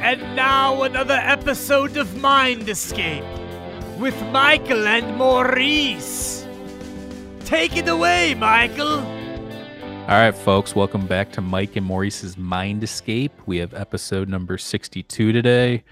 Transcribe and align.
And 0.00 0.36
now 0.36 0.84
another 0.84 1.18
episode 1.20 1.96
of 1.96 2.16
Mind 2.16 2.68
Escape 2.68 3.24
with 3.98 4.14
Michael 4.30 4.86
and 4.86 5.16
Maurice. 5.16 6.46
Take 7.44 7.76
it 7.76 7.88
away, 7.88 8.34
Michael. 8.34 9.00
All 9.00 10.14
right, 10.14 10.34
folks, 10.34 10.76
welcome 10.76 11.06
back 11.06 11.32
to 11.32 11.40
Mike 11.40 11.74
and 11.74 11.84
Maurice's 11.84 12.38
Mind 12.38 12.84
Escape. 12.84 13.32
We 13.46 13.56
have 13.58 13.74
episode 13.74 14.28
number 14.28 14.56
62 14.56 15.32
today. 15.32 15.82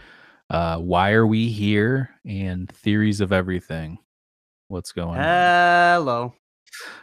Uh, 0.49 0.79
why 0.79 1.11
are 1.13 1.27
we 1.27 1.49
here? 1.49 2.11
And 2.25 2.71
theories 2.71 3.21
of 3.21 3.33
everything. 3.33 3.99
What's 4.69 4.93
going 4.93 5.19
on? 5.19 5.25
Hello. 5.25 6.35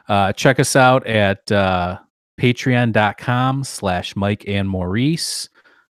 Uh, 0.07 0.31
check 0.31 0.59
us 0.59 0.75
out 0.77 1.05
at 1.05 1.51
uh, 1.51 1.99
patreon.com 2.39 3.65
slash 3.65 4.15
Mike 4.15 4.45
and 4.47 4.70
Maurice. 4.70 5.49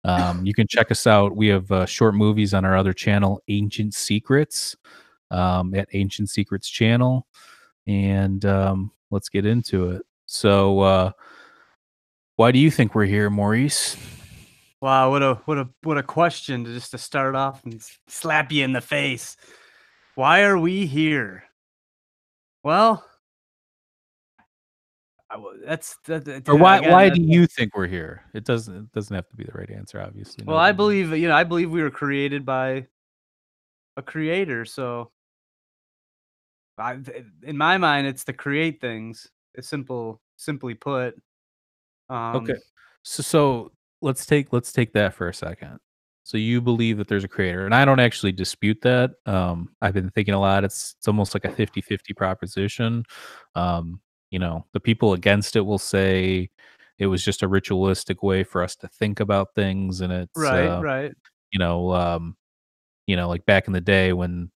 Um, 0.07 0.46
you 0.46 0.54
can 0.54 0.68
check 0.68 0.93
us 0.93 1.07
out. 1.07 1.34
We 1.34 1.48
have 1.48 1.70
uh, 1.73 1.84
short 1.84 2.14
movies 2.14 2.55
on 2.55 2.64
our 2.64 2.77
other 2.77 2.92
channel, 2.92 3.42
Ancient 3.48 3.92
Secrets, 3.92 4.77
um, 5.33 5.74
at 5.74 5.88
Ancient 5.92 6.30
Secrets 6.30 6.69
channel. 6.69 7.27
And 7.88 8.45
um, 8.45 8.92
let's 9.11 9.28
get 9.28 9.45
into 9.45 9.91
it. 9.91 10.02
So, 10.27 10.80
uh, 10.80 11.11
why 12.37 12.52
do 12.52 12.61
you 12.61 12.70
think 12.70 12.95
we're 12.95 13.06
here, 13.06 13.30
Maurice? 13.30 13.97
Wow, 14.80 15.11
what 15.11 15.23
a 15.23 15.34
what 15.47 15.59
a 15.59 15.69
what 15.83 15.98
a 15.98 16.02
question 16.02 16.64
to 16.64 16.73
just 16.73 16.92
to 16.92 16.98
start 16.98 17.34
off 17.34 17.64
and 17.64 17.83
slap 18.06 18.52
you 18.52 18.62
in 18.62 18.73
the 18.73 18.80
face. 18.80 19.36
Why 20.14 20.42
are 20.42 20.59
we 20.59 20.86
here? 20.86 21.45
Well, 22.62 23.05
that's 25.65 25.97
that, 26.07 26.25
that- 26.25 26.48
Or 26.48 26.57
why 26.57 26.79
again, 26.79 26.93
why 26.93 27.09
do 27.09 27.21
you 27.21 27.47
think 27.47 27.77
we're 27.77 27.87
here? 27.87 28.23
It 28.34 28.45
doesn't 28.45 28.77
it 28.77 28.93
doesn't 28.93 29.15
have 29.15 29.29
to 29.29 29.37
be 29.37 29.45
the 29.45 29.53
right 29.53 29.71
answer, 29.71 30.01
obviously. 30.01 30.45
Well, 30.45 30.59
I 30.59 30.73
believe 30.73 31.11
you 31.17 31.29
know 31.29 31.34
I 31.34 31.45
believe 31.45 31.71
we 31.71 31.83
were 31.83 31.91
created 31.91 32.45
by 32.45 32.87
a 33.97 34.03
creator. 34.03 34.65
So, 34.65 35.11
I, 36.78 36.98
in 37.42 37.56
my 37.56 37.78
mind, 37.78 38.06
it's 38.06 38.25
to 38.25 38.33
create 38.33 38.81
things. 38.81 39.27
It's 39.55 39.69
simple, 39.69 40.20
simply 40.37 40.75
put. 40.75 41.15
Um, 42.09 42.37
Okay. 42.37 42.55
So 43.03 43.22
so 43.22 43.72
let's 44.03 44.27
take 44.27 44.53
let's 44.53 44.72
take 44.72 44.93
that 44.93 45.15
for 45.15 45.28
a 45.28 45.34
second. 45.34 45.78
So 46.25 46.37
you 46.39 46.61
believe 46.61 46.98
that 46.98 47.06
there's 47.06 47.22
a 47.22 47.28
creator, 47.28 47.67
and 47.67 47.75
I 47.75 47.84
don't 47.84 48.00
actually 48.00 48.33
dispute 48.33 48.78
that. 48.83 49.12
Um, 49.27 49.70
I've 49.81 49.95
been 49.95 50.11
thinking 50.11 50.34
a 50.34 50.41
lot. 50.41 50.65
It's 50.65 50.97
it's 50.98 51.06
almost 51.06 51.34
like 51.34 51.45
a 51.45 51.48
50-50 51.50 52.17
proposition. 52.17 53.05
Um, 53.55 54.00
you 54.37 54.41
know, 54.41 54.67
the 54.75 54.81
people 54.81 55.15
against 55.15 55.56
it 55.56 55.62
will 55.62 55.79
say 55.79 56.51
it 56.98 57.06
was 57.06 57.25
just 57.25 57.42
a 57.42 57.48
ritualistic 57.48 58.23
way 58.23 58.45
for 58.45 58.62
us 58.62 58.77
to 58.77 58.87
think 58.89 59.19
about 59.20 59.55
things, 59.55 60.03
and 60.03 60.12
it's 60.12 60.39
Right, 60.39 60.67
uh, 60.69 60.83
right. 60.83 61.12
you 61.53 61.59
know, 61.59 61.95
um, 61.95 62.37
you 63.06 63.17
know, 63.17 63.28
like 63.31 63.47
back 63.47 63.67
in 63.67 63.73
the 63.73 63.81
day 63.81 64.12
when 64.12 64.51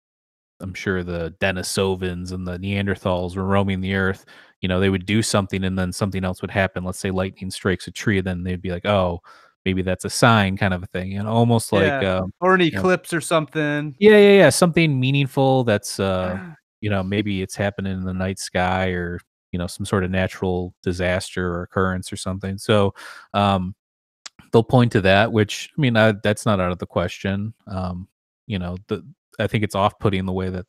I'm 0.61 0.75
sure 0.75 1.05
the 1.05 1.33
Denisovans 1.41 2.33
and 2.33 2.45
the 2.45 2.59
Neanderthals 2.59 3.37
were 3.37 3.45
roaming 3.45 3.81
the 3.81 3.95
earth, 3.95 4.25
you 4.63 4.69
know, 4.69 4.81
they 4.81 4.91
would 4.91 5.07
do 5.07 5.23
something 5.23 5.63
and 5.63 5.79
then 5.79 5.93
something 5.93 6.25
else 6.25 6.43
would 6.43 6.51
happen. 6.51 6.83
Let's 6.83 6.99
say 6.99 7.13
lightning 7.13 7.53
strikes 7.53 7.87
a 7.87 7.93
tree, 7.93 8.19
and 8.19 8.27
then 8.27 8.43
they'd 8.43 8.61
be 8.61 8.73
like, 8.73 8.85
oh, 8.87 9.21
maybe 9.65 9.83
that's 9.83 10.05
a 10.05 10.11
sign 10.11 10.57
kind 10.57 10.75
of 10.75 10.83
a 10.83 10.87
thing. 10.89 11.13
You 11.13 11.23
know, 11.23 11.31
almost 11.31 11.73
like, 11.73 11.85
Yeah. 12.03 12.17
um, 12.23 12.33
Or 12.41 12.55
an 12.55 12.61
know. 12.63 12.67
eclipse 12.67 13.13
or 13.13 13.21
something. 13.21 13.95
yeah, 14.01 14.17
yeah, 14.19 14.39
yeah, 14.43 14.51
something 14.51 14.99
meaningful 14.99 15.63
that's, 15.63 16.01
uh, 16.01 16.37
you 16.81 16.91
know, 16.91 17.05
maybe 17.05 17.43
it's 17.43 17.55
happening 17.55 17.93
in 17.93 18.05
the 18.05 18.15
night 18.15 18.41
sky 18.41 18.89
or, 18.91 19.21
you 19.53 19.59
know, 19.59 19.67
some 19.67 19.87
sort 19.87 20.05
of 20.05 20.11
natural 20.11 20.75
disaster 20.83 21.53
or 21.55 21.63
occurrence 21.63 22.13
or 22.13 22.17
something. 22.17 22.59
So, 22.59 22.95
um, 23.35 23.75
they'll 24.53 24.63
point 24.63 24.93
to 24.93 25.01
that, 25.03 25.33
which 25.33 25.71
I 25.77 25.81
mean, 25.81 25.97
I, 25.97 26.13
that's 26.23 26.47
not 26.47 26.61
out 26.61 26.73
of 26.73 26.79
the 26.79 26.87
question. 26.87 27.55
Um, 27.67 28.09
you 28.47 28.59
know, 28.59 28.77
the 28.87 29.05
I 29.39 29.47
think 29.47 29.63
it's 29.63 29.75
off-putting 29.75 30.27
the 30.27 30.33
way 30.33 30.51
that, 30.51 30.67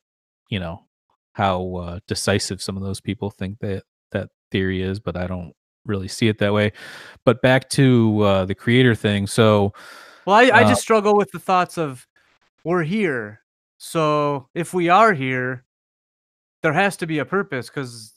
you 0.48 0.60
know, 0.60 0.84
how 1.32 1.76
uh, 1.76 2.00
decisive 2.06 2.60
some 2.62 2.76
of 2.76 2.82
those 2.82 3.00
people 3.00 3.30
think 3.30 3.58
that 3.60 3.84
that 4.12 4.28
theory 4.50 4.82
is, 4.82 5.00
but 5.00 5.16
I 5.16 5.26
don't 5.26 5.54
really 5.86 6.08
see 6.08 6.28
it 6.28 6.38
that 6.38 6.52
way. 6.52 6.72
But 7.24 7.40
back 7.40 7.68
to 7.70 8.20
uh, 8.20 8.44
the 8.44 8.54
creator 8.54 8.94
thing. 8.94 9.26
So, 9.26 9.72
Well, 10.26 10.36
I, 10.36 10.50
I 10.50 10.64
Uh, 10.64 10.68
just 10.68 10.82
struggle 10.82 11.16
with 11.16 11.30
the 11.30 11.38
thoughts 11.38 11.78
of 11.78 12.06
we're 12.64 12.82
here. 12.82 13.40
So 13.78 14.48
if 14.54 14.74
we 14.74 14.90
are 14.90 15.14
here, 15.14 15.64
there 16.62 16.74
has 16.74 16.98
to 16.98 17.06
be 17.06 17.18
a 17.20 17.24
purpose 17.24 17.68
because 17.70 18.12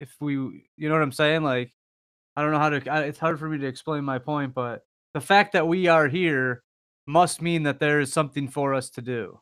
if 0.00 0.14
we, 0.20 0.32
you 0.34 0.88
know 0.88 0.92
what 0.92 1.02
I'm 1.02 1.12
saying? 1.12 1.42
Like, 1.42 1.72
I 2.36 2.42
don't 2.42 2.52
know 2.52 2.58
how 2.58 2.70
to, 2.70 2.90
I, 2.90 3.02
it's 3.02 3.18
hard 3.18 3.38
for 3.38 3.48
me 3.48 3.58
to 3.58 3.66
explain 3.66 4.04
my 4.04 4.18
point, 4.18 4.54
but 4.54 4.82
the 5.14 5.20
fact 5.20 5.52
that 5.52 5.66
we 5.66 5.86
are 5.88 6.08
here 6.08 6.62
must 7.06 7.40
mean 7.40 7.62
that 7.62 7.80
there 7.80 8.00
is 8.00 8.12
something 8.12 8.48
for 8.48 8.74
us 8.74 8.90
to 8.90 9.02
do. 9.02 9.40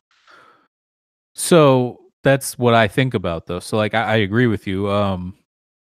So 1.35 1.99
that's 2.23 2.57
what 2.59 2.75
I 2.75 2.89
think 2.89 3.15
about 3.15 3.47
though. 3.47 3.61
So 3.61 3.77
like 3.77 3.95
I, 3.95 4.03
I 4.03 4.17
agree 4.17 4.47
with 4.47 4.67
you. 4.67 4.91
Um 4.91 5.35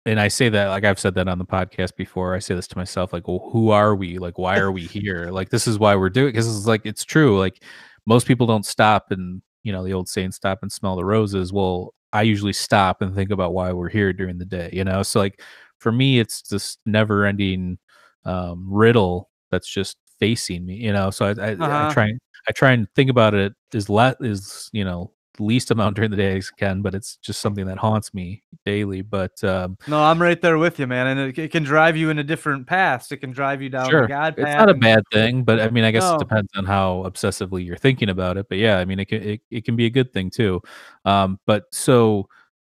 and 0.04 0.18
I 0.18 0.28
say 0.28 0.48
that 0.48 0.68
like 0.68 0.84
I've 0.84 0.98
said 0.98 1.14
that 1.14 1.28
on 1.28 1.38
the 1.38 1.44
podcast 1.44 1.96
before. 1.96 2.34
I 2.34 2.38
say 2.38 2.54
this 2.54 2.68
to 2.68 2.78
myself, 2.78 3.12
like, 3.12 3.28
well, 3.28 3.48
who 3.52 3.70
are 3.70 3.94
we? 3.94 4.18
Like, 4.18 4.38
why 4.38 4.58
are 4.58 4.72
we 4.72 4.82
here? 4.82 5.28
Like, 5.30 5.50
this 5.50 5.66
is 5.66 5.78
why 5.78 5.96
we're 5.96 6.10
doing 6.10 6.28
because 6.28 6.46
it's 6.46 6.66
like 6.66 6.82
it's 6.84 7.04
true. 7.04 7.38
Like 7.38 7.62
most 8.06 8.26
people 8.26 8.46
don't 8.46 8.64
stop 8.66 9.10
and 9.10 9.42
you 9.64 9.72
know, 9.72 9.84
the 9.84 9.92
old 9.92 10.08
saying 10.08 10.32
stop 10.32 10.60
and 10.62 10.72
smell 10.72 10.96
the 10.96 11.04
roses. 11.04 11.52
Well, 11.52 11.92
I 12.12 12.22
usually 12.22 12.52
stop 12.54 13.02
and 13.02 13.14
think 13.14 13.30
about 13.30 13.52
why 13.54 13.72
we're 13.72 13.88
here 13.90 14.12
during 14.12 14.38
the 14.38 14.44
day, 14.46 14.70
you 14.72 14.84
know? 14.84 15.02
So 15.02 15.20
like 15.20 15.42
for 15.78 15.92
me, 15.92 16.18
it's 16.20 16.42
this 16.42 16.78
never 16.86 17.26
ending 17.26 17.78
um 18.24 18.66
riddle 18.70 19.30
that's 19.50 19.68
just 19.68 19.96
facing 20.20 20.66
me, 20.66 20.74
you 20.76 20.92
know. 20.92 21.10
So 21.10 21.26
I 21.26 21.50
I, 21.52 21.58
I 21.82 21.84
Uh-huh. 21.84 21.86
try 21.86 22.10
I 22.48 22.52
try 22.52 22.72
and 22.72 22.88
think 22.94 23.10
about 23.10 23.34
it 23.34 23.52
as 23.74 23.88
let 23.90 24.16
is 24.20 24.70
you 24.72 24.84
know 24.84 25.12
least 25.40 25.70
amount 25.70 25.96
during 25.96 26.10
the 26.10 26.16
day 26.16 26.36
I 26.36 26.42
can, 26.56 26.82
but 26.82 26.94
it's 26.94 27.16
just 27.16 27.40
something 27.40 27.66
that 27.66 27.78
haunts 27.78 28.12
me 28.14 28.42
daily. 28.64 29.02
But 29.02 29.42
um, 29.44 29.76
No, 29.86 30.02
I'm 30.02 30.20
right 30.20 30.40
there 30.40 30.58
with 30.58 30.78
you, 30.78 30.86
man. 30.86 31.06
And 31.06 31.20
it, 31.20 31.38
it 31.38 31.50
can 31.50 31.62
drive 31.62 31.96
you 31.96 32.10
in 32.10 32.18
a 32.18 32.24
different 32.24 32.66
path. 32.66 33.10
It 33.12 33.18
can 33.18 33.30
drive 33.30 33.62
you 33.62 33.68
down 33.68 33.88
sure, 33.90 34.02
the 34.02 34.08
God 34.08 34.34
it's 34.36 34.44
path. 34.44 34.58
not 34.58 34.70
a 34.70 34.74
bad 34.74 35.02
thing. 35.12 35.44
But 35.44 35.60
I 35.60 35.70
mean, 35.70 35.84
I 35.84 35.90
guess 35.90 36.02
No. 36.02 36.16
it 36.16 36.18
depends 36.18 36.50
on 36.56 36.64
how 36.64 37.04
obsessively 37.06 37.64
you're 37.64 37.76
thinking 37.76 38.08
about 38.08 38.36
it. 38.36 38.46
But 38.48 38.58
yeah, 38.58 38.78
I 38.78 38.84
mean, 38.84 38.98
it 39.00 39.06
can 39.06 39.22
it, 39.22 39.40
it 39.50 39.64
can 39.64 39.76
be 39.76 39.86
a 39.86 39.90
good 39.90 40.12
thing 40.12 40.30
too. 40.30 40.60
Um, 41.04 41.38
but 41.46 41.64
so, 41.72 42.28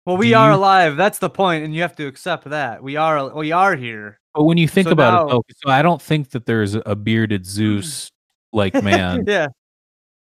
Well, 0.06 0.16
we 0.16 0.34
are 0.34 0.50
you- 0.50 0.56
alive. 0.56 0.96
That's 0.96 1.18
the 1.18 1.30
point, 1.30 1.64
and 1.64 1.74
you 1.74 1.82
have 1.82 1.96
to 1.96 2.06
accept 2.06 2.44
that 2.50 2.82
we 2.82 2.96
are. 2.96 3.34
We 3.34 3.52
are 3.52 3.74
here. 3.76 4.20
but 4.34 4.44
when 4.44 4.58
you 4.58 4.66
think 4.68 4.88
So 4.88 4.92
about 4.92 5.12
now- 5.12 5.26
it, 5.26 5.30
though, 5.30 5.42
so 5.64 5.70
I 5.70 5.82
don't 5.82 6.02
think 6.02 6.30
that 6.30 6.46
there's 6.46 6.74
a 6.74 6.96
bearded 6.96 7.46
Zeus 7.46 8.10
like 8.52 8.74
man. 8.82 9.24
yeah. 9.26 9.48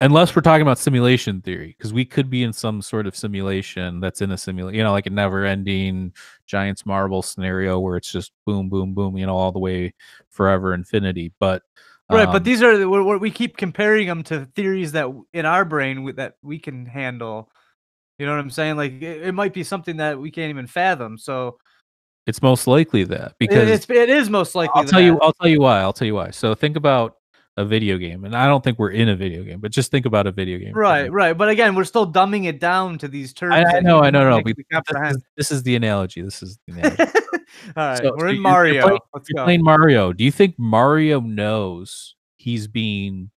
Unless 0.01 0.35
we're 0.35 0.41
talking 0.41 0.63
about 0.63 0.77
simulation 0.79 1.41
theory 1.41 1.75
because 1.77 1.93
we 1.93 2.03
could 2.03 2.29
be 2.29 2.43
in 2.43 2.51
some 2.51 2.81
sort 2.81 3.07
of 3.07 3.15
simulation 3.15 3.99
that's 3.99 4.21
in 4.21 4.31
a 4.31 4.37
simulation 4.37 4.75
you 4.77 4.83
know 4.83 4.91
like 4.91 5.05
a 5.05 5.09
never 5.09 5.45
ending 5.45 6.11
giants 6.45 6.85
marble 6.85 7.21
scenario 7.21 7.79
where 7.79 7.95
it's 7.95 8.11
just 8.11 8.31
boom 8.45 8.67
boom 8.67 8.93
boom 8.93 9.15
you 9.17 9.25
know 9.25 9.35
all 9.37 9.51
the 9.51 9.59
way 9.59 9.93
forever 10.29 10.73
infinity 10.73 11.31
but 11.39 11.63
Right, 12.09 12.25
um, 12.25 12.31
but 12.33 12.43
these 12.43 12.61
are 12.61 12.89
what 12.89 13.21
we 13.21 13.31
keep 13.31 13.55
comparing 13.55 14.05
them 14.07 14.21
to 14.23 14.45
theories 14.53 14.91
that 14.91 15.07
in 15.31 15.45
our 15.45 15.63
brain 15.63 16.13
that 16.17 16.33
we 16.41 16.59
can 16.59 16.85
handle. 16.85 17.49
You 18.19 18.25
know 18.25 18.33
what 18.33 18.41
I'm 18.41 18.49
saying? 18.49 18.75
Like 18.75 19.01
it, 19.01 19.21
it 19.27 19.31
might 19.31 19.53
be 19.53 19.63
something 19.63 19.95
that 19.97 20.19
we 20.19 20.29
can't 20.29 20.49
even 20.49 20.67
fathom. 20.67 21.17
So 21.17 21.57
it's 22.27 22.41
most 22.41 22.67
likely 22.67 23.05
that 23.05 23.27
it- 23.27 23.33
because 23.39 23.69
it's 23.69 23.89
it 23.89 24.09
is 24.09 24.29
most 24.29 24.55
likely. 24.55 24.81
i'll 24.81 24.89
tell 24.89 24.99
you 24.99 25.17
i'll 25.21 25.31
tell 25.31 25.47
you 25.47 25.61
why 25.61 25.79
i'll 25.79 25.93
tell 25.93 26.05
you 26.05 26.15
why 26.15 26.31
so 26.31 26.53
think 26.53 26.75
about 26.75 27.15
a 27.57 27.65
video 27.65 27.97
game 27.97 28.23
and 28.23 28.33
i 28.35 28.45
don't 28.47 28.63
think 28.63 28.79
we're 28.79 28.91
in 28.91 29.09
a 29.09 29.15
video 29.15 29.43
game 29.43 29.59
but 29.59 29.71
just 29.71 29.91
think 29.91 30.05
about 30.05 30.25
a 30.25 30.31
video 30.31 30.57
game 30.57 30.69
a 30.75 30.79
Right, 30.79 31.11
right. 31.11 31.37
But 31.37 31.49
again, 31.49 31.75
we're 31.75 31.83
still 31.83 32.09
dumbing 32.11 32.45
it 32.45 32.59
down 32.61 32.97
to 32.99 33.07
these 33.09 33.33
terms. 33.33 33.53
I, 33.55 33.77
I 33.77 33.79
know 33.81 33.99
i 34.01 34.09
know 34.09 34.29
no 34.29 34.41
this 34.41 34.55
is, 35.15 35.21
this 35.35 35.51
is 35.51 35.63
the 35.63 35.75
analogy 35.75 36.21
this 36.21 36.41
is 36.41 36.57
the 36.67 36.73
analogy 36.77 37.03
All 37.75 37.85
right, 37.87 37.97
So- 37.97 38.13
we're 38.15 38.29
in 38.29 38.35
you're- 38.35 38.35
you're 38.35 38.41
Mario. 38.41 38.81
playing- 38.83 38.99
Let's 39.13 39.29
you're 39.29 39.41
go. 39.41 39.43
playing 39.43 39.63
Mario. 39.63 40.13
Do 40.13 40.23
you 40.23 40.31
think 40.31 40.55
Mario 40.57 41.19
knows 41.19 42.15
he's 42.37 42.67
being 42.67 43.29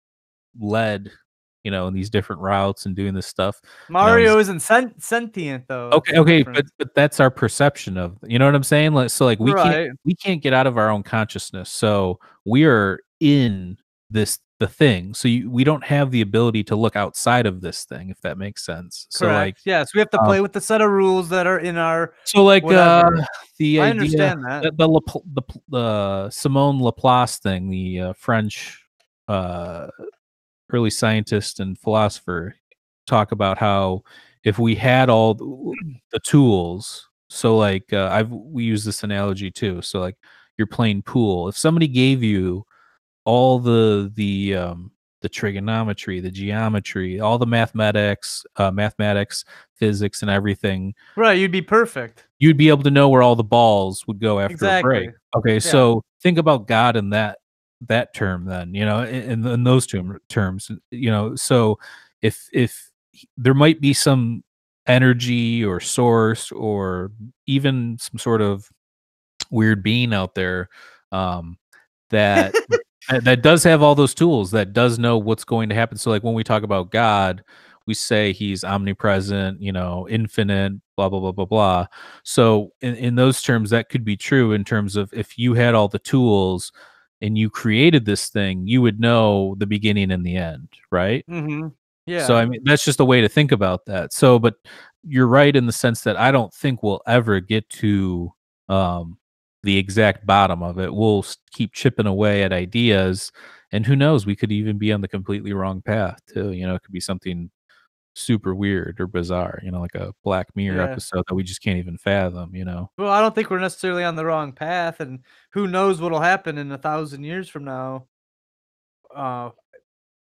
led, 0.60 1.10
you 1.64 1.70
know, 1.70 1.86
in 1.88 1.94
these 1.94 2.10
different 2.10 2.42
routes 2.42 2.84
and 2.86 2.94
doing 2.94 3.14
this 3.14 3.26
stuff? 3.26 3.60
Mario 3.88 4.38
isn't 4.38 4.60
sen- 4.60 4.94
sentient 5.00 5.66
though. 5.68 5.88
Okay, 5.90 6.18
okay, 6.18 6.38
difference. 6.38 6.70
but 6.78 6.86
but 6.86 6.94
that's 6.94 7.18
our 7.20 7.30
perception 7.30 7.96
of 7.96 8.18
you 8.24 8.38
know 8.38 8.44
what 8.44 8.54
I'm 8.54 8.62
saying? 8.62 8.92
Like 8.92 9.08
so 9.10 9.24
like 9.24 9.40
we 9.40 9.52
Right. 9.52 9.86
can't 9.86 9.98
we 10.04 10.14
can't 10.14 10.42
get 10.42 10.52
out 10.52 10.66
of 10.66 10.76
our 10.76 10.90
own 10.90 11.02
consciousness. 11.02 11.70
So 11.70 12.20
we 12.44 12.64
are 12.64 12.98
in 13.20 13.78
this 14.12 14.38
the 14.62 14.68
thing. 14.68 15.12
So 15.12 15.26
you, 15.26 15.50
we 15.50 15.64
don't 15.64 15.82
have 15.82 16.12
the 16.12 16.20
ability 16.20 16.62
to 16.64 16.76
look 16.76 16.94
outside 16.94 17.46
of 17.46 17.60
this 17.60 17.84
thing 17.84 18.10
if 18.10 18.20
that 18.20 18.38
makes 18.38 18.64
sense. 18.64 19.06
So 19.10 19.26
Correct. 19.26 19.36
like 19.36 19.56
yes, 19.64 19.92
we 19.92 19.98
have 19.98 20.10
to 20.10 20.20
um, 20.20 20.26
play 20.26 20.40
with 20.40 20.52
the 20.52 20.60
set 20.60 20.80
of 20.80 20.90
rules 20.90 21.28
that 21.30 21.46
are 21.48 21.58
in 21.58 21.76
our. 21.76 22.14
so 22.24 22.44
like 22.44 22.64
uh 22.64 23.10
the 23.58 23.80
I 23.80 23.88
idea 23.88 23.90
understand 23.90 24.44
that. 24.44 24.62
the 24.62 25.22
the, 25.34 25.60
the 25.68 26.30
Simone 26.30 26.80
Laplace 26.80 27.38
thing, 27.38 27.70
the 27.70 28.00
uh, 28.00 28.12
French 28.12 28.84
uh, 29.28 29.88
early 30.72 30.90
scientist 30.90 31.58
and 31.58 31.78
philosopher, 31.78 32.54
talk 33.06 33.32
about 33.32 33.58
how 33.58 34.02
if 34.44 34.58
we 34.58 34.74
had 34.74 35.10
all 35.10 35.34
the, 35.34 35.76
the 36.12 36.20
tools, 36.20 37.08
so 37.28 37.56
like 37.56 37.92
uh, 37.92 38.10
I've 38.12 38.30
we 38.30 38.64
use 38.64 38.84
this 38.84 39.02
analogy 39.02 39.50
too. 39.50 39.82
So 39.82 40.00
like 40.00 40.16
you're 40.56 40.66
playing 40.66 41.02
pool. 41.02 41.48
If 41.48 41.56
somebody 41.56 41.88
gave 41.88 42.22
you 42.22 42.64
all 43.24 43.58
the 43.58 44.10
the 44.14 44.56
um 44.56 44.90
the 45.22 45.28
trigonometry, 45.28 46.18
the 46.20 46.30
geometry, 46.30 47.20
all 47.20 47.38
the 47.38 47.46
mathematics, 47.46 48.44
uh, 48.56 48.72
mathematics, 48.72 49.44
physics, 49.76 50.22
and 50.22 50.30
everything, 50.30 50.92
Right, 51.16 51.38
you'd 51.38 51.52
be 51.52 51.62
perfect. 51.62 52.26
you'd 52.40 52.56
be 52.56 52.68
able 52.68 52.82
to 52.82 52.90
know 52.90 53.08
where 53.08 53.22
all 53.22 53.36
the 53.36 53.44
balls 53.44 54.04
would 54.06 54.18
go 54.18 54.40
after 54.40 54.66
a 54.66 54.82
break. 54.82 55.10
Exactly. 55.10 55.18
Okay, 55.36 55.60
so 55.60 56.02
think 56.20 56.38
about 56.38 56.66
God 56.66 56.96
in 56.96 57.10
that 57.10 57.38
that 57.88 58.14
term, 58.14 58.44
then 58.44 58.74
you 58.74 58.84
know, 58.84 59.04
in, 59.04 59.44
in, 59.44 59.46
in 59.46 59.64
those 59.64 59.86
term, 59.86 60.18
terms, 60.28 60.70
you 60.90 61.10
know. 61.10 61.34
So 61.36 61.78
if 62.20 62.48
if 62.52 62.90
there 63.36 63.54
might 63.54 63.80
be 63.80 63.92
some 63.92 64.42
energy 64.86 65.64
or 65.64 65.80
source 65.80 66.50
or 66.50 67.12
even 67.46 67.96
some 68.00 68.18
sort 68.18 68.42
of 68.42 68.68
weird 69.50 69.82
being 69.82 70.12
out 70.12 70.34
there 70.34 70.68
um, 71.12 71.58
that 72.10 72.54
that 73.08 73.24
that 73.24 73.42
does 73.42 73.64
have 73.64 73.82
all 73.82 73.94
those 73.94 74.14
tools 74.14 74.50
that 74.50 74.72
does 74.72 74.98
know 74.98 75.18
what's 75.18 75.44
going 75.44 75.68
to 75.68 75.74
happen 75.74 75.96
so 75.96 76.10
like 76.10 76.22
when 76.22 76.34
we 76.34 76.44
talk 76.44 76.62
about 76.62 76.90
god 76.90 77.42
we 77.86 77.94
say 77.94 78.32
he's 78.32 78.64
omnipresent 78.64 79.60
you 79.60 79.72
know 79.72 80.06
infinite 80.08 80.72
blah 80.96 81.08
blah 81.08 81.20
blah 81.20 81.32
blah 81.32 81.44
blah 81.44 81.86
so 82.22 82.72
in, 82.80 82.94
in 82.96 83.14
those 83.14 83.42
terms 83.42 83.70
that 83.70 83.88
could 83.88 84.04
be 84.04 84.16
true 84.16 84.52
in 84.52 84.64
terms 84.64 84.96
of 84.96 85.12
if 85.12 85.38
you 85.38 85.54
had 85.54 85.74
all 85.74 85.88
the 85.88 85.98
tools 85.98 86.72
and 87.20 87.36
you 87.36 87.50
created 87.50 88.04
this 88.04 88.28
thing 88.28 88.66
you 88.66 88.80
would 88.82 89.00
know 89.00 89.54
the 89.58 89.66
beginning 89.66 90.10
and 90.10 90.24
the 90.24 90.36
end 90.36 90.68
right 90.90 91.24
Mm-hmm. 91.28 91.68
Yeah. 92.06 92.26
so 92.26 92.36
I 92.36 92.44
mean, 92.46 92.62
that's 92.64 92.84
just 92.84 93.00
a 93.00 93.04
way 93.04 93.20
to 93.20 93.28
think 93.28 93.52
about 93.52 93.86
that. 93.86 94.12
So, 94.12 94.38
but 94.38 94.54
you're 95.04 95.26
right 95.26 95.54
in 95.54 95.66
the 95.66 95.72
sense 95.72 96.02
that 96.02 96.16
I 96.16 96.32
don't 96.32 96.52
think 96.52 96.82
we'll 96.82 97.02
ever 97.06 97.40
get 97.40 97.68
to 97.70 98.32
um, 98.68 99.18
the 99.62 99.78
exact 99.78 100.26
bottom 100.26 100.62
of 100.62 100.78
it. 100.78 100.92
We'll 100.94 101.24
keep 101.52 101.72
chipping 101.72 102.06
away 102.06 102.42
at 102.42 102.52
ideas, 102.52 103.30
and 103.72 103.86
who 103.86 103.96
knows? 103.96 104.26
We 104.26 104.36
could 104.36 104.52
even 104.52 104.78
be 104.78 104.92
on 104.92 105.00
the 105.00 105.08
completely 105.08 105.52
wrong 105.52 105.82
path 105.82 106.18
too. 106.32 106.52
You 106.52 106.66
know, 106.66 106.74
it 106.74 106.82
could 106.82 106.92
be 106.92 107.00
something 107.00 107.50
super 108.14 108.54
weird 108.54 109.00
or 109.00 109.06
bizarre. 109.06 109.60
You 109.62 109.70
know, 109.70 109.80
like 109.80 109.94
a 109.94 110.12
Black 110.24 110.48
Mirror 110.56 110.78
Yeah. 110.78 110.84
episode 110.84 111.24
that 111.28 111.34
we 111.34 111.42
just 111.44 111.62
can't 111.62 111.78
even 111.78 111.98
fathom. 111.98 112.54
You 112.54 112.64
know. 112.64 112.90
Well, 112.98 113.10
I 113.10 113.20
don't 113.20 113.34
think 113.34 113.50
we're 113.50 113.58
necessarily 113.58 114.04
on 114.04 114.16
the 114.16 114.24
wrong 114.26 114.52
path, 114.52 115.00
and 115.00 115.20
who 115.52 115.66
knows 115.68 116.00
what'll 116.00 116.20
happen 116.20 116.58
in 116.58 116.70
a 116.72 116.78
thousand 116.78 117.24
years 117.24 117.48
from 117.48 117.64
now. 117.64 118.06
Uh, 119.14 119.50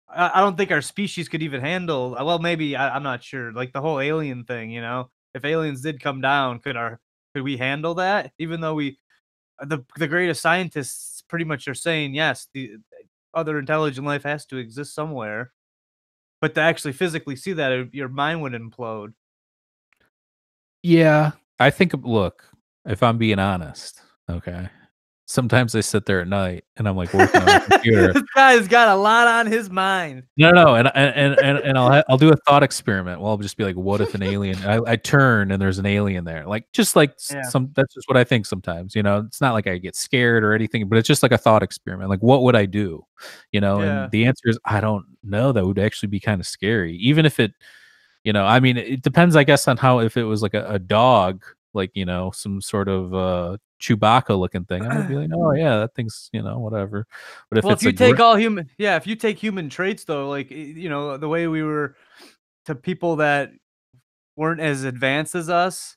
I, 0.09 0.33
I 0.37 0.41
don't 0.41 0.56
think 0.56 0.71
our 0.71 0.83
species 0.83 1.29
could 1.29 1.43
even 1.43 1.61
handle. 1.61 2.17
uh, 2.19 2.25
Well, 2.25 2.38
maybe 2.38 2.77
I, 2.77 2.94
I'm 2.97 3.03
not 3.03 3.23
sure. 3.23 3.53
Like 3.53 3.73
the 3.73 3.81
whole 3.81 4.00
alien 4.00 4.44
thing, 4.44 4.71
you 4.71 4.81
know, 4.81 5.11
if 5.35 5.44
aliens 5.44 5.83
did 5.83 6.00
come 6.00 6.21
down, 6.21 6.61
could 6.61 6.77
our 6.77 7.00
could 7.35 7.44
we 7.44 7.56
handle 7.56 7.94
that? 7.97 8.33
Even 8.38 8.61
though 8.61 8.75
we, 8.75 8.99
the 9.61 9.85
the 9.97 10.08
greatest 10.08 10.43
scientists 10.43 11.23
pretty 11.29 11.44
much 11.44 11.69
are 11.69 11.75
saying 11.75 12.14
yes, 12.14 12.49
the 12.53 12.76
other 13.35 13.58
intelligent 13.58 14.06
life 14.06 14.23
has 14.25 14.47
to 14.47 14.56
exist 14.56 14.94
somewhere. 14.94 15.53
But 16.41 16.55
to 16.55 16.61
actually 16.61 16.93
physically 16.93 17.37
see 17.37 17.55
that, 17.55 17.73
it, 17.73 17.94
your 17.94 18.08
mind 18.08 18.43
would 18.43 18.53
implode. 18.53 19.14
Yeah, 20.82 21.32
I 21.58 21.70
think. 21.70 21.94
Look, 21.94 22.44
if 22.85 23.03
I'm 23.03 23.19
being 23.19 23.38
honest, 23.38 24.00
okay. 24.31 24.69
Sometimes 25.28 25.75
I 25.75 25.81
sit 25.81 26.06
there 26.06 26.20
at 26.20 26.28
night 26.28 26.62
and 26.76 26.88
I'm 26.88 26.96
like 26.96 27.12
working 27.12 27.40
on 27.40 27.46
the 27.46 27.67
computer. 27.73 28.12
this 28.12 28.23
guy's 28.37 28.69
got 28.69 28.88
a 28.88 28.94
lot 28.94 29.26
on 29.26 29.46
his 29.49 29.69
mind. 29.69 30.23
No, 30.37 30.52
no, 30.52 30.76
and 30.76 30.88
and 30.94 31.37
and 31.40 31.58
and, 31.58 31.76
I'll 31.76 32.05
I'll 32.08 32.17
do 32.17 32.31
a 32.32 32.37
thought 32.46 32.62
experiment. 32.62 33.20
Well, 33.20 33.31
I'll 33.32 33.37
just 33.37 33.56
be 33.56 33.64
like, 33.64 33.75
what 33.75 34.00
if 34.00 34.14
an 34.14 34.23
alien? 34.23 34.56
I, 34.64 34.78
I 34.87 34.94
turn 34.94 35.50
and 35.50 35.61
there's 35.61 35.78
an 35.78 35.87
alien 35.87 36.25
there, 36.25 36.46
like 36.46 36.70
just 36.73 36.94
like 36.94 37.14
Yeah. 37.28 37.43
some. 37.43 37.73
That's 37.75 37.93
just 37.93 38.08
what 38.08 38.17
I 38.17 38.23
think 38.23 38.46
sometimes. 38.46 38.94
You 38.94 39.02
know, 39.02 39.19
it's 39.26 39.40
not 39.40 39.52
like 39.52 39.67
I 39.67 39.78
get 39.78 39.96
scared 39.96 40.44
or 40.44 40.52
anything, 40.55 40.88
but 40.88 40.96
it's 40.96 41.08
just 41.08 41.25
like 41.25 41.32
a 41.32 41.38
thought 41.38 41.64
experiment. 41.64 42.08
Like, 42.08 42.20
what 42.23 42.43
would 42.43 42.55
I 42.55 42.67
do? 42.67 43.05
You 43.50 43.61
know, 43.61 43.82
Yeah. 43.82 44.02
and 44.05 44.12
the 44.12 44.26
answer 44.26 44.49
is 44.49 44.61
I 44.64 44.81
don't 44.81 45.06
know. 45.25 45.50
That 45.50 45.67
would 45.67 45.81
actually 45.81 46.08
be 46.11 46.20
kind 46.20 46.40
of 46.40 46.46
scary, 46.46 46.96
even 46.99 47.26
if 47.26 47.40
it. 47.40 47.52
You 48.23 48.32
know, 48.32 48.44
I 48.44 48.58
mean, 48.61 48.76
it 48.76 49.02
depends, 49.02 49.37
I 49.37 49.44
guess, 49.44 49.67
on 49.69 49.76
how 49.76 50.00
if 50.00 50.17
it 50.17 50.25
was 50.25 50.43
like 50.43 50.55
a, 50.55 50.67
a 50.69 50.78
dog, 50.81 51.44
like 51.75 51.90
you 51.94 52.05
know, 52.05 52.31
some 52.32 52.61
sort 52.61 52.88
of 52.88 53.12
uh 53.14 53.56
Chewbacca 53.81 54.38
looking 54.38 54.64
thing. 54.64 54.84
I 54.84 54.94
might 54.94 55.08
be 55.08 55.17
like, 55.17 55.31
oh 55.34 55.52
yeah, 55.55 55.78
that 55.78 55.94
thing's 55.94 56.31
you 56.32 56.43
know 56.43 56.58
whatever. 56.58 57.06
But 57.49 57.58
if 57.58 57.64
well, 57.64 57.75
it's 57.75 57.82
if 57.82 57.87
you 57.87 57.93
take 57.93 58.17
gri- 58.17 58.25
all 58.25 58.37
human, 58.37 58.70
yeah, 58.78 58.96
if 58.96 59.06
you 59.06 59.17
take 59.17 59.38
human 59.38 59.69
traits 59.69 60.05
though, 60.05 60.28
like 60.28 60.50
you 60.50 60.88
know 60.88 61.17
the 61.17 61.28
way 61.28 61.46
we 61.46 61.62
were 61.62 61.96
to 62.67 62.75
people 62.75 63.17
that 63.17 63.52
weren't 64.37 64.61
as 64.61 64.84
advanced 64.84 65.34
as 65.34 65.49
us, 65.49 65.96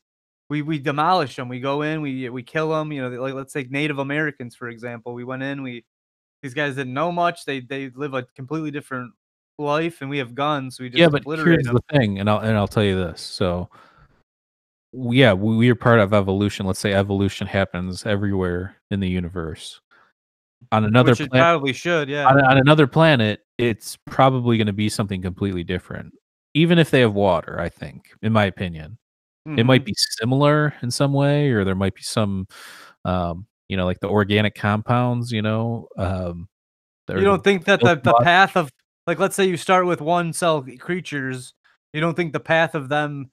we 0.50 0.62
we 0.62 0.80
demolish 0.80 1.36
them. 1.36 1.50
We 1.50 1.60
go 1.60 1.82
in, 1.82 2.02
we 2.02 2.30
we 2.30 2.44
kill 2.44 2.70
them. 2.70 2.92
You 2.92 3.10
know, 3.10 3.22
like 3.22 3.34
let's 3.34 3.54
take 3.54 3.72
Native 3.72 4.00
Americans 4.00 4.56
for 4.56 4.68
example. 4.68 5.14
We 5.14 5.24
went 5.24 5.44
in, 5.44 5.64
we 5.64 5.86
these 6.42 6.54
guys 6.54 6.76
didn't 6.76 6.94
know 6.94 7.12
much. 7.12 7.46
They 7.46 7.60
they 7.62 7.90
live 7.90 8.14
a 8.14 8.24
completely 8.36 8.72
different 8.72 9.14
life, 9.58 10.02
and 10.02 10.10
we 10.10 10.18
have 10.18 10.34
guns. 10.34 10.78
So 10.78 10.84
we 10.84 10.90
just 10.90 11.00
yeah, 11.00 11.10
but 11.10 11.24
here's 11.26 11.68
'em. 11.68 11.76
the 11.76 11.98
thing, 11.98 12.20
and 12.20 12.30
I'll 12.30 12.40
and 12.40 12.58
I'll 12.58 12.68
tell 12.68 12.84
you 12.84 12.96
this. 12.96 13.22
So, 13.22 13.70
yeah, 14.94 15.34
we, 15.34 15.56
we 15.56 15.70
are 15.70 15.76
part 15.76 16.00
of 16.00 16.14
evolution. 16.14 16.66
Let's 16.66 16.80
say 16.80 16.94
evolution 16.94 17.48
happens 17.48 18.06
everywhere 18.06 18.76
in 18.92 19.00
the 19.00 19.10
universe. 19.10 19.82
On 20.72 20.84
another 20.84 21.12
which 21.12 21.20
planet, 21.30 21.32
probably 21.32 21.74
should, 21.74 22.10
yeah. 22.10 22.28
on, 22.28 22.44
on 22.44 22.58
another 22.58 22.86
planet, 22.86 23.42
it's 23.58 23.98
probably 24.06 24.58
going 24.58 24.68
to 24.68 24.74
be 24.74 24.90
something 24.90 25.22
completely 25.22 25.64
different. 25.64 26.14
Even 26.54 26.78
if 26.78 26.92
they 26.92 27.00
have 27.00 27.14
water, 27.14 27.60
I 27.60 27.70
think, 27.70 28.12
in 28.22 28.34
my 28.34 28.46
opinion, 28.46 28.98
it 29.46 29.66
might 29.66 29.82
Mhm. 29.82 29.86
be 29.86 29.96
similar 29.96 30.76
in 30.82 30.92
some 30.92 31.14
way, 31.14 31.50
or 31.50 31.64
there 31.64 31.76
might 31.76 31.96
be 31.96 32.02
some, 32.04 32.46
um, 33.06 33.48
you 33.68 33.78
know, 33.78 33.86
like 33.86 34.00
the 34.00 34.10
organic 34.10 34.54
compounds. 34.54 35.32
You 35.32 35.42
know, 35.42 35.88
um, 35.98 36.50
You 37.08 37.22
don't 37.22 37.44
think 37.44 37.66
that 37.66 37.80
the, 37.80 37.96
the 37.96 38.20
path 38.22 38.56
of 38.56 38.70
like 39.08 39.18
let's 39.18 39.36
say 39.36 39.46
you 39.46 39.58
start 39.58 39.88
with 39.88 40.02
one 40.02 40.34
cell 40.34 40.64
creatures, 40.80 41.54
you 41.94 42.02
don't 42.02 42.16
think 42.16 42.34
the 42.34 42.40
path 42.40 42.76
of 42.76 42.90
them, 42.90 43.32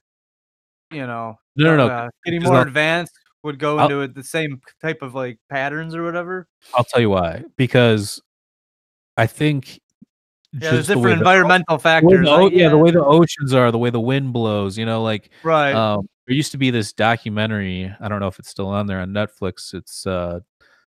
you 0.91 1.05
know, 1.05 1.37
No, 1.57 1.75
no, 1.75 1.87
no, 1.87 1.93
uh, 1.93 2.09
getting 2.25 2.43
more 2.43 2.55
I'll- 2.55 2.61
advanced 2.61 3.13
would 3.43 3.59
go 3.59 3.77
I'll- 3.77 3.85
into 3.85 4.01
it 4.01 4.13
the 4.15 4.23
same 4.23 4.61
type 4.81 5.01
of 5.01 5.15
like 5.15 5.39
patterns 5.49 5.95
or 5.95 6.03
whatever. 6.03 6.47
I'll 6.75 6.83
tell 6.83 7.01
you 7.01 7.09
why. 7.09 7.43
Because 7.55 8.21
I 9.15 9.25
think 9.27 9.79
Yeah, 10.53 10.71
there's 10.71 10.73
just 10.75 10.87
the 10.89 10.97
way 10.97 11.01
different 11.03 11.17
the- 11.19 11.21
environmental 11.29 11.77
the 11.77 11.83
factors. 11.83 12.25
the 12.25 12.31
o- 12.31 12.49
yeah, 12.49 12.69
the 12.69 12.77
way 12.77 12.91
the 12.91 13.03
oceans 13.03 13.53
are, 13.53 13.71
the 13.71 13.77
way 13.77 13.89
the 13.89 13.99
wind 13.99 14.33
blows, 14.33 14.77
you 14.77 14.85
know, 14.85 15.01
like 15.03 15.29
right. 15.43 15.73
um 15.73 16.07
there 16.27 16.35
used 16.35 16.51
to 16.51 16.57
be 16.57 16.69
this 16.71 16.91
documentary, 16.93 17.93
I 18.01 18.09
don't 18.09 18.19
know 18.19 18.27
if 18.27 18.37
it's 18.39 18.49
still 18.49 18.67
on 18.67 18.85
there 18.87 18.99
on 18.99 19.09
Netflix. 19.11 19.73
It's 19.73 20.05
uh 20.05 20.39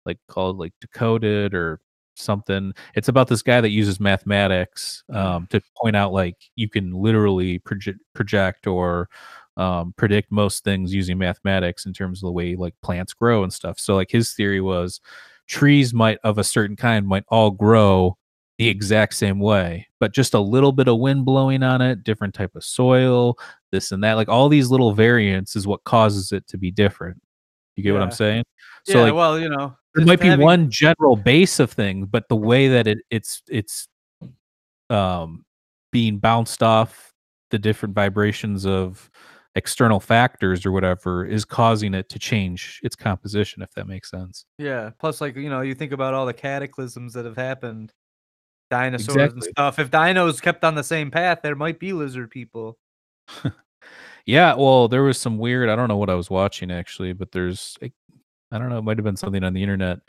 like 0.05 0.19
called 0.27 0.57
like 0.57 0.73
Decoded 0.81 1.53
or 1.55 1.79
something. 2.15 2.73
It's 2.95 3.07
about 3.07 3.27
this 3.29 3.41
guy 3.41 3.59
that 3.61 3.69
uses 3.69 3.99
mathematics 3.99 5.03
um 5.11 5.47
to 5.49 5.61
point 5.81 5.95
out 5.95 6.13
like 6.13 6.35
you 6.55 6.69
can 6.69 6.91
literally 6.93 7.57
project 7.59 7.99
project 8.13 8.67
or 8.67 9.09
um 9.57 9.93
predict 9.97 10.31
most 10.31 10.63
things 10.63 10.93
using 10.93 11.17
mathematics 11.17 11.85
in 11.85 11.93
terms 11.93 12.19
of 12.23 12.27
the 12.27 12.31
way 12.31 12.55
like 12.55 12.73
plants 12.81 13.13
grow 13.13 13.43
and 13.43 13.53
stuff. 13.53 13.79
So 13.79 13.95
like 13.95 14.09
his 14.09 14.33
theory 14.33 14.61
was 14.61 14.99
trees 15.47 15.93
might 15.93 16.17
of 16.23 16.37
a 16.37 16.43
certain 16.43 16.75
kind 16.75 17.05
might 17.07 17.25
all 17.27 17.51
grow 17.51 18.17
the 18.57 18.67
exact 18.69 19.13
same 19.15 19.39
way 19.39 19.85
but 19.99 20.13
just 20.13 20.33
a 20.35 20.39
little 20.39 20.71
bit 20.71 20.87
of 20.87 20.99
wind 20.99 21.25
blowing 21.25 21.63
on 21.63 21.81
it 21.81 22.03
different 22.03 22.33
type 22.33 22.55
of 22.55 22.63
soil 22.63 23.35
this 23.71 23.91
and 23.91 24.03
that 24.03 24.13
like 24.13 24.29
all 24.29 24.47
these 24.47 24.69
little 24.69 24.93
variants 24.93 25.55
is 25.57 25.67
what 25.67 25.83
causes 25.83 26.31
it 26.31 26.47
to 26.47 26.55
be 26.57 26.71
different 26.71 27.19
you 27.75 27.83
get 27.83 27.91
what 27.93 28.01
i'm 28.01 28.09
Yeah. 28.09 28.15
saying 28.15 28.43
yeah, 28.87 28.93
so 28.93 29.01
like 29.03 29.13
well, 29.15 29.37
you 29.39 29.49
know, 29.49 29.75
there 29.95 30.05
might 30.05 30.21
be 30.21 30.27
having- 30.29 30.43
one 30.45 30.69
general 30.69 31.15
base 31.17 31.59
of 31.59 31.71
things 31.71 32.07
but 32.09 32.29
the 32.29 32.35
way 32.37 32.69
that 32.69 32.87
it 32.87 32.99
it's 33.09 33.41
it's 33.49 33.87
um 34.89 35.43
being 35.91 36.17
bounced 36.19 36.63
off 36.63 37.11
the 37.51 37.59
different 37.59 37.95
vibrations 37.95 38.65
of 38.65 39.09
external 39.55 39.99
factors 39.99 40.65
or 40.65 40.71
whatever 40.71 41.25
is 41.25 41.45
causing 41.45 41.93
it 41.93 42.09
to 42.09 42.17
change 42.17 42.79
its 42.83 42.95
composition 42.95 43.61
if 43.61 43.71
that 43.73 43.87
makes 43.87 44.09
sense 44.09 44.45
Yeah. 44.57 44.89
Plus, 44.99 45.21
like 45.21 45.35
you 45.35 45.49
know, 45.49 45.61
you 45.61 45.75
think 45.75 45.91
about 45.91 46.13
all 46.15 46.25
the 46.25 46.33
cataclysms 46.33 47.13
that 47.13 47.25
have 47.25 47.35
happened, 47.37 47.93
dinosaurs 48.71 49.15
Exactly. 49.15 49.35
and 49.35 49.43
stuff. 49.43 49.79
If 49.79 49.91
dinos 49.91 50.41
kept 50.41 50.63
on 50.63 50.73
the 50.75 50.83
same 50.83 51.11
path, 51.11 51.39
there 51.43 51.55
might 51.55 51.79
be 51.79 51.93
lizard 51.93 52.31
people. 52.31 52.77
Yeah, 54.25 54.55
well, 54.55 54.87
there 54.87 55.03
was 55.03 55.19
some 55.19 55.37
weird. 55.37 55.67
I 55.67 55.75
don't 55.75 55.89
know 55.89 55.97
what 55.97 56.09
I 56.09 56.15
was 56.15 56.29
watching 56.29 56.71
actually, 56.71 57.11
but 57.11 57.33
there's, 57.33 57.77
like, 57.81 57.91
I 58.53 58.57
don't 58.57 58.69
know, 58.69 58.77
it 58.77 58.83
might 58.83 58.97
have 58.97 59.03
been 59.03 59.17
something 59.17 59.43
on 59.43 59.53
the 59.53 59.61
internet. 59.61 59.99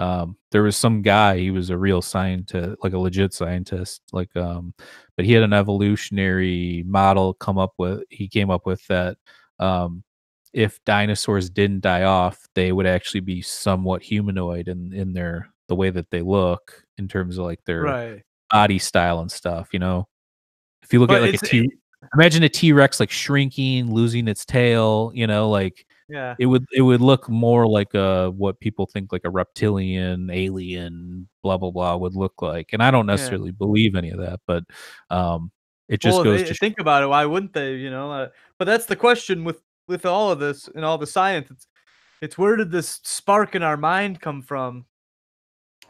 Um, 0.00 0.36
there 0.50 0.62
was 0.62 0.76
some 0.76 1.02
guy. 1.02 1.38
He 1.38 1.50
was 1.50 1.68
a 1.68 1.76
real 1.76 2.00
scientist, 2.00 2.78
like 2.82 2.94
a 2.94 2.98
legit 2.98 3.34
scientist. 3.34 4.00
Like, 4.12 4.34
um, 4.34 4.72
but 5.16 5.26
he 5.26 5.32
had 5.32 5.42
an 5.42 5.52
evolutionary 5.52 6.82
model 6.86 7.34
come 7.34 7.58
up 7.58 7.74
with. 7.76 8.02
He 8.08 8.26
came 8.26 8.50
up 8.50 8.64
with 8.64 8.84
that. 8.86 9.18
Um, 9.58 10.02
if 10.54 10.82
dinosaurs 10.84 11.50
didn't 11.50 11.82
die 11.82 12.04
off, 12.04 12.48
they 12.54 12.72
would 12.72 12.86
actually 12.86 13.20
be 13.20 13.42
somewhat 13.42 14.02
humanoid 14.02 14.68
in 14.68 14.92
in 14.92 15.12
their 15.12 15.48
the 15.68 15.76
way 15.76 15.90
that 15.90 16.10
they 16.10 16.22
look 16.22 16.82
in 16.98 17.06
terms 17.06 17.38
of 17.38 17.44
like 17.44 17.62
their 17.66 17.82
Right. 17.82 18.22
body 18.50 18.78
style 18.78 19.20
and 19.20 19.30
stuff. 19.30 19.68
You 19.72 19.80
know, 19.80 20.08
if 20.82 20.92
you 20.92 20.98
look 20.98 21.08
But 21.08 21.22
at 21.22 21.32
like 21.32 21.42
a 21.42 21.46
t 21.46 21.70
imagine 22.14 22.42
a 22.42 22.48
T 22.48 22.72
Rex 22.72 22.98
like 22.98 23.10
shrinking, 23.10 23.92
losing 23.92 24.26
its 24.28 24.44
tail. 24.46 25.12
You 25.14 25.26
know, 25.26 25.50
like 25.50 25.86
Yeah. 26.10 26.34
it 26.38 26.46
would 26.46 26.64
it 26.72 26.82
would 26.82 27.00
look 27.00 27.28
more 27.28 27.66
like 27.66 27.94
a 27.94 28.30
what 28.32 28.58
people 28.60 28.86
think 28.86 29.12
like 29.12 29.22
a 29.24 29.30
reptilian 29.30 30.28
alien 30.30 31.28
blah 31.42 31.56
blah 31.56 31.70
blah 31.70 31.94
would 31.96 32.16
look 32.16 32.42
like 32.42 32.70
and 32.72 32.82
i 32.82 32.90
don't 32.90 33.06
Yeah. 33.06 33.14
necessarily 33.14 33.52
believe 33.52 33.94
any 33.94 34.10
of 34.10 34.18
that 34.18 34.40
but 34.46 34.64
um 35.10 35.52
it 35.88 36.00
just 36.00 36.16
well, 36.16 36.24
goes 36.24 36.40
they- 36.42 36.48
to 36.48 36.54
sh- 36.54 36.58
think 36.60 36.78
about 36.80 37.02
it. 37.02 37.06
Why 37.08 37.24
wouldn't 37.26 37.52
they? 37.52 37.74
You 37.74 37.90
know, 37.90 38.12
uh, 38.12 38.28
but 38.58 38.64
that's 38.66 38.86
the 38.86 38.94
question 38.94 39.42
with 39.42 39.60
with 39.88 40.06
all 40.06 40.30
of 40.30 40.38
this 40.38 40.68
and 40.68 40.84
all 40.84 40.98
the 40.98 41.06
science. 41.06 41.50
It's 41.50 41.66
it's 42.22 42.38
where 42.38 42.54
did 42.54 42.70
this 42.70 43.00
spark 43.02 43.56
in 43.56 43.64
our 43.64 43.76
mind 43.76 44.20
come 44.20 44.40
from? 44.40 44.86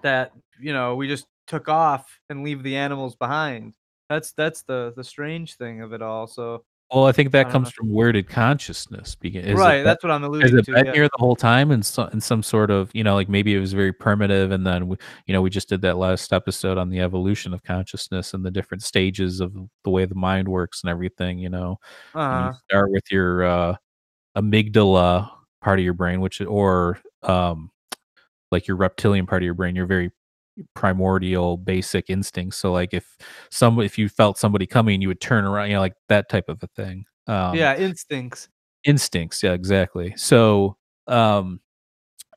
That 0.02 0.32
you 0.58 0.72
know 0.72 0.96
we 0.96 1.06
just 1.06 1.26
took 1.46 1.68
off 1.68 2.18
and 2.30 2.42
leave 2.42 2.62
the 2.62 2.76
animals 2.76 3.14
behind. 3.14 3.74
That's 4.08 4.32
that's 4.32 4.62
the 4.62 4.94
the 4.96 5.04
strange 5.04 5.56
thing 5.56 5.82
of 5.82 5.92
it 5.92 6.00
all. 6.00 6.26
So 6.26 6.64
well 6.92 7.06
i 7.06 7.12
think 7.12 7.30
that 7.32 7.44
don't 7.44 7.52
comes 7.52 7.68
know. 7.68 7.72
from 7.76 7.92
where 7.92 8.12
did 8.12 8.28
consciousness 8.28 9.16
is 9.22 9.58
right, 9.58 9.82
that's 9.82 10.02
what 10.02 10.10
I'm 10.10 10.22
has 10.22 10.28
alluding 10.28 10.58
it 10.58 10.64
to. 10.66 10.72
been 10.72 10.86
yeah. 10.86 10.92
here 10.92 11.04
the 11.08 11.18
whole 11.18 11.36
time 11.36 11.70
in, 11.70 11.82
so, 11.82 12.04
in 12.06 12.20
some 12.20 12.42
sort 12.42 12.70
of 12.70 12.90
you 12.94 13.04
know 13.04 13.14
like 13.14 13.28
maybe 13.28 13.54
it 13.54 13.60
was 13.60 13.72
very 13.72 13.92
primitive 13.92 14.50
and 14.50 14.66
then 14.66 14.88
we, 14.88 14.96
you 15.26 15.32
know 15.32 15.42
we 15.42 15.50
just 15.50 15.68
did 15.68 15.82
that 15.82 15.96
last 15.98 16.32
episode 16.32 16.78
on 16.78 16.88
the 16.90 17.00
evolution 17.00 17.54
of 17.54 17.62
consciousness 17.62 18.34
and 18.34 18.44
the 18.44 18.50
different 18.50 18.82
stages 18.82 19.40
of 19.40 19.54
the 19.84 19.90
way 19.90 20.04
the 20.04 20.14
mind 20.14 20.48
works 20.48 20.82
and 20.82 20.90
everything 20.90 21.38
you 21.38 21.48
know 21.48 21.78
and 22.14 22.22
Uh-huh. 22.22 22.48
you 22.52 22.58
start 22.70 22.90
with 22.90 23.04
your 23.10 23.44
uh, 23.44 23.76
amygdala 24.36 25.30
part 25.60 25.78
of 25.78 25.84
your 25.84 25.94
brain, 25.94 26.20
which 26.20 26.40
or 26.40 26.98
um, 27.22 27.70
like 28.50 28.66
your 28.66 28.76
reptilian 28.76 29.26
part 29.26 29.42
of 29.42 29.44
your 29.44 29.54
brain, 29.54 29.76
your 29.76 29.86
very 29.86 30.10
primordial 30.74 31.56
basic 31.56 32.10
instincts. 32.10 32.56
So 32.58 32.72
like 32.72 32.94
if 32.94 33.16
some 33.50 33.80
if 33.80 33.98
you 33.98 34.08
felt 34.08 34.38
somebody 34.38 34.66
coming, 34.66 35.00
you 35.02 35.08
would 35.08 35.20
turn 35.20 35.44
around, 35.44 35.68
you 35.68 35.74
know, 35.74 35.80
like 35.80 35.94
that 36.08 36.28
type 36.28 36.48
of 36.48 36.62
a 36.62 36.66
thing. 36.68 37.04
Um, 37.26 37.56
yeah, 37.56 37.76
instincts. 37.76 38.48
instincts. 38.84 39.42
Yeah, 39.42 39.52
exactly. 39.52 40.14
So 40.16 40.76
um, 41.06 41.60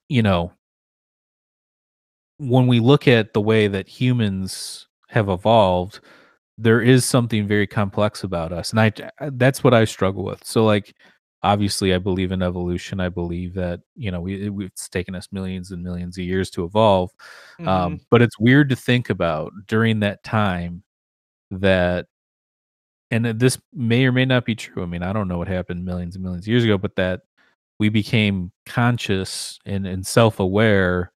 you 0.10 0.22
know, 0.22 0.52
when 2.38 2.68
we 2.68 2.80
look 2.80 3.08
at 3.08 3.34
the 3.34 3.42
way 3.42 3.68
that 3.68 3.88
humans 3.88 4.88
have 5.10 5.30
evolved, 5.30 6.00
there 6.58 6.82
is 6.82 7.06
something 7.06 7.48
very 7.48 7.68
complex 7.68 8.24
about 8.24 8.52
us, 8.54 8.72
and 8.72 8.80
I 8.80 8.92
I- 9.20 9.32
that's 9.34 9.64
what 9.64 9.74
I 9.74 9.86
struggle 9.86 10.24
with. 10.24 10.44
So 10.46 10.66
like 10.66 10.96
obviously 11.44 11.94
I 11.94 11.98
believe 12.00 12.32
in 12.32 12.42
evolution. 12.42 13.00
I 13.00 13.10
believe 13.10 13.54
that, 13.56 13.82
you 13.96 14.12
know, 14.12 14.22
we 14.22 14.36
it- 14.48 14.54
it's 14.60 14.90
taken 14.90 15.16
us 15.16 15.28
millions 15.32 15.72
and 15.72 15.84
millions 15.84 16.18
of 16.18 16.24
years 16.26 16.50
to 16.52 16.64
evolve. 16.66 17.12
Mhm. 17.60 17.68
Um, 17.68 18.00
but 18.12 18.22
it's 18.22 18.40
weird 18.40 18.70
to 18.70 18.76
think 18.76 19.10
about 19.10 19.52
during 19.68 20.00
that 20.02 20.24
time 20.24 20.84
that 21.52 22.08
and 23.12 23.28
uh, 23.28 23.34
this 23.36 23.58
may 23.74 24.06
or 24.06 24.12
may 24.12 24.26
not 24.26 24.46
be 24.46 24.56
true. 24.56 24.84
I 24.84 24.86
mean, 24.86 25.04
I 25.04 25.14
don't 25.14 25.28
know 25.28 25.38
what 25.38 25.48
happened 25.48 25.86
millions 25.86 26.16
and 26.16 26.24
millions 26.24 26.46
of 26.46 26.50
years 26.50 26.64
ago, 26.64 26.78
but 26.78 26.96
that 26.96 27.22
we 27.80 27.90
became 27.90 28.52
conscious 28.66 29.60
and, 29.66 29.86
and 29.88 30.06
self-aware 30.06 31.12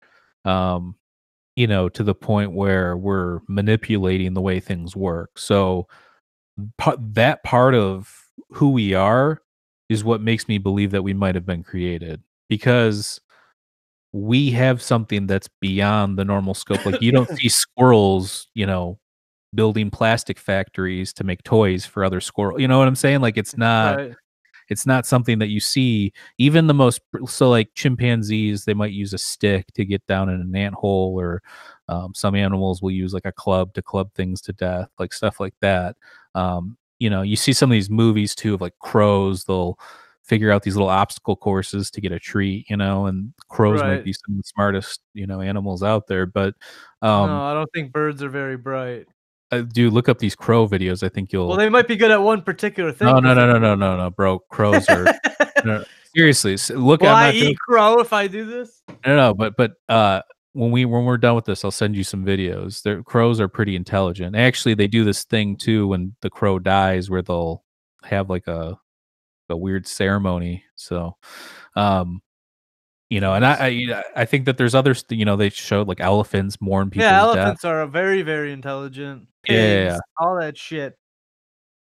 um 0.47 0.95
you 1.57 1.67
know 1.67 1.89
to 1.89 2.03
the 2.05 2.15
point 2.15 2.53
where 2.53 2.97
we're 2.97 3.41
manipulating 3.49 4.35
the 4.35 4.41
way 4.43 4.61
things 4.61 4.97
work 4.97 5.39
so 5.39 5.87
pa- 6.79 6.97
that 7.01 7.43
part 7.45 7.75
of 7.75 8.13
who 8.51 8.71
we 8.71 8.95
are 8.95 9.41
is 9.89 10.05
what 10.05 10.21
makes 10.21 10.49
me 10.49 10.59
believe 10.59 10.91
that 10.91 11.03
we 11.03 11.15
might 11.15 11.35
have 11.35 11.47
been 11.47 11.63
created 11.63 12.23
because 12.49 13.21
we 14.13 14.51
have 14.51 14.81
something 14.81 15.27
that's 15.27 15.49
beyond 15.61 16.19
the 16.19 16.25
normal 16.25 16.55
scope. 16.55 16.85
Like 16.87 17.03
you 17.03 17.13
don't 17.13 17.29
see 17.39 17.49
squirrels 17.49 18.49
you 18.55 18.67
know 18.67 18.99
building 19.55 19.91
plastic 19.91 20.39
factories 20.39 21.13
to 21.15 21.25
make 21.25 21.43
toys 21.43 21.87
for 21.87 22.05
other 22.05 22.21
squirrels 22.21 22.61
you 22.61 22.69
know 22.69 22.79
what 22.79 22.89
i'm 22.89 22.97
saying? 22.97 23.21
Like 23.21 23.37
it's 23.37 23.57
not 23.57 23.97
right. 23.97 24.15
it's 24.69 24.87
not 24.87 25.07
something 25.07 25.39
that 25.39 25.49
you 25.49 25.61
see. 25.61 26.13
Even 26.39 26.67
the 26.67 26.75
most 26.75 27.01
so 27.27 27.51
like 27.51 27.71
chimpanzees 27.75 28.65
they 28.65 28.75
might 28.75 28.93
use 28.93 29.13
a 29.13 29.19
stick 29.19 29.67
to 29.75 29.85
get 29.85 30.05
down 30.07 30.29
in 30.29 30.41
an 30.41 30.57
ant 30.57 30.75
hole 30.75 31.19
or 31.19 31.43
um, 31.89 32.13
some 32.15 32.35
animals 32.35 32.83
will 32.83 32.91
use 32.91 33.15
like 33.15 33.27
a 33.27 33.33
club 33.33 33.73
to 33.75 33.83
club 33.83 34.11
things 34.15 34.41
to 34.43 34.53
death 34.53 34.89
like 34.99 35.13
stuff 35.13 35.39
like 35.41 35.55
that. 35.61 35.97
Um, 36.35 36.77
you 36.99 37.11
know 37.11 37.23
you 37.23 37.37
see 37.37 37.53
some 37.53 37.71
of 37.71 37.75
these 37.75 37.91
movies 37.91 38.35
too 38.35 38.55
of 38.55 38.61
like 38.61 38.75
crows 38.81 39.45
they'll 39.45 39.79
figure 40.25 40.51
out 40.51 40.63
these 40.65 40.75
little 40.75 40.89
obstacle 40.89 41.37
courses 41.37 41.91
to 41.91 42.01
get 42.01 42.11
a 42.13 42.19
treat 42.19 42.67
you 42.69 42.77
know 42.77 43.07
and 43.07 43.33
crows 43.49 43.81
might 43.81 44.05
be 44.05 44.13
some 44.13 44.33
of 44.35 44.37
the 44.39 44.43
smartest 44.45 45.01
you 45.15 45.27
know 45.27 45.41
animals 45.41 45.83
out 45.83 46.07
there 46.09 46.27
but 46.27 46.55
um 47.03 47.29
no, 47.31 47.43
I 47.43 47.55
don't 47.55 47.69
think 47.73 47.93
birds 47.93 48.23
are 48.23 48.29
very 48.29 48.57
bright. 48.57 49.07
uh, 49.53 49.61
dude 49.61 49.93
look 49.93 50.09
up 50.09 50.19
these 50.19 50.35
crow 50.35 50.67
videos 50.69 51.03
i 51.05 51.09
think 51.09 51.33
you'll 51.33 51.47
Well, 51.49 51.57
they 51.57 51.69
might 51.69 51.87
be 51.87 51.97
good 51.97 52.11
at 52.11 52.21
one 52.21 52.43
particular 52.43 52.91
thing. 52.93 53.07
no 53.07 53.21
no 53.21 53.35
no 53.35 53.47
no 53.47 53.59
no 53.59 53.75
no 53.77 53.97
no 53.97 54.11
bro 54.11 54.41
crows 54.51 54.89
are 54.89 55.07
no, 55.65 55.85
seriously 56.17 56.57
look 56.75 57.03
Will 57.03 57.09
i'm 57.11 57.17
I 57.29 57.33
joking. 57.33 57.51
eat 57.51 57.59
crow 57.61 58.01
if 58.01 58.13
I 58.13 58.27
do 58.27 58.45
this? 58.47 58.83
No, 59.07 59.15
no, 59.17 59.35
but 59.35 59.55
but 59.57 59.75
uh, 59.89 60.23
when 60.57 60.71
we 60.71 60.87
when 60.87 61.05
we're 61.05 61.19
done 61.19 61.35
with 61.37 61.45
this, 61.45 61.65
I'll 61.65 61.71
send 61.71 61.95
you 61.95 62.03
some 62.03 62.25
videos. 62.25 62.83
Their 62.83 63.03
crows 63.03 63.41
are 63.41 63.49
pretty 63.49 63.77
intelligent. 63.77 64.35
Actually, 64.35 64.75
they 64.75 64.89
do 64.89 65.05
this 65.05 65.25
thing 65.25 65.57
too 65.57 65.87
when 65.87 66.17
the 66.23 66.31
crow 66.31 66.59
dies, 66.59 67.11
where 67.11 67.21
they'll 67.21 67.63
have 68.05 68.31
like 68.31 68.47
a 68.47 68.79
a 69.51 69.57
weird 69.57 69.87
ceremony. 69.87 70.65
So, 70.75 71.17
um, 71.77 72.23
you 73.11 73.21
know, 73.21 73.35
and 73.35 73.45
I 73.45 73.67
I, 73.67 74.05
I 74.17 74.25
think 74.25 74.47
that 74.47 74.57
there's 74.57 74.75
others. 74.75 75.05
You 75.11 75.27
know, 75.27 75.37
they 75.37 75.51
showed 75.51 75.89
like 75.89 76.01
elephants 76.01 76.57
mourn 76.59 76.89
people. 76.89 77.05
yeah, 77.05 77.21
death. 77.21 77.37
elephants 77.37 77.65
are 77.67 77.87
very, 77.87 78.23
very 78.23 78.51
intelligent. 78.51 79.29
Yeah, 79.47 79.55
yeah. 79.55 79.91
Pigs, 79.91 80.01
all 80.17 80.37
that 80.41 80.57
shit. 80.57 80.97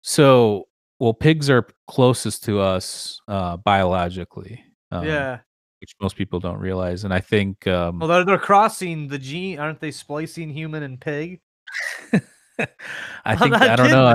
So, 0.02 0.68
well, 1.00 1.14
pigs 1.14 1.48
are 1.48 1.66
closest 1.88 2.44
to 2.44 2.60
us 2.60 3.20
uh, 3.26 3.56
biologically. 3.56 4.62
Um, 4.92 5.06
yeah. 5.06 5.38
Which 5.86 5.94
most 6.00 6.16
people 6.16 6.40
don't 6.40 6.58
realize, 6.58 7.04
and 7.04 7.14
I 7.14 7.20
think 7.20 7.64
um, 7.68 8.00
Well, 8.00 8.08
they're, 8.08 8.24
they're 8.24 8.38
crossing 8.38 9.06
the 9.06 9.18
gene, 9.18 9.60
aren't 9.60 9.78
they? 9.78 9.92
Splicing 9.92 10.50
human 10.50 10.82
and 10.82 11.00
pig. 11.00 11.40
I 13.24 13.36
think 13.36 13.54
I 13.54 13.76
don't 13.76 13.90
know. 13.90 14.06
I, 14.06 14.14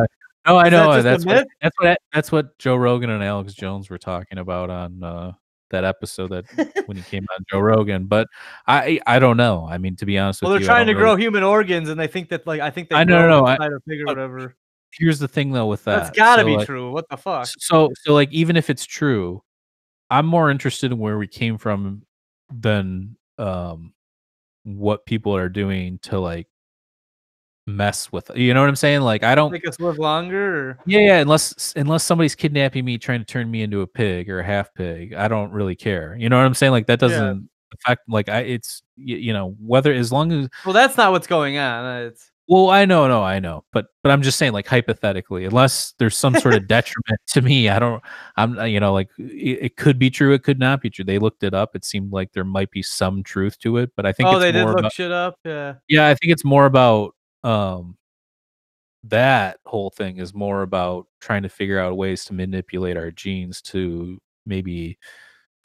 no, 0.50 0.58
I 0.58 0.70
that 0.70 0.72
know 0.72 0.94
just 0.96 1.04
that's 1.06 1.26
what, 1.26 1.48
that's 1.62 1.76
what 1.80 1.98
that's 2.12 2.32
what 2.32 2.58
Joe 2.58 2.76
Rogan 2.76 3.10
and 3.10 3.24
Alex 3.24 3.54
Jones 3.54 3.90
were 3.90 3.98
talking 3.98 4.38
about 4.38 4.70
on 4.70 5.02
uh, 5.02 5.32
that 5.70 5.86
episode 5.86 6.32
that 6.32 6.84
when 6.88 6.98
he 6.98 7.04
came 7.04 7.26
on 7.38 7.46
Joe 7.50 7.60
Rogan. 7.60 8.06
But 8.08 8.28
I 8.68 9.00
I 9.08 9.20
don't 9.20 9.38
know. 9.38 9.66
I 9.70 9.78
mean, 9.78 9.96
to 9.98 10.06
be 10.06 10.18
honest 10.18 10.42
Well, 10.42 10.52
they're 10.52 10.60
you, 10.60 10.66
trying 10.66 10.88
to 10.88 10.94
don't 10.94 11.02
grow 11.02 11.16
human 11.16 11.44
organs, 11.44 11.88
and 11.88 11.98
they 11.98 12.08
think 12.08 12.28
that 12.30 12.46
like 12.46 12.60
I 12.60 12.70
think 12.70 12.90
they 12.90 12.98
I 12.98 13.06
know, 13.06 13.22
no, 13.22 13.42
no, 13.42 13.48
I- 13.48 13.58
pig 13.88 14.02
or 14.02 14.06
whatever. 14.08 14.58
Here's 14.94 15.20
the 15.20 15.28
thing 15.30 15.54
though 15.54 15.68
with 15.68 15.86
that. 15.86 16.04
That's 16.04 16.18
gotta 16.18 16.42
So, 16.42 16.46
be 16.46 16.58
like, 16.58 16.66
true. 16.66 16.92
What 16.92 17.08
the 17.10 17.16
fuck? 17.16 17.48
So 17.60 17.92
so 18.02 18.14
like 18.14 18.30
even 18.34 18.58
if 18.58 18.70
it's 18.70 18.86
true, 18.86 19.42
I'm 20.12 20.28
more 20.28 20.52
interested 20.52 20.92
in 20.92 21.00
where 21.00 21.18
we 21.18 21.28
came 21.28 21.58
from 21.58 22.04
than 22.54 23.16
um 23.38 23.94
what 24.64 25.06
people 25.06 25.36
are 25.36 25.50
doing 25.50 25.98
to 26.04 26.20
like 26.20 26.48
mess 27.66 28.12
with 28.12 28.30
you 28.36 28.54
know 28.54 28.60
what 28.60 28.70
I'm 28.70 28.76
saying? 28.76 29.02
Like 29.02 29.24
I 29.24 29.36
don't 29.36 29.52
Make 29.52 29.68
us 29.68 29.80
live 29.80 29.98
longer. 29.98 30.72
Or... 30.72 30.80
Yeah, 30.86 31.00
yeah. 31.00 31.20
Unless 31.20 31.74
unless 31.76 32.04
somebody's 32.04 32.36
kidnapping 32.36 32.86
me, 32.86 32.98
trying 32.98 33.20
to 33.20 33.26
turn 33.26 33.50
me 33.50 33.62
into 33.62 33.82
a 33.82 33.88
pig 33.88 34.30
or 34.30 34.40
a 34.40 34.44
half 34.44 34.74
pig, 34.74 35.14
I 35.14 35.28
don't 35.28 35.52
really 35.52 35.76
care. 35.76 36.16
You 36.20 36.30
know 36.30 36.38
what 36.38 36.46
I'm 36.46 36.54
saying? 36.54 36.72
Like 36.74 36.88
that 36.88 37.00
doesn't 37.00 37.50
affect. 37.74 38.02
Like 38.08 38.30
I, 38.30 38.40
it's 38.42 38.84
you, 38.98 39.18
you 39.18 39.34
know 39.34 39.56
whether 39.60 39.94
as 39.94 40.12
long 40.12 40.32
as 40.32 40.50
Well, 40.66 40.74
that's 40.74 40.98
not 40.98 41.12
what's 41.12 41.28
going 41.28 41.58
on. 41.58 41.86
uh, 41.86 42.08
It's 42.08 42.31
well, 42.52 42.70
I 42.70 42.84
know, 42.84 43.08
no, 43.08 43.24
I 43.24 43.40
know, 43.40 43.64
but 43.72 43.86
but 44.04 44.12
I'm 44.12 44.22
just 44.22 44.38
saying, 44.38 44.52
like 44.52 44.68
hypothetically, 44.68 45.46
unless 45.46 45.94
there's 46.00 46.18
some 46.18 46.36
sort 46.36 46.54
of 46.54 46.68
detriment 46.68 47.22
to 47.28 47.42
me, 47.42 47.70
I 47.70 47.80
don't. 47.80 48.04
I'm 48.36 48.60
uh, 48.60 48.66
you 48.66 48.82
know 48.82 48.92
like 48.92 49.08
it, 49.18 49.60
it 49.62 49.78
could 49.78 49.98
be 49.98 50.10
true, 50.10 50.34
it 50.34 50.44
could 50.44 50.60
not 50.60 50.82
be 50.82 50.90
true. 50.90 51.06
They 51.06 51.18
looked 51.18 51.44
it 51.44 51.54
up. 51.54 51.78
It 51.78 51.86
seemed 51.86 52.12
like 52.12 52.34
there 52.34 52.44
might 52.44 52.70
be 52.70 52.84
some 52.84 53.24
truth 53.24 53.58
to 53.60 53.78
it, 53.78 53.92
but 53.96 54.06
I 54.06 54.12
think 54.12 54.28
oh, 54.28 54.34
it's 54.34 54.42
they 54.42 54.52
did 54.52 54.66
look 54.66 54.80
about 54.80 54.92
shit 54.92 55.14
up. 55.14 55.36
Yeah. 55.46 55.76
yeah 55.88 56.08
i 56.08 56.14
think 56.16 56.34
it's 56.34 56.44
more 56.44 56.66
about 56.66 57.16
um 57.44 57.96
that 59.04 59.60
whole 59.66 59.90
thing 59.90 60.18
is 60.18 60.34
more 60.34 60.62
about 60.62 61.08
trying 61.22 61.44
to 61.44 61.50
figure 61.50 61.80
out 61.80 61.96
ways 61.96 62.26
to 62.26 62.34
manipulate 62.34 62.98
our 62.98 63.12
genes 63.12 63.62
to 63.62 64.20
maybe 64.46 65.00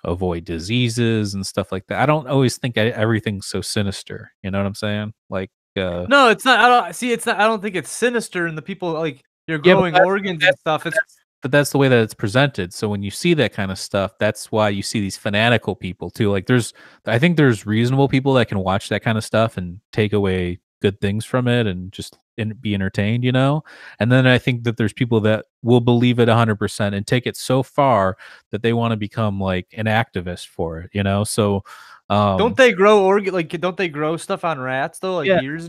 avoid 0.05 0.45
diseases 0.45 1.35
and 1.35 1.45
stuff 1.45 1.73
like 1.73 1.87
that 1.89 2.01
i 2.01 2.07
don't 2.07 2.29
always 2.29 2.57
think 2.59 2.77
e- 2.77 2.81
everything's 2.81 3.47
so 3.47 3.61
sinister 3.61 4.33
you 4.43 4.51
know 4.51 4.59
what 4.59 4.67
i'm 4.67 4.75
saying 4.75 5.13
like 5.29 5.51
uh 5.77 6.07
No, 6.09 6.29
it's 6.31 6.45
not. 6.45 6.59
I 6.61 6.69
don't 6.69 6.95
see. 6.95 7.13
It's 7.13 7.27
not. 7.27 7.39
I 7.41 7.45
don't 7.47 7.63
think 7.63 7.77
it's 7.77 7.91
sinister. 7.91 8.47
And 8.47 8.57
the 8.57 8.63
people 8.63 8.93
like 8.93 9.23
you're 9.47 9.61
Yeah, 9.65 9.75
growing 9.75 9.93
that's- 9.93 10.07
organs 10.07 10.45
and 10.45 10.59
stuff. 10.59 10.87
It's 10.87 10.97
but 11.43 11.53
that's 11.53 11.71
the 11.71 11.79
way 11.79 11.87
that 11.87 11.99
it's 12.01 12.15
presented 12.15 12.73
so 12.73 12.89
when 12.89 13.05
you 13.05 13.11
see 13.11 13.33
that 13.35 13.53
kind 13.53 13.71
of 13.71 13.79
stuff 13.79 14.13
that's 14.19 14.51
why 14.51 14.69
you 14.69 14.83
see 14.83 15.01
these 15.01 15.17
fanatical 15.19 15.77
people 15.77 16.11
too 16.11 16.29
like 16.33 16.47
there's 16.47 16.73
i 17.05 17.21
think 17.21 17.37
there's 17.37 17.65
reasonable 17.67 18.09
people 18.09 18.35
that 18.35 18.49
can 18.49 18.59
watch 18.59 18.89
that 18.89 19.03
kind 19.03 19.17
of 19.17 19.23
stuff 19.23 19.57
and 19.57 19.79
take 19.93 20.13
away 20.13 20.59
good 20.83 20.99
things 21.01 21.25
from 21.25 21.47
it 21.47 21.67
and 21.69 21.93
just 21.93 22.19
and 22.39 22.61
be 22.61 22.75
entertained, 22.75 23.25
you 23.25 23.33
know? 23.33 23.65
And 23.99 24.11
then 24.11 24.27
I 24.27 24.39
think 24.39 24.65
that 24.65 24.77
there's 24.77 24.93
people 24.93 25.21
that 25.21 25.47
will 25.63 25.81
believe 25.81 26.19
it 26.19 26.29
100% 26.29 26.95
and 26.95 27.07
take 27.07 27.27
it 27.27 27.37
so 27.37 27.63
far 27.63 28.17
that 28.51 28.63
they 28.63 28.73
want 28.73 28.93
to 28.93 28.97
become 28.97 29.41
like 29.41 29.67
an 29.73 29.87
activist 29.87 30.47
for 30.49 30.81
it, 30.81 30.91
you 30.93 31.03
know? 31.03 31.25
So 31.25 31.65
um 32.09 32.39
don't 32.39 32.57
they 32.57 32.71
grow 32.71 33.03
organ 33.03 33.35
like 33.35 33.49
don't 33.61 33.77
they 33.77 33.89
grow 33.89 34.17
stuff 34.17 34.45
on 34.45 34.61
rats 34.61 35.01
though 35.01 35.17
like 35.17 35.27
Yeah. 35.27 35.41
years 35.41 35.67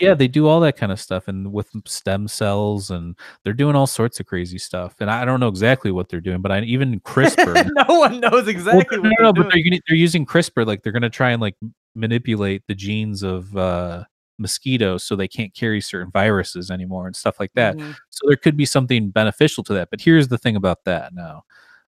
yeah, 0.00 0.14
they 0.14 0.28
do 0.28 0.46
all 0.46 0.60
that 0.60 0.76
kind 0.76 0.92
of 0.92 1.00
stuff 1.00 1.28
and 1.28 1.52
with 1.52 1.68
stem 1.84 2.26
cells 2.26 2.90
and 2.90 3.16
they're 3.44 3.52
doing 3.52 3.76
all 3.76 3.86
sorts 3.86 4.18
of 4.18 4.26
crazy 4.26 4.56
stuff. 4.56 4.94
And 5.00 5.10
I 5.10 5.24
don't 5.24 5.40
know 5.40 5.48
exactly 5.48 5.90
what 5.90 6.08
they're 6.08 6.20
doing, 6.20 6.40
but 6.40 6.50
I 6.52 6.62
even 6.62 7.00
CRISPR 7.00 7.68
no 7.88 7.98
one 7.98 8.20
knows 8.20 8.48
exactly 8.48 8.98
what 8.98 9.04
no, 9.04 9.10
they're 9.18 9.26
no, 9.26 9.32
but 9.32 9.52
they're 9.52 9.78
they're 9.88 9.96
using 9.96 10.24
CRISPR. 10.24 10.66
Like 10.66 10.82
they're 10.82 10.92
gonna 10.92 11.10
try 11.10 11.32
and 11.32 11.40
like 11.40 11.56
manipulate 11.94 12.62
the 12.66 12.74
genes 12.74 13.22
of 13.22 13.54
uh, 13.56 14.04
mosquitoes 14.40 15.04
so 15.04 15.14
they 15.16 15.28
can't 15.28 15.54
carry 15.54 15.80
certain 15.80 16.10
viruses 16.10 16.70
anymore 16.70 17.06
and 17.06 17.14
stuff 17.16 17.38
like 17.40 17.52
that. 17.54 17.76
Mhm. 17.78 17.94
So 18.10 18.26
there 18.28 18.36
could 18.36 18.56
be 18.56 18.66
something 18.66 19.10
beneficial 19.10 19.62
to 19.64 19.74
that. 19.74 19.90
But 19.90 20.00
here's 20.00 20.28
the 20.28 20.38
thing 20.38 20.56
about 20.56 20.84
that 20.84 21.12
now. 21.14 21.44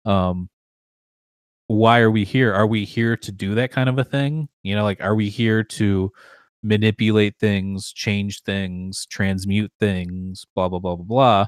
Um, 0.05 0.49
why 1.67 1.99
are 1.99 2.11
we 2.11 2.25
here? 2.25 2.53
Are 2.53 2.67
we 2.67 2.85
here 2.85 3.15
to 3.17 3.31
do 3.31 3.55
that 3.55 3.71
kind 3.71 3.89
of 3.89 3.97
a 3.97 4.03
thing? 4.03 4.49
You 4.63 4.75
know, 4.75 4.83
like 4.83 5.01
are 5.01 5.15
we 5.15 5.29
here 5.29 5.63
to 5.63 6.11
manipulate 6.63 7.37
things, 7.39 7.91
change 7.93 8.43
things, 8.43 9.05
transmute 9.07 9.71
things, 9.79 10.45
blah 10.55 10.67
blah 10.69 10.79
blah 10.79 10.95
blah 10.95 11.05
blah? 11.05 11.45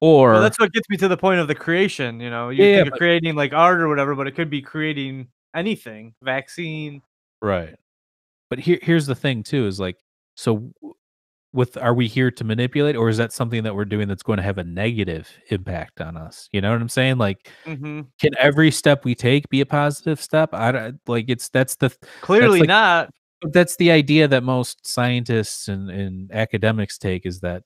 Or 0.00 0.32
Well, 0.34 0.42
that's 0.42 0.58
what 0.58 0.72
gets 0.72 0.88
me 0.90 0.96
to 0.98 1.08
the 1.08 1.16
point 1.16 1.40
of 1.40 1.48
the 1.48 1.54
creation. 1.54 2.20
You 2.20 2.30
know, 2.30 2.50
you 2.50 2.64
Yeah, 2.64 2.82
think 2.82 2.92
of 2.92 2.98
creating 2.98 3.34
like 3.34 3.52
art 3.54 3.80
or 3.80 3.88
whatever, 3.88 4.14
but 4.14 4.26
it 4.26 4.32
could 4.34 4.50
be 4.50 4.60
creating 4.62 5.28
anything, 5.54 6.14
vaccine. 6.22 7.02
Right. 7.42 7.76
But 8.50 8.60
here 8.60 8.78
here's 8.82 9.06
the 9.06 9.14
thing 9.14 9.42
too 9.42 9.66
is 9.66 9.80
like 9.80 9.96
so 10.36 10.72
with 11.52 11.76
are 11.78 11.94
we 11.94 12.06
here 12.06 12.30
to 12.30 12.44
manipulate 12.44 12.96
or 12.96 13.08
is 13.08 13.16
that 13.16 13.32
something 13.32 13.62
that 13.64 13.74
we're 13.74 13.84
doing 13.86 14.06
that's 14.08 14.22
going 14.22 14.36
to 14.36 14.42
have 14.42 14.58
a 14.58 14.64
negative 14.64 15.28
impact 15.50 16.00
on 16.00 16.16
us? 16.16 16.48
You 16.52 16.60
know 16.60 16.70
what 16.70 16.80
I'm 16.80 16.88
saying? 16.88 17.18
Like 17.18 17.50
hmm 17.64 18.02
can 18.20 18.30
every 18.38 18.70
step 18.70 19.04
we 19.04 19.14
take 19.14 19.48
be 19.50 19.60
a 19.60 19.66
positive 19.66 20.20
step? 20.22 20.50
I 20.54 20.72
don't 20.72 21.00
like 21.06 21.26
it's 21.28 21.48
that's 21.50 21.76
the 21.76 21.90
Clearly 22.22 22.60
like- 22.60 22.68
not. 22.68 23.10
that's 23.52 23.76
the 23.76 23.90
idea 23.90 24.26
that 24.28 24.42
most 24.42 24.86
scientists 24.86 25.68
and, 25.68 25.90
and 25.90 26.30
academics 26.32 26.96
take 26.98 27.26
is 27.26 27.40
that 27.40 27.62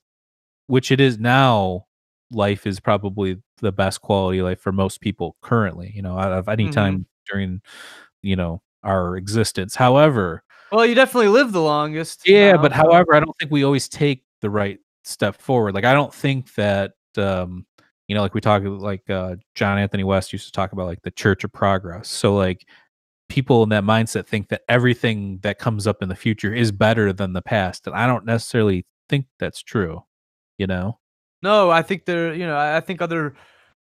which 0.67 0.91
it 0.91 0.99
is 1.01 1.19
now 1.19 1.85
life 2.31 2.65
is 2.67 2.79
probably 2.79 3.37
the 3.61 3.71
best 3.71 4.01
quality 4.01 4.41
life 4.41 4.59
for 4.61 4.71
most 4.71 5.01
people 5.01 5.35
currently, 5.41 5.91
you 5.95 6.01
know, 6.01 6.17
out 6.17 6.31
of 6.33 6.47
any 6.49 6.67
Mhm. 6.67 6.71
time 6.73 7.05
during 7.29 7.61
you 8.21 8.35
know 8.35 8.61
our 8.83 9.17
existence. 9.17 9.75
However, 9.75 10.43
Well, 10.71 10.85
you 10.85 10.95
definitely 10.95 11.27
live 11.27 11.51
the 11.51 11.61
longest. 11.61 12.27
yeah, 12.27 12.55
but 12.57 12.71
however, 12.71 13.13
I 13.13 13.19
don't 13.19 13.35
think 13.37 13.51
we 13.51 13.63
always 13.63 13.89
take 13.89 14.23
the 14.41 14.49
right 14.49 14.79
step 15.03 15.35
forward. 15.41 15.75
Like 15.75 15.85
I 15.85 15.93
don't 15.93 16.13
think 16.13 16.53
that 16.55 16.93
um 17.17 17.65
you 18.07 18.15
know, 18.15 18.21
like 18.21 18.33
we 18.33 18.41
talk 18.41 18.63
like 18.65 19.09
uh 19.09 19.35
John 19.55 19.77
Anthony 19.77 20.03
West 20.03 20.33
used 20.33 20.45
to 20.45 20.51
talk 20.51 20.71
about 20.73 20.87
like 20.87 21.01
the 21.03 21.11
church 21.11 21.43
of 21.43 21.51
progress. 21.51 22.09
So 22.09 22.35
like 22.35 22.65
people 23.29 23.63
in 23.63 23.69
that 23.69 23.83
mindset 23.83 24.27
think 24.27 24.49
that 24.49 24.61
everything 24.67 25.39
that 25.43 25.57
comes 25.59 25.87
up 25.87 26.01
in 26.01 26.09
the 26.09 26.15
future 26.15 26.53
is 26.53 26.71
better 26.71 27.13
than 27.13 27.33
the 27.33 27.41
past. 27.41 27.87
And 27.87 27.95
I 27.95 28.05
don't 28.07 28.25
necessarily 28.25 28.85
think 29.07 29.25
that's 29.39 29.63
true, 29.63 30.03
you 30.57 30.67
know? 30.67 30.99
No, 31.41 31.69
I 31.69 31.81
think 31.81 32.05
there. 32.05 32.33
You 32.33 32.45
know, 32.45 32.55
I 32.55 32.77
I 32.77 32.79
think 32.81 33.01
other 33.01 33.35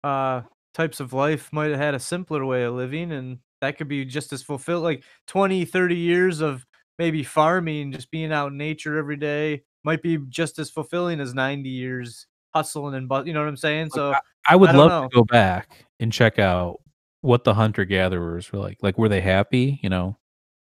uh 0.04 0.42
types 0.74 1.00
of 1.00 1.12
life 1.12 1.52
might 1.52 1.70
have 1.70 1.78
had 1.78 1.94
a 1.94 1.98
simpler 2.00 2.44
way 2.44 2.64
of 2.64 2.74
living, 2.74 3.12
and 3.12 3.38
that 3.60 3.78
could 3.78 3.88
be 3.88 4.04
just 4.04 4.32
as 4.32 4.42
fulfilled. 4.42 4.82
Like 4.82 5.04
20, 5.26 5.64
30 5.64 5.96
years 5.96 6.40
of 6.40 6.66
maybe 6.98 7.22
farming, 7.22 7.92
just 7.92 8.10
being 8.10 8.32
out 8.32 8.52
in 8.52 8.56
nature 8.58 8.98
every 8.98 9.16
day, 9.16 9.62
might 9.84 10.02
be 10.02 10.18
just 10.28 10.58
as 10.58 10.70
fulfilling 10.70 11.20
as 11.20 11.34
ninety 11.34 11.70
years 11.70 12.26
hustling 12.54 12.94
and 12.94 13.08
but. 13.08 13.26
You 13.26 13.32
know 13.34 13.40
what 13.40 13.48
I'm 13.48 13.56
saying? 13.56 13.90
So 13.90 14.14
I 14.48 14.56
would 14.56 14.70
I 14.70 14.76
love 14.76 14.90
know. 14.90 15.08
to 15.08 15.14
go 15.14 15.24
back 15.24 15.86
and 16.00 16.12
check 16.12 16.38
out 16.38 16.80
what 17.22 17.44
the 17.44 17.54
hunter 17.54 17.84
gatherers 17.84 18.50
were 18.52 18.58
like. 18.58 18.78
Like 18.82 18.98
were 18.98 19.08
they 19.08 19.20
happy, 19.20 19.80
you 19.82 19.88
know? 19.88 20.16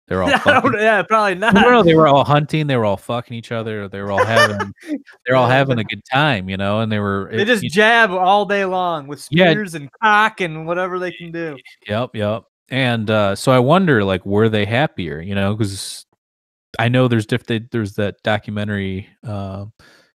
They're 0.07 0.23
all 0.23 0.29
I 0.45 0.63
yeah, 0.79 1.03
probably 1.03 1.35
not. 1.35 1.55
No, 1.55 1.63
no, 1.63 1.83
they 1.83 1.95
were 1.95 2.07
all 2.07 2.25
hunting. 2.25 2.67
They 2.67 2.77
were 2.77 2.85
all 2.85 2.99
fucking 2.99 3.35
each 3.35 3.53
other. 3.53 3.89
They 3.89 4.01
were 4.03 4.13
all 4.13 4.23
having, 4.25 4.71
they're 5.27 5.35
all 5.37 5.49
having 5.49 5.79
a 5.79 5.85
good 5.85 6.03
time, 6.13 6.51
you 6.51 6.59
know. 6.59 6.81
And 6.81 6.93
they 6.93 6.99
were, 6.99 7.31
They 7.33 7.43
it- 7.43 7.47
just 7.47 7.65
jab 7.65 8.11
all 8.11 8.45
day 8.45 8.67
long 8.67 9.07
with 9.07 9.27
Yeah. 9.31 9.51
spears 9.51 9.75
and 9.75 9.89
cock 10.03 10.43
and 10.43 10.67
whatever 10.67 10.99
they 10.99 11.11
can 11.11 11.33
do. 11.33 11.57
yep, 11.89 12.11
yep. 12.15 12.43
And 12.69 13.09
uh, 13.09 13.35
so 13.35 13.51
I 13.53 13.59
wonder, 13.61 14.05
like, 14.05 14.27
were 14.27 14.51
they 14.51 14.67
happier, 14.67 15.21
you 15.21 15.35
know? 15.35 15.55
Because 15.55 16.05
I 16.79 16.89
know 16.89 17.09
there's 17.09 17.27
different. 17.27 17.71
There's 17.71 17.95
that 17.95 18.23
documentary. 18.23 19.09
Uh, 19.27 19.67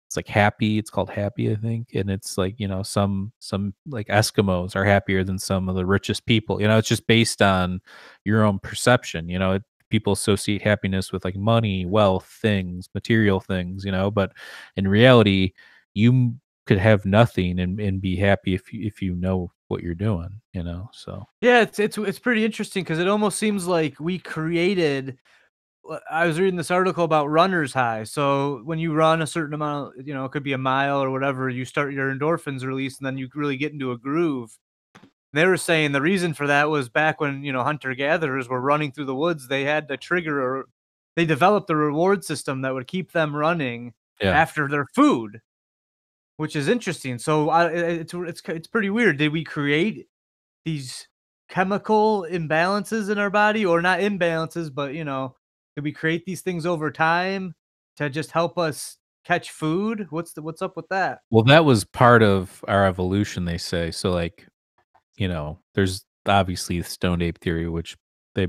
it's 0.07 0.15
like 0.15 0.27
Happy. 0.27 0.77
It's 0.79 0.89
called 0.89 1.09
Happy, 1.09 1.51
I 1.51 1.55
think, 1.55 1.89
and 1.93 2.09
it's 2.09 2.37
like 2.37 2.55
you 2.59 2.67
know 2.67 2.81
some 2.83 3.31
some 3.39 3.73
like 3.85 4.07
Eskimos 4.07 4.75
are 4.75 4.85
happier 4.85 5.23
than 5.23 5.37
some 5.37 5.69
of 5.69 5.75
the 5.75 5.85
richest 5.85 6.25
people. 6.25 6.59
You 6.59 6.67
know, 6.67 6.77
it's 6.77 6.87
just 6.87 7.05
based 7.05 7.41
on 7.41 7.79
your 8.25 8.43
own 8.43 8.59
perception. 8.59 9.29
You 9.29 9.37
know, 9.37 9.53
it, 9.53 9.63
people 9.89 10.13
associate 10.13 10.61
happiness 10.61 11.11
with 11.11 11.23
like 11.25 11.35
money, 11.35 11.85
wealth, 11.85 12.25
things, 12.41 12.89
material 12.95 13.39
things. 13.39 13.85
You 13.85 13.91
know, 13.91 14.09
but 14.09 14.31
in 14.75 14.87
reality, 14.87 15.53
you 15.93 16.35
could 16.65 16.79
have 16.79 17.05
nothing 17.05 17.59
and, 17.59 17.79
and 17.79 18.01
be 18.01 18.15
happy 18.15 18.53
if 18.53 18.73
you 18.73 18.85
if 18.85 19.01
you 19.01 19.15
know 19.15 19.51
what 19.67 19.83
you're 19.83 19.95
doing. 19.95 20.41
You 20.53 20.63
know, 20.63 20.89
so 20.91 21.25
Yeah, 21.41 21.61
it's 21.61 21.79
it's 21.79 21.97
it's 21.99 22.19
pretty 22.19 22.43
interesting 22.43 22.83
because 22.83 22.99
it 22.99 23.07
almost 23.07 23.37
seems 23.37 23.67
like 23.67 23.99
we 23.99 24.17
created. 24.17 25.19
W- 25.83 26.01
I 26.09 26.25
was 26.27 26.39
reading 26.39 26.57
this 26.57 26.71
article 26.71 27.03
about 27.03 27.27
runner's 27.27 27.73
high. 27.73 28.03
So 28.03 28.61
when 28.63 28.79
you 28.79 28.93
run 28.93 29.21
a 29.21 29.27
certain 29.27 29.53
amount, 29.53 30.05
you 30.05 30.13
know, 30.13 30.25
it 30.25 30.31
could 30.31 30.43
be 30.43 30.53
a 30.53 30.57
mile 30.57 31.01
or 31.03 31.09
whatever, 31.11 31.49
you 31.49 31.65
start 31.65 31.93
your 31.93 32.13
endorphins 32.13 32.63
release, 32.65 32.97
and 32.97 33.05
then 33.05 33.17
you 33.17 33.29
really 33.35 33.57
get 33.57 33.73
into 33.73 33.91
a 33.91 33.97
groove. 33.97 34.57
They 35.33 35.45
were 35.45 35.57
saying 35.57 35.91
the 35.91 36.01
reason 36.01 36.33
for 36.33 36.47
that 36.47 36.69
was 36.69 36.89
back 36.89 37.21
when 37.21 37.43
you 37.43 37.53
know 37.53 37.63
hunter 37.63 37.93
gatherers 37.95 38.49
were 38.49 38.61
running 38.61 38.91
through 38.91 39.05
the 39.05 39.15
woods. 39.15 39.47
They 39.47 39.63
had 39.63 39.87
to 39.89 39.97
trigger, 39.97 40.61
a, 40.61 40.63
they 41.15 41.25
developed 41.25 41.69
a 41.69 41.75
reward 41.75 42.23
system 42.25 42.61
that 42.61 42.73
would 42.73 42.87
keep 42.87 43.11
them 43.11 43.35
running 43.35 43.93
yeah. 44.21 44.31
after 44.31 44.67
their 44.67 44.87
food, 44.95 45.41
which 46.37 46.55
is 46.55 46.67
interesting. 46.67 47.19
So 47.19 47.49
I, 47.49 47.65
i- 47.65 47.71
it's 47.73 48.13
it's 48.13 48.41
it's 48.47 48.67
pretty 48.67 48.89
weird. 48.89 49.17
Did 49.17 49.31
we 49.33 49.43
create 49.43 50.07
these 50.65 51.07
chemical 51.49 52.27
imbalances 52.29 53.09
in 53.11 53.17
our 53.19 53.29
body, 53.31 53.65
or 53.65 53.81
not 53.81 53.99
imbalances, 54.01 54.73
but 54.73 54.93
you 54.95 55.05
know, 55.05 55.35
did 55.79 55.85
we 55.85 55.93
create 55.93 56.25
these 56.25 56.41
things 56.41 56.65
over 56.65 56.91
time 56.91 57.55
to 57.95 58.09
just 58.09 58.31
help 58.31 58.57
us 58.57 58.97
catch 59.23 59.51
food? 59.51 60.07
What's 60.09 60.33
the 60.33 60.41
what's 60.41 60.61
up 60.61 60.75
with 60.75 60.89
that? 60.89 61.19
Well, 61.31 61.45
that 61.45 61.63
was 61.63 61.85
part 61.85 62.21
of 62.21 62.63
our 62.67 62.85
evolution, 62.85 63.45
they 63.45 63.57
say. 63.57 63.89
So, 63.91 64.11
like, 64.11 64.45
you 65.15 65.29
know, 65.29 65.57
there's 65.75 66.03
obviously 66.25 66.79
the 66.79 66.83
stoned 66.83 67.23
ape 67.23 67.39
theory, 67.39 67.69
which 67.69 67.95
they 68.35 68.47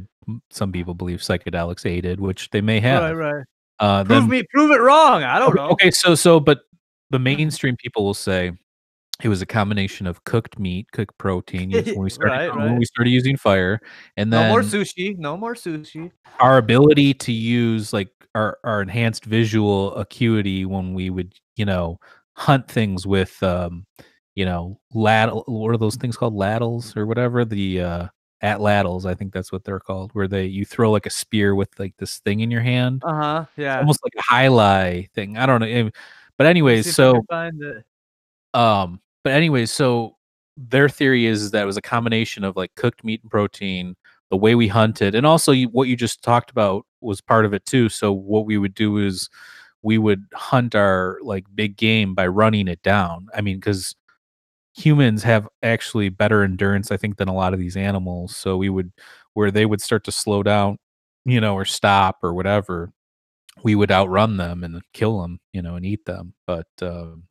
some 0.50 0.72
people 0.72 0.92
believe 0.94 1.20
psychedelics 1.20 1.86
aided, 1.86 2.18
which 2.18 2.50
they 2.50 2.60
may 2.60 2.80
have. 2.80 3.16
Right, 3.16 3.34
right. 3.36 3.44
Uh, 3.78 4.02
Prove 4.02 4.22
then- 4.22 4.28
me, 4.28 4.42
prove 4.52 4.72
it 4.72 4.80
wrong. 4.80 5.22
I 5.22 5.38
don't 5.38 5.54
know. 5.54 5.70
okay, 5.70 5.92
so 5.92 6.16
so, 6.16 6.40
but 6.40 6.62
the 7.10 7.18
mainstream 7.30 7.76
people 7.76 8.04
will 8.04 8.12
say 8.12 8.50
it 9.22 9.28
was 9.28 9.42
a 9.42 9.46
combination 9.46 10.06
of 10.06 10.22
cooked 10.24 10.58
meat, 10.58 10.90
cooked 10.92 11.16
protein. 11.18 11.70
When 11.70 12.04
we 12.04 12.10
started, 12.10 12.32
Right, 12.38 12.56
when 12.56 12.70
right. 12.70 12.78
we 12.78 12.84
started 12.84 13.10
using 13.10 13.36
fire, 13.36 13.80
and 14.16 14.32
then 14.32 14.48
No 14.48 14.54
more 14.54 14.62
sushi. 14.62 15.16
No 15.18 15.36
more 15.36 15.54
sushi. 15.54 16.10
our 16.40 16.58
ability 16.58 17.14
to 17.14 17.32
use 17.32 17.92
like 17.92 18.08
our, 18.34 18.58
our 18.64 18.80
enhanced 18.82 19.24
visual 19.24 19.94
acuity 19.96 20.64
when 20.64 20.94
we 20.94 21.10
would 21.10 21.34
you 21.56 21.64
know 21.64 21.98
hunt 22.34 22.66
things 22.68 23.06
with 23.06 23.42
um 23.42 23.84
you 24.36 24.44
know 24.44 24.78
ladle 24.94 25.42
what 25.46 25.70
are 25.70 25.76
those 25.76 25.96
things 25.96 26.16
called 26.16 26.34
ladles 26.34 26.96
or 26.96 27.04
whatever 27.06 27.44
the 27.44 27.80
uh 27.80 28.06
atlatls 28.42 29.04
i 29.04 29.14
think 29.14 29.32
that's 29.32 29.52
what 29.52 29.64
they're 29.64 29.80
called 29.80 30.10
where 30.14 30.28
they 30.28 30.46
you 30.46 30.64
throw 30.64 30.90
like 30.90 31.04
a 31.06 31.10
spear 31.10 31.54
with 31.54 31.68
like 31.78 31.94
this 31.98 32.20
thing 32.20 32.40
in 32.40 32.50
your 32.50 32.60
hand 32.62 33.02
Uh 33.04 33.14
huh. 33.14 33.44
It's 33.48 33.58
Yeah. 33.58 33.78
almost 33.80 34.00
like 34.04 34.14
a 34.16 34.22
highlight 34.32 35.10
thing 35.12 35.36
i 35.36 35.44
don't 35.44 35.60
know 35.60 35.66
eh, 35.66 35.90
but 36.38 36.46
anyways 36.46 36.86
see 36.86 36.90
if 36.90 36.94
I 36.94 36.96
so 36.96 37.12
can 37.12 37.26
find 37.26 37.62
it. 37.62 37.84
um, 38.54 39.00
but 39.24 39.32
anyways, 39.32 39.70
so 39.70 40.16
their 40.56 40.88
theory 40.88 41.26
is 41.26 41.50
that 41.52 41.62
it 41.62 41.66
was 41.66 41.76
a 41.76 41.82
combination 41.82 42.44
of 42.44 42.56
like 42.56 42.74
cooked 42.74 43.04
meat 43.04 43.22
and 43.22 43.30
protein, 43.30 43.96
the 44.30 44.36
way 44.36 44.54
we 44.54 44.68
hunted, 44.68 45.14
and 45.14 45.26
also 45.26 45.52
you, 45.52 45.68
what 45.68 45.88
you 45.88 45.96
just 45.96 46.22
talked 46.22 46.50
about 46.50 46.86
was 47.00 47.20
part 47.20 47.44
of 47.44 47.54
it 47.54 47.64
too. 47.66 47.88
So 47.88 48.12
what 48.12 48.46
we 48.46 48.58
would 48.58 48.74
do 48.74 48.98
is 48.98 49.28
we 49.82 49.98
would 49.98 50.26
hunt 50.34 50.74
our 50.74 51.18
like 51.22 51.44
big 51.54 51.76
game 51.76 52.14
by 52.14 52.26
running 52.26 52.68
it 52.68 52.82
down. 52.82 53.28
I 53.34 53.40
mean, 53.40 53.56
because 53.56 53.94
humans 54.74 55.22
have 55.22 55.48
actually 55.62 56.08
better 56.08 56.42
endurance, 56.42 56.90
I 56.90 56.96
think, 56.96 57.16
than 57.16 57.28
a 57.28 57.34
lot 57.34 57.54
of 57.54 57.60
these 57.60 57.76
animals. 57.76 58.36
So 58.36 58.56
we 58.56 58.68
would 58.70 58.92
where 59.34 59.50
they 59.50 59.66
would 59.66 59.80
start 59.80 60.04
to 60.04 60.12
slow 60.12 60.42
down, 60.42 60.78
you 61.24 61.40
know, 61.40 61.54
or 61.54 61.64
stop 61.64 62.18
or 62.22 62.34
whatever. 62.34 62.92
We 63.62 63.74
would 63.74 63.90
outrun 63.90 64.36
them 64.38 64.64
and 64.64 64.82
kill 64.94 65.22
them, 65.22 65.40
you 65.52 65.62
know, 65.62 65.76
and 65.76 65.84
eat 65.84 66.04
them. 66.06 66.34
But 66.46 66.68
um, 66.82 67.24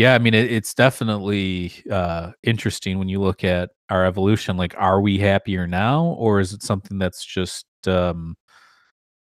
yeah, 0.00 0.14
I 0.14 0.18
mean, 0.18 0.32
it, 0.32 0.50
it's 0.50 0.72
definitely 0.72 1.74
uh, 1.90 2.30
interesting 2.42 2.98
when 2.98 3.10
you 3.10 3.20
look 3.20 3.44
at 3.44 3.68
our 3.90 4.06
evolution. 4.06 4.56
Like, 4.56 4.74
are 4.78 5.02
we 5.02 5.18
happier 5.18 5.66
now, 5.66 6.16
or 6.18 6.40
is 6.40 6.54
it 6.54 6.62
something 6.62 6.98
that's 6.98 7.22
just, 7.22 7.66
um, 7.86 8.34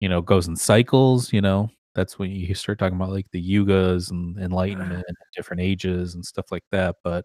you 0.02 0.10
know, 0.10 0.22
goes 0.22 0.50
in 0.50 0.58
cycles? 0.58 1.32
You 1.32 1.40
know, 1.40 1.70
That's 1.96 2.20
when 2.20 2.32
you 2.32 2.54
start 2.54 2.80
talking 2.80 2.98
about 2.98 3.12
like 3.12 3.28
the 3.32 3.42
yugas 3.42 4.12
and 4.12 4.38
enlightenment 4.42 5.06
and 5.08 5.18
different 5.34 5.62
ages 5.62 6.16
and 6.16 6.26
stuff 6.26 6.48
like 6.52 6.66
that. 6.74 6.98
But 7.02 7.24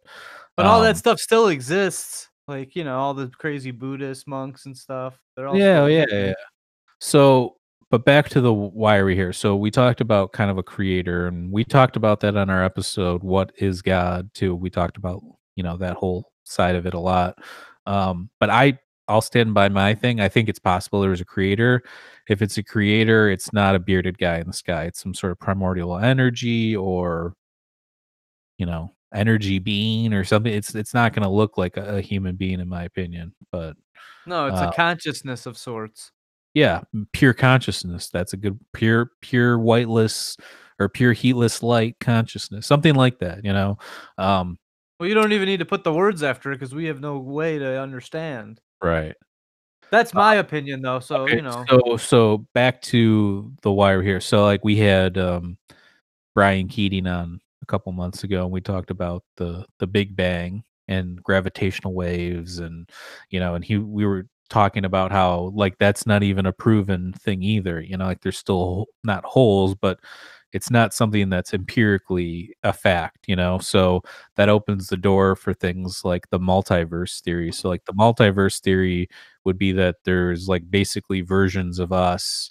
But 0.57 0.67
all 0.67 0.81
that 0.83 0.91
um, 0.91 0.95
stuff 0.95 1.19
still 1.19 1.49
exists. 1.49 2.29
Like, 2.47 2.77
you 2.77 2.85
know, 2.85 2.97
all 2.97 3.13
the 3.13 3.27
crazy 3.39 3.73
Buddhist 3.73 4.29
monks 4.29 4.67
and 4.67 4.77
stuff. 4.77 5.19
They're 5.35 5.49
all 5.49 5.59
yeah, 5.59 5.79
still 5.79 5.91
yeah, 5.91 6.07
yeah. 6.13 6.35
So, 7.01 7.57
but 7.93 8.07
back 8.07 8.31
to 8.31 8.41
the 8.41 8.53
why 8.53 8.97
are 8.97 9.05
we 9.05 9.15
here? 9.15 9.35
So 9.35 9.55
we 9.55 9.71
talked 9.71 10.01
about 10.01 10.33
kind 10.33 10.51
of 10.51 10.57
a 10.57 10.63
creator, 10.63 11.27
and 11.27 11.53
we 11.53 11.63
talked 11.63 11.95
about 11.95 12.21
that 12.21 12.39
on 12.39 12.49
our 12.49 12.65
episode. 12.65 13.23
What 13.23 13.53
is 13.59 13.83
God? 13.83 14.31
Too. 14.33 14.55
We 14.57 14.71
talked 14.71 14.97
about 14.97 15.23
you 15.57 15.63
know 15.63 15.77
that 15.77 15.97
whole 15.97 16.33
side 16.45 16.75
of 16.75 16.87
it 16.87 16.95
a 16.95 16.99
lot. 16.99 17.39
Um, 17.87 18.31
but 18.41 18.49
I 18.49 18.79
I'll 19.09 19.21
stand 19.21 19.53
by 19.53 19.69
my 19.69 19.95
thing. 19.95 20.21
I 20.21 20.29
think 20.31 20.49
it's 20.49 20.59
possible 20.59 21.03
there's 21.03 21.21
a 21.21 21.25
creator. 21.27 21.83
If 22.31 22.41
it's 22.41 22.57
a 22.57 22.63
creator, 22.63 23.29
it's 23.31 23.53
not 23.53 23.75
a 23.75 23.79
bearded 23.79 24.17
guy 24.17 24.39
in 24.39 24.47
the 24.47 24.53
sky. 24.55 24.85
It's 24.85 25.03
some 25.03 25.13
sort 25.15 25.33
of 25.33 25.39
primordial 25.39 25.99
energy 25.99 26.75
or 26.75 27.35
you 28.57 28.65
know 28.65 28.95
energy 29.15 29.59
being 29.59 30.15
or 30.15 30.25
something. 30.25 30.53
It's 30.53 30.75
it's 30.75 30.95
not 30.95 31.13
going 31.13 31.25
to 31.25 31.29
look 31.29 31.59
like 31.59 31.77
a, 31.77 31.97
a 31.99 32.01
human 32.01 32.37
being, 32.37 32.59
in 32.61 32.69
my 32.71 32.85
opinion. 32.85 33.35
But 33.51 33.77
No, 34.27 34.47
it's 34.47 34.61
Uh, 34.61 34.71
a 34.73 34.73
consciousness 34.75 35.45
of 35.45 35.59
sorts. 35.59 36.11
Yeah 36.55 36.81
pure 37.13 37.33
consciousness 37.33 38.09
that's 38.11 38.33
a 38.33 38.37
good 38.37 38.59
pure 38.73 39.11
pure 39.21 39.59
whiteless 39.59 40.37
or 40.79 40.89
pure 40.89 41.13
heatless 41.13 41.63
light 41.63 41.97
consciousness 42.01 42.67
something 42.67 42.95
like 42.95 43.19
that 43.19 43.45
you 43.45 43.53
know 43.53 43.79
um 44.19 44.59
Well, 44.99 45.09
you 45.09 45.15
don't 45.15 45.33
even 45.33 45.47
need 45.47 45.59
to 45.59 45.65
put 45.65 45.85
the 45.85 45.93
words 45.93 46.23
after 46.23 46.53
it 46.53 46.57
because 46.57 46.75
we 46.75 46.87
have 46.87 47.01
no 47.01 47.19
way 47.19 47.59
to 47.59 47.81
understand. 47.81 48.61
right 48.83 49.15
That's 49.91 50.15
my 50.15 50.37
opinion, 50.37 50.81
though. 50.81 51.01
So 51.01 51.25
Okay, 51.25 51.37
you 51.37 51.43
know, 51.43 51.65
so 51.69 51.97
so 51.97 52.47
back 52.55 52.81
to 52.83 53.53
the 53.63 53.71
wire 53.71 54.03
here 54.03 54.21
so 54.21 54.43
like 54.45 54.65
we 54.65 54.77
had 54.77 55.19
um 55.19 55.59
brian 56.35 56.69
keating 56.69 57.07
on 57.07 57.39
a 57.63 57.67
couple 57.67 57.93
months 57.93 58.25
ago 58.25 58.45
and 58.45 58.51
we 58.53 58.61
talked 58.61 58.91
about 58.91 59.23
the 59.37 59.65
the 59.79 59.87
big 59.87 60.17
bang 60.17 60.65
and 60.89 61.23
gravitational 61.23 61.95
waves 61.95 62.59
and 62.59 62.89
you 63.31 63.39
know 63.39 63.55
and 63.55 63.65
he 63.65 63.77
we 63.77 64.05
were 64.05 64.27
talking 64.53 64.85
about 64.85 65.11
how 65.13 65.51
like 65.55 65.79
that's 65.79 66.07
not 66.07 66.23
even 66.23 66.47
a 66.47 66.53
proven 66.53 67.13
thing 67.15 67.43
either 67.43 67.81
you 67.81 67.97
know 67.97 68.05
like 68.05 68.21
there's 68.21 68.39
still 68.39 68.87
not 69.03 69.25
holes 69.25 69.75
but 69.75 69.99
it's 70.53 70.71
not 70.71 70.93
something 70.95 71.31
that's 71.31 71.55
empirically 71.55 72.55
a 72.63 72.73
fact 72.73 73.23
you 73.27 73.37
know? 73.37 73.59
So 73.59 74.03
that 74.37 74.49
opens 74.49 74.89
the 74.89 74.97
door 74.97 75.37
for 75.37 75.55
things 75.55 76.05
like 76.05 76.29
the 76.31 76.39
multiverse 76.41 77.21
theory. 77.23 77.53
So 77.53 77.69
like 77.69 77.85
the 77.87 77.95
multiverse 77.95 78.61
theory 78.61 79.09
would 79.45 79.59
be 79.59 79.73
that 79.73 79.97
there's 80.05 80.49
like 80.49 80.71
basically 80.71 81.23
versions 81.23 81.79
of 81.79 81.93
us 81.93 82.51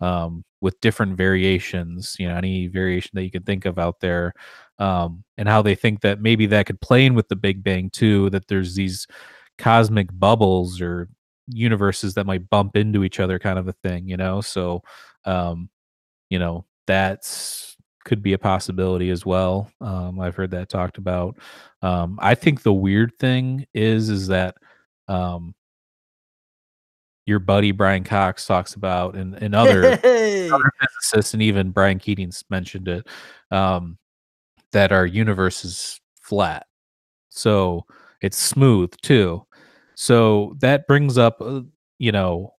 um, 0.00 0.44
with 0.60 0.80
different 0.80 1.16
variations, 1.16 2.16
you 2.18 2.28
know, 2.28 2.34
any 2.36 2.66
variation 2.68 3.10
that 3.14 3.24
you 3.24 3.30
can 3.30 3.42
think 3.44 3.64
of 3.66 3.78
out 3.78 4.00
there, 4.00 4.32
um, 4.78 5.24
and 5.38 5.48
how 5.48 5.62
they 5.62 5.74
think 5.74 6.00
that 6.02 6.20
maybe 6.20 6.46
that 6.46 6.66
could 6.66 6.80
play 6.80 7.06
in 7.06 7.14
with 7.14 7.28
the 7.28 7.36
Big 7.36 7.62
Bang 7.62 7.90
too, 7.90 8.30
that 8.30 8.48
there's 8.48 8.74
these 8.74 9.06
cosmic 9.58 10.08
bubbles 10.18 10.80
or 10.80 11.08
universes 11.52 12.14
that 12.14 12.26
might 12.26 12.48
bump 12.50 12.76
into 12.76 13.04
each 13.04 13.20
other 13.20 13.38
kind 13.38 13.58
of 13.58 13.68
a 13.68 13.72
thing, 13.72 14.08
you 14.08 14.16
know? 14.16 14.40
So, 14.40 14.82
um, 15.24 15.68
you 16.30 16.38
know, 16.38 16.64
that's 16.86 17.76
could 18.04 18.22
be 18.22 18.32
a 18.32 18.38
possibility 18.38 19.10
as 19.10 19.24
well. 19.24 19.70
Um, 19.80 20.18
I've 20.18 20.34
heard 20.34 20.50
that 20.50 20.68
talked 20.68 20.98
about. 20.98 21.38
Um, 21.82 22.18
I 22.20 22.34
think 22.34 22.62
the 22.62 22.72
weird 22.72 23.12
thing 23.20 23.66
is, 23.74 24.08
is 24.08 24.26
that, 24.28 24.56
um, 25.06 25.54
your 27.26 27.38
buddy 27.38 27.70
Brian 27.70 28.04
Cox 28.04 28.46
talks 28.46 28.74
about 28.74 29.14
and, 29.14 29.34
and 29.36 29.54
other 29.54 29.96
Hey! 29.96 30.50
other 30.50 30.72
physicists 30.80 31.34
and 31.34 31.42
even 31.42 31.70
Brian 31.70 31.98
Keating's 31.98 32.44
mentioned 32.50 32.88
it 32.88 33.06
um, 33.50 33.98
that 34.72 34.92
our 34.92 35.06
universe 35.06 35.64
is 35.64 36.00
flat, 36.20 36.66
so 37.28 37.84
it's 38.20 38.38
smooth 38.38 38.92
too. 39.02 39.46
So 39.94 40.56
that 40.60 40.86
brings 40.86 41.18
up, 41.18 41.40
uh, 41.40 41.62
you 41.98 42.12
know, 42.12 42.54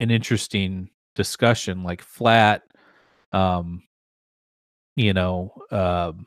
an 0.00 0.10
interesting 0.10 0.90
discussion. 1.14 1.82
Like 1.84 2.02
flat, 2.02 2.62
um, 3.32 3.82
you 4.96 5.12
know, 5.12 5.52
um, 5.70 6.26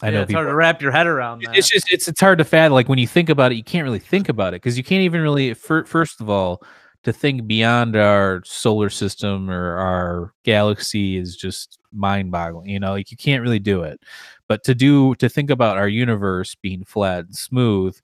I 0.00 0.10
yeah, 0.10 0.10
know 0.10 0.22
it's 0.22 0.28
people 0.28 0.42
hard 0.42 0.48
to 0.48 0.54
wrap 0.54 0.82
your 0.82 0.90
head 0.92 1.06
around 1.06 1.42
that. 1.44 1.54
it's 1.58 1.68
just 1.68 1.90
it's 1.92 2.08
it's 2.08 2.20
hard 2.20 2.38
to 2.38 2.44
fathom. 2.44 2.72
Like 2.72 2.88
when 2.88 2.98
you 2.98 3.06
think 3.06 3.28
about 3.28 3.52
it, 3.52 3.56
you 3.56 3.64
can't 3.64 3.84
really 3.84 3.98
think 3.98 4.28
about 4.28 4.54
it 4.54 4.62
because 4.62 4.76
you 4.76 4.84
can't 4.84 5.02
even 5.02 5.20
really. 5.20 5.54
Fir- 5.54 5.84
first 5.84 6.20
of 6.20 6.28
all, 6.28 6.62
to 7.04 7.12
think 7.12 7.46
beyond 7.46 7.96
our 7.96 8.42
solar 8.44 8.90
system 8.90 9.50
or 9.50 9.76
our 9.76 10.34
galaxy 10.44 11.16
is 11.16 11.36
just 11.36 11.78
mind-boggling. 11.92 12.68
You 12.68 12.80
know, 12.80 12.92
like 12.92 13.10
you 13.10 13.16
can't 13.16 13.42
really 13.42 13.58
do 13.58 13.82
it. 13.82 14.00
But 14.48 14.64
to 14.64 14.74
do 14.74 15.14
to 15.16 15.28
think 15.28 15.50
about 15.50 15.78
our 15.78 15.88
universe 15.88 16.54
being 16.56 16.84
flat 16.84 17.26
and 17.26 17.36
smooth, 17.36 17.98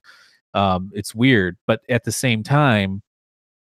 um, 0.53 0.91
it's 0.93 1.15
weird. 1.15 1.57
But 1.67 1.81
at 1.89 2.03
the 2.03 2.11
same 2.11 2.43
time, 2.43 3.01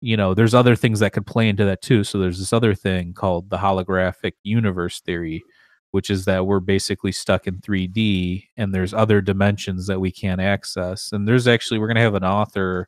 you 0.01 0.15
know, 0.15 0.33
there's 0.33 0.53
other 0.53 0.75
things 0.75 0.99
that 0.99 1.13
could 1.13 1.25
play 1.25 1.49
into 1.49 1.65
that 1.65 1.81
too. 1.81 2.03
So 2.03 2.19
there's 2.19 2.39
this 2.39 2.53
other 2.53 2.75
thing 2.75 3.13
called 3.13 3.49
the 3.49 3.57
holographic 3.57 4.33
universe 4.43 5.01
theory, 5.01 5.43
which 5.91 6.09
is 6.09 6.25
that 6.25 6.45
we're 6.45 6.59
basically 6.59 7.11
stuck 7.11 7.47
in 7.47 7.57
3D 7.61 8.47
and 8.57 8.73
there's 8.73 8.93
other 8.93 9.21
dimensions 9.21 9.87
that 9.87 9.99
we 9.99 10.11
can't 10.11 10.41
access. 10.41 11.11
And 11.11 11.27
there's 11.27 11.47
actually 11.47 11.79
we're 11.79 11.87
gonna 11.87 12.01
have 12.01 12.15
an 12.15 12.23
author 12.23 12.87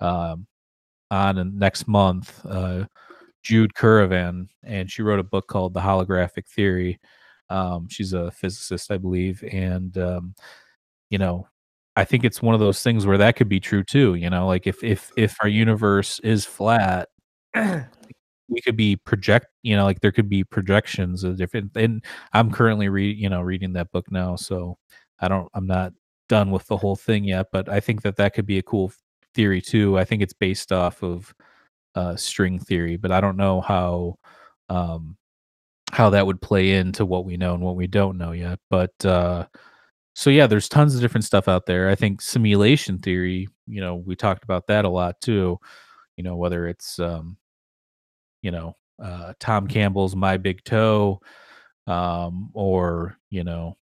um, 0.00 0.46
on 1.10 1.58
next 1.58 1.86
month, 1.86 2.44
uh, 2.46 2.84
Jude 3.42 3.74
Currivan, 3.74 4.48
and 4.62 4.90
she 4.90 5.02
wrote 5.02 5.20
a 5.20 5.24
book 5.24 5.46
called 5.46 5.74
The 5.74 5.80
Holographic 5.80 6.46
Theory. 6.46 7.00
Um, 7.48 7.88
she's 7.88 8.12
a 8.12 8.30
physicist, 8.30 8.90
I 8.90 8.98
believe, 8.98 9.42
and 9.50 9.96
um, 9.98 10.34
you 11.10 11.18
know, 11.18 11.48
I 11.96 12.04
think 12.04 12.24
it's 12.24 12.42
one 12.42 12.54
of 12.54 12.60
those 12.60 12.82
things 12.82 13.06
where 13.06 13.18
that 13.18 13.36
could 13.36 13.48
be 13.48 13.60
true 13.60 13.82
too. 13.84 14.14
You 14.14 14.30
know, 14.30 14.46
like 14.46 14.66
if 14.66 14.82
if 14.84 15.10
if 15.16 15.36
our 15.42 15.48
universe 15.48 16.20
is 16.20 16.44
flat, 16.44 17.08
we 17.54 18.60
could 18.64 18.76
be 18.76 18.96
project. 18.96 19.46
You 19.62 19.76
know, 19.76 19.84
like 19.84 20.00
there 20.00 20.12
could 20.12 20.28
be 20.28 20.44
projections 20.44 21.24
of 21.24 21.36
different. 21.36 21.72
And 21.76 22.04
I'm 22.32 22.50
currently 22.50 22.88
read 22.88 23.16
you 23.18 23.28
know 23.28 23.40
reading 23.42 23.72
that 23.74 23.90
book 23.92 24.10
now, 24.10 24.36
so 24.36 24.78
I 25.20 25.28
don't. 25.28 25.48
I'm 25.54 25.66
not 25.66 25.92
done 26.28 26.50
with 26.50 26.66
the 26.68 26.76
whole 26.76 26.96
thing 26.96 27.24
yet, 27.24 27.48
but 27.52 27.68
I 27.68 27.80
think 27.80 28.02
that 28.02 28.16
that 28.16 28.34
could 28.34 28.46
be 28.46 28.58
a 28.58 28.62
cool 28.62 28.92
theory 29.34 29.60
too. 29.60 29.98
I 29.98 30.04
think 30.04 30.22
it's 30.22 30.32
based 30.32 30.72
off 30.72 31.02
of 31.02 31.34
uh, 31.94 32.16
string 32.16 32.58
theory, 32.58 32.96
but 32.96 33.12
I 33.12 33.20
don't 33.20 33.36
know 33.36 33.60
how 33.60 34.16
um, 34.68 35.16
how 35.92 36.10
that 36.10 36.26
would 36.26 36.40
play 36.40 36.72
into 36.72 37.04
what 37.04 37.24
we 37.24 37.36
know 37.36 37.54
and 37.54 37.62
what 37.62 37.76
we 37.76 37.86
don't 37.86 38.18
know 38.18 38.32
yet. 38.32 38.60
But 38.70 39.04
uh, 39.04 39.46
so 40.14 40.30
yeah, 40.30 40.46
there's 40.46 40.68
tons 40.68 40.94
of 40.94 41.00
different 41.00 41.24
stuff 41.24 41.48
out 41.48 41.66
there. 41.66 41.88
I 41.88 41.94
think 41.94 42.20
simulation 42.20 42.98
theory, 42.98 43.48
you 43.66 43.80
know, 43.80 43.96
we 43.96 44.16
talked 44.16 44.44
about 44.44 44.66
that 44.68 44.84
a 44.84 44.88
lot 44.88 45.20
too. 45.20 45.58
You 46.16 46.24
know, 46.24 46.36
whether 46.36 46.66
it's 46.68 46.98
um, 46.98 47.36
you 48.42 48.50
know, 48.50 48.76
uh, 49.02 49.34
Tom 49.40 49.66
Campbell's 49.68 50.16
My 50.16 50.36
Big 50.36 50.64
Toe, 50.64 51.20
um, 51.86 52.50
or 52.54 53.16
you 53.30 53.44
know, 53.44 53.76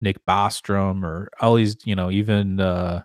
Nick 0.00 0.24
Bostrom, 0.26 1.04
or 1.04 1.30
all 1.40 1.54
these, 1.56 1.76
you 1.84 1.96
know, 1.96 2.10
even 2.10 2.60
uh, 2.60 3.02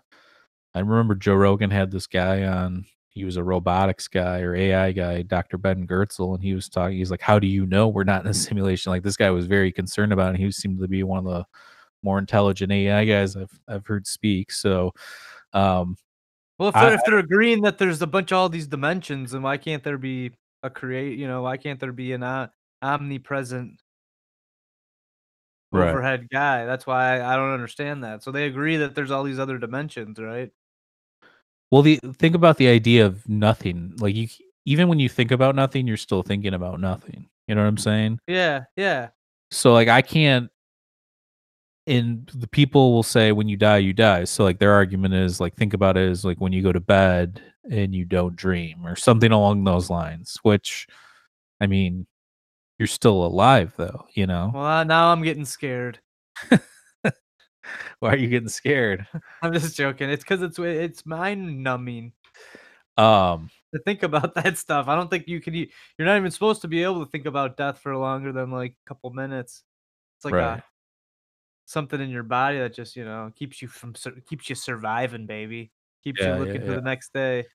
I 0.74 0.80
remember 0.80 1.14
Joe 1.14 1.34
Rogan 1.34 1.70
had 1.70 1.90
this 1.90 2.06
guy 2.06 2.44
on. 2.44 2.84
He 3.10 3.24
was 3.24 3.36
a 3.36 3.44
robotics 3.44 4.06
guy 4.08 4.40
or 4.40 4.54
AI 4.54 4.92
guy, 4.92 5.22
Dr. 5.22 5.58
Ben 5.58 5.86
Goertzel, 5.86 6.34
and 6.34 6.42
he 6.44 6.54
was 6.54 6.68
talking. 6.68 6.96
He's 6.98 7.10
like, 7.10 7.20
"How 7.20 7.38
do 7.40 7.46
you 7.48 7.66
know 7.66 7.88
we're 7.88 8.04
not 8.04 8.24
in 8.24 8.30
a 8.30 8.34
simulation?" 8.34 8.90
Like 8.90 9.02
this 9.02 9.16
guy 9.16 9.30
was 9.30 9.46
very 9.46 9.72
concerned 9.72 10.12
about, 10.12 10.28
it. 10.28 10.36
And 10.36 10.44
he 10.44 10.50
seemed 10.52 10.80
to 10.80 10.88
be 10.88 11.02
one 11.02 11.18
of 11.18 11.24
the 11.24 11.44
more 12.02 12.18
intelligent 12.18 12.72
AI 12.72 13.04
guys 13.04 13.36
I've 13.36 13.58
I've 13.68 13.86
heard 13.86 14.06
speak. 14.06 14.52
So, 14.52 14.92
um, 15.52 15.96
well, 16.58 16.68
if 16.68 16.74
they're, 16.74 16.94
if 16.94 17.00
they're 17.06 17.18
agreeing 17.18 17.62
that 17.62 17.78
there's 17.78 18.02
a 18.02 18.06
bunch 18.06 18.32
of 18.32 18.38
all 18.38 18.48
these 18.48 18.66
dimensions, 18.66 19.30
then 19.32 19.42
why 19.42 19.56
can't 19.56 19.82
there 19.82 19.98
be 19.98 20.32
a 20.62 20.70
create? 20.70 21.18
You 21.18 21.26
know, 21.26 21.42
why 21.42 21.56
can't 21.56 21.80
there 21.80 21.92
be 21.92 22.12
an 22.12 22.22
uh, 22.22 22.48
omnipresent 22.82 23.80
Right. 25.72 25.88
overhead 25.90 26.28
guy? 26.30 26.66
That's 26.66 26.86
why 26.86 27.18
I, 27.18 27.32
I 27.32 27.36
don't 27.36 27.52
understand 27.52 28.04
that. 28.04 28.22
So 28.22 28.32
they 28.32 28.46
agree 28.46 28.76
that 28.78 28.94
there's 28.94 29.10
all 29.10 29.22
these 29.22 29.38
other 29.38 29.56
dimensions, 29.58 30.18
right? 30.18 30.50
well, 31.70 31.82
the 31.82 32.00
think 32.18 32.34
about 32.34 32.56
the 32.56 32.68
idea 32.68 33.06
of 33.06 33.28
nothing. 33.28 33.94
Like 33.98 34.14
you, 34.14 34.28
even 34.64 34.88
when 34.88 34.98
you 34.98 35.08
think 35.08 35.30
about 35.30 35.54
nothing, 35.54 35.86
you're 35.86 35.96
still 35.96 36.22
thinking 36.22 36.54
about 36.54 36.80
nothing. 36.80 37.28
You 37.46 37.54
know 37.54 37.62
what 37.62 37.68
I'm 37.68 37.78
saying? 37.78 38.18
Yeah, 38.26 38.64
yeah. 38.76 39.08
So 39.50 39.72
like 39.72 39.88
I 39.88 40.02
can't 40.02 40.50
and 41.90 42.30
the 42.34 42.48
people 42.48 42.92
will 42.92 43.02
say 43.02 43.32
when 43.32 43.48
you 43.48 43.56
die 43.56 43.78
you 43.78 43.92
die 43.92 44.24
so 44.24 44.44
like 44.44 44.58
their 44.58 44.72
argument 44.72 45.12
is 45.12 45.40
like 45.40 45.54
think 45.56 45.74
about 45.74 45.96
it 45.96 46.08
as 46.08 46.24
like 46.24 46.38
when 46.40 46.52
you 46.52 46.62
go 46.62 46.72
to 46.72 46.80
bed 46.80 47.42
and 47.70 47.94
you 47.94 48.04
don't 48.04 48.36
dream 48.36 48.86
or 48.86 48.96
something 48.96 49.32
along 49.32 49.64
those 49.64 49.90
lines 49.90 50.38
which 50.42 50.86
i 51.60 51.66
mean 51.66 52.06
you're 52.78 52.86
still 52.86 53.24
alive 53.26 53.74
though 53.76 54.06
you 54.14 54.26
know 54.26 54.50
Well, 54.54 54.64
uh, 54.64 54.84
now 54.84 55.12
I'm 55.12 55.22
getting 55.22 55.44
scared. 55.44 55.98
why 58.00 58.10
are 58.12 58.16
you 58.16 58.28
getting 58.28 58.48
scared 58.48 59.06
I'm 59.42 59.52
just 59.52 59.76
joking. 59.76 60.10
It's 60.10 60.24
because 60.24 60.42
it's 60.42 60.58
it's 60.58 61.06
mind 61.06 61.62
numbing. 61.62 62.12
um 62.96 63.50
to 63.74 63.80
think 63.84 64.02
about 64.02 64.34
that 64.40 64.58
stuff. 64.58 64.88
I 64.88 64.94
don't 64.96 65.08
think 65.08 65.28
you 65.28 65.40
can. 65.40 65.54
You're 65.54 65.68
not 65.98 66.16
even 66.16 66.30
supposed 66.30 66.62
to 66.62 66.68
be 66.68 66.82
able 66.82 67.04
to 67.04 67.10
think 67.10 67.26
about 67.26 67.56
death 67.56 67.78
for 67.78 67.96
longer 67.96 68.32
than 68.32 68.50
like 68.50 68.72
a 68.72 68.88
couple 68.88 69.10
minutes. 69.10 69.62
It's 70.18 70.24
like 70.24 70.34
Right. 70.34 70.58
a, 70.58 70.64
something 71.70 72.00
in 72.00 72.10
your 72.10 72.24
body 72.24 72.58
that 72.58 72.74
just 72.74 72.96
you 72.96 73.04
know 73.04 73.30
keeps 73.36 73.62
you 73.62 73.68
from 73.68 73.94
keeps 74.28 74.48
you 74.48 74.56
surviving, 74.56 75.26
baby. 75.26 75.70
Keeps 76.02 76.20
Yeah, 76.20 76.28
you 76.28 76.32
yeah, 76.32 76.38
looking 76.38 76.62
for 76.62 76.70
yeah. 76.70 76.76
the 76.76 76.82
next 76.82 77.12
day. 77.12 77.46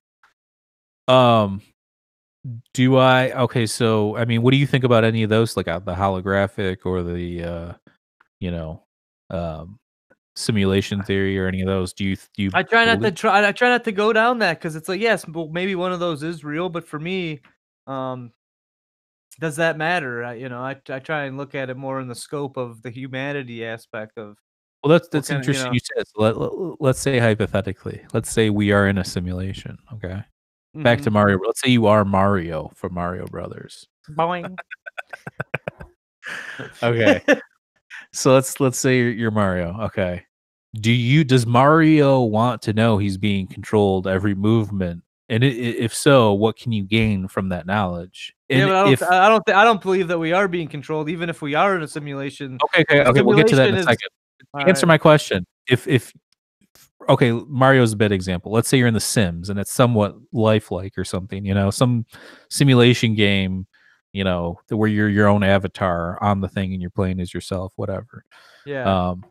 Um, 1.08 1.60
do 2.72 2.96
I? 2.96 3.32
Okay, 3.42 3.66
so 3.66 4.16
I 4.16 4.24
mean, 4.24 4.42
what 4.42 4.52
do 4.52 4.56
you 4.56 4.66
think 4.66 4.84
about 4.84 5.04
any 5.04 5.22
of 5.22 5.30
those, 5.30 5.56
like 5.56 5.68
uh, 5.68 5.80
the 5.80 5.94
holographic 5.94 6.78
or 6.84 7.02
the, 7.02 7.42
uh, 7.42 7.72
you 8.40 8.50
know, 8.50 8.84
um, 9.30 9.78
simulation 10.34 11.02
theory 11.02 11.38
or 11.38 11.46
any 11.46 11.60
of 11.60 11.66
those? 11.66 11.92
Do 11.92 12.04
you? 12.04 12.16
Do 12.16 12.42
you? 12.44 12.50
I 12.54 12.62
try 12.62 12.84
not 12.84 13.02
to 13.02 13.10
try. 13.10 13.46
I 13.46 13.52
try 13.52 13.68
not 13.68 13.84
to 13.84 13.92
go 13.92 14.12
down 14.12 14.38
that 14.38 14.58
because 14.58 14.76
it's 14.76 14.88
like 14.88 15.00
yes, 15.00 15.26
well, 15.28 15.48
maybe 15.48 15.74
one 15.74 15.92
of 15.92 16.00
those 16.00 16.22
is 16.22 16.42
real, 16.42 16.68
but 16.68 16.88
for 16.88 16.98
me, 16.98 17.40
um, 17.86 18.32
does 19.40 19.56
that 19.56 19.76
matter? 19.76 20.24
I, 20.24 20.34
you 20.34 20.48
know, 20.48 20.60
I 20.60 20.76
I 20.88 20.98
try 20.98 21.24
and 21.24 21.36
look 21.36 21.54
at 21.54 21.70
it 21.70 21.76
more 21.76 22.00
in 22.00 22.08
the 22.08 22.14
scope 22.14 22.56
of 22.56 22.82
the 22.82 22.90
humanity 22.90 23.64
aspect 23.64 24.16
of 24.18 24.36
Well, 24.82 24.90
that's 24.90 25.08
that's 25.08 25.28
kinda, 25.28 25.44
you 25.44 25.50
interesting. 25.50 25.66
know- 25.66 25.72
You 25.74 25.80
said. 25.96 26.06
So 26.08 26.22
let, 26.22 26.36
let, 26.38 26.80
let's 26.80 26.98
say 27.00 27.18
hypothetically, 27.18 28.04
let's 28.12 28.30
say 28.30 28.50
we 28.50 28.72
are 28.72 28.86
in 28.88 28.98
a 28.98 29.04
simulation. 29.04 29.78
Okay, 29.94 30.22
back 30.76 31.00
to 31.02 31.10
Mhm. 31.10 31.14
Mario. 31.14 31.38
Let's 31.44 31.60
say 31.60 31.70
you 31.70 31.86
are 31.86 32.04
Mario 32.04 32.70
from 32.74 32.94
Mario 32.94 33.26
Brothers. 33.26 33.86
Boing. 34.10 34.56
Okay. 36.82 37.22
so 38.12 38.34
let's 38.34 38.58
let's 38.60 38.78
say 38.78 38.98
you're, 38.98 39.10
you're 39.10 39.30
Mario. 39.30 39.78
Okay. 39.82 40.24
Do 40.74 40.90
you 40.90 41.22
does 41.24 41.46
Mario 41.46 42.20
want 42.22 42.62
to 42.62 42.72
know 42.72 42.98
he's 42.98 43.16
being 43.16 43.46
controlled 43.46 44.06
every 44.06 44.34
movement? 44.34 45.02
And 45.28 45.42
i- 45.44 45.46
i- 45.48 45.50
if 45.50 45.92
so, 45.94 46.32
what 46.34 46.56
can 46.56 46.70
you 46.72 46.84
gain 46.84 47.26
from 47.28 47.48
that 47.48 47.66
knowledge? 47.66 48.34
yeah, 48.48 48.66
but 48.66 48.74
I 48.76 48.82
don't. 48.84 48.92
if, 48.92 49.02
I 49.02 49.28
don't. 49.28 49.46
Th- 49.46 49.56
I 49.56 49.64
don't 49.64 49.80
believe 49.82 50.08
that 50.08 50.18
we 50.18 50.32
are 50.32 50.46
being 50.48 50.68
controlled, 50.68 51.08
even 51.08 51.28
if 51.28 51.42
we 51.42 51.54
are 51.54 51.74
in 51.76 51.82
a 51.82 51.88
simulation. 51.88 52.58
okay, 52.66 52.82
okay, 52.82 53.04
okay, 53.08 53.22
we'll 53.22 53.36
get 53.36 53.48
to 53.48 53.56
that 53.56 53.68
in 53.68 53.74
a 53.74 53.78
simulation 53.78 53.80
is- 53.80 53.84
second. 54.54 54.68
Answer 54.68 54.86
my 54.86 54.98
question. 54.98 55.44
If 55.68 55.88
if 55.88 56.12
okay, 57.08 57.32
Mario's 57.32 57.92
a 57.92 57.96
bad 57.96 58.12
example. 58.12 58.52
Let's 58.52 58.68
say 58.68 58.78
you're 58.78 58.86
in 58.88 58.94
The 58.94 59.00
Sims 59.00 59.50
and 59.50 59.58
it's 59.58 59.72
somewhat 59.72 60.16
lifelike 60.32 60.96
or 60.96 61.04
something. 61.04 61.44
You 61.44 61.54
know, 61.54 61.70
some 61.70 62.06
simulation 62.48 63.14
game. 63.14 63.66
You 64.12 64.24
know, 64.24 64.58
where 64.70 64.88
you're 64.88 65.10
your 65.10 65.26
own 65.28 65.42
avatar 65.42 66.22
on 66.22 66.40
the 66.40 66.48
thing 66.48 66.72
and 66.72 66.80
you're 66.80 66.90
playing 66.90 67.20
as 67.20 67.34
yourself, 67.34 67.72
whatever. 67.76 68.24
Yeah. 68.64 69.10
um 69.10 69.24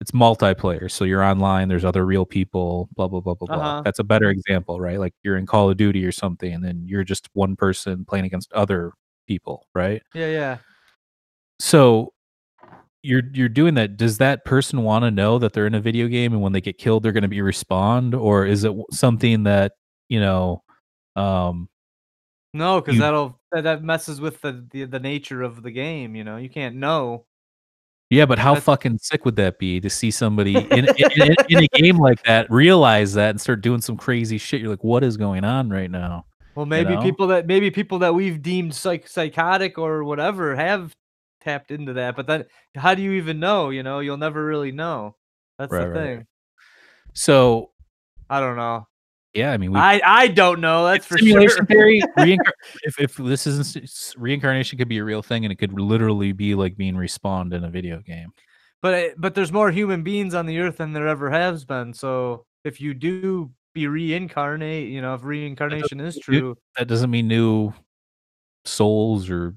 it's 0.00 0.10
multiplayer 0.12 0.90
so 0.90 1.04
you're 1.04 1.22
online 1.24 1.68
there's 1.68 1.84
other 1.84 2.04
real 2.06 2.26
people 2.26 2.88
blah 2.96 3.08
blah 3.08 3.20
blah 3.20 3.34
blah 3.34 3.46
blah 3.46 3.56
Uh-huh. 3.56 3.82
that's 3.84 3.98
a 3.98 4.04
better 4.04 4.28
example 4.30 4.80
right 4.80 4.98
like 5.00 5.14
you're 5.22 5.36
in 5.36 5.46
call 5.46 5.70
of 5.70 5.76
duty 5.76 6.04
or 6.04 6.12
something 6.12 6.52
and 6.52 6.64
then 6.64 6.84
you're 6.86 7.04
just 7.04 7.28
one 7.34 7.56
person 7.56 8.04
playing 8.04 8.24
against 8.26 8.52
other 8.52 8.92
people 9.26 9.66
right 9.74 10.02
yeah. 10.14 10.30
Yeah. 10.30 10.58
so 11.58 12.12
you're 13.02 13.22
you're 13.32 13.48
doing 13.48 13.74
that 13.74 13.96
does 13.96 14.18
that 14.18 14.44
person 14.44 14.82
want 14.82 15.04
to 15.04 15.10
know 15.10 15.38
that 15.38 15.52
they're 15.52 15.66
in 15.66 15.74
a 15.74 15.80
video 15.80 16.08
game 16.08 16.32
and 16.32 16.42
when 16.42 16.52
they 16.52 16.60
get 16.60 16.78
killed 16.78 17.02
they're 17.02 17.12
going 17.12 17.22
to 17.22 17.28
be 17.28 17.38
respawned 17.38 18.18
or 18.20 18.46
is 18.46 18.64
it 18.64 18.72
something 18.90 19.44
that 19.44 19.72
you 20.08 20.20
know 20.20 20.62
um 21.16 21.68
No, 22.54 22.80
because 22.80 22.98
that'll 22.98 23.40
that, 23.52 23.62
that 23.64 23.82
messes 23.84 24.20
with 24.20 24.40
the, 24.40 24.66
the 24.72 24.84
the 24.86 25.00
nature 25.00 25.42
of 25.42 25.62
the 25.62 25.70
game. 25.70 26.16
You 26.16 26.24
know, 26.24 26.36
you 26.38 26.48
can't 26.50 26.76
know. 26.76 27.26
Yeah 28.10 28.24
but 28.26 28.38
how 28.38 28.52
That's- 28.54 28.64
fucking 28.64 28.98
sick 28.98 29.24
would 29.24 29.36
that 29.36 29.58
be 29.58 29.80
to 29.80 29.90
see 29.90 30.10
somebody 30.10 30.54
in, 30.56 30.88
in, 30.96 31.34
in, 31.48 31.58
a 31.64 31.66
game 31.74 31.98
like 31.98 32.22
that 32.24 32.50
realize 32.50 33.14
that 33.14 33.30
and 33.30 33.40
start 33.40 33.60
doing 33.62 33.80
some 33.80 33.96
crazy 33.96 34.38
shit 34.38 34.60
you're 34.60 34.70
like 34.70 34.84
what 34.84 35.02
is 35.04 35.16
going 35.16 35.44
on 35.44 35.68
right 35.70 35.90
now 35.90 36.24
Well, 36.54 36.66
maybe 36.66 36.94
know? 36.94 37.02
people 37.02 37.26
that 37.28 37.46
maybe 37.46 37.70
people 37.70 37.98
that 38.00 38.14
we've 38.14 38.40
deemed 38.42 38.74
psych- 38.74 39.08
psychotic 39.08 39.76
or 39.78 40.04
whatever 40.04 40.54
have 40.56 40.94
tapped 41.42 41.70
into 41.70 41.92
that. 41.92 42.16
But 42.16 42.26
then, 42.26 42.44
how 42.74 42.94
do 42.94 43.02
you 43.02 43.12
even 43.12 43.38
know? 43.38 43.70
You 43.70 43.82
know, 43.84 44.00
you'll 44.00 44.16
never 44.16 44.44
really 44.44 44.72
know. 44.72 45.14
That's 45.58 45.70
Right, 45.70 45.82
the 45.82 45.88
right. 45.90 45.94
thing. 46.18 46.26
so 47.12 47.70
I 48.30 48.40
don't 48.40 48.56
know. 48.56 48.86
Yeah 49.36 49.52
i 49.52 49.56
mean 49.56 49.70
we 49.72 49.78
I 49.78 50.00
I 50.04 50.28
don't 50.28 50.60
know. 50.60 50.84
That's 50.86 51.06
for 51.06 51.18
simulation 51.18 51.56
sure. 51.56 51.66
theory 51.66 52.02
reincar- 52.18 52.52
if, 52.82 52.98
if 53.00 53.16
this 53.16 53.46
isn't 53.46 54.14
reincarnation 54.16 54.78
could 54.78 54.88
be 54.88 54.98
a 54.98 55.04
real 55.04 55.22
thing 55.22 55.44
and 55.44 55.52
it 55.52 55.56
could 55.56 55.78
literally 55.78 56.32
be 56.32 56.54
like 56.54 56.76
being 56.76 56.94
respawned 56.94 57.52
in 57.52 57.62
a 57.64 57.70
video 57.70 58.00
game 58.00 58.32
But 58.82 58.94
it- 58.94 59.14
but 59.20 59.34
there's 59.34 59.52
more 59.52 59.70
human 59.70 60.02
beings 60.02 60.34
on 60.34 60.46
the 60.46 60.58
earth 60.58 60.78
than 60.78 60.92
there 60.92 61.08
ever 61.08 61.30
has 61.30 61.64
been. 61.64 61.92
So 61.94 62.46
if 62.64 62.80
you 62.80 62.94
do 62.94 63.50
be 63.74 63.86
reincarnate, 63.86 64.88
you 64.88 65.00
know, 65.02 65.14
if 65.14 65.22
reincarnation 65.24 66.00
is 66.00 66.18
true, 66.18 66.56
that 66.78 66.88
doesn't 66.88 67.10
mean 67.10 67.28
new 67.28 67.72
souls 68.64 69.30
or 69.30 69.54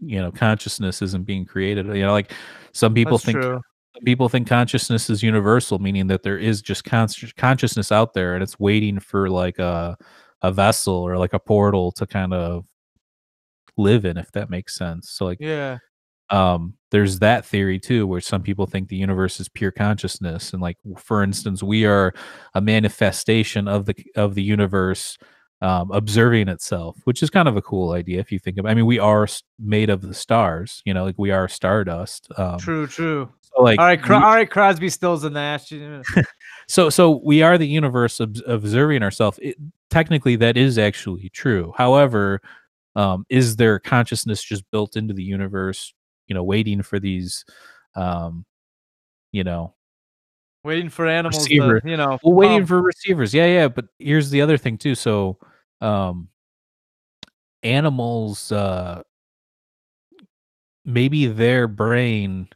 you 0.00 0.20
know 0.20 0.30
consciousness 0.30 1.00
isn't 1.00 1.24
being 1.24 1.46
created 1.46 1.86
you 1.86 2.02
know 2.02 2.12
like 2.12 2.32
some 2.72 2.92
people 2.92 3.16
that's 3.16 3.24
think 3.24 3.40
true. 3.40 3.60
People 4.04 4.28
think 4.28 4.48
consciousness 4.48 5.08
is 5.08 5.22
universal 5.22 5.78
meaning 5.78 6.06
that 6.08 6.22
there 6.22 6.38
is 6.38 6.60
just 6.62 6.84
conscious 6.84 7.32
consciousness 7.32 7.92
out 7.92 8.12
there 8.14 8.34
and 8.34 8.42
it's 8.42 8.58
waiting 8.58 8.98
for 8.98 9.30
like 9.30 9.58
a 9.58 9.96
a 10.42 10.50
vessel 10.52 10.94
or 10.94 11.16
like 11.16 11.32
a 11.32 11.38
portal 11.38 11.92
to 11.92 12.06
kind 12.06 12.34
of 12.34 12.64
live 13.76 14.04
in 14.04 14.16
if 14.16 14.30
that 14.32 14.50
makes 14.50 14.74
sense 14.76 15.10
so 15.10 15.24
like 15.24 15.38
Yeah. 15.40 15.78
um 16.30 16.74
there's 16.90 17.18
that 17.20 17.44
theory 17.44 17.78
too 17.78 18.06
where 18.06 18.20
some 18.20 18.42
people 18.42 18.66
think 18.66 18.88
the 18.88 18.96
universe 18.96 19.40
is 19.40 19.48
pure 19.48 19.72
consciousness 19.72 20.52
and 20.52 20.62
like 20.62 20.76
for 20.96 21.22
instance 21.22 21.62
we 21.62 21.84
are 21.84 22.12
a 22.54 22.60
manifestation 22.60 23.66
of 23.68 23.86
the 23.86 23.94
of 24.16 24.34
the 24.34 24.42
universe 24.42 25.18
um 25.60 25.90
observing 25.92 26.48
itself 26.48 26.96
which 27.04 27.22
is 27.22 27.30
kind 27.30 27.48
of 27.48 27.56
a 27.56 27.62
cool 27.62 27.92
idea 27.92 28.20
if 28.20 28.30
you 28.30 28.38
think 28.38 28.58
about 28.58 28.70
i 28.70 28.74
mean 28.74 28.86
we 28.86 28.98
are 28.98 29.26
made 29.58 29.90
of 29.90 30.02
the 30.02 30.14
stars 30.14 30.82
you 30.84 30.94
know 30.94 31.04
like 31.04 31.14
we 31.18 31.30
are 31.30 31.48
stardust 31.48 32.28
um 32.38 32.58
True. 32.58 32.86
True. 32.86 33.28
So 33.54 33.62
like 33.62 33.78
all 33.78 33.86
right. 33.86 34.00
Cro- 34.02 34.18
we- 34.18 34.24
all 34.24 34.34
right. 34.34 34.50
Crosby, 34.50 34.88
Stills, 34.90 35.24
and 35.24 35.34
Nash. 35.34 35.72
so 36.68 36.90
so 36.90 37.20
we 37.24 37.42
are 37.42 37.58
the 37.58 37.66
universe 37.66 38.20
ob- 38.20 38.38
observing 38.46 39.02
ourselves 39.02 39.38
technically 39.90 40.34
that 40.36 40.56
is 40.56 40.78
actually 40.78 41.28
true 41.28 41.72
however 41.76 42.40
um 42.96 43.24
is 43.28 43.56
there 43.56 43.78
consciousness 43.78 44.42
just 44.42 44.64
built 44.72 44.96
into 44.96 45.12
the 45.12 45.22
universe 45.22 45.92
you 46.26 46.34
know 46.34 46.42
waiting 46.42 46.80
for 46.82 46.98
these 46.98 47.44
um 47.96 48.44
you 49.32 49.44
know 49.44 49.74
Waiting 50.64 50.88
for 50.88 51.06
animals 51.06 51.44
Receiver. 51.44 51.80
to, 51.80 51.90
you 51.90 51.98
know, 51.98 52.18
well 52.22 52.32
waiting 52.34 52.60
pump. 52.60 52.68
for 52.68 52.80
receivers 52.82 53.34
yeah 53.34 53.46
yeah 53.46 53.68
but 53.68 53.84
here's 53.98 54.30
the 54.30 54.40
other 54.40 54.56
thing 54.56 54.78
too 54.78 54.94
so 54.94 55.38
um 55.82 56.28
animals 57.62 58.50
uh 58.50 59.02
maybe 60.86 61.26
their 61.26 61.68
brain 61.68 62.48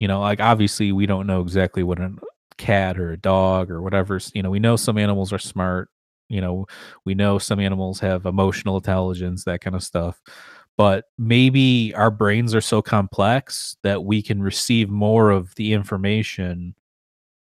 you 0.00 0.08
know 0.08 0.20
like 0.20 0.40
obviously 0.40 0.90
we 0.92 1.06
don't 1.06 1.26
know 1.26 1.40
exactly 1.40 1.82
what 1.82 2.00
a 2.00 2.12
cat 2.58 2.98
or 2.98 3.12
a 3.12 3.16
dog 3.16 3.70
or 3.70 3.80
whatever 3.80 4.20
you 4.34 4.42
know 4.42 4.50
we 4.50 4.58
know 4.58 4.76
some 4.76 4.98
animals 4.98 5.32
are 5.32 5.38
smart 5.38 5.88
you 6.28 6.40
know 6.40 6.66
we 7.04 7.14
know 7.14 7.38
some 7.38 7.58
animals 7.60 8.00
have 8.00 8.26
emotional 8.26 8.76
intelligence 8.76 9.44
that 9.44 9.60
kind 9.60 9.74
of 9.76 9.82
stuff 9.82 10.20
but 10.76 11.04
maybe 11.18 11.92
our 11.94 12.10
brains 12.10 12.54
are 12.54 12.60
so 12.60 12.82
complex 12.82 13.76
that 13.82 14.04
we 14.04 14.20
can 14.22 14.42
receive 14.42 14.90
more 14.90 15.30
of 15.30 15.54
the 15.54 15.72
information 15.72 16.74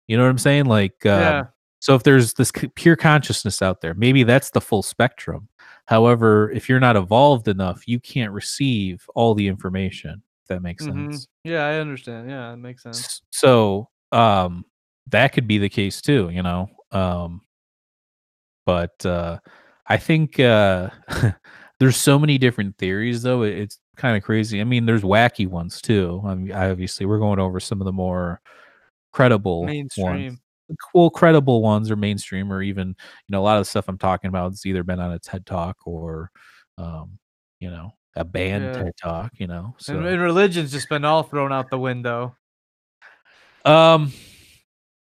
you 0.08 0.16
know 0.16 0.22
what 0.24 0.30
i'm 0.30 0.38
saying 0.38 0.64
like 0.66 1.04
um, 1.06 1.20
Yeah. 1.20 1.44
so 1.78 1.94
if 1.94 2.02
there's 2.02 2.34
this 2.34 2.50
c- 2.54 2.68
pure 2.68 2.96
consciousness 2.96 3.62
out 3.62 3.80
there, 3.82 3.94
maybe 3.94 4.22
that's 4.24 4.50
the 4.50 4.60
full 4.60 4.82
spectrum. 4.82 5.48
However, 5.86 6.50
if 6.50 6.66
you're 6.68 6.80
not 6.80 6.96
evolved 6.96 7.46
enough, 7.46 7.86
you 7.86 8.00
can't 8.00 8.32
receive 8.32 9.06
all 9.14 9.34
the 9.34 9.46
information. 9.48 10.22
That 10.48 10.62
makes 10.62 10.84
Mhm. 10.84 11.12
sense. 11.12 11.26
Yeah, 11.44 11.64
I 11.66 11.74
understand. 11.80 12.28
Yeah, 12.30 12.52
it 12.52 12.56
makes 12.56 12.82
sense. 12.82 13.22
So 13.30 13.88
um 14.12 14.64
that 15.08 15.32
could 15.32 15.46
be 15.46 15.58
the 15.58 15.68
case 15.68 16.00
too, 16.00 16.30
you 16.30 16.42
know. 16.42 16.68
Um 16.92 17.42
but 18.66 19.04
uh 19.06 19.38
I 19.86 19.96
think 19.96 20.40
uh 20.40 20.90
there's 21.80 21.96
so 21.96 22.18
many 22.18 22.38
different 22.38 22.76
theories 22.78 23.22
though. 23.22 23.42
it- 23.42 23.58
It's 23.58 23.78
kind 23.96 24.16
of 24.16 24.22
crazy. 24.22 24.60
I 24.60 24.64
mean, 24.64 24.86
there's 24.86 25.02
wacky 25.02 25.46
ones 25.46 25.80
too. 25.80 26.20
I 26.24 26.34
mean, 26.34 26.52
obviously 26.52 27.06
we're 27.06 27.18
going 27.18 27.38
over 27.38 27.60
some 27.60 27.80
of 27.80 27.84
the 27.84 27.92
more 27.92 28.40
credible 29.12 29.62
ones 29.62 29.72
Mainstream. 29.96 30.38
well 30.94 31.10
credible 31.10 31.62
ones 31.62 31.90
or 31.90 31.96
mainstream 31.96 32.52
or 32.52 32.62
even 32.62 32.88
you 32.88 32.94
know 33.30 33.40
a 33.40 33.44
lot 33.44 33.58
of 33.58 33.62
the 33.62 33.70
stuff 33.70 33.86
i'm 33.88 33.98
talking 33.98 34.28
about 34.28 34.50
has 34.52 34.66
either 34.66 34.82
been 34.84 35.00
on 35.00 35.12
a 35.12 35.18
ted 35.20 35.46
talk 35.46 35.76
or 35.86 36.30
um 36.78 37.18
you 37.60 37.70
know 37.70 37.92
a 38.16 38.24
banned 38.24 38.64
Yeah. 38.64 38.82
ted 38.84 38.92
talk 39.00 39.32
you 39.38 39.46
know 39.46 39.74
so 39.78 39.96
And, 39.96 40.06
and 40.06 40.22
religion's 40.22 40.70
just 40.72 40.88
been 40.88 41.04
all 41.04 41.22
thrown 41.22 41.52
out 41.52 41.70
the 41.70 41.78
window 41.78 42.36
um 43.64 44.12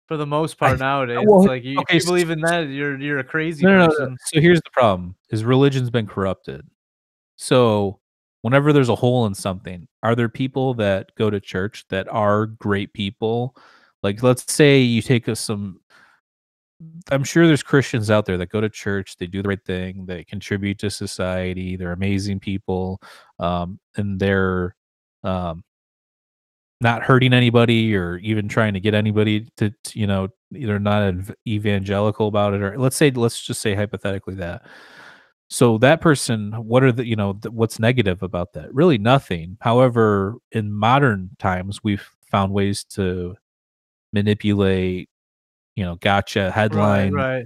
for 0.08 0.18
the 0.18 0.26
most 0.26 0.58
part 0.58 0.80
nowadays. 0.80 1.18
well, 1.26 1.40
it's 1.40 1.48
like 1.48 1.64
you, 1.64 1.80
okay, 1.80 1.96
you 1.98 2.06
believe 2.06 2.30
in 2.30 2.42
that, 2.42 2.68
you're 2.68 3.00
you're 3.00 3.20
a 3.20 3.24
crazy 3.24 3.64
no, 3.64 3.72
no, 3.72 3.78
no, 3.78 3.86
no. 3.86 3.90
person. 3.90 4.18
so 4.26 4.40
here's 4.42 4.62
the 4.62 4.70
problem 4.72 5.16
is 5.30 5.44
religion's 5.44 5.90
been 5.90 6.08
corrupted 6.08 6.66
so 7.36 8.00
whenever 8.42 8.72
there's 8.74 8.90
a 8.90 8.96
hole 8.96 9.26
in 9.26 9.34
something 9.34 9.88
are 10.04 10.16
there 10.16 10.30
people 10.30 10.74
that 10.76 11.10
go 11.18 11.30
to 11.30 11.40
church 11.40 11.86
that 11.90 12.08
are 12.10 12.46
great 12.46 12.94
people 12.94 13.56
like 14.04 14.22
let's 14.22 14.52
say 14.52 14.80
you 14.80 15.02
take 15.02 15.28
us 15.30 15.40
some 15.40 15.80
I'm 17.12 17.24
sure 17.24 17.48
there's 17.48 17.64
Christians 17.64 18.10
out 18.10 18.26
there 18.26 18.38
that 18.38 18.50
go 18.50 18.62
to 18.62 18.70
church, 18.70 19.18
they 19.18 19.28
do 19.28 19.42
the 19.42 19.50
right 19.50 19.66
thing, 19.66 20.06
they 20.06 20.24
contribute 20.24 20.80
to 20.80 20.90
society, 20.90 21.76
they're 21.76 21.92
amazing 21.92 22.40
people, 22.40 23.02
um, 23.40 23.80
and 23.98 24.20
they're 24.20 24.76
um, 25.24 25.64
not 26.82 27.04
hurting 27.04 27.34
anybody 27.34 27.96
or 27.96 28.18
even 28.18 28.48
trying 28.48 28.74
to 28.74 28.80
get 28.80 28.94
anybody 28.94 29.48
to, 29.58 29.74
you 29.94 30.06
know 30.06 30.28
either 30.56 30.78
not 30.78 31.16
evangelical 31.48 32.28
about 32.28 32.54
it 32.54 32.62
or 32.62 32.78
let's 32.78 32.96
say 32.96 33.10
let's 33.12 33.42
just 33.42 33.62
say 33.62 33.74
hypothetically 33.74 34.36
that. 34.36 34.64
So 35.50 35.78
that 35.80 36.02
person 36.02 36.52
what 36.52 36.84
are 36.84 36.92
the 36.92 37.06
you 37.08 37.16
know 37.16 37.34
th- 37.34 37.54
what's 37.54 37.80
negative 37.80 38.22
about 38.22 38.54
that? 38.54 38.74
Really 38.74 38.98
nothing. 38.98 39.58
However 39.62 40.36
in 40.52 40.72
modern 40.72 41.32
times 41.40 41.84
we've 41.84 42.08
found 42.32 42.54
ways 42.54 42.84
to 42.84 43.36
manipulate 44.12 45.10
you 45.76 45.84
know 45.84 45.96
gotcha 45.96 46.52
headline 46.52 47.14
right. 47.14 47.46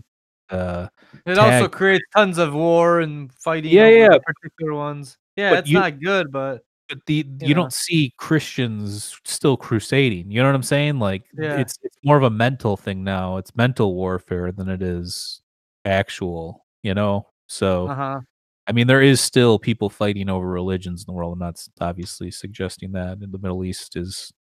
uh 0.49 0.87
It 1.25 1.37
also 1.37 1.67
creates 1.67 2.03
tons 2.15 2.37
of 2.37 2.53
war 2.53 2.99
and 3.01 3.31
fighting. 3.33 3.71
Yeah, 3.71 3.87
yeah. 3.87 4.17
particular 4.25 4.73
ones. 4.73 5.17
Yeah, 5.35 5.51
But 5.51 5.59
it's 5.59 5.69
you- 5.69 5.79
not 5.79 5.99
good, 5.99 6.31
but 6.31 6.61
but 6.89 6.99
the 7.05 7.15
you, 7.15 7.23
you 7.41 7.47
know. 7.55 7.63
don't 7.63 7.73
see 7.73 8.13
Christians 8.17 9.19
still 9.25 9.57
crusading. 9.57 10.31
You 10.31 10.41
know 10.41 10.47
what 10.47 10.55
I'm 10.55 10.63
saying? 10.63 10.99
Like 10.99 11.25
Yeah. 11.37 11.57
it's 11.59 11.77
it's 11.83 11.97
more 12.03 12.15
of 12.17 12.23
a 12.23 12.29
mental 12.29 12.77
thing 12.77 13.03
now. 13.03 13.37
It's 13.37 13.53
mental 13.57 13.93
warfare 13.93 14.51
than 14.53 14.69
it 14.69 14.81
is 14.81 15.41
actual, 15.83 16.65
you 16.83 16.93
know? 16.93 17.27
So 17.47 17.87
uh 17.89 17.95
huh. 17.95 18.19
I 18.67 18.71
mean 18.71 18.87
there 18.87 19.01
is 19.01 19.19
still 19.21 19.59
people 19.59 19.89
fighting 19.89 20.29
over 20.29 20.47
religions 20.47 21.01
in 21.01 21.05
the 21.07 21.13
world. 21.13 21.33
I'm 21.33 21.39
not 21.39 21.61
obviously 21.81 22.31
suggesting 22.31 22.93
that 22.93 23.19
in 23.21 23.31
the 23.31 23.37
Middle 23.39 23.63
East 23.65 23.95
is 23.97 24.31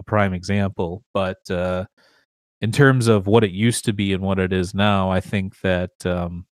a 0.00 0.04
prime 0.04 0.32
example, 0.34 1.04
but 1.12 1.38
uh 1.50 1.84
in 2.64 2.72
terms 2.72 3.08
of 3.08 3.26
what 3.26 3.44
it 3.44 3.50
used 3.52 3.84
to 3.86 3.92
be 3.92 4.12
and 4.14 4.22
what 4.22 4.38
it 4.38 4.52
is 4.52 4.74
now, 4.74 5.10
I 5.10 5.20
think 5.20 5.60
that 5.60 6.06
um 6.06 6.46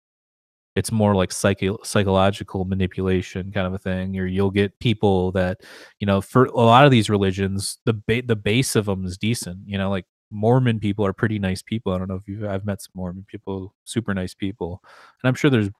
it's 0.77 0.93
more 0.93 1.15
like 1.15 1.33
psycho- 1.33 1.79
psychological 1.85 2.65
manipulation 2.65 3.53
kind 3.53 3.67
of 3.67 3.75
a 3.75 3.79
thing 3.79 4.19
or 4.19 4.27
you'll 4.27 4.51
get 4.51 4.79
people 4.81 5.33
that 5.33 5.61
you 6.01 6.07
know 6.07 6.21
for 6.21 6.47
a 6.47 6.53
lot 6.53 6.85
of 6.87 6.91
these 6.91 7.11
religions 7.11 7.79
the 7.87 7.93
ba- 7.95 8.23
the 8.27 8.37
base 8.37 8.77
of 8.77 8.87
them 8.87 9.05
is 9.05 9.19
decent 9.19 9.59
you 9.67 9.77
know 9.79 9.91
like 9.91 10.07
mormon 10.31 10.81
people 10.81 11.05
are 11.07 11.13
pretty 11.13 11.39
nice 11.39 11.63
people 11.63 11.93
i 11.93 11.99
don't 11.99 12.09
know 12.09 12.15
if 12.17 12.27
you've 12.29 12.45
i've 12.45 12.65
met 12.65 12.81
some 12.81 12.93
mormon 12.95 13.25
people 13.29 13.75
super 13.85 14.15
nice 14.15 14.35
people 14.35 14.81
and 15.23 15.29
i'm 15.29 15.35
sure 15.35 15.51
there's 15.51 15.71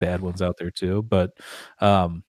bad 0.00 0.20
ones 0.20 0.42
out 0.42 0.56
there 0.58 0.70
too 0.70 1.02
but 1.04 1.32
um 1.80 2.22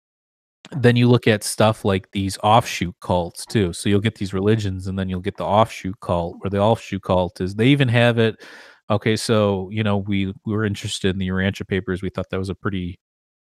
then 0.72 0.96
you 0.96 1.08
look 1.08 1.28
at 1.28 1.44
stuff 1.44 1.86
like 1.86 2.12
these 2.12 2.38
offshoot 2.44 2.96
cults 3.02 3.46
too. 3.46 3.74
So 3.74 3.90
you'll 3.90 4.02
get 4.02 4.16
these 4.16 4.34
religions 4.34 4.88
and 4.88 4.98
then 4.98 5.10
you'll 5.10 5.22
get 5.22 5.38
the 5.38 5.46
offshoot 5.46 6.00
cult 6.02 6.38
where 6.40 6.50
the 6.50 6.60
offshoot 6.60 7.04
cult 7.04 7.40
is 7.42 7.56
they 7.56 7.68
even 7.68 7.88
have 7.88 8.18
it 8.18 8.44
okay 8.90 9.16
so 9.18 9.70
you 9.72 9.84
know 9.84 9.98
we 9.98 10.28
we 10.46 10.54
were 10.54 10.66
interested 10.66 11.10
in 11.10 11.18
the 11.20 11.28
urantia 11.28 11.68
papers 11.68 12.02
we 12.02 12.10
thought 12.10 12.30
that 12.30 12.40
was 12.40 12.50
a 12.50 12.56
pretty 12.56 13.00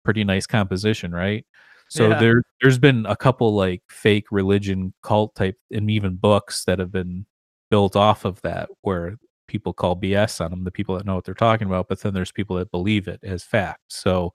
pretty 0.04 0.24
nice 0.24 0.46
composition 0.48 1.12
right? 1.12 1.46
So 1.90 2.10
Yeah. 2.10 2.20
there 2.20 2.44
there's 2.62 2.80
been 2.80 3.06
a 3.06 3.16
couple 3.16 3.54
like 3.54 3.82
fake 3.90 4.26
religion 4.32 4.94
cult 5.04 5.36
type 5.36 5.58
and 5.72 5.90
even 5.92 6.16
books 6.16 6.66
that 6.66 6.80
have 6.80 6.92
been 6.92 7.26
built 7.70 7.96
off 7.96 8.26
of 8.26 8.42
that 8.42 8.70
where 8.82 9.18
people 9.48 9.74
call 9.74 9.96
bs 9.96 10.44
on 10.44 10.52
them 10.52 10.64
the 10.64 10.72
people 10.72 10.96
that 10.98 11.06
know 11.06 11.16
what 11.16 11.24
they're 11.24 11.34
talking 11.36 11.68
about 11.68 11.88
but 11.88 12.00
then 12.02 12.14
there's 12.14 12.32
people 12.32 12.56
that 12.58 12.72
believe 12.72 13.08
it 13.08 13.20
as 13.24 13.44
fact. 13.44 13.82
So 13.90 14.34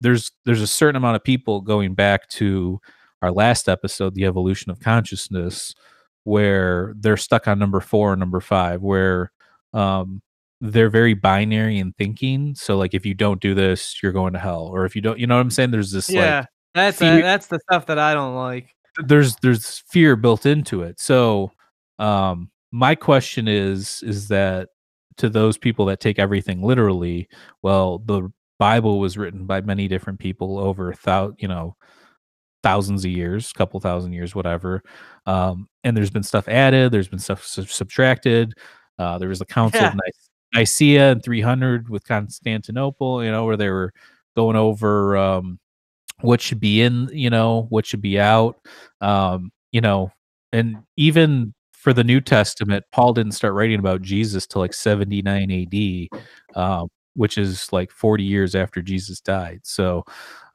there's 0.00 0.30
there's 0.44 0.62
a 0.62 0.66
certain 0.66 0.96
amount 0.96 1.16
of 1.16 1.24
people 1.24 1.60
going 1.60 1.94
back 1.94 2.28
to 2.28 2.80
our 3.22 3.32
last 3.32 3.68
episode 3.68 4.14
the 4.14 4.24
evolution 4.26 4.70
of 4.70 4.80
consciousness 4.80 5.74
where 6.24 6.92
they're 6.98 7.16
stuck 7.16 7.48
on 7.48 7.58
number 7.58 7.80
four 7.80 8.12
or 8.12 8.16
number 8.16 8.40
five 8.40 8.82
where 8.82 9.32
um 9.72 10.20
they're 10.60 10.88
very 10.90 11.12
binary 11.14 11.78
in 11.78 11.92
thinking. 11.92 12.54
So 12.54 12.76
like 12.78 12.94
if 12.94 13.04
you 13.04 13.14
don't 13.14 13.40
do 13.40 13.54
this 13.54 14.02
you're 14.02 14.12
going 14.12 14.32
to 14.32 14.38
hell. 14.38 14.66
Or 14.72 14.84
if 14.86 14.96
you 14.96 15.02
don't 15.02 15.18
you 15.18 15.26
know 15.26 15.36
what 15.36 15.42
i'm 15.42 15.50
saying? 15.50 15.70
There's 15.70 15.92
this 15.92 16.08
Yeah, 16.08 16.38
like 16.40 16.48
that's 16.74 16.98
fear- 16.98 17.22
that's 17.22 17.46
the 17.46 17.58
stuff 17.70 17.86
that 17.86 17.98
I 17.98 18.14
don't 18.14 18.34
like. 18.34 18.74
there's 19.04 19.36
there's 19.36 19.82
fear 19.90 20.16
built 20.16 20.46
into 20.46 20.82
it. 20.82 20.98
So 21.00 21.52
um 21.98 22.50
my 22.72 22.94
question 22.94 23.48
is 23.48 24.02
is 24.02 24.28
that 24.28 24.68
to 25.18 25.30
those 25.30 25.56
people 25.56 25.86
that 25.86 26.00
take 26.00 26.18
everything 26.18 26.62
literally 26.62 27.28
well 27.62 27.98
the 28.00 28.30
bible 28.58 28.98
was 29.00 29.18
written 29.18 29.46
by 29.46 29.60
many 29.60 29.88
different 29.88 30.18
people 30.18 30.58
over 30.58 30.94
thou 31.04 31.32
you 31.38 31.48
know 31.48 31.76
thousands 32.62 33.04
of 33.04 33.10
years 33.10 33.52
couple 33.52 33.78
thousand 33.80 34.12
years 34.12 34.34
whatever. 34.34 34.82
Um 35.26 35.68
and 35.84 35.96
there's 35.96 36.10
been 36.10 36.22
stuff 36.24 36.48
added 36.48 36.90
there's 36.92 37.08
been 37.08 37.18
stuff 37.20 37.44
sub- 37.44 37.68
subtracted. 37.68 38.54
Uh 38.98 39.18
there 39.18 39.28
was 39.28 39.38
the 39.38 39.44
council 39.46 39.80
Yeah. 39.80 39.88
of 39.90 39.94
Nice- 39.94 40.30
nicaea 40.54 41.12
in 41.12 41.20
300 41.20 41.88
with 41.88 42.04
constantinople 42.06 43.22
you 43.24 43.30
know 43.30 43.44
where 43.44 43.56
they 43.56 43.68
were 43.68 43.92
going 44.36 44.56
over 44.56 45.16
um 45.16 45.58
what 46.22 46.40
should 46.40 46.60
be 46.60 46.82
in 46.82 47.08
you 47.12 47.30
know 47.30 47.66
what 47.70 47.86
should 47.86 48.00
be 48.02 48.18
out. 48.18 48.56
Um 49.00 49.52
you 49.72 49.80
know 49.80 50.10
and 50.52 50.76
even 50.96 51.52
for 51.72 51.92
the 51.92 52.04
new 52.04 52.20
testament 52.20 52.84
paul 52.92 53.12
didn't 53.12 53.32
start 53.32 53.54
writing 53.54 53.78
about 53.78 54.02
jesus 54.02 54.46
till 54.46 54.60
like 54.62 54.74
79 54.74 55.50
ad 55.52 56.08
um, 56.60 56.88
which 57.16 57.38
is 57.38 57.72
like 57.72 57.90
40 57.90 58.22
years 58.22 58.54
after 58.54 58.82
jesus 58.82 59.20
died 59.20 59.60
so 59.64 60.04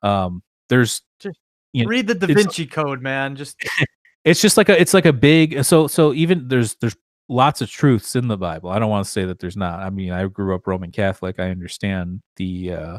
um 0.04 0.42
there's 0.70 1.02
Just 1.20 1.38
you 1.74 1.84
know, 1.84 1.90
Read 1.90 2.08
the 2.08 2.16
Da 2.16 2.28
Vinci 2.34 2.66
Code, 2.66 3.02
man. 3.02 3.36
Just 3.36 3.58
it's 4.24 4.42
just 4.42 4.58
like 4.58 4.70
a 4.70 4.80
it's 4.80 4.94
like 4.94 5.06
a 5.06 5.14
big 5.14 5.64
so 5.64 5.88
so 5.88 6.14
even 6.14 6.48
there's 6.48 6.76
there's 6.76 6.96
lots 7.30 7.62
of 7.62 7.70
truths 7.70 8.16
in 8.16 8.28
the 8.28 8.38
bible 8.38 8.70
i 8.70 8.78
don't 8.78 8.90
want 8.90 9.06
to 9.06 9.12
say 9.12 9.26
that 9.26 9.40
there's 9.40 9.58
not 9.58 9.80
i 9.80 9.90
mean 9.90 10.12
i 10.12 10.26
grew 10.28 10.54
up 10.54 10.68
roman 10.68 10.92
catholic 10.92 11.40
i 11.40 11.50
understand 11.50 12.22
the 12.36 12.74
uh 12.74 12.98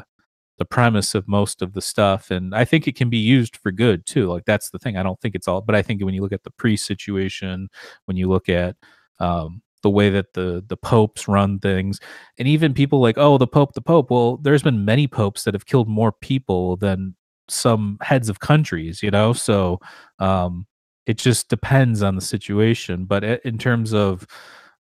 the 0.57 0.65
premise 0.65 1.13
of 1.13 1.27
most 1.27 1.61
of 1.61 1.73
the 1.73 1.81
stuff 1.81 2.31
and 2.31 2.55
i 2.55 2.65
think 2.65 2.87
it 2.87 2.95
can 2.95 3.09
be 3.09 3.17
used 3.17 3.57
for 3.57 3.71
good 3.71 4.05
too 4.05 4.27
like 4.27 4.45
that's 4.45 4.69
the 4.71 4.79
thing 4.79 4.97
i 4.97 5.03
don't 5.03 5.19
think 5.21 5.35
it's 5.35 5.47
all 5.47 5.61
but 5.61 5.75
i 5.75 5.81
think 5.81 6.03
when 6.03 6.13
you 6.13 6.21
look 6.21 6.33
at 6.33 6.43
the 6.43 6.51
priest 6.51 6.85
situation 6.85 7.69
when 8.05 8.17
you 8.17 8.27
look 8.27 8.49
at 8.49 8.75
um 9.19 9.61
the 9.83 9.89
way 9.89 10.09
that 10.09 10.33
the 10.33 10.63
the 10.67 10.77
popes 10.77 11.27
run 11.27 11.59
things. 11.59 11.99
And 12.39 12.47
even 12.47 12.73
people 12.73 13.01
like 13.01 13.17
oh 13.17 13.37
the 13.37 13.47
pope 13.47 13.73
the 13.73 13.81
pope. 13.81 14.09
Well 14.11 14.37
there's 14.37 14.63
been 14.63 14.85
many 14.85 15.07
popes 15.07 15.43
that 15.43 15.53
have 15.53 15.65
killed 15.67 15.87
more 15.89 16.11
people 16.11 16.77
than 16.77 17.15
some 17.49 17.97
heads 18.01 18.29
of 18.29 18.39
countries 18.39 19.03
you 19.03 19.11
know? 19.11 19.33
So 19.33 19.79
um 20.19 20.65
it 21.05 21.17
just 21.17 21.49
depends 21.49 22.01
on 22.01 22.15
the 22.15 22.21
situation. 22.21 23.05
But 23.05 23.23
in 23.45 23.57
terms 23.57 23.93
of 23.93 24.25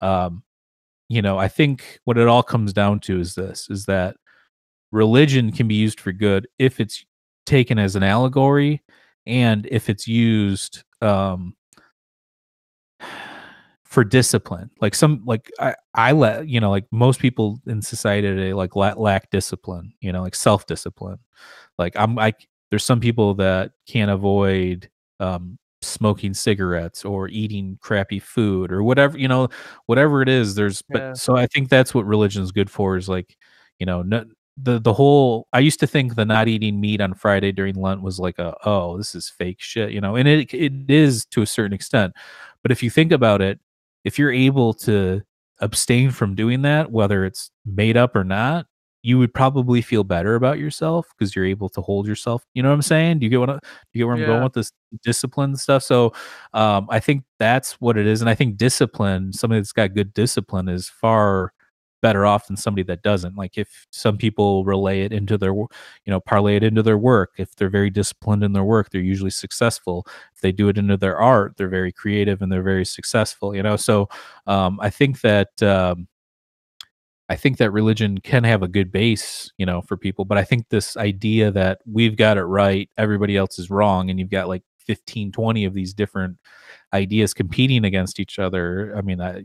um 0.01 0.43
you 1.12 1.21
know 1.21 1.38
i 1.38 1.47
think 1.49 2.01
what 2.05 2.17
it 2.19 2.27
all 2.27 2.43
comes 2.43 2.73
down 2.73 2.99
to 3.01 3.21
is 3.21 3.35
this 3.35 3.69
is 3.71 3.85
that 3.87 4.17
religion 4.93 5.53
can 5.53 5.69
be 5.69 5.75
used 5.75 6.01
for 6.01 6.12
good 6.12 6.49
if 6.59 6.81
it's 6.81 7.05
taken 7.47 7.79
as 7.79 7.97
an 7.97 8.03
allegory 8.03 8.83
and 9.27 9.67
if 9.71 9.91
it's 9.91 10.09
used 10.09 10.85
um 11.03 11.55
for 13.92 14.05
discipline. 14.05 14.70
Like 14.81 14.94
some 14.94 15.22
like 15.26 15.50
i 15.61 15.74
i 15.94 16.12
let 16.12 16.48
you 16.48 16.61
know 16.61 16.70
like 16.70 16.87
most 16.90 17.20
people 17.20 17.61
in 17.66 17.83
society 17.83 18.26
today 18.26 18.55
like 18.55 18.74
lack, 18.74 18.96
lack 18.96 19.31
discipline 19.31 19.92
you 20.00 20.12
know 20.12 20.22
like 20.22 20.35
self 20.35 20.66
discipline 20.66 21.18
like 21.78 21.92
i'm 21.96 22.18
i 22.18 22.33
there's 22.70 22.85
some 22.85 23.00
people 23.00 23.35
that 23.35 23.72
can't 23.87 24.11
avoid 24.11 24.88
um 25.20 25.59
smoking 25.83 26.33
cigarettes 26.33 27.05
or 27.05 27.28
eating 27.28 27.76
crappy 27.83 28.18
food 28.18 28.72
or 28.72 28.83
whatever 28.83 29.18
you 29.18 29.28
know 29.28 29.48
whatever 29.87 30.22
it 30.22 30.28
is 30.28 30.55
there's 30.55 30.81
but 30.88 31.02
Yeah. 31.02 31.12
so 31.14 31.37
i 31.37 31.46
think 31.46 31.68
that's 31.68 31.94
what 31.94 32.07
religion 32.07 32.42
is 32.42 32.52
good 32.52 32.70
for 32.70 32.96
is 32.96 33.09
like 33.11 33.37
you 33.78 33.85
know 33.87 34.00
no, 34.02 34.24
the 34.57 34.78
the 34.81 34.92
whole 34.94 35.48
i 35.52 35.59
used 35.59 35.81
to 35.81 35.87
think 35.87 36.14
the 36.14 36.24
not 36.24 36.48
eating 36.48 36.81
meat 36.81 37.00
on 37.02 37.12
friday 37.14 37.52
during 37.52 37.74
lent 37.74 38.00
was 38.00 38.18
like 38.18 38.38
a 38.38 38.55
oh 38.64 38.96
this 38.96 39.14
is 39.14 39.28
fake 39.28 39.61
shit 39.61 39.90
you 39.92 40.00
know 40.00 40.16
and 40.16 40.26
it 40.28 40.55
it 40.55 40.90
is 40.90 41.26
to 41.26 41.42
a 41.42 41.46
certain 41.46 41.74
extent. 41.74 42.14
But 42.62 42.70
if 42.72 42.83
you 42.83 42.90
think 42.90 43.12
about 43.12 43.42
it 43.42 43.59
if 44.05 44.19
you're 44.19 44.33
able 44.33 44.75
to 44.75 45.23
abstain 45.61 46.11
from 46.11 46.35
doing 46.35 46.62
that 46.62 46.91
whether 46.91 47.25
it's 47.25 47.51
made 47.65 47.97
up 47.97 48.17
or 48.17 48.25
not 48.25 48.67
you 49.05 49.19
would 49.19 49.35
probably 49.35 49.83
feel 49.83 50.05
better 50.05 50.37
about 50.37 50.59
yourself 50.61 51.09
because 51.19 51.35
you're 51.35 51.45
able 51.45 51.69
to 51.69 51.81
hold 51.81 52.07
yourself 52.07 52.45
you 52.55 52.62
know 52.62 52.69
what 52.69 52.75
i'm 52.75 52.83
saying? 52.83 53.19
Do 53.19 53.27
you 53.27 53.31
get 53.31 53.41
what 53.41 53.51
I, 53.51 53.55
do 53.55 53.59
you 53.93 54.01
get 54.01 54.07
where 54.07 54.15
i'm 54.15 54.21
going 54.27 54.43
with 54.45 54.53
this 54.55 54.73
discipline 55.03 55.57
stuff? 55.57 55.83
So 55.83 56.12
um 56.53 56.87
i 56.91 56.99
think 57.01 57.25
that's 57.38 57.73
what 57.81 57.97
it 57.97 58.07
is 58.07 58.21
and 58.21 58.31
i 58.31 58.35
think 58.35 58.57
discipline 58.57 59.33
somebody 59.33 59.61
that's 59.61 59.73
got 59.73 59.95
good 59.95 60.12
discipline 60.15 60.69
is 60.69 60.88
far 60.88 61.53
better 62.03 62.27
off 62.27 62.47
than 62.49 62.57
somebody 62.57 62.83
that 62.83 63.03
doesn't 63.03 63.37
like 63.37 63.57
if 63.57 63.87
some 63.91 64.19
people 64.19 64.65
relay 64.65 65.03
it 65.03 65.12
into 65.12 65.38
their 65.38 65.53
you 65.55 65.69
know 66.09 66.21
parlay 66.21 66.57
it 66.57 66.62
into 66.62 66.83
their 66.83 66.99
work 66.99 67.33
if 67.38 67.57
they're 67.57 67.71
very 67.71 67.91
disciplined 67.91 68.45
in 68.45 68.53
their 68.53 68.65
work 68.65 68.91
they're 68.91 69.01
usually 69.01 69.31
successful 69.31 70.07
if 70.35 70.41
they 70.41 70.53
do 70.53 70.69
it 70.69 70.77
into 70.77 70.97
their 70.97 71.17
art 71.17 71.57
they're 71.57 71.69
very 71.69 71.93
creative 71.93 72.43
and 72.43 72.53
they're 72.53 72.62
very 72.62 72.85
successful 72.85 73.55
you 73.55 73.62
know 73.62 73.77
so 73.77 74.09
um 74.47 74.79
i 74.83 74.91
think 74.91 75.21
that 75.23 75.62
um 75.62 76.07
I 77.29 77.37
think 77.37 77.57
that 77.59 77.71
religion 77.71 78.19
can 78.19 78.44
have 78.44 78.63
a 78.63 78.69
good 78.69 78.92
base, 78.92 79.50
you 79.57 79.65
know, 79.65 79.81
for 79.81 79.96
people. 79.96 80.27
But 80.27 80.37
I 80.37 80.44
think 80.44 80.69
this 80.69 80.98
idea 80.98 81.50
that 81.53 81.81
we've 81.90 82.17
got 82.17 82.37
it 82.37 82.42
right, 82.42 82.90
everybody 82.98 83.38
else 83.38 83.59
is 83.59 83.71
wrong, 83.71 84.11
and 84.11 84.19
you've 84.19 84.29
got 84.29 84.48
like 84.48 84.63
15, 84.81 85.33
20 85.33 85.65
of 85.65 85.73
these 85.73 85.94
different 85.94 86.37
ideas 86.92 87.33
competing 87.33 87.85
against 87.87 88.21
each 88.21 88.38
other. 88.38 88.94
I 88.96 89.00
mean, 89.00 89.21
I, 89.21 89.44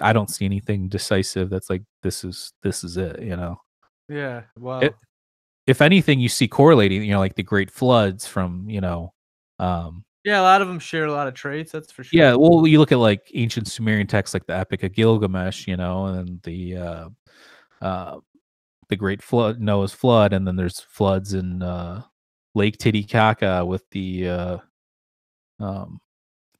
I 0.00 0.12
don't 0.12 0.30
see 0.30 0.44
anything 0.44 0.88
decisive 0.88 1.50
that's 1.50 1.70
like 1.70 1.82
this 2.02 2.24
is 2.24 2.52
this 2.62 2.82
is 2.84 2.96
it, 2.96 3.22
you 3.22 3.36
know. 3.36 3.56
Yeah. 4.08 4.42
Wow. 4.58 4.80
It- 4.80 4.94
If 5.66 5.80
anything, 5.80 6.20
you 6.20 6.28
see 6.28 6.46
correlating, 6.46 7.02
you 7.04 7.12
know, 7.12 7.18
like 7.20 7.36
the 7.36 7.42
great 7.42 7.70
floods 7.70 8.26
from, 8.26 8.68
you 8.68 8.80
know, 8.82 9.14
um, 9.58 10.04
yeah, 10.24 10.40
a 10.40 10.42
lot 10.42 10.60
of 10.62 10.68
them 10.68 10.78
share 10.78 11.04
a 11.06 11.12
lot 11.12 11.26
of 11.28 11.34
traits. 11.34 11.72
That's 11.72 11.90
for 11.92 12.04
sure. 12.04 12.18
yeah. 12.20 12.34
Well, 12.34 12.66
you 12.66 12.78
look 12.78 12.92
at 12.92 12.98
like 12.98 13.30
ancient 13.34 13.68
Sumerian 13.68 14.06
texts, 14.06 14.34
like 14.34 14.46
the 14.46 14.56
Epic 14.56 14.82
of 14.82 14.92
Gilgamesh, 14.92 15.66
you 15.66 15.76
know, 15.76 16.06
and 16.06 16.40
the 16.42 16.76
uh, 16.76 17.08
uh, 17.82 18.18
the 18.88 18.96
Great 18.96 19.22
Flood, 19.22 19.60
Noah's 19.60 19.92
flood, 19.92 20.32
and 20.34 20.46
then 20.46 20.56
there's 20.56 20.80
floods 20.80 21.32
in 21.34 21.62
uh, 21.62 22.02
Lake 22.54 22.76
Titicaca 22.78 23.64
with 23.64 23.84
the 23.90 24.28
uh, 24.28 24.58
um, 25.60 25.98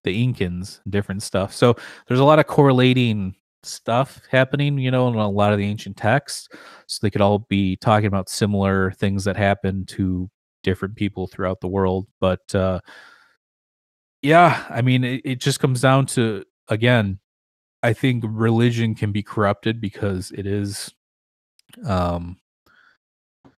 the 0.04 0.26
Incans, 0.26 0.80
different 0.88 1.22
stuff. 1.22 1.52
So 1.52 1.76
there's 2.06 2.20
a 2.20 2.24
lot 2.24 2.38
of 2.38 2.46
correlating 2.46 3.34
stuff 3.62 4.20
happening, 4.30 4.78
you 4.78 4.90
know, 4.90 5.08
in 5.08 5.14
a 5.14 5.28
lot 5.28 5.52
of 5.52 5.58
the 5.58 5.66
ancient 5.66 5.96
texts. 5.96 6.48
So 6.86 6.98
they 7.02 7.10
could 7.10 7.20
all 7.20 7.40
be 7.40 7.76
talking 7.76 8.06
about 8.06 8.28
similar 8.28 8.92
things 8.92 9.24
that 9.24 9.36
happen 9.36 9.86
to 9.86 10.30
different 10.62 10.96
people 10.96 11.26
throughout 11.26 11.60
the 11.60 11.68
world. 11.68 12.06
But 12.20 12.54
uh, 12.54 12.80
yeah, 14.22 14.64
I 14.70 14.82
mean, 14.82 15.04
it, 15.04 15.22
it 15.24 15.40
just 15.40 15.60
comes 15.60 15.80
down 15.80 16.06
to 16.06 16.44
again, 16.68 17.18
I 17.82 17.92
think 17.92 18.24
religion 18.26 18.94
can 18.94 19.12
be 19.12 19.22
corrupted 19.22 19.80
because 19.80 20.30
it 20.32 20.46
is, 20.46 20.90
um, 21.86 22.38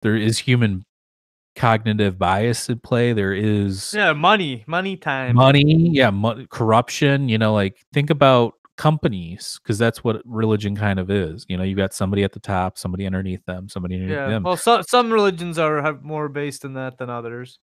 there 0.01 0.17
is 0.17 0.39
human 0.39 0.85
cognitive 1.57 2.19
bias 2.19 2.69
at 2.71 2.83
play. 2.83 3.13
There 3.13 3.33
is 3.33 3.93
Yeah, 3.95 4.13
money, 4.13 4.65
money 4.67 4.97
time. 4.97 5.37
money 5.37 5.91
yeah 5.93 6.11
mo- 6.11 6.45
corruption 6.51 7.29
you 7.29 7.39
know 7.39 7.53
like 7.55 7.77
think 7.93 8.11
about 8.11 8.55
companies 8.77 9.61
because 9.63 9.79
that's 9.79 10.03
what 10.03 10.21
religion 10.25 10.75
kind 10.75 10.99
of 10.99 11.09
is 11.09 11.47
you 11.49 11.57
know 11.57 11.63
you 11.63 11.77
got 11.77 11.95
somebody 11.95 12.25
at 12.25 12.33
the 12.33 12.41
top 12.41 12.77
somebody 12.77 13.07
underneath 13.07 13.45
them 13.47 13.69
somebody 13.69 13.95
underneath 13.95 14.17
Yeah. 14.17 14.29
them 14.31 14.43
Well, 14.43 14.57
some 14.57 14.83
some 14.83 15.13
religions 15.13 15.59
are 15.61 15.81
have 15.81 16.03
more 16.03 16.29
based 16.29 16.65
in 16.65 16.75
that 16.75 16.99
than 16.99 17.09
others. 17.09 17.61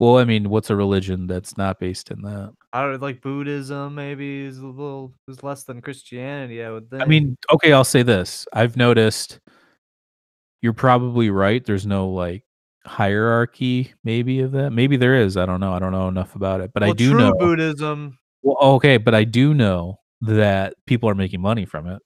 well 0.00 0.16
i 0.16 0.24
mean 0.24 0.48
what's 0.48 0.70
a 0.70 0.76
religion 0.76 1.26
that's 1.26 1.58
not 1.58 1.78
based 1.78 2.10
in 2.10 2.22
that 2.22 2.52
I 2.72 2.82
don't 2.82 3.00
like 3.02 3.20
Buddhism. 3.22 3.94
Maybe 3.94 4.42
is 4.44 4.58
a 4.58 4.66
little 4.66 5.12
is 5.26 5.42
less 5.42 5.64
than 5.64 5.80
Christianity. 5.82 6.62
I 6.64 6.70
would 6.70 6.88
think. 6.90 7.02
i 7.02 7.06
mean 7.06 7.36
okay 7.52 7.72
i'll 7.72 7.84
say 7.84 8.02
this 8.02 8.46
i've 8.54 8.76
noticed 8.78 9.40
you're 10.62 10.72
probably 10.72 11.28
right 11.30 11.64
there's 11.64 11.86
no 11.86 12.08
like 12.08 12.44
hierarchy 12.88 13.92
maybe 14.04 14.40
of 14.40 14.52
that 14.52 14.70
maybe 14.72 14.96
there 14.96 15.14
is 15.14 15.36
i 15.36 15.44
don't 15.46 15.60
know 15.60 15.72
i 15.72 15.78
don't 15.78 15.92
know 15.92 16.08
enough 16.08 16.34
about 16.34 16.60
it 16.60 16.70
but 16.74 16.82
i 16.82 16.90
do 16.92 17.14
know 17.14 17.32
Buddhism. 17.38 18.18
well 18.42 18.56
okay 18.74 18.96
but 18.96 19.14
i 19.14 19.24
do 19.24 19.54
know 19.54 19.98
that 20.22 20.74
people 20.86 21.08
are 21.08 21.14
making 21.14 21.40
money 21.40 21.64
from 21.64 21.86
it 21.86 22.00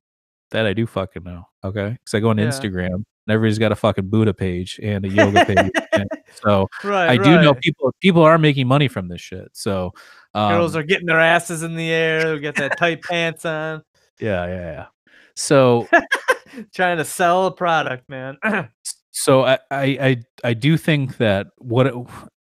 that 0.50 0.66
i 0.66 0.72
do 0.72 0.86
fucking 0.86 1.22
know 1.24 1.44
okay 1.64 1.90
because 1.90 2.14
i 2.14 2.20
go 2.20 2.28
on 2.30 2.38
Yeah. 2.38 2.46
instagram 2.46 2.94
and 2.94 3.04
everybody's 3.30 3.58
got 3.58 3.72
a 3.72 3.76
fucking 3.76 4.08
buddha 4.08 4.34
page 4.34 4.78
and 4.82 5.04
a 5.06 5.08
yoga 5.08 5.44
page 5.44 5.70
and 5.92 6.08
so 6.44 6.68
Right. 6.84 7.08
i 7.10 7.16
do 7.16 7.40
know 7.40 7.54
people 7.54 7.94
people 8.00 8.22
are 8.22 8.36
making 8.38 8.66
money 8.66 8.88
from 8.88 9.08
this 9.08 9.20
shit 9.20 9.48
so 9.52 9.92
um, 10.34 10.52
Girls 10.54 10.74
are 10.76 10.82
getting 10.82 11.06
their 11.06 11.20
asses 11.20 11.62
in 11.62 11.76
the 11.76 11.90
air. 11.90 12.34
They 12.34 12.40
get 12.40 12.54
that 12.56 12.78
tight 12.78 13.02
pants 13.02 13.44
on, 13.44 13.82
yeah 14.18 14.46
yeah 14.46 14.72
yeah 14.72 14.86
so 15.36 15.86
trying 16.74 16.96
to 16.98 17.04
sell 17.04 17.46
a 17.46 17.50
product, 17.52 18.08
man. 18.08 18.36
so 19.12 19.44
I, 19.44 19.58
I 19.70 19.84
i 19.84 20.16
i 20.44 20.54
do 20.54 20.76
think 20.76 21.18
that 21.18 21.48
what 21.58 21.86
it, 21.86 21.94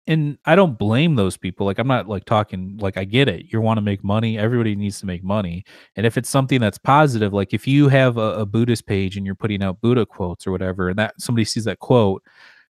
and 0.07 0.37
i 0.45 0.55
don't 0.55 0.77
blame 0.77 1.15
those 1.15 1.37
people 1.37 1.65
like 1.65 1.79
i'm 1.79 1.87
not 1.87 2.07
like 2.09 2.25
talking 2.25 2.77
like 2.81 2.97
i 2.97 3.03
get 3.05 3.27
it 3.27 3.45
you 3.51 3.61
want 3.61 3.77
to 3.77 3.81
make 3.81 4.03
money 4.03 4.37
everybody 4.37 4.75
needs 4.75 4.99
to 4.99 5.05
make 5.05 5.23
money 5.23 5.63
and 5.95 6.05
if 6.05 6.17
it's 6.17 6.29
something 6.29 6.59
that's 6.59 6.77
positive 6.77 7.33
like 7.33 7.53
if 7.53 7.67
you 7.67 7.87
have 7.89 8.17
a, 8.17 8.33
a 8.41 8.45
buddhist 8.45 8.85
page 8.87 9.17
and 9.17 9.25
you're 9.25 9.35
putting 9.35 9.63
out 9.63 9.79
buddha 9.81 10.05
quotes 10.05 10.45
or 10.47 10.51
whatever 10.51 10.89
and 10.89 10.99
that 10.99 11.13
somebody 11.19 11.45
sees 11.45 11.65
that 11.65 11.79
quote 11.79 12.23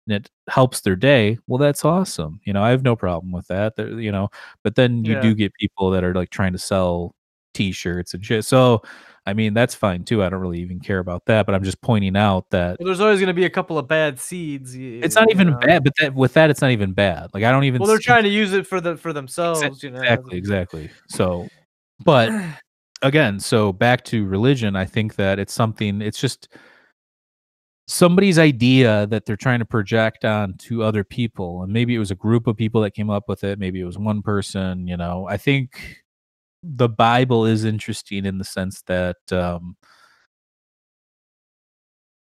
and 0.06 0.16
it 0.16 0.30
helps 0.48 0.80
their 0.80 0.96
day 0.96 1.38
well 1.46 1.58
that's 1.58 1.84
awesome 1.84 2.40
you 2.44 2.52
know 2.52 2.62
i 2.62 2.70
have 2.70 2.82
no 2.82 2.96
problem 2.96 3.32
with 3.32 3.46
that 3.48 3.76
There- 3.76 4.00
you 4.00 4.12
know 4.12 4.28
but 4.64 4.74
then 4.76 5.04
you 5.04 5.14
Yeah. 5.14 5.20
do 5.20 5.34
get 5.34 5.54
people 5.54 5.90
that 5.90 6.04
are 6.04 6.14
like 6.14 6.30
trying 6.30 6.52
to 6.52 6.58
sell 6.58 7.14
t-shirts 7.54 8.14
and 8.14 8.24
shit 8.24 8.44
so 8.44 8.82
i 9.26 9.32
mean 9.32 9.54
that's 9.54 9.74
fine 9.74 10.04
too 10.04 10.22
i 10.22 10.28
don't 10.28 10.40
really 10.40 10.60
even 10.60 10.80
care 10.80 10.98
about 10.98 11.24
that 11.26 11.46
but 11.46 11.54
i'm 11.54 11.62
just 11.62 11.80
pointing 11.80 12.16
out 12.16 12.48
that 12.50 12.78
well, 12.78 12.86
there's 12.86 13.00
always 13.00 13.20
going 13.20 13.28
to 13.28 13.34
be 13.34 13.44
a 13.44 13.50
couple 13.50 13.78
of 13.78 13.88
bad 13.88 14.18
seeds. 14.18 14.74
it's 14.74 15.14
not 15.14 15.30
even 15.30 15.50
know. 15.50 15.58
bad, 15.58 15.84
but 15.84 15.92
that 16.00 16.14
with 16.14 16.34
that, 16.34 16.50
it's 16.50 16.60
not 16.60 16.70
even 16.70 16.92
bad. 16.92 17.30
Like 17.32 17.44
I 17.44 17.52
don't 17.52 17.64
even. 17.64 17.80
Well, 17.80 17.88
they're 17.88 17.98
trying 17.98 18.24
to 18.24 18.28
use 18.28 18.52
it 18.52 18.66
for 18.66 18.80
the 18.80 18.96
for 18.96 19.12
themselves. 19.12 19.62
Exa- 19.62 19.82
you 19.82 19.90
know. 19.90 20.00
exactly, 20.00 20.38
exactly. 20.38 20.90
So, 21.08 21.48
but 22.04 22.30
again, 23.02 23.40
so 23.40 23.72
back 23.72 24.04
to 24.06 24.26
religion, 24.26 24.76
I 24.76 24.84
think 24.84 25.16
that 25.16 25.38
it's 25.38 25.52
something. 25.52 26.02
It's 26.02 26.20
just 26.20 26.48
somebody's 27.86 28.38
idea 28.38 29.06
that 29.08 29.26
they're 29.26 29.36
trying 29.36 29.58
to 29.58 29.64
project 29.64 30.24
on 30.24 30.54
to 30.58 30.82
other 30.82 31.04
people, 31.04 31.62
and 31.62 31.72
maybe 31.72 31.94
it 31.94 31.98
was 31.98 32.10
a 32.10 32.16
group 32.16 32.46
of 32.46 32.56
people 32.56 32.80
that 32.82 32.94
came 32.94 33.10
up 33.10 33.28
with 33.28 33.44
it. 33.44 33.58
Maybe 33.58 33.80
it 33.80 33.84
was 33.84 33.98
one 33.98 34.22
person. 34.22 34.86
You 34.86 34.96
know, 34.96 35.26
I 35.28 35.36
think 35.36 36.01
the 36.62 36.88
Bible 36.88 37.44
is 37.46 37.64
interesting 37.64 38.24
in 38.26 38.38
the 38.38 38.44
sense 38.44 38.82
that. 38.86 39.16
um 39.32 39.76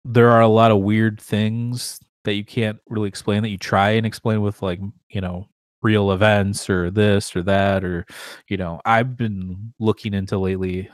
there 0.06 0.30
are 0.30 0.42
a 0.42 0.48
lot 0.48 0.72
of 0.72 0.80
weird 0.80 1.20
things 1.20 2.00
that 2.24 2.34
you 2.34 2.44
can't 2.46 2.78
really 2.90 3.08
explain 3.08 3.42
that 3.44 3.50
you 3.50 3.58
try 3.58 3.92
and 3.92 4.06
explain 4.06 4.42
with 4.42 4.62
like 4.62 4.80
you 5.10 5.22
know 5.22 5.48
real 5.82 6.12
events 6.12 6.70
or 6.70 6.90
this 6.92 7.36
or 7.36 7.44
that 7.44 7.84
or 7.84 8.06
you 8.50 8.58
know 8.58 8.82
i've 8.86 9.16
been 9.16 9.74
looking 9.80 10.14
into 10.14 10.38
lately 10.38 10.90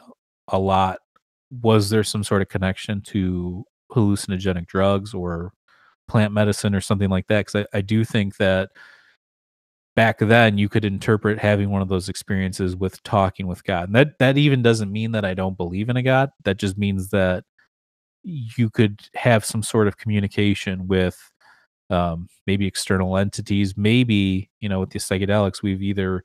a 0.49 0.59
lot 0.59 0.99
was 1.61 1.89
there 1.89 2.03
some 2.03 2.23
sort 2.23 2.41
of 2.41 2.49
connection 2.49 3.01
to 3.01 3.63
hallucinogenic 3.91 4.67
drugs 4.67 5.13
or 5.13 5.53
plant 6.07 6.34
medicine 6.34 6.75
or 6.75 6.81
something 6.81 7.09
like 7.09 7.27
that 7.27 7.45
because 7.45 7.67
I, 7.73 7.77
I 7.79 7.81
do 7.81 8.03
think 8.05 8.38
that 8.38 8.69
back 9.95 10.19
then 10.19 10.57
you 10.57 10.69
could 10.69 10.85
interpret 10.85 11.37
having 11.39 11.69
one 11.69 11.81
of 11.81 11.89
those 11.89 12.09
experiences 12.09 12.75
with 12.75 13.01
talking 13.03 13.47
with 13.47 13.63
god. 13.63 13.89
And 13.89 13.95
that 13.95 14.19
that 14.19 14.37
even 14.37 14.61
doesn't 14.61 14.91
mean 14.91 15.11
that 15.11 15.25
i 15.25 15.33
don't 15.33 15.57
believe 15.57 15.89
in 15.89 15.97
a 15.97 16.03
god. 16.03 16.31
That 16.43 16.57
just 16.57 16.77
means 16.77 17.09
that 17.09 17.43
you 18.23 18.69
could 18.69 19.01
have 19.15 19.45
some 19.45 19.63
sort 19.63 19.87
of 19.87 19.97
communication 19.97 20.87
with 20.87 21.17
um, 21.89 22.27
maybe 22.47 22.65
external 22.65 23.17
entities. 23.17 23.75
Maybe 23.77 24.49
you 24.61 24.69
know 24.69 24.79
with 24.79 24.91
the 24.91 24.99
psychedelics 24.99 25.61
we've 25.61 25.83
either 25.83 26.23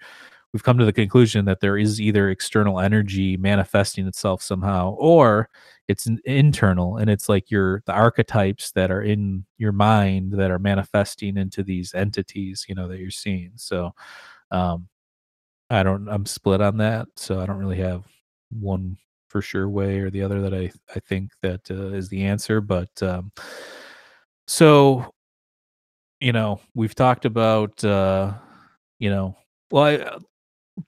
we've 0.53 0.62
come 0.62 0.78
to 0.78 0.84
the 0.84 0.92
conclusion 0.92 1.44
that 1.44 1.61
there 1.61 1.76
is 1.76 2.01
either 2.01 2.30
external 2.30 2.80
energy 2.80 3.36
manifesting 3.36 4.07
itself 4.07 4.42
somehow 4.42 4.94
or 4.99 5.49
it's 5.88 6.07
an 6.07 6.18
internal 6.24 6.96
and 6.96 7.11
it's 7.11 7.28
like 7.28 7.51
your 7.51 7.82
the 7.86 7.92
archetypes 7.92 8.72
that 8.72 8.90
are 8.90 9.03
in 9.03 9.44
your 9.59 9.72
mind 9.72 10.32
that 10.32 10.51
are 10.51 10.59
manifesting 10.59 11.36
into 11.36 11.62
these 11.62 11.94
entities 11.94 12.64
you 12.68 12.74
know 12.74 12.88
that 12.88 12.99
you're 12.99 13.11
seeing. 13.11 13.53
So 13.57 13.92
um 14.51 14.88
i 15.70 15.82
don't 15.82 16.09
i'm 16.09 16.26
split 16.26 16.61
on 16.61 16.76
that 16.78 17.07
so 17.16 17.40
i 17.40 17.46
don't 17.46 17.59
really 17.59 17.76
have 17.78 18.05
one 18.51 18.96
for 19.28 19.42
sure 19.42 19.68
way 19.68 19.99
or 19.99 20.11
the 20.11 20.22
other 20.22 20.40
that 20.40 20.55
i 20.55 20.70
i 20.94 21.01
think 21.01 21.30
that 21.42 21.61
uh, 21.70 21.88
is 21.88 22.09
the 22.09 22.24
answer 22.24 22.61
but 22.61 22.90
um 23.03 23.30
so 24.46 25.12
you 26.20 26.32
know 26.32 26.61
we've 26.74 26.94
talked 26.94 27.24
about 27.24 27.82
uh 27.84 28.32
you 28.99 29.11
know 29.11 29.36
well 29.70 29.84
I, 29.84 30.18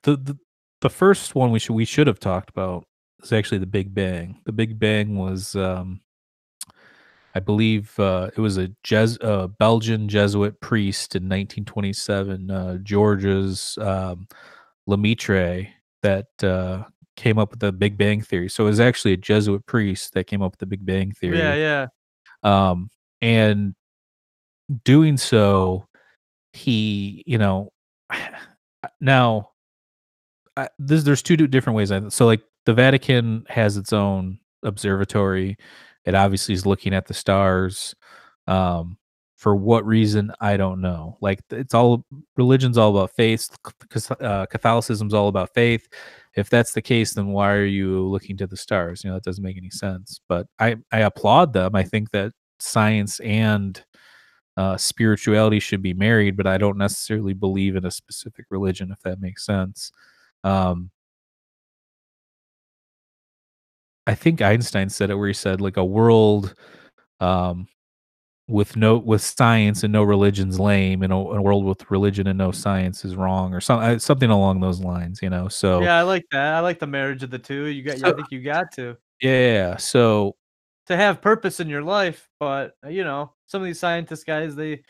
the, 0.03 0.17
the 0.17 0.39
the 0.81 0.91
first 0.91 1.35
one 1.35 1.51
we 1.51 1.59
should 1.59 1.75
we 1.75 1.85
should 1.85 2.07
have 2.07 2.21
talked 2.21 2.51
about 2.51 2.87
is 3.23 3.33
actually 3.33 3.59
the 3.59 3.67
big 3.67 3.95
bang. 3.95 4.41
The 4.45 4.53
big 4.53 4.79
bang 4.79 5.17
was 5.17 5.55
um 5.57 6.01
i 7.33 7.39
believe 7.39 7.97
uh 8.01 8.29
it 8.37 8.41
was 8.41 8.59
a 8.59 8.69
Jes- 8.85 9.21
uh, 9.21 9.47
belgian 9.47 10.09
jesuit 10.09 10.61
priest 10.61 11.15
in 11.15 11.23
1927 11.25 12.51
uh 12.51 12.77
georges 12.79 13.79
um 13.81 14.27
lemaitre 14.89 15.69
that 16.03 16.27
uh 16.43 16.83
came 17.21 17.39
up 17.39 17.51
with 17.51 17.61
the 17.61 17.71
big 17.71 17.99
bang 17.99 18.23
theory. 18.23 18.49
So 18.49 18.65
it 18.65 18.71
was 18.71 18.81
actually 18.81 19.13
a 19.13 19.17
jesuit 19.19 19.67
priest 19.67 20.15
that 20.15 20.25
came 20.25 20.41
up 20.41 20.53
with 20.53 20.59
the 20.61 20.67
big 20.67 20.85
bang 20.87 21.13
theory. 21.13 21.39
Yeah, 21.39 21.87
yeah. 22.45 22.71
um 22.71 22.89
and 23.21 23.75
doing 24.85 25.17
so 25.19 25.87
he 26.53 27.23
you 27.27 27.37
know 27.39 27.71
now 29.01 29.50
I, 30.61 30.69
this, 30.79 31.03
there's 31.05 31.23
two 31.23 31.37
different 31.37 31.77
ways 31.77 31.91
I, 31.91 32.09
so 32.09 32.27
like 32.27 32.43
the 32.67 32.75
vatican 32.75 33.45
has 33.49 33.77
its 33.77 33.93
own 33.93 34.39
observatory. 34.63 35.57
It 36.05 36.15
obviously 36.15 36.55
is 36.55 36.67
looking 36.67 36.95
at 36.95 37.07
the 37.07 37.15
stars 37.15 37.95
um 38.47 38.97
for 39.37 39.57
what 39.57 39.87
reason 39.87 40.33
i 40.41 40.57
don't 40.57 40.81
know. 40.81 41.17
Like 41.21 41.41
it's 41.51 41.75
all 41.75 42.05
religion's 42.37 42.77
all 42.79 42.91
about 42.91 43.13
faith 43.13 43.49
because 43.81 44.11
uh, 44.11 44.47
catholicism's 44.47 45.15
all 45.15 45.29
about 45.29 45.55
faith. 45.55 45.89
If 46.37 46.51
that's 46.51 46.73
the 46.73 46.83
case 46.83 47.15
then 47.15 47.29
why 47.29 47.53
are 47.53 47.65
you 47.65 48.07
looking 48.09 48.37
to 48.39 48.47
the 48.47 48.57
stars? 48.57 49.03
You 49.03 49.11
know 49.11 49.15
that 49.17 49.25
doesn't 49.25 49.45
make 49.45 49.57
any 49.57 49.71
sense. 49.71 50.21
But 50.29 50.47
i 50.59 50.77
i 50.93 51.01
applaud 51.01 51.53
them. 51.53 51.75
I 51.75 51.85
think 51.85 52.11
that 52.11 52.33
science 52.59 53.21
and 53.21 53.83
uh, 54.57 54.77
spirituality 54.77 55.61
should 55.61 55.83
be 55.83 55.95
married, 55.95 56.37
but 56.37 56.47
I 56.47 56.59
don't 56.59 56.77
necessarily 56.77 57.33
believe 57.33 57.77
in 57.77 57.87
a 57.87 57.91
specific 57.91 58.47
religion, 58.51 58.91
if 58.93 59.01
that 59.03 59.21
makes 59.21 59.47
sense. 59.47 59.91
Um, 60.45 60.91
I 64.07 64.15
think 64.15 64.43
Einstein 64.43 64.89
said 64.89 65.11
it 65.11 65.17
where 65.17 65.29
he 65.29 65.35
said 65.35 65.61
like 65.61 65.77
a 65.77 65.85
world 65.85 66.55
um 67.21 67.69
with 68.49 68.77
no 68.77 68.99
with 68.99 69.23
science 69.23 69.85
and 69.85 69.93
no 69.93 70.03
religion's 70.03 70.59
lame 70.59 71.03
and 71.03 71.13
a, 71.13 71.17
a 71.17 71.41
world 71.41 71.65
with 71.65 71.89
religion 71.91 72.27
and 72.27 72.39
no 72.39 72.51
science 72.51 73.05
is 73.05 73.15
wrong 73.15 73.55
or 73.55 73.61
something 73.61 73.99
something 73.99 74.31
along 74.31 74.61
those 74.61 74.81
lines, 74.81 75.21
you 75.23 75.31
know. 75.31 75.49
So 75.49 75.83
Yeah, 75.83 75.97
I 75.97 76.03
like 76.03 76.25
that. 76.33 76.55
I 76.55 76.61
like 76.61 76.81
the 76.81 76.87
marriage 76.87 77.23
of 77.23 77.31
the 77.31 77.39
two. 77.39 77.67
You 77.67 77.83
got. 77.85 78.05
I 78.05 78.13
think 78.13 78.33
you 78.33 78.43
got 78.43 78.73
to 78.73 78.97
yeah, 79.21 79.77
so 79.77 80.37
to 80.87 80.97
have 80.97 81.21
purpose 81.21 81.61
in 81.61 81.69
your 81.69 81.83
life. 81.83 82.29
But 82.41 82.75
uh, 82.85 82.89
you 82.89 83.05
know, 83.05 83.33
some 83.47 83.63
of 83.63 83.67
these 83.67 83.79
scientist 83.79 84.27
guys, 84.27 84.57
they 84.57 84.83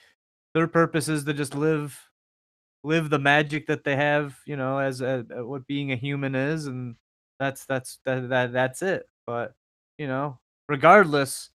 their 0.54 0.66
purpose 0.66 1.08
is 1.08 1.24
to 1.24 1.34
just 1.34 1.54
live 1.54 1.98
live 2.84 3.10
the 3.10 3.18
magic 3.18 3.66
that 3.66 3.84
they 3.84 3.96
have. 3.96 4.36
You 4.46 4.56
know, 4.56 4.78
as 4.78 5.00
a, 5.00 5.24
a- 5.34 5.44
what 5.44 5.66
being 5.66 5.92
a 5.92 5.96
human 5.96 6.34
is, 6.34 6.66
and 6.66 6.96
that's 7.38 7.64
that's 7.66 7.98
that, 8.04 8.28
that 8.28 8.52
that's 8.52 8.82
it. 8.82 9.06
But 9.26 9.54
you 9.98 10.06
know, 10.06 10.38
regardless, 10.68 11.50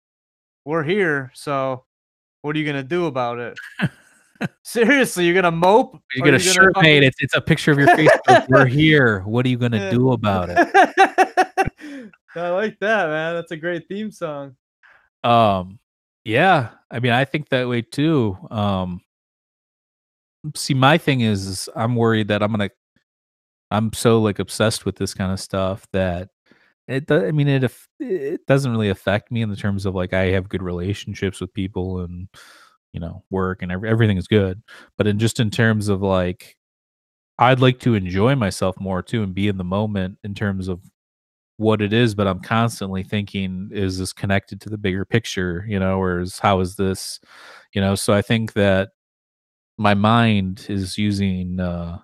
we're 0.64 0.82
here. 0.84 1.30
So 1.34 1.84
what 2.42 2.56
are 2.56 2.58
you 2.58 2.66
gonna 2.66 2.82
do 2.82 3.06
about 3.06 3.38
it? 3.38 3.58
Seriously, 4.64 5.26
you're 5.26 5.34
gonna 5.34 5.50
mope? 5.50 6.00
you 6.14 6.22
get 6.24 6.28
a 6.34 6.42
you're 6.42 6.52
shirt 6.54 6.74
gonna 6.74 6.86
made. 6.86 7.02
It's 7.02 7.16
it's 7.20 7.34
a 7.36 7.40
picture 7.40 7.72
of 7.72 7.78
your 7.78 7.94
face. 7.94 8.08
We're 8.48 8.64
here. 8.66 9.20
What 9.20 9.44
are 9.44 9.50
you 9.50 9.58
gonna 9.58 9.76
Yeah. 9.76 9.90
do 9.90 10.12
about 10.12 10.48
it? 10.50 10.56
I 12.34 12.48
like 12.50 12.78
that, 12.78 13.08
man. 13.08 13.34
That's 13.34 13.50
a 13.50 13.56
great 13.56 13.86
theme 13.88 14.10
song. 14.10 14.56
Um, 15.24 15.78
yeah, 16.24 16.70
I 16.90 17.00
mean, 17.00 17.12
I 17.12 17.24
think 17.26 17.48
that 17.50 17.68
way 17.68 17.82
too. 17.82 18.38
Um, 18.50 19.00
see, 20.56 20.74
my 20.74 20.98
thing 20.98 21.20
is, 21.20 21.68
I'm 21.76 21.96
worried 21.96 22.28
that 22.28 22.42
I'm 22.42 22.50
gonna, 22.50 22.70
I'm 23.70 23.92
so 23.92 24.20
like 24.20 24.38
obsessed 24.38 24.84
with 24.84 24.96
this 24.96 25.14
kind 25.14 25.32
of 25.32 25.40
stuff 25.40 25.86
that 25.92 26.28
it. 26.88 27.06
do- 27.06 27.26
I 27.26 27.32
mean, 27.32 27.48
it 27.48 27.64
it 28.00 28.46
doesn't 28.46 28.70
really 28.72 28.90
affect 28.90 29.30
me 29.32 29.42
in 29.42 29.50
the 29.50 29.56
terms 29.56 29.86
of 29.86 29.94
like 29.96 30.14
I 30.14 30.26
have 30.28 30.48
good 30.50 30.62
relationships 30.62 31.40
with 31.40 31.54
people 31.54 32.00
and 32.00 32.28
you 32.92 33.00
know 33.00 33.24
work 33.30 33.62
and 33.62 33.72
every, 33.72 33.90
everything 33.90 34.18
is 34.18 34.28
good, 34.28 34.62
but 34.98 35.06
in 35.08 35.18
just 35.20 35.40
in 35.40 35.50
terms 35.50 35.88
of 35.88 36.02
like, 36.02 36.56
I'd 37.38 37.60
like 37.60 37.80
to 37.80 37.94
enjoy 37.94 38.34
myself 38.36 38.78
more 38.80 39.02
too 39.02 39.22
and 39.22 39.34
be 39.34 39.48
in 39.48 39.58
the 39.58 39.64
moment 39.64 40.18
in 40.24 40.34
terms 40.34 40.68
of 40.68 40.80
what 41.58 41.82
it 41.82 41.92
is, 41.92 42.14
but 42.14 42.26
I'm 42.28 42.40
constantly 42.40 43.02
thinking, 43.04 43.70
is 43.72 43.98
this 43.98 44.12
connected 44.14 44.60
to 44.62 44.70
the 44.70 44.78
bigger 44.78 45.04
picture? 45.04 45.64
You 45.68 45.78
know, 45.80 46.00
or 46.00 46.20
is 46.20 46.38
how 46.40 46.60
is 46.60 46.76
this? 46.76 47.20
You 47.74 47.80
know, 47.82 47.94
so 47.96 48.12
I 48.14 48.22
think 48.22 48.54
that 48.54 48.90
my 49.80 49.94
mind 49.94 50.66
is 50.68 50.98
using 50.98 51.58
uh 51.58 51.98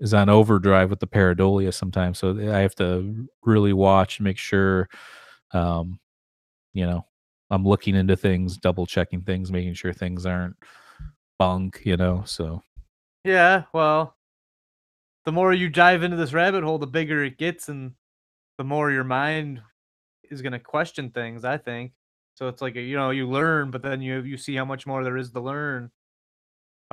is 0.00 0.12
on 0.12 0.28
overdrive 0.28 0.90
with 0.90 1.00
the 1.00 1.06
pareidolia 1.06 1.72
sometimes. 1.72 2.18
So 2.18 2.38
I 2.38 2.58
have 2.58 2.74
to 2.76 3.26
really 3.42 3.72
watch 3.72 4.18
and 4.18 4.24
make 4.24 4.36
sure 4.36 4.88
um, 5.52 5.98
you 6.74 6.84
know, 6.84 7.06
I'm 7.50 7.64
looking 7.64 7.94
into 7.94 8.16
things, 8.16 8.58
double 8.58 8.86
checking 8.86 9.22
things, 9.22 9.50
making 9.50 9.74
sure 9.74 9.92
things 9.92 10.26
aren't 10.26 10.56
bunk, 11.38 11.80
you 11.84 11.96
know. 11.96 12.24
So 12.26 12.62
Yeah, 13.24 13.64
well, 13.72 14.16
the 15.24 15.32
more 15.32 15.54
you 15.54 15.70
dive 15.70 16.02
into 16.02 16.16
this 16.16 16.34
rabbit 16.34 16.64
hole, 16.64 16.78
the 16.78 16.86
bigger 16.86 17.24
it 17.24 17.38
gets, 17.38 17.68
and 17.68 17.92
the 18.58 18.64
more 18.64 18.90
your 18.90 19.04
mind 19.04 19.62
is 20.30 20.42
gonna 20.42 20.60
question 20.60 21.10
things. 21.10 21.44
I 21.44 21.56
think 21.56 21.92
so. 22.34 22.48
It's 22.48 22.60
like 22.60 22.74
you 22.74 22.96
know 22.96 23.10
you 23.10 23.28
learn, 23.28 23.70
but 23.70 23.82
then 23.82 24.02
you 24.02 24.20
you 24.22 24.36
see 24.36 24.54
how 24.56 24.66
much 24.66 24.86
more 24.86 25.02
there 25.02 25.16
is 25.16 25.30
to 25.30 25.40
learn. 25.40 25.90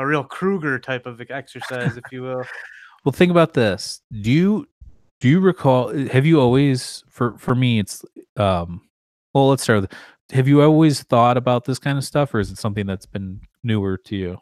A 0.02 0.06
real 0.06 0.24
Kruger 0.24 0.80
type 0.80 1.06
of 1.06 1.22
exercise, 1.30 1.95
if 1.95 2.04
you 2.12 2.24
will. 2.24 2.43
Well, 3.04 3.12
think 3.12 3.32
about 3.32 3.54
this. 3.54 4.02
Do 4.22 4.32
you 4.32 4.68
do 5.22 5.28
you 5.28 5.39
recall? 5.39 5.91
Have 6.10 6.24
you 6.24 6.39
always 6.39 7.04
for 7.10 7.36
for 7.39 7.56
me? 7.56 7.80
It's 7.80 8.06
um. 8.38 8.82
Well, 9.34 9.49
let's 9.49 9.64
start 9.64 9.82
with. 9.82 9.93
Have 10.32 10.47
you 10.47 10.62
always 10.62 11.02
thought 11.02 11.36
about 11.36 11.66
this 11.66 11.80
kind 11.80 11.97
of 11.97 12.04
stuff, 12.04 12.32
or 12.32 12.39
is 12.39 12.52
it 12.52 12.60
something 12.60 12.86
that's 12.86 13.08
been 13.08 13.41
newer 13.64 13.97
to 14.06 14.16
you? 14.16 14.38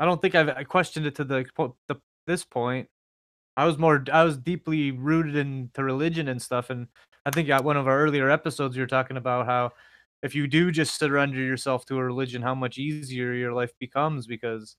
I 0.00 0.06
don't 0.06 0.22
think 0.22 0.34
I've 0.34 0.48
I 0.48 0.64
questioned 0.64 1.04
it 1.04 1.14
to 1.16 1.24
the, 1.24 1.44
the 1.88 1.96
this 2.26 2.44
point. 2.44 2.88
I 3.58 3.66
was 3.66 3.76
more 3.76 4.02
I 4.10 4.24
was 4.24 4.38
deeply 4.38 4.92
rooted 4.92 5.36
into 5.36 5.84
religion 5.84 6.28
and 6.28 6.40
stuff, 6.40 6.70
and 6.70 6.86
I 7.26 7.30
think 7.30 7.50
at 7.50 7.64
one 7.64 7.76
of 7.76 7.86
our 7.86 7.98
earlier 7.98 8.30
episodes 8.30 8.76
you 8.76 8.82
were 8.82 8.86
talking 8.86 9.18
about 9.18 9.44
how 9.44 9.72
if 10.22 10.34
you 10.34 10.46
do 10.46 10.70
just 10.70 10.98
surrender 10.98 11.38
yourself 11.40 11.84
to 11.86 11.98
a 11.98 12.04
religion, 12.04 12.42
how 12.42 12.54
much 12.54 12.78
easier 12.78 13.32
your 13.32 13.52
life 13.52 13.72
becomes 13.78 14.26
because 14.26 14.76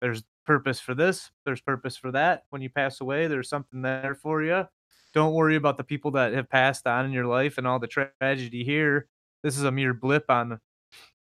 there's 0.00 0.22
purpose 0.44 0.80
for 0.80 0.94
this, 0.94 1.30
there's 1.44 1.60
purpose 1.60 1.96
for 1.96 2.12
that. 2.12 2.44
When 2.50 2.62
you 2.62 2.70
pass 2.70 3.00
away, 3.00 3.26
there's 3.26 3.48
something 3.48 3.82
there 3.82 4.14
for 4.20 4.42
you. 4.42 4.66
Don't 5.14 5.34
worry 5.34 5.56
about 5.56 5.76
the 5.78 5.84
people 5.84 6.10
that 6.12 6.32
have 6.34 6.50
passed 6.50 6.86
on 6.86 7.04
in 7.06 7.12
your 7.12 7.26
life 7.26 7.56
and 7.58 7.66
all 7.66 7.78
the 7.78 7.86
tra- 7.86 8.10
tragedy 8.20 8.64
here. 8.64 9.08
This 9.42 9.56
is 9.56 9.64
a 9.64 9.70
mere 9.70 9.94
blip 9.94 10.24
on, 10.28 10.60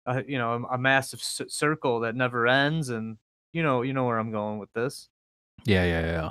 a, 0.07 0.25
you 0.25 0.39
know, 0.39 0.53
a, 0.71 0.75
a 0.75 0.79
massive 0.79 1.23
c- 1.23 1.49
circle 1.49 2.01
that 2.01 2.15
never 2.15 2.47
ends, 2.47 2.89
and 2.91 3.19
you 3.53 3.63
know, 3.63 3.83
you 3.83 3.93
know 3.93 4.05
where 4.05 4.19
I'm 4.19 4.31
going 4.31 4.59
with 4.59 4.73
this. 4.73 5.09
Yeah, 5.65 5.85
yeah, 5.85 6.07
yeah. 6.07 6.31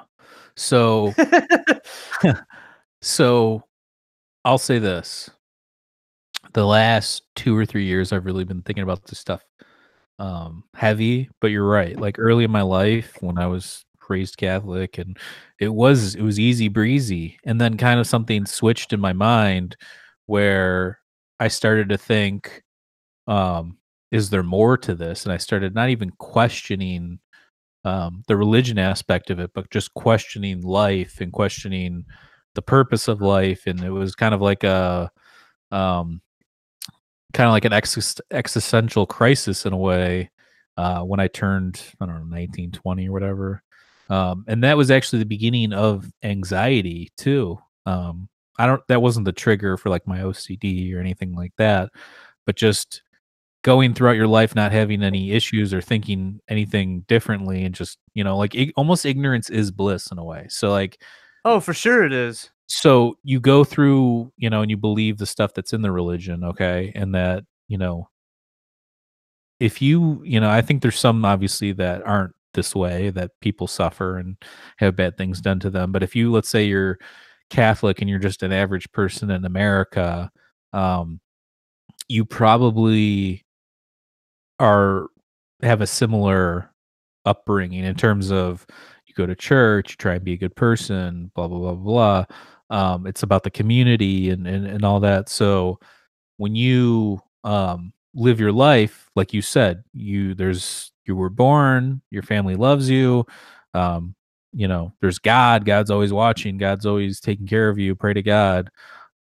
So, 0.55 1.13
so 3.01 3.63
I'll 4.45 4.57
say 4.57 4.79
this: 4.79 5.29
the 6.53 6.65
last 6.65 7.23
two 7.35 7.55
or 7.55 7.65
three 7.65 7.85
years, 7.85 8.11
I've 8.11 8.25
really 8.25 8.45
been 8.45 8.61
thinking 8.61 8.83
about 8.83 9.05
this 9.05 9.19
stuff 9.19 9.43
um 10.19 10.63
heavy. 10.75 11.29
But 11.41 11.47
you're 11.51 11.67
right. 11.67 11.97
Like 11.99 12.19
early 12.19 12.43
in 12.43 12.51
my 12.51 12.61
life, 12.61 13.17
when 13.21 13.37
I 13.37 13.47
was 13.47 13.85
raised 14.09 14.37
Catholic, 14.37 14.97
and 14.97 15.17
it 15.59 15.69
was 15.73 16.15
it 16.15 16.21
was 16.21 16.39
easy 16.39 16.67
breezy, 16.67 17.37
and 17.45 17.59
then 17.61 17.77
kind 17.77 17.99
of 17.99 18.07
something 18.07 18.45
switched 18.45 18.93
in 18.93 18.99
my 18.99 19.13
mind 19.13 19.77
where 20.25 20.99
I 21.39 21.47
started 21.47 21.89
to 21.89 21.97
think, 21.97 22.63
um, 23.27 23.77
is 24.11 24.29
there 24.29 24.43
more 24.43 24.77
to 24.77 24.95
this? 24.95 25.23
And 25.25 25.33
I 25.33 25.37
started 25.37 25.73
not 25.75 25.89
even 25.89 26.11
questioning 26.11 27.19
um, 27.85 28.23
the 28.27 28.35
religion 28.37 28.77
aspect 28.77 29.29
of 29.29 29.39
it, 29.39 29.51
but 29.53 29.69
just 29.71 29.93
questioning 29.93 30.61
life 30.61 31.21
and 31.21 31.31
questioning 31.31 32.05
the 32.55 32.61
purpose 32.61 33.07
of 33.07 33.21
life. 33.21 33.63
And 33.67 33.81
it 33.83 33.91
was 33.91 34.15
kind 34.15 34.33
of 34.33 34.41
like 34.41 34.63
a, 34.63 35.11
um, 35.71 36.21
kind 37.33 37.47
of 37.47 37.53
like 37.53 37.65
an 37.65 37.71
exis- 37.71 38.21
existential 38.31 39.05
crisis 39.05 39.65
in 39.65 39.73
a 39.73 39.77
way 39.77 40.29
uh, 40.77 41.01
when 41.01 41.19
I 41.19 41.27
turned, 41.27 41.81
I 41.99 42.05
don't 42.05 42.29
know, 42.29 42.35
19, 42.35 42.71
20 42.71 43.09
or 43.09 43.11
whatever. 43.11 43.63
Um, 44.09 44.45
and 44.47 44.63
that 44.63 44.77
was 44.77 44.89
actually 44.89 45.19
the 45.19 45.25
beginning 45.25 45.73
of 45.73 46.11
anxiety 46.23 47.11
too. 47.17 47.59
Um, 47.85 48.29
I 48.57 48.65
don't, 48.65 48.81
that 48.87 49.01
wasn't 49.01 49.25
the 49.25 49.31
trigger 49.31 49.77
for 49.77 49.89
like 49.89 50.07
my 50.07 50.19
OCD 50.19 50.93
or 50.93 50.99
anything 50.99 51.33
like 51.35 51.53
that, 51.57 51.89
but 52.45 52.55
just 52.55 53.03
going 53.63 53.93
throughout 53.93 54.15
your 54.15 54.27
life 54.27 54.55
not 54.55 54.71
having 54.71 55.03
any 55.03 55.31
issues 55.31 55.73
or 55.73 55.81
thinking 55.81 56.39
anything 56.47 57.01
differently 57.07 57.65
and 57.65 57.75
just 57.75 57.97
you 58.13 58.23
know 58.23 58.37
like 58.37 58.55
almost 58.77 59.05
ignorance 59.05 59.49
is 59.49 59.69
bliss 59.69 60.11
in 60.11 60.17
a 60.17 60.23
way 60.23 60.45
so 60.49 60.69
like 60.71 61.01
oh, 61.45 61.59
for 61.59 61.73
sure 61.73 62.03
it 62.05 62.13
is. 62.13 62.49
so 62.67 63.17
you 63.23 63.39
go 63.39 63.63
through 63.63 64.31
you 64.37 64.49
know 64.49 64.61
and 64.61 64.69
you 64.69 64.77
believe 64.77 65.17
the 65.17 65.25
stuff 65.25 65.53
that's 65.53 65.73
in 65.73 65.81
the 65.81 65.91
religion 65.91 66.43
okay 66.43 66.91
and 66.95 67.15
that 67.15 67.43
you 67.67 67.77
know 67.77 68.07
if 69.59 69.81
you 69.81 70.21
you 70.23 70.39
know 70.39 70.49
i 70.49 70.61
think 70.61 70.81
there's 70.81 70.99
some 70.99 71.25
obviously 71.25 71.71
that 71.71 72.05
aren't 72.05 72.33
this 72.53 72.75
way 72.75 73.09
that 73.11 73.31
people 73.41 73.67
suffer 73.67 74.17
and 74.17 74.37
have 74.77 74.95
bad 74.95 75.17
things 75.17 75.41
done 75.41 75.59
to 75.59 75.69
them 75.69 75.91
but 75.91 76.03
if 76.03 76.15
you 76.15 76.31
let's 76.31 76.49
say 76.49 76.63
you're 76.65 76.97
catholic 77.49 78.01
and 78.01 78.09
you're 78.09 78.19
just 78.19 78.43
an 78.43 78.51
average 78.51 78.91
person 78.91 79.31
in 79.31 79.45
america 79.45 80.29
um 80.73 81.19
you 82.07 82.25
probably 82.25 83.43
are 84.59 85.07
have 85.61 85.81
a 85.81 85.87
similar 85.87 86.71
upbringing 87.25 87.83
in 87.83 87.95
terms 87.95 88.31
of 88.31 88.65
go 89.19 89.27
to 89.27 89.35
church, 89.35 89.97
try 89.97 90.15
and 90.15 90.23
be 90.23 90.33
a 90.33 90.37
good 90.37 90.55
person, 90.55 91.31
blah 91.35 91.47
blah 91.47 91.73
blah 91.73 91.75
blah. 91.75 92.25
Um, 92.71 93.07
it's 93.07 93.23
about 93.23 93.43
the 93.43 93.51
community 93.51 94.29
and, 94.31 94.47
and 94.47 94.65
and 94.67 94.85
all 94.85 94.99
that. 95.01 95.29
So 95.29 95.79
when 96.37 96.55
you 96.55 97.19
um 97.43 97.93
live 98.15 98.39
your 98.39 98.51
life, 98.51 99.09
like 99.15 99.33
you 99.33 99.41
said, 99.41 99.83
you 99.93 100.35
there's 100.35 100.91
you 101.05 101.15
were 101.15 101.29
born, 101.29 102.01
your 102.11 102.23
family 102.23 102.55
loves 102.55 102.89
you. 102.89 103.25
Um, 103.73 104.15
you 104.53 104.67
know, 104.67 104.93
there's 105.01 105.19
God, 105.19 105.65
God's 105.65 105.91
always 105.91 106.11
watching, 106.13 106.57
God's 106.57 106.85
always 106.85 107.19
taking 107.19 107.47
care 107.47 107.69
of 107.69 107.77
you, 107.79 107.95
pray 107.95 108.13
to 108.13 108.23
God. 108.23 108.69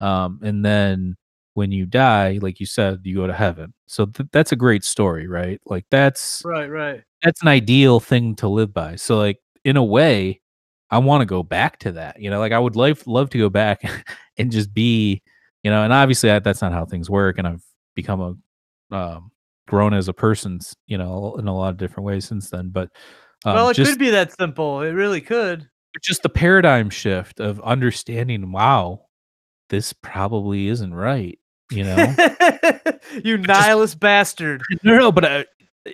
Um, 0.01 0.39
and 0.43 0.65
then 0.65 1.15
when 1.53 1.71
you 1.71 1.85
die, 1.85 2.39
like 2.41 2.59
you 2.59 2.65
said, 2.65 2.99
you 3.03 3.15
go 3.15 3.27
to 3.27 3.33
heaven. 3.33 3.73
So 3.87 4.05
th- 4.07 4.29
that's 4.31 4.51
a 4.51 4.55
great 4.55 4.83
story, 4.83 5.27
right? 5.27 5.59
Like 5.65 5.85
that's 5.91 6.45
Right, 6.45 6.69
right. 6.69 7.03
that's 7.23 7.41
an 7.41 7.47
ideal 7.47 7.99
thing 7.99 8.35
to 8.37 8.47
live 8.47 8.73
by. 8.73 8.95
So 8.95 9.17
like 9.17 9.39
in 9.69 9.77
a 9.77 9.83
way, 9.83 10.41
I 10.89 10.97
want 10.97 11.21
to 11.21 11.25
go 11.25 11.43
back 11.43 11.79
to 11.79 11.93
that. 11.93 12.19
You 12.19 12.29
know, 12.29 12.39
like 12.39 12.51
I 12.51 12.59
would 12.59 12.75
love 12.75 13.05
love 13.05 13.29
to 13.31 13.37
go 13.37 13.49
back 13.49 13.81
and 14.37 14.51
just 14.51 14.73
be, 14.73 15.21
you 15.63 15.71
know, 15.71 15.83
and 15.83 15.93
obviously 15.93 16.31
I, 16.31 16.39
that's 16.39 16.61
not 16.61 16.73
how 16.73 16.85
things 16.85 17.09
work. 17.09 17.37
And 17.37 17.47
I've 17.47 17.63
become 17.95 18.21
a 18.91 18.95
um, 18.95 19.31
grown 19.67 19.93
as 19.93 20.07
a 20.07 20.13
person, 20.13 20.59
you 20.87 20.97
know, 20.97 21.35
in 21.37 21.47
a 21.47 21.55
lot 21.55 21.69
of 21.69 21.77
different 21.77 22.05
ways 22.05 22.25
since 22.25 22.49
then. 22.49 22.69
But 22.69 22.89
um, 23.45 23.55
well, 23.55 23.69
it 23.69 23.75
just 23.75 23.91
could 23.91 23.99
be 23.99 24.09
that 24.09 24.35
simple. 24.37 24.81
It 24.81 24.91
really 24.91 25.21
could. 25.21 25.69
just 26.01 26.23
the 26.23 26.29
paradigm 26.29 26.89
shift 26.89 27.39
of 27.39 27.61
understanding. 27.61 28.51
Wow, 28.51 29.05
this 29.69 29.93
probably 29.93 30.67
isn't 30.67 30.93
right. 30.93 31.39
You 31.71 31.83
know, 31.83 32.15
you 33.23 33.37
nihilist 33.37 33.99
bastard. 33.99 34.63
no, 34.83 34.97
no, 34.97 35.11
but 35.11 35.23
uh, 35.23 35.43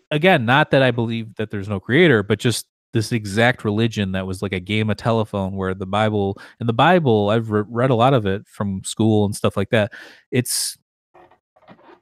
again, 0.10 0.46
not 0.46 0.72
that 0.72 0.82
I 0.82 0.92
believe 0.92 1.36
that 1.36 1.52
there's 1.52 1.68
no 1.68 1.80
creator, 1.80 2.24
but 2.24 2.40
just 2.40 2.66
this 2.96 3.12
exact 3.12 3.66
religion 3.66 4.14
that 4.14 4.26
was 4.26 4.42
like 4.42 4.54
a 4.54 4.60
game 4.60 4.90
of 4.90 4.96
telephone 4.96 5.56
where 5.58 5.74
the 5.76 5.86
Bible 5.86 6.40
and 6.62 6.68
the 6.70 6.74
Bible, 6.74 7.30
I've 7.30 7.52
re- 7.52 7.66
read 7.68 7.90
a 7.90 7.96
lot 7.96 8.14
of 8.14 8.26
it 8.26 8.48
from 8.48 8.82
school 8.86 9.26
and 9.26 9.36
stuff 9.36 9.58
like 9.58 9.70
that. 9.72 9.92
It's 10.32 10.78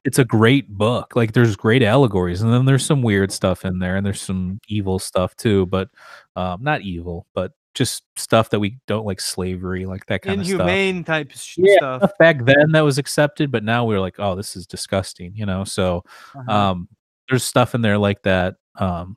it's 0.06 0.20
a 0.20 0.26
great 0.26 0.70
book. 0.70 1.16
Like 1.16 1.32
there's 1.34 1.56
great 1.56 1.82
allegories, 1.82 2.42
and 2.42 2.54
then 2.54 2.66
there's 2.66 2.86
some 2.86 3.02
weird 3.02 3.32
stuff 3.32 3.66
in 3.66 3.80
there, 3.80 3.96
and 3.96 4.06
there's 4.06 4.22
some 4.22 4.60
evil 4.68 5.00
stuff 5.00 5.36
too, 5.36 5.66
but 5.66 5.90
um, 6.36 6.62
not 6.62 6.82
evil, 6.82 7.26
but 7.34 7.54
just 7.74 8.04
stuff 8.16 8.52
that 8.52 8.60
we 8.60 8.78
don't 8.86 9.06
like 9.06 9.20
slavery, 9.20 9.86
like 9.88 10.06
that 10.06 10.22
kind 10.22 10.40
of 10.42 10.46
stuff. 10.46 10.60
Inhumane 10.60 11.04
type 11.04 11.32
sh- 11.32 11.58
Yeah, 11.58 11.76
stuff. 11.78 12.02
stuff 12.04 12.12
back 12.20 12.46
then 12.46 12.72
that 12.74 12.82
was 12.82 13.00
accepted, 13.00 13.52
but 13.52 13.64
now 13.64 13.86
we're 13.86 14.00
like, 14.02 14.16
oh, 14.20 14.36
this 14.36 14.56
is 14.56 14.68
disgusting, 14.68 15.34
you 15.36 15.46
know. 15.48 15.64
So 15.64 16.04
Uh-huh. 16.36 16.52
um 16.54 16.88
there's 17.30 17.44
stuff 17.44 17.74
in 17.74 17.82
there 17.82 17.98
like 17.98 18.22
that 18.24 18.56
um 18.76 19.16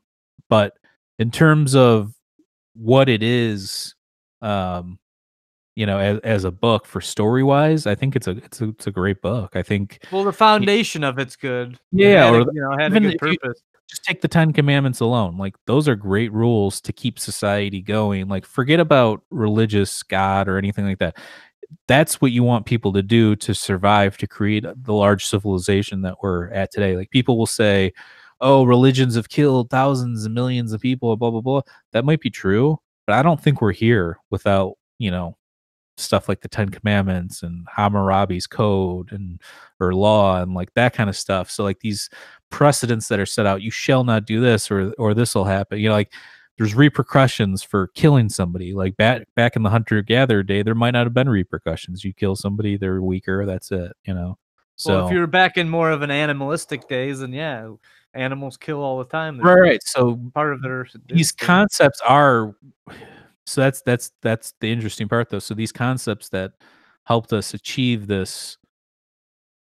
but 0.49 0.75
in 1.19 1.31
terms 1.31 1.75
of 1.75 2.13
what 2.75 3.09
it 3.09 3.23
is 3.23 3.95
um 4.43 4.99
you 5.77 5.87
know 5.87 5.99
as, 5.99 6.19
as 6.21 6.45
a 6.45 6.51
book 6.51 6.85
for 6.87 7.01
story 7.01 7.43
wise 7.43 7.87
i 7.87 7.95
think 7.95 8.15
it's 8.17 8.27
a 8.27 8.33
it's 8.33 8.61
a, 8.61 8.69
it's 8.69 8.87
a 8.87 8.91
great 8.91 9.21
book 9.23 9.57
i 9.57 9.63
think 9.63 9.99
well, 10.13 10.25
the 10.25 10.33
foundation 10.33 11.03
of 11.05 11.19
it's 11.19 11.37
good. 11.37 11.79
Yeah, 11.93 12.29
a- 12.29 12.33
or 12.35 12.45
the- 12.45 12.53
you 12.55 12.61
know, 12.61 12.77
had 12.79 12.95
a 12.95 13.01
good 13.01 13.13
you- 13.13 13.19
purpose. 13.19 13.61
just 13.89 14.05
take 14.05 14.21
the 14.21 14.29
10 14.29 14.53
commandments 14.53 15.01
alone 15.01 15.39
like 15.39 15.55
those 15.67 15.89
are 15.89 15.97
great 15.97 16.33
rules 16.33 16.81
to 16.83 16.93
keep 16.93 17.19
society 17.19 17.81
going 17.81 18.29
like 18.29 18.45
forget 18.45 18.79
about 18.81 19.23
religious 19.31 20.03
god 20.03 20.49
or 20.49 20.59
anything 20.59 20.85
like 20.85 20.99
that 20.99 21.17
that's 21.89 22.21
what 22.21 22.31
you 22.31 22.43
want 22.45 22.65
people 22.67 22.93
to 22.93 23.03
do 23.03 23.35
to 23.37 23.55
survive 23.55 24.17
to 24.19 24.27
create 24.27 24.65
the 24.85 24.93
large 24.93 25.25
civilization 25.27 26.03
that 26.03 26.15
we're 26.23 26.49
at 26.51 26.71
today 26.71 26.95
like 26.97 27.11
people 27.11 27.37
will 27.39 27.47
say 27.47 27.93
oh 28.41 28.65
religions 28.65 29.15
have 29.15 29.29
killed 29.29 29.71
thousands 29.71 30.25
and 30.25 30.35
millions 30.35 30.73
of 30.73 30.81
people 30.81 31.17
blah 31.17 31.31
blah 31.31 31.41
blah 31.41 31.61
that 31.93 32.05
might 32.05 32.21
be 32.21 32.31
true 32.31 32.79
but 33.07 33.15
i 33.15 33.23
don't 33.23 33.43
think 33.43 33.61
we're 33.61 33.73
here 33.73 34.19
without 34.31 34.75
you 34.99 35.11
know 35.11 35.37
stuff 35.99 36.29
like 36.29 36.41
the 36.41 36.49
Ten 36.49 36.69
Commandments 36.69 37.43
and 37.43 37.67
Hammurabi's 37.77 38.47
code 38.47 39.13
and 39.13 39.41
or 39.81 39.95
law 39.95 40.41
and 40.41 40.55
like 40.55 40.73
that 40.75 40.93
kind 40.93 41.09
of 41.09 41.17
stuff. 41.17 41.51
So 41.51 41.65
like 41.65 41.81
these 41.81 42.11
precedents 42.51 43.09
that 43.09 43.19
are 43.19 43.27
set 43.27 43.47
out, 43.47 43.63
you 43.63 43.71
shall 43.71 44.05
not 44.05 44.27
do 44.27 44.41
this 44.41 44.71
or 44.71 44.93
or 44.99 45.15
this 45.15 45.35
will 45.35 45.45
happen. 45.45 45.79
You 45.79 45.89
know, 45.89 45.95
like 45.95 46.13
there's 46.59 46.75
repercussions 46.75 47.63
for 47.63 47.89
killing 47.89 48.29
somebody. 48.29 48.75
Like 48.75 48.97
back 48.97 49.27
back 49.35 49.57
in 49.57 49.63
the 49.63 49.71
hunter 49.71 50.03
gatherer 50.03 50.43
day, 50.43 50.63
there 50.63 50.75
might 50.75 50.93
not 50.93 51.07
have 51.07 51.15
been 51.15 51.29
repercussions. 51.29 52.05
You 52.05 52.13
kill 52.13 52.37
somebody, 52.37 52.77
they're 52.77 53.03
weaker. 53.03 53.47
That's 53.47 53.71
it. 53.71 53.93
You 54.05 54.15
know. 54.15 54.39
So 54.77 54.97
well, 54.97 55.07
if 55.07 55.13
you're 55.13 55.27
back 55.27 55.57
in 55.57 55.71
more 55.71 55.91
of 55.91 56.03
an 56.03 56.11
animalistic 56.11 56.87
days, 56.87 57.21
then 57.21 57.33
yeah, 57.33 57.71
animals 58.17 58.57
kill 58.57 58.81
all 58.83 58.99
the 58.99 59.05
time. 59.05 59.41
right, 59.41 59.61
right. 59.61 59.81
So 59.85 60.19
Part 60.35 60.53
of 60.53 60.63
their 60.63 60.85
these 61.09 61.31
instinct. 61.33 61.41
concepts 61.41 62.01
are 62.07 62.55
so 63.47 63.61
that's 63.61 63.83
that's 63.83 64.11
that's 64.23 64.55
the 64.61 64.71
interesting 64.73 65.09
part 65.09 65.29
though 65.31 65.39
so 65.39 65.55
these 65.55 65.73
concepts 65.73 66.29
that 66.31 66.53
helped 67.05 67.33
us 67.33 67.55
achieve 67.55 68.07
this 68.09 68.59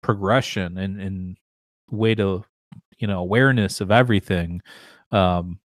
progression 0.02 0.78
and 0.78 1.00
and 1.00 1.38
way 1.90 2.16
to 2.16 2.44
you 2.98 3.08
know 3.08 3.20
awareness 3.20 3.82
of 3.82 3.92
everything 3.92 4.62
um 5.12 5.60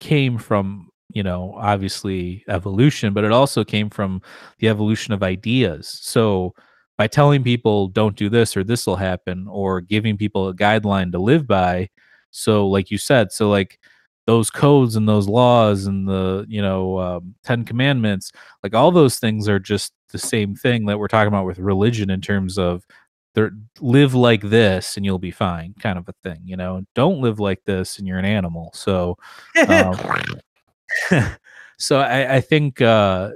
came 0.00 0.38
from 0.38 0.88
you 1.12 1.22
know 1.22 1.54
obviously 1.56 2.44
evolution 2.48 3.12
but 3.12 3.24
it 3.24 3.32
also 3.32 3.64
came 3.64 3.90
from 3.90 4.20
the 4.58 4.68
evolution 4.68 5.12
of 5.12 5.22
ideas 5.22 5.98
so 6.02 6.54
by 6.98 7.06
telling 7.06 7.42
people 7.42 7.88
don't 7.88 8.16
do 8.16 8.28
this 8.28 8.56
or 8.56 8.64
this 8.64 8.86
will 8.86 8.96
happen 8.96 9.46
or 9.48 9.80
giving 9.80 10.16
people 10.16 10.48
a 10.48 10.54
guideline 10.54 11.10
to 11.12 11.18
live 11.18 11.46
by 11.46 11.88
so 12.32 12.66
like 12.66 12.90
you 12.90 12.98
said 12.98 13.30
so 13.30 13.48
like 13.48 13.78
those 14.26 14.50
codes 14.50 14.96
and 14.96 15.08
those 15.08 15.28
laws 15.28 15.86
and 15.86 16.08
the 16.08 16.44
you 16.48 16.62
know 16.62 16.98
um, 16.98 17.34
10 17.44 17.64
commandments 17.64 18.32
like 18.62 18.74
all 18.74 18.90
those 18.90 19.18
things 19.18 19.48
are 19.48 19.58
just 19.58 19.92
the 20.10 20.18
same 20.18 20.54
thing 20.54 20.86
that 20.86 20.98
we're 20.98 21.08
talking 21.08 21.28
about 21.28 21.46
with 21.46 21.58
religion 21.58 22.10
in 22.10 22.20
terms 22.20 22.58
of 22.58 22.84
live 23.80 24.14
like 24.14 24.42
this 24.42 24.96
and 24.96 25.06
you'll 25.06 25.18
be 25.18 25.30
fine 25.30 25.74
kind 25.80 25.98
of 25.98 26.08
a 26.08 26.12
thing 26.22 26.38
you 26.44 26.56
know 26.56 26.82
don't 26.94 27.20
live 27.20 27.40
like 27.40 27.64
this 27.64 27.98
and 27.98 28.06
you're 28.06 28.18
an 28.18 28.24
animal. 28.24 28.70
So 28.74 29.16
um, 29.68 29.96
so 31.78 32.00
I, 32.00 32.36
I 32.36 32.40
think 32.40 32.80
uh 32.80 33.30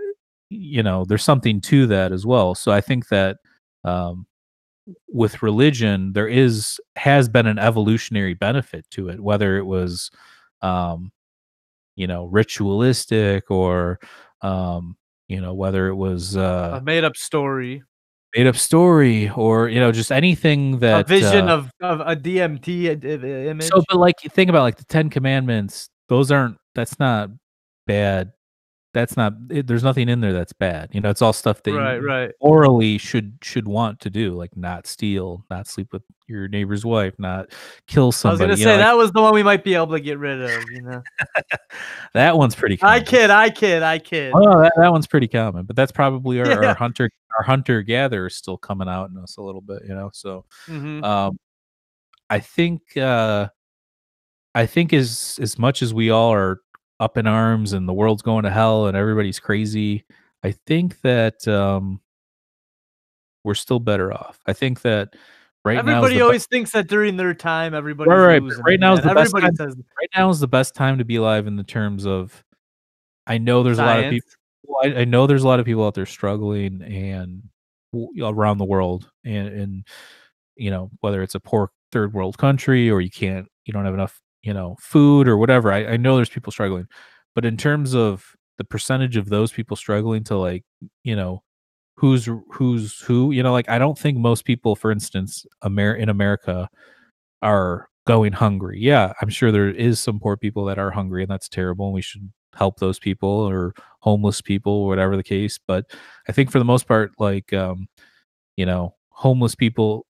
you 0.51 0.82
know 0.82 1.05
there's 1.05 1.24
something 1.24 1.61
to 1.62 1.86
that 1.88 2.12
as 2.12 2.24
well. 2.26 2.55
So 2.55 2.70
i 2.70 2.80
think 2.80 3.09
that 3.09 3.38
um 3.84 4.26
with 5.09 5.43
religion 5.43 6.12
there 6.12 6.28
is 6.28 6.78
has 6.95 7.28
been 7.28 7.47
an 7.47 7.59
evolutionary 7.59 8.34
benefit 8.34 8.84
to 8.91 9.09
it 9.09 9.18
whether 9.20 9.57
it 9.57 9.64
was 9.64 10.11
um 10.62 11.11
you 11.97 12.07
know 12.07 12.26
ritualistic 12.26 13.51
or 13.51 13.99
um 14.43 14.97
you 15.28 15.41
know 15.41 15.55
whether 15.55 15.89
it 15.89 15.95
was 15.97 16.37
uh 16.37 16.78
a 16.78 16.80
made 16.80 17.03
up 17.05 17.16
story, 17.16 17.82
made 18.37 18.47
up 18.47 18.57
story 18.57 19.28
or 19.30 19.68
you 19.68 19.80
know 19.80 19.91
just 19.91 20.12
anything 20.12 20.78
that 20.78 21.01
a 21.01 21.05
vision 21.09 21.49
uh, 21.49 21.55
of, 21.55 21.70
of 21.80 22.01
a 22.01 22.14
DMT 22.14 22.91
i- 22.91 23.49
image. 23.51 23.68
so 23.68 23.82
but 23.89 23.97
like 23.99 24.22
you 24.22 24.30
think 24.30 24.49
about 24.51 24.62
like 24.62 24.76
the 24.76 24.84
10 24.84 25.11
commandments 25.11 25.89
those 26.09 26.30
aren't 26.30 26.59
that's 26.74 26.99
not 27.01 27.30
bad 27.87 28.32
that's 28.97 29.14
not 29.14 29.34
it, 29.51 29.66
there's 29.66 29.84
nothing 29.84 30.09
in 30.09 30.22
there 30.22 30.32
that's 30.32 30.55
bad 30.55 30.88
you 30.90 31.03
know 31.03 31.11
it's 31.11 31.20
all 31.20 31.34
stuff 31.34 31.62
that 31.62 31.74
right, 31.74 31.97
you 31.97 32.01
right. 32.07 32.32
orally 32.40 32.97
should 32.97 33.36
should 33.42 33.68
want 33.68 34.01
to 34.01 34.09
do 34.09 34.32
like 34.32 34.57
not 34.57 34.86
steal 34.86 35.44
not 35.51 35.66
sleep 35.68 35.92
with 35.92 36.01
your 36.28 36.49
neighbor's 36.49 36.82
wife 36.82 37.12
not 37.18 37.47
kill 37.86 38.11
somebody 38.11 38.44
I 38.44 38.47
was 38.49 38.57
gonna 38.57 38.57
say 38.57 38.64
know, 38.64 38.70
like, 38.82 38.86
that 38.86 38.97
was 38.97 39.12
the 39.12 39.20
one 39.20 39.34
we 39.34 39.42
might 39.42 39.62
be 39.62 39.74
able 39.74 39.88
to 39.88 40.01
get 40.01 40.18
rid 40.18 40.40
of. 40.40 40.64
You 40.72 40.80
know, 40.80 41.03
that 42.14 42.38
one's 42.38 42.55
pretty 42.55 42.78
I 42.80 43.01
kid, 43.01 43.28
I 43.28 43.51
kid, 43.51 43.82
I 43.82 43.99
kid. 43.99 44.32
Oh, 44.34 44.61
that, 44.62 44.72
that 44.76 44.90
one's 44.90 45.07
pretty 45.07 45.28
common, 45.28 45.66
but 45.66 45.76
that's 45.76 45.92
probably 45.92 46.40
our, 46.40 46.47
Yeah. 46.49 46.68
our 46.68 46.74
hunter 46.74 47.11
our 47.38 47.44
hunter 47.44 47.82
gatherer 47.82 48.30
still 48.30 48.57
coming 48.57 48.88
out 48.88 49.11
in 49.11 49.18
us 49.18 49.36
a 49.36 49.42
little 49.42 49.61
bit, 49.61 49.82
you 49.86 49.94
know. 49.94 50.11
So 50.14 50.47
Mhm. 50.68 51.05
um 51.05 51.38
I 52.30 52.40
think 52.40 52.97
uh 52.97 53.49
I 54.55 54.64
think 54.64 54.92
as 54.94 55.38
as 55.40 55.59
much 55.59 55.82
as 55.82 55.92
we 55.92 56.09
all 56.11 56.32
are 56.32 56.61
up 57.01 57.16
in 57.18 57.26
arms 57.26 57.72
and 57.72 57.88
the 57.88 57.92
world's 57.92 58.22
going 58.22 58.44
to 58.44 58.51
hell 58.51 58.86
and 58.86 58.97
everybody's 58.97 59.38
crazy, 59.38 60.05
I 60.42 60.53
think 60.66 61.01
that 61.03 61.47
um 61.49 62.01
we're 63.44 63.55
still 63.55 63.78
better 63.80 64.12
off. 64.12 64.40
I 64.47 64.53
think 64.53 64.82
that 64.82 65.14
right 65.64 65.74
now 65.84 65.99
Everybody 65.99 66.20
always 66.20 66.47
thinks 66.47 66.72
that 66.72 66.88
during 66.88 67.16
their 67.16 67.34
time, 67.34 67.74
everybody's 67.74 68.11
right, 68.11 68.42
losing. 68.42 68.64
right 68.64 68.80
now 68.80 68.94
is 68.94 69.01
the 69.03 69.14
best 69.14 69.34
everybody 69.34 69.47
time- 69.47 69.57
says 69.57 69.76
right 69.76 70.11
now 70.16 70.30
is 70.30 70.40
the 70.40 70.49
best 70.49 70.74
time 70.74 70.99
to 70.99 71.05
be 71.05 71.16
alive 71.16 71.47
in 71.47 71.57
the 71.57 71.64
terms 71.64 72.07
of 72.07 72.42
I 73.26 73.38
know 73.38 73.62
there's 73.62 73.78
a 73.78 73.84
lot 73.84 74.05
of 74.05 74.11
people 74.11 74.30
I, 74.82 75.01
I 75.01 75.05
know 75.05 75.26
there's 75.26 75.44
a 75.44 75.49
lot 75.49 75.61
of 75.61 75.66
people 75.66 75.84
out 75.86 75.94
there 75.94 76.07
struggling 76.07 76.82
and 76.82 77.42
around 78.20 78.59
the 78.59 78.64
world 78.64 79.11
and 79.24 79.49
and 79.49 79.86
you 80.57 80.70
know 80.70 80.90
whether 81.01 81.22
it's 81.22 81.34
a 81.34 81.40
poor 81.40 81.70
third 81.92 82.12
world 82.12 82.36
country 82.36 82.90
or 82.90 83.01
you 83.01 83.11
can't 83.11 83.47
you 83.64 83.72
don't 83.72 83.84
have 83.84 83.94
enough 83.94 84.20
you 84.47 84.55
know 84.55 84.76
food 84.80 85.28
or 85.28 85.36
whatever 85.38 85.72
I, 85.72 85.86
I 85.94 85.99
know 85.99 86.16
there's 86.16 86.30
people 86.30 86.53
struggling 86.53 86.86
but 87.34 87.44
in 87.44 87.57
terms 87.59 87.94
of 87.94 88.24
the 88.59 88.64
percentage 88.64 89.16
of 89.16 89.28
those 89.28 89.53
people 89.53 89.76
struggling 89.76 90.24
to 90.24 90.36
like 90.38 90.64
you 91.05 91.16
know 91.16 91.42
who's 91.97 92.28
who's 92.53 93.01
who 93.01 93.32
you 93.32 93.42
know 93.42 93.53
like 93.53 93.68
i 93.70 93.78
don't 93.78 93.99
think 93.99 94.18
most 94.18 94.44
people 94.44 94.76
for 94.76 94.90
instance 94.92 95.47
Amer- 95.64 95.97
in 95.97 96.09
america 96.11 96.68
are 97.42 97.88
going 98.07 98.32
hungry. 98.32 98.78
Yeah 98.80 99.12
i'm 99.20 99.28
sure 99.28 99.51
there 99.53 99.68
is 99.70 100.01
some 100.01 100.20
poor 100.20 100.36
people 100.36 100.64
that 100.66 100.78
are 100.78 100.90
hungry 100.90 101.22
and 101.22 101.30
that's 101.30 101.49
terrible 101.49 101.86
and 101.86 101.94
we 101.94 102.03
should 102.03 102.30
help 102.55 102.78
those 102.78 102.99
people 102.99 103.28
or 103.28 103.74
homeless 104.01 104.40
people 104.40 104.72
or 104.72 104.88
whatever 104.88 105.16
the 105.16 105.22
case 105.24 105.59
but 105.66 105.84
i 106.28 106.32
think 106.32 106.51
for 106.51 106.59
the 106.59 106.64
most 106.64 106.88
part 106.88 107.12
like 107.18 107.53
um 107.53 107.86
you 108.57 108.66
know 108.66 108.94
homeless 109.11 109.55
people 109.55 110.07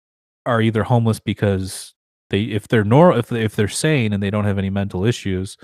are 0.47 0.61
either 0.63 0.83
homeless 0.85 1.21
because 1.21 1.94
they 2.35 2.43
if 2.45 2.69
they're 2.69 2.85
nor 2.85 3.17
if 3.17 3.33
if 3.33 3.57
they're 3.57 3.69
sane 3.69 4.13
and 4.13 4.23
they 4.23 4.31
don't 4.31 4.45
have 4.45 4.59
any 4.59 4.71
mental 4.71 5.05
issues 5.05 5.57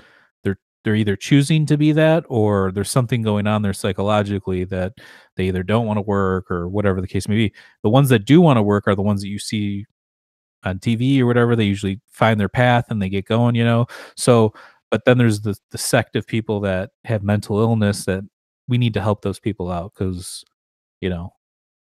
they're 0.43 0.57
they're 0.83 0.95
either 0.95 1.15
choosing 1.15 1.65
to 1.67 1.77
be 1.77 1.91
that 1.91 2.23
or 2.29 2.71
there's 2.71 2.89
something 2.89 3.21
going 3.21 3.47
on 3.47 3.61
there 3.61 3.73
psychologically 3.73 4.63
that 4.65 4.93
they 5.35 5.47
either 5.47 5.63
don't 5.63 5.85
want 5.87 5.97
to 5.97 6.01
work 6.01 6.49
or 6.51 6.67
whatever 6.69 7.01
the 7.01 7.07
case 7.07 7.27
may 7.27 7.35
be. 7.35 7.53
The 7.83 7.89
ones 7.89 8.09
that 8.09 8.25
do 8.25 8.41
want 8.41 8.57
to 8.57 8.63
work 8.63 8.87
are 8.87 8.95
the 8.95 9.01
ones 9.03 9.21
that 9.21 9.27
you 9.29 9.39
see 9.39 9.85
on 10.63 10.79
TV 10.79 11.19
or 11.19 11.25
whatever 11.25 11.55
they 11.55 11.65
usually 11.65 12.01
find 12.09 12.39
their 12.39 12.49
path 12.49 12.85
and 12.89 13.01
they 13.01 13.09
get 13.09 13.25
going 13.25 13.55
you 13.55 13.63
know? 13.65 13.87
So 14.15 14.53
but 14.91 15.05
then 15.05 15.17
there's 15.17 15.41
the 15.41 15.55
the 15.71 15.77
sect 15.77 16.15
of 16.15 16.27
people 16.27 16.59
that 16.61 16.91
have 17.05 17.23
mental 17.23 17.59
illness 17.59 18.05
that 18.05 18.23
we 18.67 18.77
need 18.77 18.93
to 18.95 19.01
help 19.01 19.21
those 19.23 19.39
people 19.39 19.71
out 19.71 19.93
cuz 19.95 20.43
you 21.01 21.09
know 21.09 21.33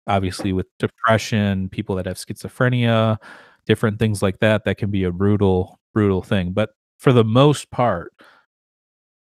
obviously 0.09 0.53
with 0.53 0.66
depression 0.78 1.68
people 1.70 1.97
that 1.97 2.07
have 2.07 2.16
schizophrenia 2.18 3.18
different 3.67 3.99
things 3.99 4.23
like 4.23 4.39
that 4.41 4.65
that 4.65 4.77
can 4.77 4.91
be 4.91 5.05
a 5.05 5.12
brutal 5.12 5.79
brutal 5.93 6.23
thing 6.23 6.53
but 6.53 6.71
for 6.99 7.12
the 7.12 7.25
most 7.25 7.71
part 7.71 8.12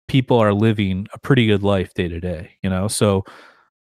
people 0.08 0.38
are 0.38 0.54
living 0.54 1.08
a 1.14 1.20
pretty 1.20 1.48
good 1.48 1.64
life 1.64 1.94
day 1.94 2.08
to 2.08 2.20
day 2.20 2.52
you 2.62 2.70
know 2.70 2.88
so 2.88 3.24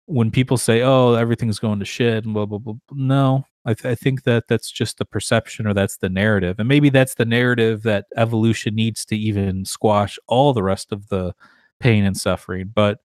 when 0.07 0.31
people 0.31 0.57
say, 0.57 0.81
"Oh, 0.81 1.13
everything's 1.13 1.59
going 1.59 1.79
to 1.79 1.85
shit," 1.85 2.25
and 2.25 2.33
blah 2.33 2.45
blah 2.45 2.57
blah, 2.57 2.75
no, 2.91 3.45
I, 3.65 3.73
th- 3.73 3.91
I 3.91 3.95
think 3.95 4.23
that 4.23 4.45
that's 4.47 4.71
just 4.71 4.97
the 4.97 5.05
perception 5.05 5.67
or 5.67 5.73
that's 5.73 5.97
the 5.97 6.09
narrative, 6.09 6.55
and 6.59 6.67
maybe 6.67 6.89
that's 6.89 7.15
the 7.15 7.25
narrative 7.25 7.83
that 7.83 8.05
evolution 8.15 8.73
needs 8.75 9.05
to 9.05 9.17
even 9.17 9.65
squash 9.65 10.17
all 10.27 10.53
the 10.53 10.63
rest 10.63 10.91
of 10.91 11.09
the 11.09 11.33
pain 11.79 12.05
and 12.05 12.17
suffering. 12.17 12.71
But 12.73 12.99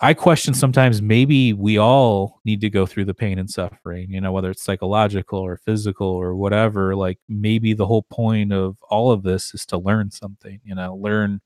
I 0.00 0.12
question 0.12 0.52
sometimes 0.52 1.00
maybe 1.00 1.54
we 1.54 1.78
all 1.78 2.40
need 2.44 2.60
to 2.60 2.68
go 2.68 2.84
through 2.84 3.06
the 3.06 3.14
pain 3.14 3.38
and 3.38 3.48
suffering, 3.48 4.10
you 4.10 4.20
know, 4.20 4.30
whether 4.30 4.50
it's 4.50 4.62
psychological 4.62 5.38
or 5.38 5.56
physical 5.56 6.06
or 6.06 6.34
whatever. 6.36 6.94
Like 6.94 7.18
maybe 7.28 7.72
the 7.72 7.86
whole 7.86 8.02
point 8.02 8.52
of 8.52 8.76
all 8.90 9.10
of 9.10 9.22
this 9.22 9.54
is 9.54 9.64
to 9.66 9.78
learn 9.78 10.10
something, 10.10 10.60
you 10.64 10.74
know, 10.74 10.94
learn 10.96 11.40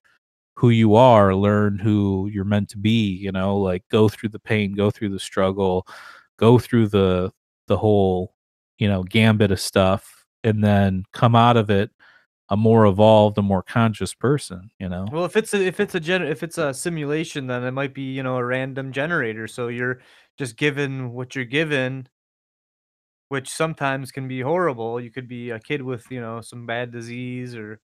who 0.57 0.71
you 0.71 0.97
are, 0.97 1.35
learn 1.35 1.79
who 1.79 2.29
you're 2.33 2.45
meant 2.45 2.69
to 2.71 2.79
be, 2.79 3.07
you 3.17 3.33
know, 3.33 3.57
like 3.57 3.85
go 3.91 4.09
through 4.09 4.31
the 4.31 4.41
pain, 4.41 4.75
go 4.75 4.91
through 4.91 5.11
the 5.11 5.21
struggle, 5.21 5.87
go 6.39 6.59
through 6.59 6.89
the 6.89 7.33
the 7.69 7.79
whole, 7.79 8.35
you 8.79 8.89
know, 8.89 9.05
gambit 9.05 9.53
of 9.53 9.61
stuff 9.61 10.27
and 10.45 10.65
then 10.65 11.05
come 11.13 11.37
out 11.37 11.57
of 11.57 11.71
it 11.71 11.91
a 12.51 12.57
more 12.57 12.85
evolved, 12.87 13.39
a 13.39 13.43
more 13.43 13.63
conscious 13.63 14.13
person, 14.13 14.71
you 14.79 14.89
know. 14.89 15.07
Well, 15.11 15.25
if 15.25 15.37
it's 15.37 15.55
a, 15.55 15.65
if 15.65 15.79
it's 15.81 15.95
a 15.95 16.01
gen 16.01 16.23
if 16.23 16.43
it's 16.43 16.59
a 16.59 16.75
simulation, 16.75 17.47
then 17.47 17.63
it 17.65 17.71
might 17.71 17.95
be 17.95 18.03
you 18.03 18.23
know 18.23 18.37
a 18.37 18.45
random 18.45 18.93
generator. 18.93 19.47
So 19.47 19.69
you're 19.69 20.01
just 20.37 20.57
given 20.57 21.13
what 21.13 21.35
you're 21.37 21.45
given, 21.45 22.09
which 23.29 23.49
sometimes 23.49 24.11
can 24.11 24.27
be 24.27 24.41
horrible. 24.41 25.01
You 25.01 25.11
could 25.11 25.29
be 25.29 25.51
a 25.51 25.61
kid 25.61 25.83
with 25.83 26.11
you 26.11 26.21
know 26.21 26.41
some 26.41 26.67
bad 26.67 26.91
disease 26.91 27.55
or 27.55 27.81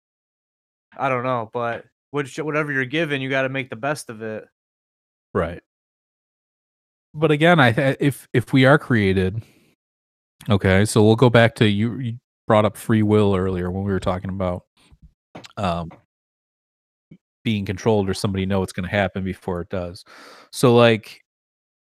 I 0.99 1.09
don't 1.09 1.25
know, 1.25 1.49
but 1.53 1.85
which 2.11 2.37
whatever 2.39 2.73
you're 2.73 2.85
given, 2.85 3.21
you 3.21 3.31
got 3.31 3.43
to 3.43 3.49
make 3.49 3.71
the 3.71 3.77
best 3.77 4.11
of 4.11 4.23
it. 4.23 4.45
Right. 5.33 5.63
But 7.15 7.31
again, 7.31 7.61
I 7.61 7.73
th- 7.73 7.97
if 8.01 8.29
if 8.33 8.53
we 8.53 8.65
are 8.65 8.79
created, 8.79 9.43
okay, 10.51 10.85
so 10.85 11.05
we'll 11.05 11.17
go 11.17 11.31
back 11.31 11.55
to 11.57 11.69
you. 11.69 12.19
Brought 12.47 12.65
up 12.65 12.77
free 12.77 13.03
will 13.03 13.35
earlier 13.35 13.71
when 13.71 13.85
we 13.85 13.93
were 13.93 14.01
talking 14.01 14.31
about 14.31 14.65
um 15.57 15.91
being 17.45 17.65
controlled 17.65 18.09
or 18.09 18.15
somebody 18.15 18.45
know 18.45 18.61
what's 18.61 18.73
going 18.73 18.89
to 18.89 18.95
happen 18.95 19.23
before 19.23 19.61
it 19.61 19.69
does. 19.69 20.05
So 20.51 20.75
like 20.75 21.23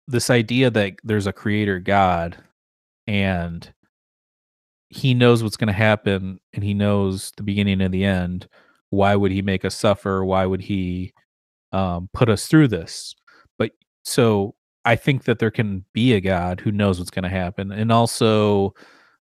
this 0.09 0.31
idea 0.31 0.71
that 0.71 0.95
there's 1.05 1.27
a 1.27 1.33
creator 1.33 1.79
God 1.79 2.37
and 3.07 3.71
he 4.91 5.15
knows 5.15 5.43
what's 5.43 5.57
going 5.57 5.69
to 5.69 5.73
happen 5.73 6.41
and 6.53 6.65
he 6.65 6.75
knows 6.75 7.33
the 7.37 7.43
beginning 7.43 7.81
and 7.81 7.95
the 7.95 8.05
end 8.05 8.49
why 8.91 9.15
would 9.15 9.31
he 9.31 9.41
make 9.41 9.65
us 9.65 9.75
suffer 9.75 10.25
why 10.25 10.45
would 10.45 10.61
he 10.61 11.13
um, 11.73 12.09
put 12.13 12.29
us 12.29 12.49
through 12.49 12.67
this 12.69 13.15
but 13.59 13.71
so 14.05 14.55
i 14.85 14.97
think 14.97 15.25
that 15.25 15.39
there 15.39 15.51
can 15.51 15.85
be 15.93 16.15
a 16.15 16.21
god 16.21 16.61
who 16.61 16.73
knows 16.73 16.99
what's 16.99 17.11
going 17.11 17.23
to 17.23 17.29
happen 17.29 17.71
and 17.71 17.93
also 17.93 18.75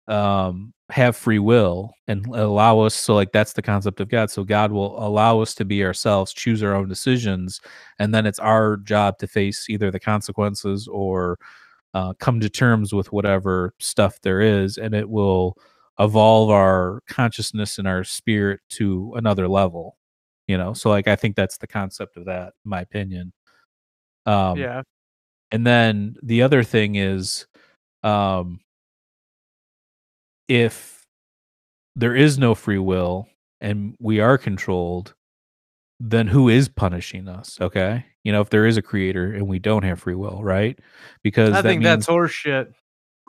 um, 0.06 0.72
have 0.90 1.16
free 1.16 1.40
will 1.40 1.92
and 2.06 2.24
allow 2.26 2.78
us 2.78 2.94
so 2.94 3.14
like 3.14 3.32
that's 3.32 3.54
the 3.54 3.62
concept 3.62 3.98
of 4.00 4.08
god. 4.08 4.30
So 4.30 4.44
god 4.44 4.70
will 4.70 4.96
allow 5.04 5.40
us 5.40 5.52
to 5.56 5.64
be 5.64 5.84
ourselves 5.84 6.32
choose 6.32 6.62
our 6.62 6.74
own 6.74 6.88
decisions 6.88 7.60
and 7.98 8.14
then 8.14 8.24
it's 8.24 8.38
our 8.38 8.76
job 8.76 9.18
to 9.18 9.26
face 9.26 9.68
either 9.68 9.90
the 9.90 9.98
consequences 9.98 10.86
or 10.86 11.38
uh, 11.94 12.12
come 12.20 12.38
to 12.40 12.48
terms 12.48 12.92
with 12.92 13.10
whatever 13.10 13.74
stuff 13.80 14.20
there 14.20 14.40
is 14.40 14.78
and 14.78 14.94
it 14.94 15.08
will 15.08 15.56
evolve 15.98 16.50
our 16.50 17.02
consciousness 17.08 17.78
and 17.78 17.88
our 17.88 18.04
spirit 18.04 18.60
to 18.68 19.12
another 19.16 19.48
level 19.48 19.96
you 20.46 20.56
know? 20.56 20.72
So 20.72 20.90
like 20.90 21.08
i 21.08 21.16
think 21.16 21.34
that's 21.34 21.58
the 21.58 21.66
concept 21.66 22.16
of 22.16 22.26
that 22.26 22.52
in 22.64 22.70
my 22.70 22.80
opinion. 22.80 23.32
Um 24.24 24.56
yeah. 24.56 24.82
and 25.50 25.66
then 25.66 26.14
the 26.22 26.42
other 26.42 26.62
thing 26.62 26.94
is 26.94 27.46
um 28.04 28.60
if 30.48 31.06
there 31.94 32.14
is 32.14 32.38
no 32.38 32.54
free 32.54 32.78
will 32.78 33.26
and 33.60 33.94
we 34.00 34.20
are 34.20 34.38
controlled 34.38 35.14
then 35.98 36.26
who 36.26 36.48
is 36.50 36.68
punishing 36.68 37.26
us 37.26 37.58
okay? 37.60 38.04
You 38.22 38.32
know 38.32 38.40
if 38.42 38.50
there 38.50 38.66
is 38.66 38.76
a 38.76 38.82
creator 38.82 39.32
and 39.32 39.48
we 39.48 39.58
don't 39.58 39.82
have 39.84 40.00
free 40.00 40.14
will 40.14 40.42
right? 40.44 40.78
Because 41.22 41.50
I 41.50 41.62
that 41.62 41.62
think 41.62 41.80
means 41.80 41.84
that's 41.84 42.06
horseshit. 42.06 42.72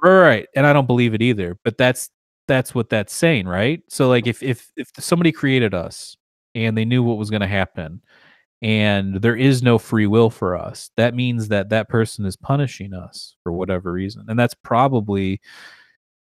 right 0.03 0.47
and 0.55 0.67
i 0.67 0.73
don't 0.73 0.85
believe 0.85 1.13
it 1.15 1.21
either 1.23 1.57
but 1.63 1.77
that's 1.77 2.09
that's 2.47 2.73
what 2.73 2.89
that's 2.89 3.13
saying 3.13 3.47
right? 3.47 3.81
So 3.89 4.07
like 4.07 4.25
if 4.27 4.41
if 4.41 4.71
if 4.77 4.89
somebody 4.99 5.31
created 5.31 5.73
us 5.73 6.15
and 6.55 6.77
they 6.77 6.85
knew 6.85 7.03
what 7.03 7.17
was 7.17 7.29
going 7.29 7.41
to 7.41 7.47
happen 7.47 8.01
and 8.61 9.21
there 9.21 9.35
is 9.35 9.61
no 9.61 9.77
free 9.77 10.07
will 10.07 10.29
for 10.29 10.55
us 10.57 10.89
that 10.97 11.13
means 11.13 11.49
that 11.49 11.69
that 11.69 11.89
person 11.89 12.25
is 12.25 12.35
punishing 12.35 12.93
us 12.93 13.35
for 13.43 13.51
whatever 13.51 13.91
reason 13.91 14.25
and 14.29 14.39
that's 14.39 14.55
probably 14.63 15.39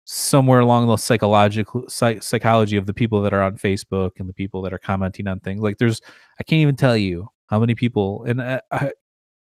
somewhere 0.05 0.59
along 0.59 0.87
the 0.87 0.97
psychological 0.97 1.83
psych, 1.87 2.21
psychology 2.21 2.77
of 2.77 2.85
the 2.85 2.93
people 2.93 3.21
that 3.21 3.33
are 3.33 3.41
on 3.41 3.57
facebook 3.57 4.11
and 4.19 4.27
the 4.27 4.33
people 4.33 4.61
that 4.61 4.73
are 4.73 4.79
commenting 4.79 5.27
on 5.27 5.39
things 5.39 5.61
like 5.61 5.77
there's 5.77 6.01
i 6.39 6.43
can't 6.43 6.59
even 6.59 6.75
tell 6.75 6.97
you 6.97 7.27
how 7.47 7.59
many 7.59 7.73
people 7.73 8.23
and 8.25 8.41
I, 8.41 8.61
I 8.71 8.91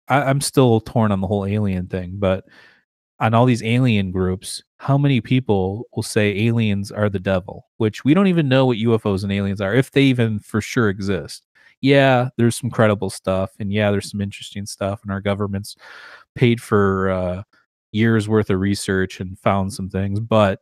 i'm 0.07 0.41
still 0.41 0.79
torn 0.79 1.11
on 1.11 1.21
the 1.21 1.27
whole 1.27 1.45
alien 1.45 1.87
thing 1.87 2.13
but 2.15 2.45
on 3.19 3.33
all 3.33 3.45
these 3.45 3.63
alien 3.63 4.11
groups, 4.11 4.63
how 4.77 4.97
many 4.97 5.21
people 5.21 5.87
will 5.95 6.03
say 6.03 6.37
aliens 6.45 6.91
are 6.91 7.09
the 7.09 7.19
devil, 7.19 7.67
which 7.77 8.05
we 8.05 8.13
don't 8.13 8.27
even 8.27 8.47
know 8.47 8.65
what 8.65 8.77
UFOs 8.77 9.23
and 9.23 9.31
aliens 9.31 9.59
are, 9.59 9.73
if 9.73 9.91
they 9.91 10.03
even 10.03 10.39
for 10.39 10.61
sure 10.61 10.89
exist. 10.89 11.45
Yeah, 11.81 12.29
there's 12.37 12.55
some 12.55 12.69
credible 12.69 13.09
stuff, 13.09 13.51
and 13.59 13.71
yeah, 13.71 13.91
there's 13.91 14.09
some 14.09 14.21
interesting 14.21 14.65
stuff, 14.65 15.01
and 15.03 15.11
our 15.11 15.21
government's 15.21 15.75
paid 16.35 16.61
for 16.61 17.09
uh, 17.09 17.43
years 17.91 18.27
worth 18.27 18.49
of 18.49 18.59
research 18.59 19.19
and 19.19 19.37
found 19.39 19.73
some 19.73 19.89
things. 19.89 20.19
But 20.19 20.59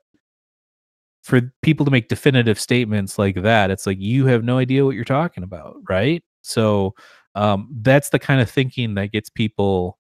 for 1.23 1.41
people 1.61 1.85
to 1.85 1.91
make 1.91 2.07
definitive 2.07 2.59
statements 2.59 3.17
like 3.17 3.41
that, 3.41 3.71
it's 3.71 3.87
like 3.87 3.97
you 3.99 4.27
have 4.27 4.43
no 4.43 4.57
idea 4.57 4.85
what 4.85 4.95
you're 4.95 5.03
talking 5.03 5.43
about, 5.43 5.77
right? 5.89 6.23
So 6.41 6.93
um, 7.33 7.67
that's 7.81 8.09
the 8.09 8.19
kind 8.19 8.41
of 8.41 8.49
thinking 8.49 8.95
that 8.95 9.11
gets 9.11 9.29
people 9.29 9.97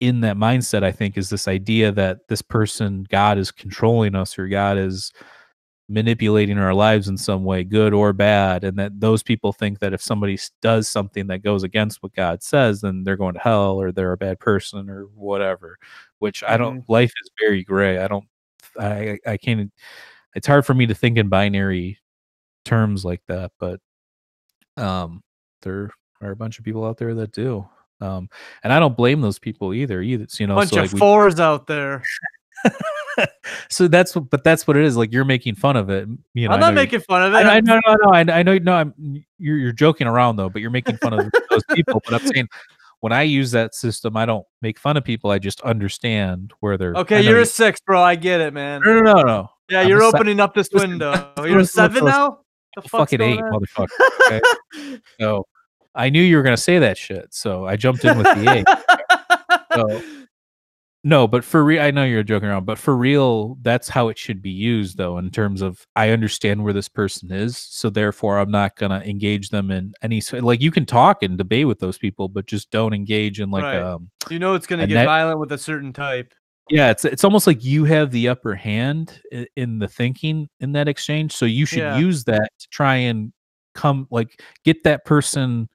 in 0.00 0.20
that 0.20 0.36
mindset, 0.36 0.82
I 0.82 0.92
think, 0.92 1.16
is 1.16 1.30
this 1.30 1.46
idea 1.48 1.92
that 1.92 2.28
this 2.28 2.42
person, 2.42 3.06
God, 3.08 3.38
is 3.38 3.50
controlling 3.50 4.14
us 4.14 4.38
or 4.38 4.48
God 4.48 4.76
is 4.76 5.12
manipulating 5.92 6.56
our 6.58 6.72
lives 6.72 7.08
in 7.08 7.18
some 7.18 7.44
way, 7.44 7.62
good 7.64 7.92
or 7.92 8.12
bad. 8.12 8.64
And 8.64 8.78
that 8.78 8.98
those 8.98 9.22
people 9.22 9.52
think 9.52 9.78
that 9.80 9.92
if 9.92 10.00
somebody 10.00 10.38
does 10.62 10.88
something 10.88 11.26
that 11.26 11.42
goes 11.42 11.62
against 11.62 12.02
what 12.02 12.14
God 12.14 12.42
says, 12.42 12.80
then 12.80 13.04
they're 13.04 13.16
going 13.16 13.34
to 13.34 13.40
hell 13.40 13.80
or 13.80 13.92
they're 13.92 14.12
a 14.12 14.16
bad 14.16 14.40
person 14.40 14.88
or 14.88 15.02
whatever, 15.14 15.78
which 16.18 16.42
I 16.42 16.56
don't, 16.56 16.88
life 16.88 17.12
is 17.22 17.30
very 17.38 17.62
gray. 17.62 17.98
I 17.98 18.08
don't, 18.08 18.24
I, 18.80 19.18
I 19.26 19.36
can't, 19.36 19.70
it's 20.34 20.46
hard 20.46 20.64
for 20.64 20.72
me 20.72 20.86
to 20.86 20.94
think 20.94 21.18
in 21.18 21.28
binary 21.28 21.98
terms 22.64 23.04
like 23.04 23.22
that, 23.28 23.52
but 23.60 23.78
um, 24.78 25.22
there 25.60 25.90
are 26.22 26.30
a 26.30 26.36
bunch 26.36 26.58
of 26.58 26.64
people 26.64 26.86
out 26.86 26.96
there 26.96 27.14
that 27.14 27.32
do. 27.32 27.68
Um, 28.00 28.30
and 28.64 28.72
I 28.72 28.80
don't 28.80 28.96
blame 28.96 29.20
those 29.20 29.38
people 29.38 29.74
either. 29.74 30.00
Either 30.00 30.26
you 30.38 30.46
know, 30.46 30.54
Bunch 30.54 30.70
so 30.70 30.78
of 30.78 30.84
like 30.84 30.92
we- 30.92 30.98
fours 30.98 31.38
out 31.38 31.66
there. 31.66 32.02
so 33.68 33.88
that's 33.88 34.14
what, 34.14 34.30
but 34.30 34.44
that's 34.44 34.66
what 34.66 34.76
it 34.76 34.84
is. 34.84 34.96
Like 34.96 35.12
you're 35.12 35.24
making 35.24 35.54
fun 35.54 35.76
of 35.76 35.90
it. 35.90 36.08
You 36.34 36.48
know, 36.48 36.54
I'm 36.54 36.60
not 36.60 36.74
making 36.74 37.00
fun 37.00 37.22
of 37.22 37.34
it. 37.34 37.46
I, 37.46 37.56
I 37.56 37.60
know, 37.60 37.80
no, 37.86 37.94
no, 38.02 38.10
I, 38.12 38.20
I 38.20 38.42
know, 38.42 38.58
no, 38.58 38.72
I'm 38.72 38.94
you're 39.38 39.56
you're 39.58 39.72
joking 39.72 40.06
around 40.06 40.36
though, 40.36 40.48
but 40.48 40.62
you're 40.62 40.70
making 40.70 40.96
fun 40.98 41.12
of 41.12 41.30
those 41.50 41.62
people. 41.74 42.00
But 42.04 42.14
I'm 42.20 42.26
saying 42.26 42.48
when 43.00 43.12
I 43.12 43.22
use 43.22 43.50
that 43.50 43.74
system, 43.74 44.16
I 44.16 44.26
don't 44.26 44.46
make 44.60 44.78
fun 44.78 44.96
of 44.96 45.04
people. 45.04 45.30
I 45.30 45.38
just 45.38 45.60
understand 45.62 46.52
where 46.60 46.78
they're. 46.78 46.94
Okay, 46.94 47.20
you're 47.22 47.36
you- 47.36 47.42
a 47.42 47.46
six, 47.46 47.80
bro. 47.80 48.02
I 48.02 48.14
get 48.14 48.40
it, 48.40 48.54
man. 48.54 48.80
no, 48.84 49.00
no, 49.00 49.12
no, 49.12 49.22
no. 49.22 49.48
Yeah, 49.68 49.80
I'm 49.80 49.88
you're 49.88 50.02
a 50.02 50.10
se- 50.10 50.18
opening 50.18 50.40
up 50.40 50.54
this 50.54 50.68
window. 50.72 51.32
You're 51.44 51.60
a 51.60 51.64
seven 51.64 52.04
now. 52.04 52.40
The 52.76 52.82
fucking 52.82 53.20
eight, 53.20 53.40
on? 53.40 53.52
motherfucker. 53.52 53.88
Okay? 54.26 54.98
so 55.20 55.46
I 55.94 56.10
knew 56.10 56.22
you 56.22 56.36
were 56.36 56.42
gonna 56.42 56.56
say 56.56 56.78
that 56.78 56.98
shit, 56.98 57.32
so 57.32 57.66
I 57.66 57.76
jumped 57.76 58.04
in 58.04 58.18
with 58.18 58.26
the 58.26 58.52
eight. 58.52 58.66
So- 59.74 60.21
No, 61.04 61.26
but 61.26 61.42
for 61.44 61.64
real, 61.64 61.82
I 61.82 61.90
know 61.90 62.04
you're 62.04 62.22
joking 62.22 62.48
around, 62.48 62.64
but 62.64 62.78
for 62.78 62.96
real, 62.96 63.58
that's 63.62 63.88
how 63.88 64.06
it 64.08 64.16
should 64.16 64.40
be 64.40 64.50
used, 64.50 64.96
though, 64.96 65.18
in 65.18 65.30
terms 65.30 65.60
of 65.60 65.84
I 65.96 66.10
understand 66.10 66.62
where 66.62 66.72
this 66.72 66.88
person 66.88 67.32
is, 67.32 67.58
so 67.58 67.90
therefore 67.90 68.38
I'm 68.38 68.52
not 68.52 68.76
gonna 68.76 69.00
engage 69.00 69.48
them 69.48 69.72
in 69.72 69.94
any 70.02 70.20
like 70.32 70.60
you 70.60 70.70
can 70.70 70.86
talk 70.86 71.24
and 71.24 71.36
debate 71.36 71.66
with 71.66 71.80
those 71.80 71.98
people, 71.98 72.28
but 72.28 72.46
just 72.46 72.70
don't 72.70 72.94
engage 72.94 73.40
in 73.40 73.50
like 73.50 73.64
Right. 73.64 73.82
um 73.82 74.10
you 74.30 74.38
know 74.38 74.54
it's 74.54 74.66
gonna 74.68 74.86
get 74.86 74.94
that- 74.94 75.06
violent 75.06 75.40
with 75.40 75.50
a 75.50 75.58
certain 75.58 75.92
type. 75.92 76.32
yeah, 76.70 76.90
it's 76.90 77.04
it's 77.04 77.24
almost 77.24 77.48
like 77.48 77.64
you 77.64 77.82
have 77.84 78.12
the 78.12 78.28
upper 78.28 78.54
hand 78.54 79.20
in, 79.32 79.46
in 79.56 79.78
the 79.80 79.88
thinking 79.88 80.48
in 80.60 80.70
that 80.72 80.86
exchange, 80.86 81.32
so 81.32 81.44
you 81.46 81.66
should 81.66 81.80
Yeah. 81.80 81.98
use 81.98 82.22
that 82.24 82.48
to 82.60 82.68
try 82.68 82.94
and 82.96 83.32
come 83.74 84.06
like 84.12 84.40
get 84.64 84.84
that 84.84 85.04
person 85.04 85.68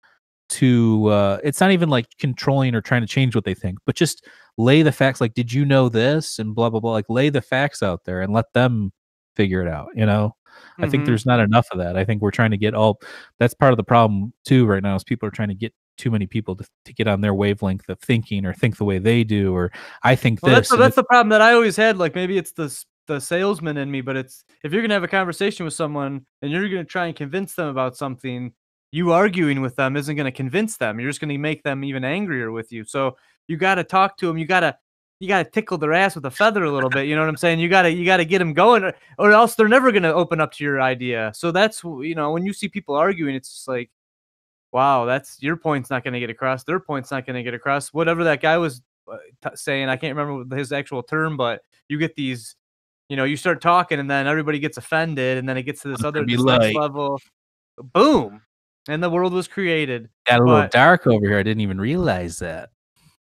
to 0.50 1.08
uh 1.08 1.40
it's 1.44 1.60
not 1.60 1.72
even 1.72 1.90
like 1.90 2.08
controlling 2.20 2.74
or 2.74 2.82
trying 2.82 3.02
to 3.02 3.08
change 3.08 3.36
what 3.36 3.44
they 3.44 3.54
think, 3.54 3.78
but 3.86 3.96
just 3.96 4.26
lay 4.58 4.82
the 4.82 4.92
facts 4.92 5.20
like 5.22 5.34
did 5.34 5.52
you 5.52 5.66
know 5.66 5.90
this 5.90 6.40
and 6.40 6.56
blah 6.56 6.70
blah 6.70 6.80
blah 6.80 6.92
like 6.92 7.06
lay 7.10 7.30
the 7.30 7.42
facts 7.42 7.84
out 7.84 8.04
there 8.06 8.22
and 8.22 8.34
let 8.34 8.46
them 8.54 8.92
figure 9.36 9.62
it 9.62 9.68
out, 9.68 9.90
you 9.96 10.06
know? 10.06 10.36
I 10.80 10.88
think 10.88 11.04
Mhm. 11.04 11.08
there's 11.08 11.26
not 11.26 11.40
enough 11.40 11.68
of 11.72 11.78
that. 11.78 11.96
I 11.96 12.04
think 12.04 12.22
we're 12.22 12.32
trying 12.32 12.52
to 12.52 12.58
get 12.58 12.74
all 12.74 13.00
that's 13.40 13.54
part 13.54 13.74
of 13.74 13.78
the 13.78 13.84
problem 13.84 14.34
too 14.46 14.66
right 14.66 14.82
now 14.82 14.96
is 14.96 15.04
people 15.04 15.28
are 15.28 15.32
trying 15.32 15.50
to 15.50 15.56
get 15.56 15.74
too 15.98 16.10
many 16.12 16.26
people 16.28 16.56
to, 16.56 16.66
to 16.86 16.94
get 16.94 17.08
on 17.08 17.22
their 17.22 17.34
wavelength 17.34 17.90
of 17.90 18.00
thinking 18.00 18.46
or 18.46 18.54
think 18.54 18.78
the 18.78 18.86
way 18.86 19.00
they 19.00 19.24
do 19.24 19.54
or 19.56 19.72
I 20.04 20.16
think 20.16 20.42
Well, 20.42 20.56
this. 20.56 20.70
that's, 20.70 20.80
that's 20.80 20.96
the 20.96 21.04
problem 21.04 21.30
that 21.30 21.42
I 21.42 21.54
always 21.54 21.76
had. 21.76 21.98
Like 21.98 22.16
maybe 22.16 22.38
it's 22.38 22.52
the 22.54 22.74
the 23.08 23.20
salesman 23.22 23.78
in 23.78 23.90
me, 23.90 24.02
but 24.02 24.16
it's 24.18 24.44
if 24.64 24.74
you're 24.74 24.82
gonna 24.82 24.94
have 24.94 25.04
a 25.04 25.08
conversation 25.08 25.64
with 25.64 25.74
someone 25.74 26.26
and 26.42 26.52
you're 26.52 26.68
gonna 26.70 26.84
try 26.84 27.06
and 27.08 27.16
convince 27.16 27.54
them 27.56 27.68
about 27.70 27.96
something, 27.96 28.52
you 28.92 29.12
arguing 29.12 29.62
with 29.62 29.76
them 29.76 29.96
isn't 29.96 30.16
gonna 30.16 30.32
convince 30.32 30.78
them. 30.78 31.00
You're 31.00 31.10
just 31.10 31.22
gonna 31.22 31.38
make 31.38 31.64
them 31.64 31.84
even 31.84 32.04
angrier 32.04 32.52
with 32.52 32.72
you. 32.72 32.84
So 32.84 33.18
you 33.48 33.58
got 33.58 33.76
to 33.76 33.84
talk 33.84 34.18
to 34.18 34.28
them. 34.28 34.38
You 34.38 34.46
gotta 34.46 34.78
you 35.20 35.28
gotta 35.28 35.50
tickle 35.50 35.78
their 35.78 35.94
ass 35.94 36.16
with 36.16 36.26
a 36.26 36.32
feather 36.32 36.64
a 36.64 36.72
little 36.72 36.90
bit. 36.90 37.08
You 37.08 37.16
know 37.16 37.22
what 37.22 37.30
I'm 37.30 37.38
saying? 37.38 37.60
You 37.60 37.70
gotta 37.70 37.92
you 37.92 38.06
gotta 38.06 38.26
get 38.26 38.40
them 38.40 38.54
going, 38.54 38.84
or, 38.84 38.94
or 39.18 39.32
else 39.32 39.56
they're 39.56 39.68
never 39.68 39.92
gonna 39.92 40.14
open 40.14 40.42
up 40.42 40.52
to 40.54 40.64
your 40.64 40.82
idea. 40.82 41.32
So 41.36 41.52
that's 41.52 41.84
you 41.84 42.16
know 42.16 42.32
when 42.32 42.46
you 42.46 42.54
see 42.54 42.68
people 42.68 42.96
arguing, 42.96 43.36
it's 43.36 43.50
just 43.50 43.68
like. 43.68 43.90
Wow, 44.74 45.06
that's 45.06 45.42
your 45.42 45.56
point's 45.56 45.90
not 45.90 46.04
going 46.04 46.14
to 46.14 46.20
get 46.20 46.30
across. 46.30 46.66
Their 46.66 46.82
point's 46.82 47.10
not 47.10 47.26
going 47.26 47.38
to 47.38 47.42
get 47.42 47.54
across. 47.54 47.94
Whatever 47.94 48.26
that 48.26 48.42
guy 48.42 48.58
was 48.58 48.82
uh, 49.10 49.16
t- 49.42 49.56
saying, 49.56 49.88
I 49.88 49.96
can't 49.96 50.16
remember 50.16 50.56
his 50.58 50.74
actual 50.74 51.02
term, 51.02 51.38
but 51.38 51.62
you 51.88 51.98
get 51.98 52.16
these, 52.16 52.54
you 53.08 53.16
know, 53.16 53.24
you 53.24 53.38
start 53.38 53.62
talking 53.62 53.98
and 53.98 54.12
then 54.12 54.28
everybody 54.28 54.60
gets 54.60 54.76
offended, 54.76 55.38
and 55.38 55.48
then 55.48 55.56
it 55.56 55.64
gets 55.64 55.84
to 55.84 55.88
this 55.88 56.04
other 56.04 56.26
this 56.26 56.38
level. 56.42 57.18
Boom, 57.94 58.42
and 58.88 59.02
the 59.04 59.10
world 59.10 59.34
was 59.34 59.48
created. 59.48 60.10
got 60.26 60.40
a 60.40 60.44
little 60.44 60.68
dark 60.70 61.08
over 61.08 61.28
here. 61.28 61.38
I 61.40 61.44
didn't 61.44 61.62
even 61.62 61.80
realize 61.80 62.40
that. 62.40 62.70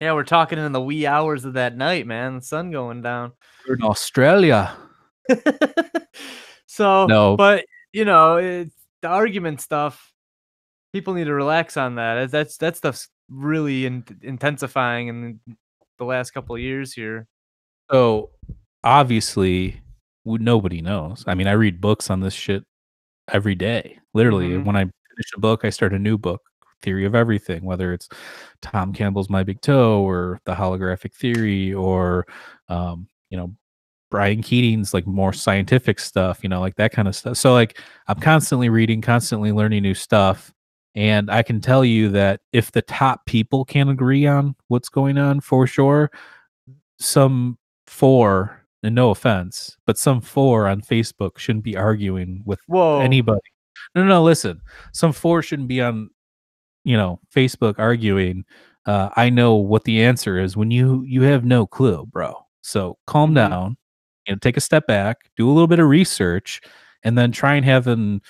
Yeah, 0.00 0.14
we're 0.14 0.24
talking 0.24 0.58
in 0.58 0.72
the 0.72 0.80
wee 0.80 1.06
hours 1.06 1.44
of 1.44 1.52
that 1.54 1.76
night, 1.76 2.06
man. 2.06 2.36
The 2.36 2.42
sun 2.42 2.70
going 2.70 3.02
down. 3.02 3.32
We're 3.68 3.74
in 3.74 3.82
Australia. 3.82 4.74
so 6.66 7.06
No. 7.06 7.36
but 7.36 7.64
you 7.92 8.04
know, 8.04 8.36
it's 8.36 8.74
the 9.02 9.08
argument 9.08 9.60
stuff. 9.60 10.12
People 10.92 11.14
need 11.14 11.24
to 11.24 11.34
relax 11.34 11.76
on 11.76 11.96
that. 11.96 12.30
That's 12.30 12.56
that 12.58 12.76
stuff's 12.76 13.08
really 13.28 13.86
in, 13.86 14.04
intensifying 14.22 15.08
in 15.08 15.40
the 15.98 16.04
last 16.04 16.30
couple 16.32 16.54
of 16.56 16.60
years 16.62 16.92
here. 16.92 17.26
So 17.90 18.30
obviously, 18.84 19.80
nobody 20.24 20.80
knows. 20.80 21.24
I 21.26 21.34
mean, 21.34 21.46
I 21.46 21.52
read 21.52 21.80
books 21.80 22.10
on 22.10 22.20
this 22.20 22.34
shit 22.34 22.64
every 23.30 23.54
day. 23.54 23.98
Literally, 24.14 24.50
Mhm. 24.50 24.64
when 24.64 24.76
I 24.76 24.86
finish 25.10 25.30
a 25.36 25.40
book, 25.40 25.64
I 25.64 25.70
start 25.70 25.92
a 25.92 25.98
new 25.98 26.18
book. 26.18 26.42
Theory 26.82 27.04
of 27.04 27.14
everything, 27.14 27.64
whether 27.64 27.92
it's 27.92 28.08
Tom 28.62 28.94
Campbell's 28.94 29.28
My 29.28 29.42
Big 29.42 29.60
Toe 29.60 30.00
or 30.00 30.40
the 30.46 30.54
holographic 30.54 31.12
theory 31.12 31.74
or, 31.74 32.26
um, 32.70 33.06
you 33.28 33.36
know, 33.36 33.54
Brian 34.10 34.40
Keating's 34.40 34.94
like 34.94 35.06
more 35.06 35.34
scientific 35.34 36.00
stuff, 36.00 36.40
you 36.42 36.48
know, 36.48 36.58
like 36.58 36.76
that 36.76 36.92
kind 36.92 37.06
of 37.06 37.14
stuff. 37.14 37.36
So, 37.36 37.52
like, 37.52 37.78
I'm 38.08 38.18
constantly 38.18 38.70
reading, 38.70 39.02
constantly 39.02 39.52
learning 39.52 39.82
new 39.82 39.92
stuff. 39.92 40.54
And 40.94 41.30
I 41.30 41.42
can 41.42 41.60
tell 41.60 41.84
you 41.84 42.08
that 42.10 42.40
if 42.52 42.72
the 42.72 42.82
top 42.82 43.26
people 43.26 43.66
can't 43.66 43.90
agree 43.90 44.26
on 44.26 44.56
what's 44.68 44.88
going 44.88 45.18
on 45.18 45.40
for 45.40 45.66
sure, 45.66 46.10
some 46.98 47.58
four, 47.86 48.60
and 48.82 48.94
no 48.94 49.10
offense, 49.10 49.76
but 49.86 49.98
some 49.98 50.20
four 50.20 50.66
on 50.66 50.80
Facebook 50.80 51.38
shouldn't 51.38 51.64
be 51.64 51.76
arguing 51.76 52.42
with 52.46 52.60
Whoa. 52.66 53.00
anybody. 53.00 53.40
No, 53.94 54.02
no, 54.02 54.08
no, 54.08 54.22
listen. 54.24 54.60
Some 54.92 55.12
four 55.12 55.42
shouldn't 55.42 55.68
be 55.68 55.80
on, 55.80 56.10
you 56.84 56.96
know, 56.96 57.20
Facebook 57.34 57.76
arguing. 57.78 58.44
Uh, 58.86 59.10
I 59.16 59.30
know 59.30 59.54
what 59.56 59.84
the 59.84 60.02
answer 60.02 60.38
is 60.38 60.56
when 60.56 60.70
you 60.70 61.04
you 61.06 61.22
have 61.22 61.44
no 61.44 61.66
clue, 61.66 62.06
bro. 62.06 62.34
So 62.62 62.98
calm 63.06 63.32
Mhm. 63.32 63.34
down, 63.36 63.76
you 64.26 64.34
know, 64.34 64.38
take 64.40 64.56
a 64.56 64.60
step 64.60 64.86
back, 64.86 65.18
do 65.36 65.48
a 65.48 65.52
little 65.52 65.68
bit 65.68 65.78
of 65.80 65.88
research, 65.88 66.60
and 67.04 67.16
then 67.18 67.32
try 67.32 67.54
and 67.56 67.64
have 67.64 67.86
an, 67.86 68.20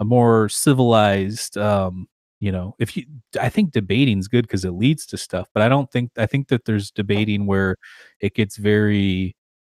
a 0.00 0.04
more 0.04 0.48
civilized 0.48 1.56
um, 1.58 2.08
you 2.40 2.52
know, 2.52 2.74
if 2.78 2.96
you 2.96 3.04
I 3.40 3.48
think 3.48 3.72
debating's 3.72 4.28
good 4.28 4.42
because 4.46 4.64
it 4.64 4.70
leads 4.72 5.06
to 5.06 5.16
stuff, 5.18 5.48
but 5.54 5.62
I 5.62 5.68
don't 5.68 5.90
think 5.90 6.12
I 6.18 6.26
think 6.26 6.48
that 6.48 6.64
there's 6.66 6.90
debating 6.92 7.46
where 7.46 7.76
it 8.20 8.34
gets 8.34 8.56
very 8.58 9.36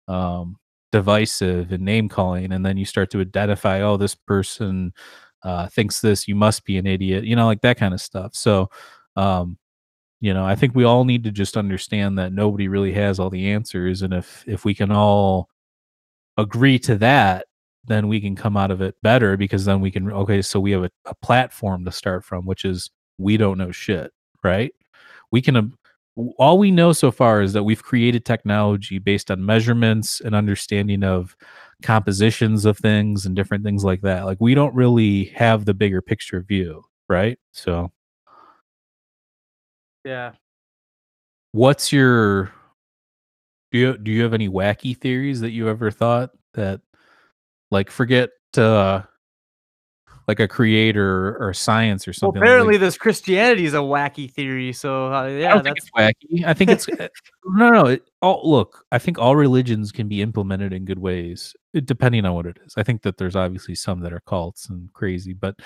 um 0.09 0.57
divisive 0.93 1.73
and 1.73 1.85
name 1.85 2.09
calling 2.09 2.53
and 2.53 2.65
then 2.65 2.77
you 2.77 2.85
start 2.85 3.11
to 3.11 3.21
identify 3.21 3.83
oh 3.83 3.97
this 3.97 4.15
person 4.15 4.93
uh 5.43 5.69
thinks 5.69 6.01
this 6.01 6.27
you 6.27 6.35
must 6.35 6.65
be 6.65 6.79
an 6.79 6.87
idiot 6.87 7.25
you 7.25 7.37
know 7.37 7.47
like 7.47 7.61
that 7.61 7.79
kind 7.79 7.95
of 7.95 8.01
stuff. 8.01 8.35
So 8.35 8.71
um 9.17 9.59
you 10.21 10.35
know 10.35 10.45
i 10.45 10.55
think 10.55 10.75
we 10.75 10.85
all 10.85 11.05
need 11.05 11.25
to 11.25 11.31
just 11.31 11.57
understand 11.57 12.19
that 12.19 12.33
nobody 12.33 12.69
really 12.69 12.93
has 12.93 13.21
all 13.21 13.31
the 13.31 13.51
answers 13.51 14.03
and 14.03 14.13
if 14.15 14.45
if 14.49 14.65
we 14.65 14.75
can 14.75 14.91
all 14.91 15.49
agree 16.37 16.79
to 16.79 16.97
that 16.97 17.47
then 17.87 18.09
we 18.09 18.21
can 18.21 18.37
come 18.37 18.57
out 18.57 18.71
of 18.71 18.81
it 18.83 18.97
better 19.03 19.37
because 19.37 19.65
then 19.65 19.81
we 19.81 19.91
can 19.91 20.11
okay 20.13 20.43
so 20.43 20.59
we 20.61 20.73
have 20.73 20.85
a, 20.85 20.91
a 21.07 21.15
platform 21.17 21.85
to 21.85 21.93
start 21.93 22.25
from 22.25 22.47
which 22.47 22.65
is 22.65 22.91
we 23.19 23.37
don't 23.37 23.59
know 23.59 23.71
shit 23.71 24.13
right? 24.43 24.73
We 25.31 25.43
can 25.43 25.57
um, 25.57 25.78
all 26.37 26.59
we 26.59 26.71
know 26.71 26.93
so 26.93 27.11
far 27.11 27.43
is 27.43 27.53
that 27.53 27.63
we've 27.63 27.83
created 27.83 28.25
technology 28.25 28.99
based 28.99 29.31
on 29.31 29.45
measurements 29.45 30.21
and 30.21 30.35
understanding 30.35 31.05
of 31.05 31.37
compositions 31.83 32.65
of 32.65 32.77
things 32.77 33.25
and 33.25 33.37
different 33.37 33.63
things 33.65 33.85
like 33.85 34.01
that 34.01 34.25
like 34.25 34.39
we 34.41 34.53
don't 34.55 34.75
really 34.75 35.27
have 35.27 35.65
the 35.65 35.75
bigger 35.75 36.03
picture 36.03 36.41
view 36.41 36.83
right 37.09 37.39
so 37.53 37.93
Yeah. 40.05 40.33
what's 41.53 41.93
your 41.93 42.53
do 43.71 43.79
you 43.79 43.99
do 43.99 44.11
you 44.11 44.23
have 44.23 44.35
any 44.35 44.49
wacky 44.49 44.97
theories 44.97 45.41
that 45.41 45.51
you 45.51 45.69
ever 45.69 45.91
thought 45.91 46.31
that 46.55 46.81
like 47.71 47.91
forget 47.91 48.31
uh 48.57 49.03
like 50.29 50.39
a 50.41 50.47
creator 50.47 51.37
or 51.41 51.55
science 51.55 52.07
or 52.07 52.11
Well, 52.11 52.15
something 52.15 52.41
like- 52.41 52.49
apparently, 52.49 52.77
this 52.77 52.99
Christianity 52.99 53.65
is 53.65 53.75
a 53.75 53.79
wacky 53.79 54.31
theory. 54.31 54.73
So 54.75 55.07
uh, 55.13 55.23
I 55.23 55.29
yeah, 55.31 55.53
think 55.55 55.65
that's 55.65 55.87
it's 55.87 55.91
wacky. 55.91 56.45
I 56.45 56.55
think 56.55 56.71
it's 56.71 56.87
uh, 56.89 57.09
no, 57.47 57.71
no. 57.71 57.87
It, 57.87 58.03
all, 58.23 58.43
look, 58.45 58.85
I 58.93 58.99
think 58.99 59.19
all 59.19 59.35
religions 59.35 59.91
can 59.91 60.07
be 60.07 60.21
implemented 60.23 60.73
in 60.75 60.85
good 60.85 60.99
ways, 60.99 61.57
depending 61.85 62.25
on 62.27 62.35
what 62.35 62.47
it 62.47 62.59
is. 62.65 62.75
I 62.77 62.83
think 62.83 63.03
that 63.03 63.17
there's 63.17 63.37
obviously 63.37 63.75
some 63.75 64.01
that 64.01 64.13
are 64.13 64.21
cults 64.27 64.69
and 64.69 64.93
crazy, 64.93 65.33
but 65.33 65.57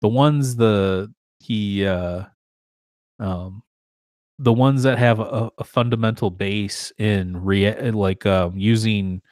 the 0.00 0.08
ones 0.08 0.56
the 0.56 1.12
he, 1.40 1.84
uh, 1.84 2.22
um, 3.18 3.62
the 4.38 4.52
ones 4.52 4.82
that 4.84 4.98
have 4.98 5.20
a, 5.20 5.50
a 5.58 5.64
fundamental 5.64 6.30
base 6.30 6.92
in 6.98 7.36
rea- 7.42 7.90
like 7.90 8.26
um, 8.26 8.56
using 8.56 9.22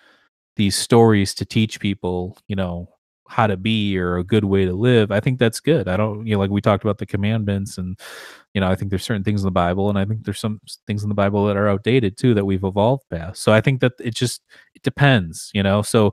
these 0.56 0.76
stories 0.76 1.34
to 1.34 1.44
teach 1.44 1.80
people, 1.80 2.36
you 2.48 2.56
know, 2.56 2.88
how 3.32 3.46
to 3.46 3.56
be 3.56 3.98
or 3.98 4.18
a 4.18 4.24
good 4.24 4.44
way 4.44 4.64
to 4.66 4.72
live. 4.74 5.10
I 5.10 5.20
think 5.20 5.38
that's 5.38 5.58
good. 5.60 5.88
I 5.88 5.96
don't, 5.96 6.26
you 6.26 6.34
know, 6.34 6.38
like 6.38 6.50
we 6.50 6.60
talked 6.60 6.84
about 6.84 6.98
the 6.98 7.06
commandments 7.06 7.78
and 7.78 7.98
you 8.54 8.60
know, 8.60 8.68
I 8.68 8.74
think 8.76 8.90
there's 8.90 9.04
certain 9.04 9.24
things 9.24 9.40
in 9.40 9.46
the 9.46 9.50
Bible, 9.50 9.88
and 9.88 9.98
I 9.98 10.04
think 10.04 10.24
there's 10.24 10.38
some 10.38 10.60
things 10.86 11.02
in 11.02 11.08
the 11.08 11.14
Bible 11.14 11.46
that 11.46 11.56
are 11.56 11.68
outdated 11.68 12.18
too 12.18 12.34
that 12.34 12.44
we've 12.44 12.64
evolved 12.64 13.04
past. 13.10 13.42
So 13.42 13.52
I 13.52 13.62
think 13.62 13.80
that 13.80 13.92
it 13.98 14.14
just 14.14 14.42
it 14.74 14.82
depends, 14.82 15.50
you 15.54 15.62
know. 15.62 15.80
So 15.82 16.12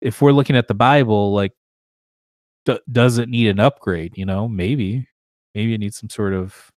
if 0.00 0.20
we're 0.20 0.32
looking 0.32 0.56
at 0.56 0.66
the 0.68 0.74
Bible, 0.74 1.32
like, 1.32 1.52
d- 2.64 2.80
does 2.90 3.18
it 3.18 3.28
need 3.28 3.48
an 3.48 3.60
upgrade? 3.60 4.16
You 4.16 4.26
know, 4.26 4.48
maybe, 4.48 5.06
maybe 5.54 5.74
it 5.74 5.78
needs 5.78 5.98
some 5.98 6.10
sort 6.10 6.34
of 6.34 6.70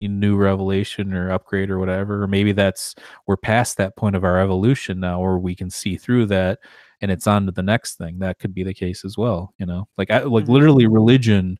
new 0.00 0.36
revelation 0.36 1.12
or 1.12 1.32
upgrade 1.32 1.70
or 1.70 1.78
whatever. 1.78 2.22
Or 2.22 2.28
maybe 2.28 2.52
that's 2.52 2.94
we're 3.26 3.36
past 3.36 3.76
that 3.78 3.96
point 3.96 4.16
of 4.16 4.24
our 4.24 4.40
evolution 4.40 5.00
now, 5.00 5.20
where 5.20 5.38
we 5.38 5.54
can 5.54 5.70
see 5.70 5.96
through 5.96 6.26
that, 6.26 6.60
and 7.00 7.10
it's 7.10 7.26
on 7.26 7.46
to 7.46 7.52
the 7.52 7.62
next 7.62 7.96
thing. 7.96 8.18
That 8.18 8.38
could 8.38 8.54
be 8.54 8.62
the 8.64 8.74
case 8.74 9.04
as 9.04 9.16
well. 9.16 9.54
You 9.58 9.66
know, 9.66 9.88
like 9.96 10.10
I, 10.10 10.20
like 10.22 10.44
Mhm. 10.44 10.48
literally 10.48 10.86
religion 10.86 11.58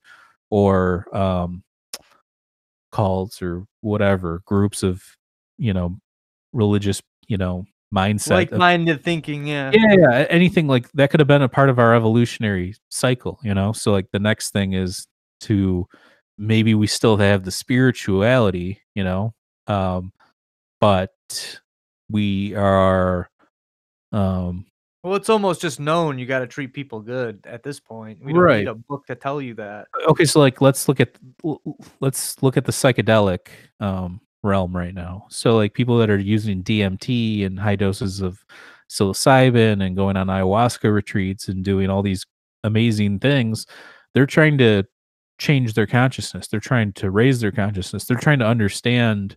or 0.50 1.06
um 1.16 1.62
cults 2.92 3.42
or 3.42 3.64
whatever 3.80 4.40
groups 4.46 4.82
of 4.82 5.02
you 5.58 5.72
know 5.74 5.98
religious 6.52 7.02
you 7.26 7.36
know 7.36 7.64
mindset 7.94 8.26
of- 8.26 8.32
like-minded 8.52 9.02
thinking. 9.04 9.46
Yeah. 9.46 9.70
yeah, 9.74 9.94
yeah 9.98 10.26
anything 10.30 10.66
like 10.66 10.90
that 10.92 11.10
could 11.10 11.20
have 11.20 11.26
been 11.26 11.42
a 11.42 11.48
part 11.48 11.68
of 11.68 11.78
our 11.78 11.94
evolutionary 11.94 12.74
cycle 12.88 13.38
you 13.42 13.52
know 13.54 13.72
so 13.72 13.92
like 13.92 14.10
the 14.12 14.18
next 14.18 14.50
thing 14.50 14.72
is 14.72 15.06
to 15.40 15.86
maybe 16.38 16.74
we 16.74 16.86
still 16.86 17.16
have 17.18 17.44
the 17.44 17.50
spirituality 17.50 18.80
you 18.94 19.04
know 19.04 19.34
um 19.66 20.12
but 20.80 21.12
we 22.10 22.54
are 22.54 23.28
um 24.12 24.64
Well, 25.04 25.14
it's 25.14 25.28
almost 25.28 25.60
just 25.60 25.78
known 25.78 26.18
you 26.18 26.26
got 26.26 26.40
to 26.40 26.46
treat 26.46 26.72
people 26.74 27.00
good 27.00 27.40
at 27.46 27.62
this 27.62 27.78
point. 27.78 28.18
We 28.22 28.32
don't 28.32 28.42
Right. 28.42 28.58
need 28.60 28.68
a 28.68 28.74
book 28.74 29.06
to 29.06 29.14
tell 29.14 29.40
you 29.40 29.54
that. 29.54 29.86
okay 30.08 30.24
so 30.24 30.40
like 30.40 30.60
let's 30.60 30.88
look 30.88 31.00
at 31.00 31.16
let's 32.00 32.40
look 32.42 32.56
at 32.56 32.64
the 32.64 32.72
psychedelic 32.72 33.48
um 33.80 34.20
realm 34.44 34.74
right 34.74 34.94
now 34.94 35.26
so 35.28 35.56
like 35.56 35.74
people 35.74 35.98
that 35.98 36.08
are 36.10 36.18
using 36.18 36.62
dmt 36.62 37.44
and 37.44 37.58
high 37.58 37.74
doses 37.74 38.20
of 38.20 38.38
psilocybin 38.88 39.84
and 39.84 39.96
going 39.96 40.16
on 40.16 40.28
ayahuasca 40.28 40.92
retreats 40.92 41.48
and 41.48 41.64
doing 41.64 41.90
all 41.90 42.02
these 42.02 42.24
amazing 42.64 43.18
things 43.18 43.66
they're 44.14 44.26
trying 44.26 44.56
to 44.56 44.84
change 45.38 45.74
their 45.74 45.86
consciousness 45.88 46.46
they're 46.48 46.60
trying 46.60 46.92
to 46.92 47.10
raise 47.10 47.40
their 47.40 47.50
consciousness 47.52 48.04
they're 48.04 48.16
trying 48.16 48.38
to 48.38 48.46
understand 48.46 49.36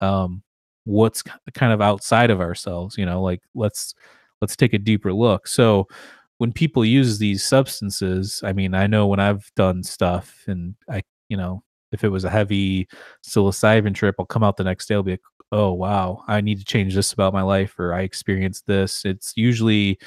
um 0.00 0.42
what's 0.84 1.22
kind 1.54 1.72
of 1.72 1.80
outside 1.80 2.30
of 2.30 2.40
ourselves 2.40 2.98
you 2.98 3.06
know 3.06 3.22
like 3.22 3.40
let's 3.54 3.94
let's 4.40 4.56
take 4.56 4.74
a 4.74 4.78
deeper 4.78 5.12
look 5.12 5.46
so 5.46 5.86
when 6.38 6.52
people 6.52 6.84
use 6.84 7.18
these 7.18 7.42
substances 7.44 8.40
i 8.44 8.52
mean 8.52 8.74
i 8.74 8.86
know 8.86 9.06
when 9.06 9.20
i've 9.20 9.50
done 9.56 9.82
stuff 9.82 10.44
and 10.46 10.74
i 10.88 11.02
you 11.28 11.36
know 11.36 11.62
if 11.92 12.04
it 12.04 12.08
was 12.08 12.24
a 12.24 12.30
heavy 12.30 12.88
psilocybin 13.26 13.94
trip, 13.94 14.14
I'll 14.18 14.26
come 14.26 14.44
out 14.44 14.56
the 14.56 14.64
next 14.64 14.86
day. 14.86 14.94
I'll 14.94 15.02
be 15.02 15.12
like, 15.12 15.20
oh 15.52 15.72
wow, 15.72 16.22
I 16.28 16.40
need 16.40 16.58
to 16.58 16.64
change 16.64 16.94
this 16.94 17.12
about 17.12 17.32
my 17.32 17.42
life, 17.42 17.78
or 17.78 17.92
I 17.92 18.02
experienced 18.02 18.66
this. 18.66 19.04
It's 19.04 19.32
usually 19.36 19.98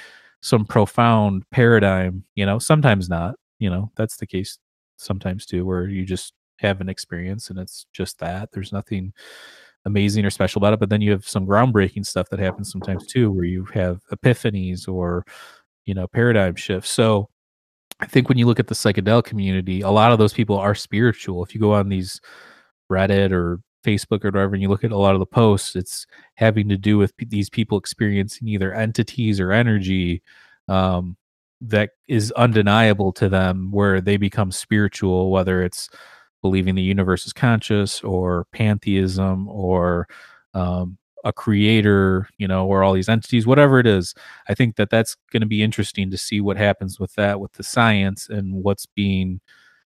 some 0.42 0.66
profound 0.66 1.44
paradigm, 1.52 2.24
you 2.36 2.46
know. 2.46 2.60
Sometimes 2.60 3.10
not, 3.10 3.36
you 3.60 3.70
know. 3.70 3.92
That's 3.96 4.18
the 4.18 4.28
case 4.28 4.58
sometimes 4.98 5.46
too, 5.46 5.66
where 5.66 5.88
you 5.88 6.06
just 6.06 6.34
have 6.60 6.80
an 6.82 6.90
experience 6.90 7.50
and 7.50 7.60
it's 7.60 7.86
just 7.94 8.20
that. 8.20 8.50
There's 8.54 8.72
nothing 8.72 9.14
amazing 9.86 10.26
or 10.26 10.30
special 10.30 10.60
about 10.60 10.74
it. 10.74 10.80
But 10.80 10.90
then 10.90 11.02
you 11.02 11.12
have 11.12 11.28
some 11.28 11.46
groundbreaking 11.46 12.06
stuff 12.06 12.30
that 12.30 12.40
happens 12.40 12.72
sometimes 12.72 13.06
too, 13.06 13.32
where 13.32 13.46
you 13.46 13.66
have 13.74 14.02
epiphanies 14.14 14.88
or 14.88 15.26
you 15.86 15.94
know 15.94 16.08
paradigm 16.08 16.56
shifts. 16.56 16.92
So 16.92 17.30
I 18.00 18.06
think 18.06 18.30
when 18.30 18.38
you 18.38 18.46
look 18.46 18.60
at 18.60 18.68
the 18.68 18.76
psychedelic 18.76 19.26
community, 19.26 19.82
a 19.82 19.90
lot 19.90 20.12
of 20.12 20.20
those 20.20 20.34
people 20.34 20.58
are 20.58 20.76
spiritual. 20.76 21.44
If 21.44 21.54
you 21.54 21.62
go 21.62 21.74
on 21.74 21.90
these 21.90 22.20
Reddit 22.92 23.32
or 23.32 23.60
Facebook 23.86 24.24
or 24.24 24.30
whatever, 24.30 24.54
and 24.54 24.62
you 24.62 24.70
look 24.70 24.84
at 24.84 24.92
a 24.92 24.98
lot 24.98 25.14
of 25.14 25.20
the 25.20 25.26
posts, 25.26 25.76
it's 25.76 26.06
having 26.36 26.70
to 26.70 26.78
do 26.78 26.98
with 26.98 27.16
p- 27.18 27.26
these 27.26 27.50
people 27.50 27.78
experiencing 27.78 28.48
either 28.48 28.74
entities 28.74 29.40
or 29.40 29.52
energy 29.52 30.22
um, 30.68 31.18
that 31.62 31.92
is 32.08 32.32
undeniable 32.34 33.12
to 33.14 33.30
them, 33.30 33.72
where 33.72 34.02
they 34.02 34.18
become 34.18 34.52
spiritual, 34.52 35.32
whether 35.32 35.64
it's 35.64 35.90
believing 36.44 36.76
the 36.76 36.84
universe 36.84 37.26
is 37.26 37.34
conscious 37.34 38.04
or 38.04 38.46
pantheism 38.52 39.48
or 39.48 40.08
um, 40.54 41.00
a 41.24 41.34
creator, 41.34 42.28
you 42.38 42.48
know, 42.48 42.68
or 42.68 42.84
all 42.84 42.94
these 42.94 43.10
entities, 43.10 43.48
whatever 43.48 43.80
it 43.80 43.88
is. 43.88 44.14
I 44.48 44.54
think 44.54 44.76
that 44.76 44.90
that's 44.92 45.16
going 45.32 45.42
to 45.42 45.48
be 45.48 45.64
interesting 45.64 46.12
to 46.12 46.18
see 46.18 46.42
what 46.42 46.58
happens 46.58 47.00
with 47.00 47.16
that, 47.16 47.40
with 47.40 47.54
the 47.54 47.64
science 47.64 48.30
and 48.30 48.54
what's 48.62 48.86
being 48.86 49.40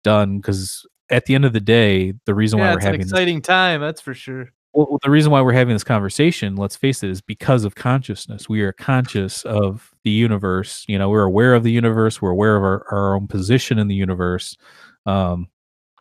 done. 0.04 0.38
Because 0.38 0.86
at 1.10 1.26
the 1.26 1.34
end 1.34 1.44
of 1.44 1.52
the 1.52 1.60
day, 1.60 2.14
the 2.24 2.34
reason 2.34 2.60
why 2.60 2.70
we're 2.70 2.76
it's 2.76 2.84
an 2.84 2.86
having 2.86 3.00
this 3.00 3.10
exciting 3.10 3.42
time, 3.42 3.80
that's 3.80 4.00
for 4.00 4.14
sure. 4.14 4.52
well, 4.72 4.98
the 5.02 5.10
reason 5.10 5.32
why 5.32 5.40
we're 5.40 5.52
having 5.52 5.74
this 5.74 5.84
conversation, 5.84 6.54
let's 6.54 6.76
face 6.76 7.02
it, 7.02 7.10
is 7.10 7.20
because 7.20 7.64
of 7.64 7.74
consciousness. 7.74 8.48
We 8.48 8.62
are 8.62 8.72
conscious 8.72 9.44
of 9.44 9.90
the 10.04 10.10
universe. 10.12 10.84
You 10.86 10.98
know, 10.98 11.08
we're 11.08 11.24
aware 11.24 11.54
of 11.54 11.64
the 11.64 11.72
universe. 11.72 12.22
We're 12.22 12.30
aware 12.30 12.56
of 12.56 12.62
our, 12.62 12.86
our 12.92 13.14
own 13.16 13.26
position 13.26 13.80
in 13.80 13.88
the 13.88 13.96
universe. 13.96 14.56
Um, 15.06 15.48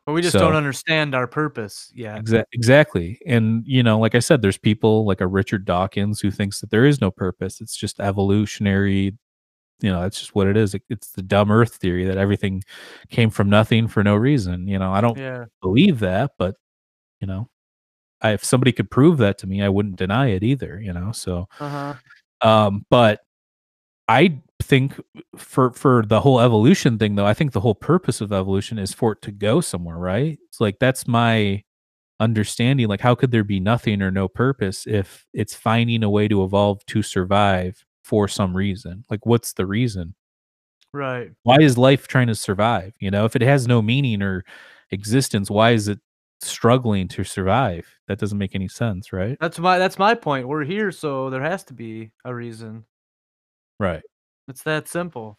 But 0.06 0.14
we 0.14 0.22
just 0.22 0.34
So- 0.34 0.40
don't 0.40 0.56
understand 0.56 1.16
our 1.16 1.26
purpose 1.28 1.92
yet. 1.96 2.22
exa- 2.24 2.46
exactly. 2.54 3.20
And, 3.26 3.64
you 3.66 3.82
know, 3.82 3.98
like 4.00 4.14
I 4.14 4.20
said, 4.20 4.42
there's 4.42 4.58
people 4.58 5.04
like 5.06 5.20
a 5.22 5.28
Richard 5.28 5.66
Dawkins 5.66 6.20
who 6.22 6.30
thinks 6.30 6.62
that 6.62 6.70
there 6.70 6.86
is 6.86 7.02
no 7.02 7.10
purpose. 7.10 7.60
It's 7.60 7.76
just 7.76 8.00
evolutionary. 8.00 9.18
You 9.82 9.92
know, 9.92 10.02
that's 10.02 10.20
just 10.20 10.36
what 10.36 10.48
it 10.48 10.56
is. 10.58 10.76
It- 10.76 10.84
It's 10.90 11.12
the 11.12 11.24
dumb 11.24 11.50
earth 11.52 11.76
theory 11.78 12.06
that 12.06 12.18
everything 12.18 12.64
came 13.10 13.30
from 13.32 13.50
nothing 13.50 13.88
for 13.88 14.04
no 14.04 14.16
reason. 14.16 14.68
You 14.68 14.78
know, 14.80 14.94
I 14.94 15.02
don't 15.02 15.18
Yeah. 15.18 15.46
believe 15.62 16.00
that, 16.02 16.32
but 16.38 16.56
you 17.20 17.28
know, 17.28 17.50
I, 18.22 18.32
if 18.34 18.44
somebody 18.44 18.72
could 18.72 18.92
prove 18.92 19.18
that 19.18 19.38
to 19.40 19.48
me, 19.48 19.62
I 19.64 19.70
wouldn't 19.70 19.96
deny 19.98 20.28
it 20.28 20.44
either. 20.44 20.80
You 20.80 20.94
know, 20.94 21.12
so 21.14 21.48
Uh-huh. 21.60 21.96
um, 22.42 22.86
but 22.92 23.22
I 24.08 24.40
think 24.62 25.00
for 25.38 25.72
for 25.74 26.04
the 26.06 26.22
whole 26.22 26.40
evolution 26.42 26.98
thing, 26.98 27.16
though, 27.16 27.26
I 27.26 27.34
think 27.34 27.52
the 27.52 27.60
whole 27.62 27.76
purpose 27.76 28.22
of 28.22 28.32
evolution 28.32 28.80
is 28.80 28.94
for 28.94 29.14
it 29.14 29.22
to 29.24 29.32
go 29.32 29.62
somewhere, 29.62 29.98
right? 29.98 30.38
It's 30.48 30.62
like 30.62 30.80
that's 30.80 31.08
my 31.08 31.64
understanding. 32.20 32.88
Like, 32.88 33.02
how 33.02 33.16
could 33.16 33.32
there 33.32 33.44
be 33.44 33.60
nothing 33.60 34.02
or 34.02 34.12
no 34.12 34.28
purpose 34.28 34.86
if 34.88 35.26
it's 35.34 35.54
finding 35.56 36.04
a 36.04 36.10
way 36.10 36.28
to 36.28 36.44
evolve 36.44 36.86
to 36.88 37.02
survive 37.04 37.86
for 38.04 38.28
some 38.28 38.56
reason? 38.56 39.04
Like, 39.10 39.26
what's 39.26 39.54
the 39.54 39.66
reason? 39.66 40.16
Right. 40.94 41.32
why 41.44 41.58
is 41.60 41.78
life 41.78 42.08
trying 42.08 42.28
to 42.28 42.36
survive 42.36 42.94
you 43.02 43.12
know 43.12 43.26
if 43.26 43.36
it 43.36 43.42
has 43.42 43.68
no 43.68 43.82
meaning 43.82 44.22
or 44.22 44.46
existence 44.92 45.50
why 45.52 45.72
is 45.72 45.90
it 45.90 46.00
struggling 46.42 47.10
to 47.10 47.26
survive 47.26 47.86
that 48.08 48.18
doesn't 48.18 48.38
make 48.38 48.56
any 48.56 48.70
sense 48.70 49.12
right 49.12 49.38
That's 49.42 49.60
my 49.60 49.78
that's 49.78 50.00
my 50.00 50.16
point. 50.16 50.48
We're 50.48 50.64
here, 50.64 50.92
so 50.94 51.30
there 51.30 51.42
has 51.42 51.66
to 51.66 51.74
be 51.74 52.12
a 52.24 52.34
reason. 52.34 52.86
right 53.80 54.04
It's 54.48 54.64
that 54.64 54.88
simple. 54.88 55.38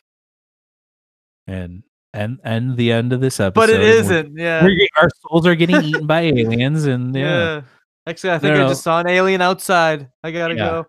and 1.47 1.83
and 2.13 2.39
and 2.45 2.77
the 2.77 2.93
end 2.93 3.13
of 3.13 3.21
this 3.21 3.39
episode 3.41 3.55
But 3.55 3.71
it 3.71 3.79
we're- 3.81 3.99
isn't. 3.99 4.37
Yeah. 4.39 4.65
we're 4.65 4.87
our 4.97 5.09
souls 5.21 5.47
are 5.47 5.55
getting 5.55 5.83
eaten 5.85 6.07
by 6.07 6.23
aliens 6.23 6.87
and 6.87 7.15
yeah. 7.15 7.23
yeah. 7.57 7.63
Actually, 8.07 8.33
I 8.35 8.39
think 8.39 8.55
No, 8.55 8.61
I 8.61 8.63
no. 8.65 8.69
just 8.69 8.83
saw 8.83 9.01
an 9.01 9.09
alien 9.09 9.41
outside. 9.43 10.09
I 10.23 10.31
gotta 10.31 10.55
Yeah. 10.55 10.71
go. 10.71 10.87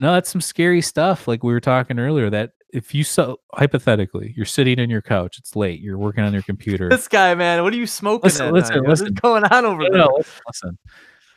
no 0.00 0.12
that's 0.12 0.30
some 0.30 0.40
scary 0.40 0.80
stuff 0.80 1.26
like 1.28 1.42
we 1.42 1.52
were 1.52 1.60
talking 1.60 1.98
earlier 1.98 2.28
that 2.30 2.50
if 2.72 2.94
you 2.94 3.04
so 3.04 3.38
hypothetically 3.54 4.34
you're 4.36 4.44
sitting 4.44 4.78
in 4.78 4.90
your 4.90 5.00
couch 5.00 5.38
it's 5.38 5.54
late 5.56 5.80
you're 5.80 5.96
working 5.98 6.24
on 6.24 6.32
your 6.32 6.42
computer 6.42 6.88
This 6.88 7.08
guy, 7.08 7.34
man, 7.34 7.62
what 7.62 7.72
are 7.72 7.76
you 7.76 7.86
smoking 7.86 8.24
Listen, 8.24 8.46
at 8.48 8.52
listen, 8.52 8.76
night? 8.76 8.84
What 8.88 9.00
is 9.00 9.10
going 9.10 9.44
on 9.44 9.64
over 9.64 9.82
No, 9.82 9.88
there? 9.90 9.98
no, 9.98 10.14
listen, 10.16 10.40
listen. 10.48 10.78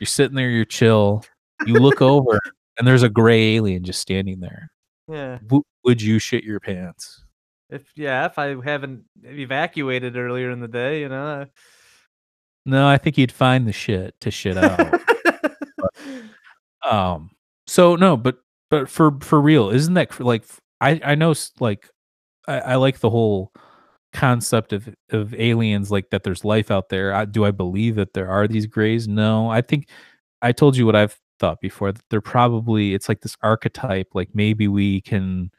You're 0.00 0.06
sitting 0.06 0.34
there, 0.36 0.50
you're 0.50 0.64
chill. 0.64 1.22
You 1.66 1.74
look 1.74 2.00
over, 2.02 2.40
and 2.78 2.86
there's 2.88 3.02
a 3.02 3.08
gray 3.10 3.56
alien 3.56 3.84
just 3.84 4.00
standing 4.00 4.40
there. 4.40 4.70
Yeah. 5.10 5.38
W- 5.46 5.62
would 5.84 6.00
you 6.00 6.18
shit 6.18 6.44
your 6.44 6.60
pants? 6.60 7.24
If 7.68 7.84
yeah, 7.96 8.26
if 8.26 8.38
I 8.38 8.56
haven't 8.62 9.04
evacuated 9.22 10.16
earlier 10.16 10.50
in 10.50 10.60
the 10.60 10.68
day, 10.68 11.00
you 11.00 11.08
know. 11.08 11.46
No, 12.66 12.86
I 12.88 12.98
think 12.98 13.16
you'd 13.18 13.32
find 13.32 13.66
the 13.66 13.72
shit 13.72 14.14
to 14.20 14.30
shit 14.30 14.56
out. 14.56 15.00
um. 16.88 17.30
So 17.66 17.96
no, 17.96 18.16
but 18.16 18.38
but 18.70 18.88
for 18.88 19.12
for 19.20 19.40
real, 19.40 19.70
isn't 19.70 19.94
that 19.94 20.18
like 20.20 20.44
I 20.80 21.00
I 21.04 21.14
know 21.14 21.30
s- 21.32 21.52
like 21.60 21.88
I, 22.48 22.60
I 22.60 22.74
like 22.76 23.00
the 23.00 23.10
whole 23.10 23.52
concept 24.12 24.72
of 24.72 24.88
of 25.10 25.32
aliens 25.34 25.90
like 25.92 26.10
that 26.10 26.24
there's 26.24 26.44
life 26.44 26.68
out 26.72 26.88
there 26.88 27.14
I, 27.14 27.24
do 27.26 27.44
i 27.44 27.52
believe 27.52 27.94
that 27.94 28.12
there 28.12 28.28
are 28.28 28.48
these 28.48 28.66
grays 28.66 29.06
no 29.06 29.48
i 29.48 29.60
think 29.60 29.86
i 30.42 30.50
told 30.50 30.76
you 30.76 30.84
what 30.84 30.96
i've 30.96 31.16
thought 31.40 31.60
before 31.60 31.90
that 31.90 32.04
they're 32.10 32.20
probably 32.20 32.94
it's 32.94 33.08
like 33.08 33.22
this 33.22 33.36
archetype 33.42 34.08
like 34.14 34.28
maybe 34.34 34.68
we 34.68 35.00
can 35.00 35.50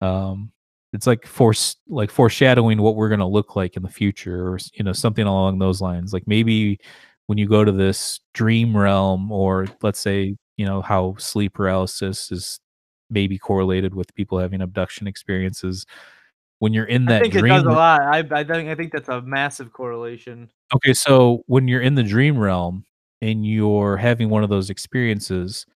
um 0.00 0.50
it's 0.92 1.06
like 1.06 1.26
force 1.26 1.76
like 1.88 2.10
foreshadowing 2.10 2.80
what 2.80 2.96
we're 2.96 3.08
going 3.08 3.20
to 3.20 3.26
look 3.26 3.54
like 3.54 3.76
in 3.76 3.82
the 3.82 3.88
future 3.88 4.48
or 4.48 4.58
you 4.72 4.82
know 4.82 4.92
something 4.92 5.26
along 5.26 5.58
those 5.58 5.80
lines 5.80 6.12
like 6.12 6.26
maybe 6.26 6.78
when 7.26 7.38
you 7.38 7.46
go 7.46 7.64
to 7.64 7.72
this 7.72 8.20
dream 8.32 8.76
realm 8.76 9.30
or 9.30 9.66
let's 9.82 10.00
say 10.00 10.34
you 10.56 10.64
know 10.64 10.80
how 10.80 11.14
sleep 11.18 11.54
paralysis 11.54 12.32
is 12.32 12.58
maybe 13.10 13.38
correlated 13.38 13.94
with 13.94 14.14
people 14.14 14.38
having 14.38 14.62
abduction 14.62 15.06
experiences 15.06 15.84
when 16.60 16.72
you're 16.72 16.86
in 16.86 17.04
that 17.04 17.20
I 17.20 17.20
think 17.20 17.34
it 17.34 17.42
does 17.42 17.64
a 17.64 17.68
lot. 17.68 18.00
I 18.00 18.18
I 18.18 18.44
think 18.44 18.70
I 18.70 18.74
think 18.74 18.92
that's 18.92 19.08
a 19.08 19.20
massive 19.20 19.72
correlation. 19.72 20.48
Okay, 20.74 20.94
so 20.94 21.42
when 21.46 21.68
you're 21.68 21.82
in 21.82 21.94
the 21.94 22.02
dream 22.02 22.38
realm 22.38 22.86
and 23.24 23.46
you're 23.46 23.96
having 23.98 24.30
one 24.30 24.44
of 24.44 24.50
those 24.50 24.70
experiences, 24.70 25.66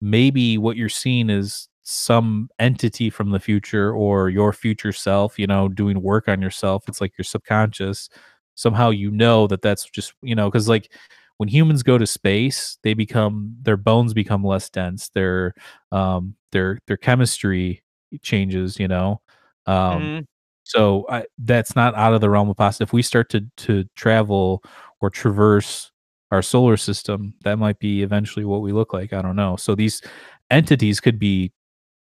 maybe 0.00 0.58
what 0.58 0.76
you're 0.76 0.88
seeing 0.88 1.30
is 1.30 1.68
some 1.82 2.48
entity 2.58 3.10
from 3.10 3.30
the 3.30 3.40
future 3.40 3.92
or 3.92 4.28
your 4.30 4.52
future 4.52 4.92
self, 4.92 5.38
you 5.38 5.46
know, 5.46 5.68
doing 5.68 6.02
work 6.02 6.28
on 6.28 6.42
yourself. 6.42 6.84
It's 6.88 7.00
like 7.00 7.16
your 7.18 7.24
subconscious. 7.24 8.08
Somehow 8.54 8.90
you 8.90 9.10
know 9.10 9.46
that 9.48 9.62
that's 9.62 9.84
just, 9.90 10.12
you 10.22 10.34
know, 10.34 10.50
because 10.50 10.68
like 10.68 10.92
when 11.38 11.48
humans 11.48 11.82
go 11.82 11.98
to 11.98 12.06
space, 12.06 12.78
they 12.82 12.94
become 12.94 13.56
their 13.62 13.76
bones 13.76 14.14
become 14.14 14.44
less 14.44 14.68
dense. 14.70 15.08
Their 15.10 15.54
um 15.92 16.34
their 16.52 16.78
their 16.86 16.96
chemistry 16.96 17.82
changes, 18.22 18.78
you 18.78 18.88
know. 18.88 19.20
Um 19.66 20.10
Mhm. 20.10 20.26
so 20.64 21.06
I, 21.10 21.26
that's 21.38 21.74
not 21.76 21.94
out 21.94 22.14
of 22.14 22.20
the 22.20 22.30
realm 22.30 22.50
of 22.50 22.56
possible. 22.56 22.84
If 22.84 22.92
we 22.92 23.02
start 23.02 23.30
to 23.30 23.42
to 23.58 23.84
travel 23.96 24.62
or 25.00 25.10
traverse 25.10 25.90
our 26.30 26.42
solar 26.42 26.76
system, 26.76 27.34
that 27.44 27.58
might 27.58 27.78
be 27.78 28.02
eventually 28.02 28.44
what 28.44 28.60
we 28.62 28.72
look 28.72 28.92
like. 28.92 29.12
I 29.12 29.22
don't 29.22 29.36
know. 29.36 29.56
So 29.56 29.74
these 29.74 30.02
entities 30.50 31.00
could 31.00 31.18
be 31.18 31.52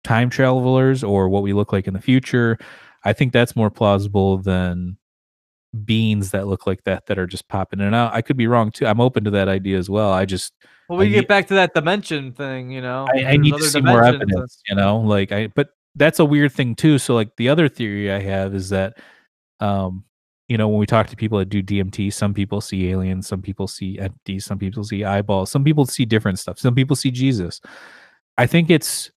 time 0.03 0.31
travelers 0.31 1.03
or 1.05 1.29
what 1.29 1.43
we 1.43 1.53
look 1.53 1.72
like 1.72 1.87
in 1.87 1.95
the 1.95 2.01
future. 2.01 2.59
I 3.05 3.12
think 3.12 3.33
that's 3.33 3.55
more 3.57 3.70
plausible 3.70 4.39
than 4.39 4.97
beings 5.85 6.31
that 6.31 6.47
look 6.47 6.66
like 6.66 6.85
that 6.85 7.07
that 7.07 7.18
are 7.18 7.27
just 7.27 7.49
popping 7.49 7.81
in 7.81 7.87
and 7.87 7.95
out. 7.95 8.14
I 8.14 8.22
could 8.22 8.37
be 8.37 8.47
wrong 8.47 8.70
too. 8.70 8.87
I'm 8.87 9.01
open 9.01 9.25
to 9.25 9.31
that 9.33 9.49
idea 9.49 9.77
as 9.77 9.91
well. 9.91 10.12
I 10.12 10.25
just 10.25 10.53
Well, 10.89 10.99
we 10.99 11.07
I 11.07 11.09
get 11.09 11.16
need- 11.22 11.29
back 11.29 11.49
to 11.49 11.55
that 11.55 11.75
dimension 11.75 12.33
thing, 12.33 12.70
you 12.70 12.81
know. 12.81 13.07
I, 13.14 13.25
I 13.25 13.37
need 13.37 13.57
to 13.57 13.62
see 13.64 13.81
more 13.81 14.05
evidence, 14.05 14.61
you 14.68 14.75
know, 14.77 14.99
like 15.01 15.33
I, 15.33 15.49
but 15.49 15.70
that's 15.97 16.18
a 16.18 16.25
weird 16.25 16.53
thing 16.53 16.75
too. 16.77 16.99
So 16.99 17.14
like 17.14 17.37
the 17.37 17.49
other 17.49 17.68
theory 17.68 18.11
I 18.12 18.20
have 18.20 18.55
is 18.55 18.68
that, 18.70 18.99
um, 19.61 20.05
you 20.49 20.59
know, 20.59 20.69
when 20.69 20.79
we 20.79 20.87
talk 20.87 21.07
to 21.09 21.17
people 21.17 21.39
that 21.39 21.49
do 21.49 21.63
DMT, 21.63 22.13
some 22.13 22.35
people 22.35 22.61
see 22.61 22.91
aliens, 22.91 23.27
some 23.27 23.41
people 23.41 23.67
see 23.67 23.99
entities, 23.99 24.45
some 24.45 24.59
people 24.59 24.85
see 24.85 25.05
eyeballs, 25.05 25.51
some 25.51 25.65
people 25.65 25.87
see 25.87 26.05
different 26.05 26.39
stuff, 26.39 26.59
some 26.59 26.75
people 26.75 26.97
see 26.97 27.11
Jesus. 27.11 27.61
I 28.37 28.47
think 28.47 28.71
it's 28.71 29.11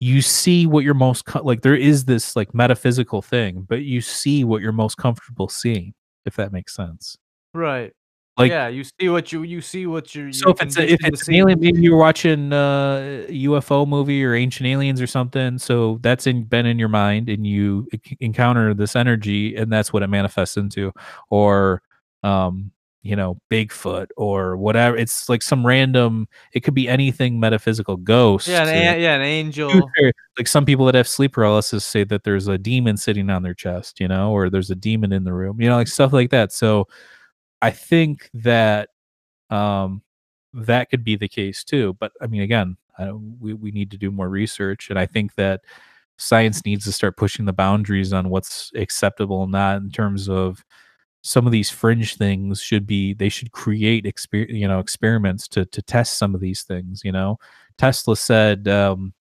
you 0.00 0.22
see 0.22 0.66
what 0.66 0.82
you're 0.82 0.94
most 0.94 1.26
co- 1.26 1.42
like. 1.42 1.62
There 1.62 1.76
is 1.76 2.06
this 2.06 2.34
like 2.34 2.54
metaphysical 2.54 3.22
thing, 3.22 3.66
but 3.68 3.82
you 3.82 4.00
see 4.00 4.44
what 4.44 4.62
you're 4.62 4.72
most 4.72 4.96
comfortable 4.96 5.48
seeing, 5.48 5.94
if 6.24 6.36
that 6.36 6.52
makes 6.52 6.74
sense. 6.74 7.16
Right. 7.54 7.92
Like 8.38 8.50
yeah, 8.50 8.68
you 8.68 8.82
see 8.82 9.08
what 9.10 9.30
you 9.30 9.42
you 9.42 9.60
see 9.60 9.86
what 9.86 10.14
you're. 10.14 10.32
so 10.32 10.46
you're 10.46 10.54
if 10.54 10.62
it's 10.62 10.76
a, 10.78 10.92
if 10.92 10.98
it's 11.04 11.28
an 11.28 11.34
alien, 11.34 11.60
maybe 11.60 11.80
you're 11.80 11.98
watching 11.98 12.50
uh, 12.52 13.26
a 13.28 13.44
UFO 13.44 13.86
movie 13.86 14.24
or 14.24 14.34
Ancient 14.34 14.66
Aliens 14.66 15.02
or 15.02 15.06
something. 15.06 15.58
So 15.58 15.98
that's 16.00 16.26
in 16.26 16.44
been 16.44 16.64
in 16.64 16.78
your 16.78 16.88
mind, 16.88 17.28
and 17.28 17.46
you 17.46 17.86
encounter 18.20 18.72
this 18.72 18.96
energy, 18.96 19.54
and 19.56 19.70
that's 19.70 19.92
what 19.92 20.02
it 20.02 20.06
manifests 20.08 20.56
into. 20.56 20.92
Or 21.28 21.82
um 22.22 22.70
you 23.02 23.16
know 23.16 23.36
bigfoot 23.50 24.06
or 24.16 24.56
whatever 24.56 24.96
it's 24.96 25.28
like 25.28 25.42
some 25.42 25.66
random 25.66 26.28
it 26.52 26.60
could 26.60 26.72
be 26.72 26.88
anything 26.88 27.40
metaphysical 27.40 27.96
ghost 27.96 28.46
Yeah, 28.46 28.62
an, 28.62 28.68
a- 28.96 29.02
yeah, 29.02 29.14
an 29.16 29.22
angel. 29.22 29.90
like 30.38 30.46
some 30.46 30.64
people 30.64 30.86
that 30.86 30.94
have 30.94 31.08
sleep 31.08 31.32
paralysis 31.32 31.84
say 31.84 32.04
that 32.04 32.22
there's 32.22 32.46
a 32.46 32.56
demon 32.56 32.96
sitting 32.96 33.28
on 33.28 33.42
their 33.42 33.54
chest 33.54 33.98
you 33.98 34.06
know 34.06 34.30
or 34.30 34.48
there's 34.48 34.70
a 34.70 34.76
demon 34.76 35.12
in 35.12 35.24
the 35.24 35.32
room 35.32 35.60
you 35.60 35.68
know 35.68 35.74
like 35.74 35.88
stuff 35.88 36.12
like 36.12 36.30
that 36.30 36.52
so 36.52 36.86
i 37.62 37.70
think 37.70 38.28
that 38.34 38.90
um 39.50 40.02
that 40.52 40.90
could 40.90 41.02
be 41.04 41.16
the 41.16 41.28
case 41.28 41.64
too 41.64 41.96
but 41.98 42.12
i 42.20 42.26
mean 42.26 42.42
again 42.42 42.76
I, 42.98 43.10
we, 43.12 43.54
we 43.54 43.70
need 43.70 43.90
to 43.92 43.96
do 43.96 44.10
more 44.10 44.28
research 44.28 44.90
and 44.90 44.98
i 44.98 45.06
think 45.06 45.34
that 45.36 45.62
science 46.18 46.64
needs 46.64 46.84
to 46.84 46.92
start 46.92 47.16
pushing 47.16 47.46
the 47.46 47.52
boundaries 47.52 48.12
on 48.12 48.28
what's 48.28 48.70
acceptable 48.76 49.44
and 49.44 49.52
not 49.52 49.78
in 49.78 49.90
terms 49.90 50.28
of 50.28 50.64
some 51.22 51.46
of 51.46 51.52
these 51.52 51.70
fringe 51.70 52.16
things 52.16 52.60
should 52.60 52.86
be 52.86 53.14
they 53.14 53.28
should 53.28 53.52
create 53.52 54.04
exper- 54.04 54.48
you 54.48 54.68
know 54.68 54.78
experiments 54.78 55.48
to 55.48 55.64
to 55.66 55.80
test 55.82 56.18
some 56.18 56.34
of 56.34 56.40
these 56.40 56.62
things 56.62 57.02
you 57.04 57.12
know? 57.12 57.38
Tesla 57.78 58.16
said 58.16 58.68
um 58.68 59.14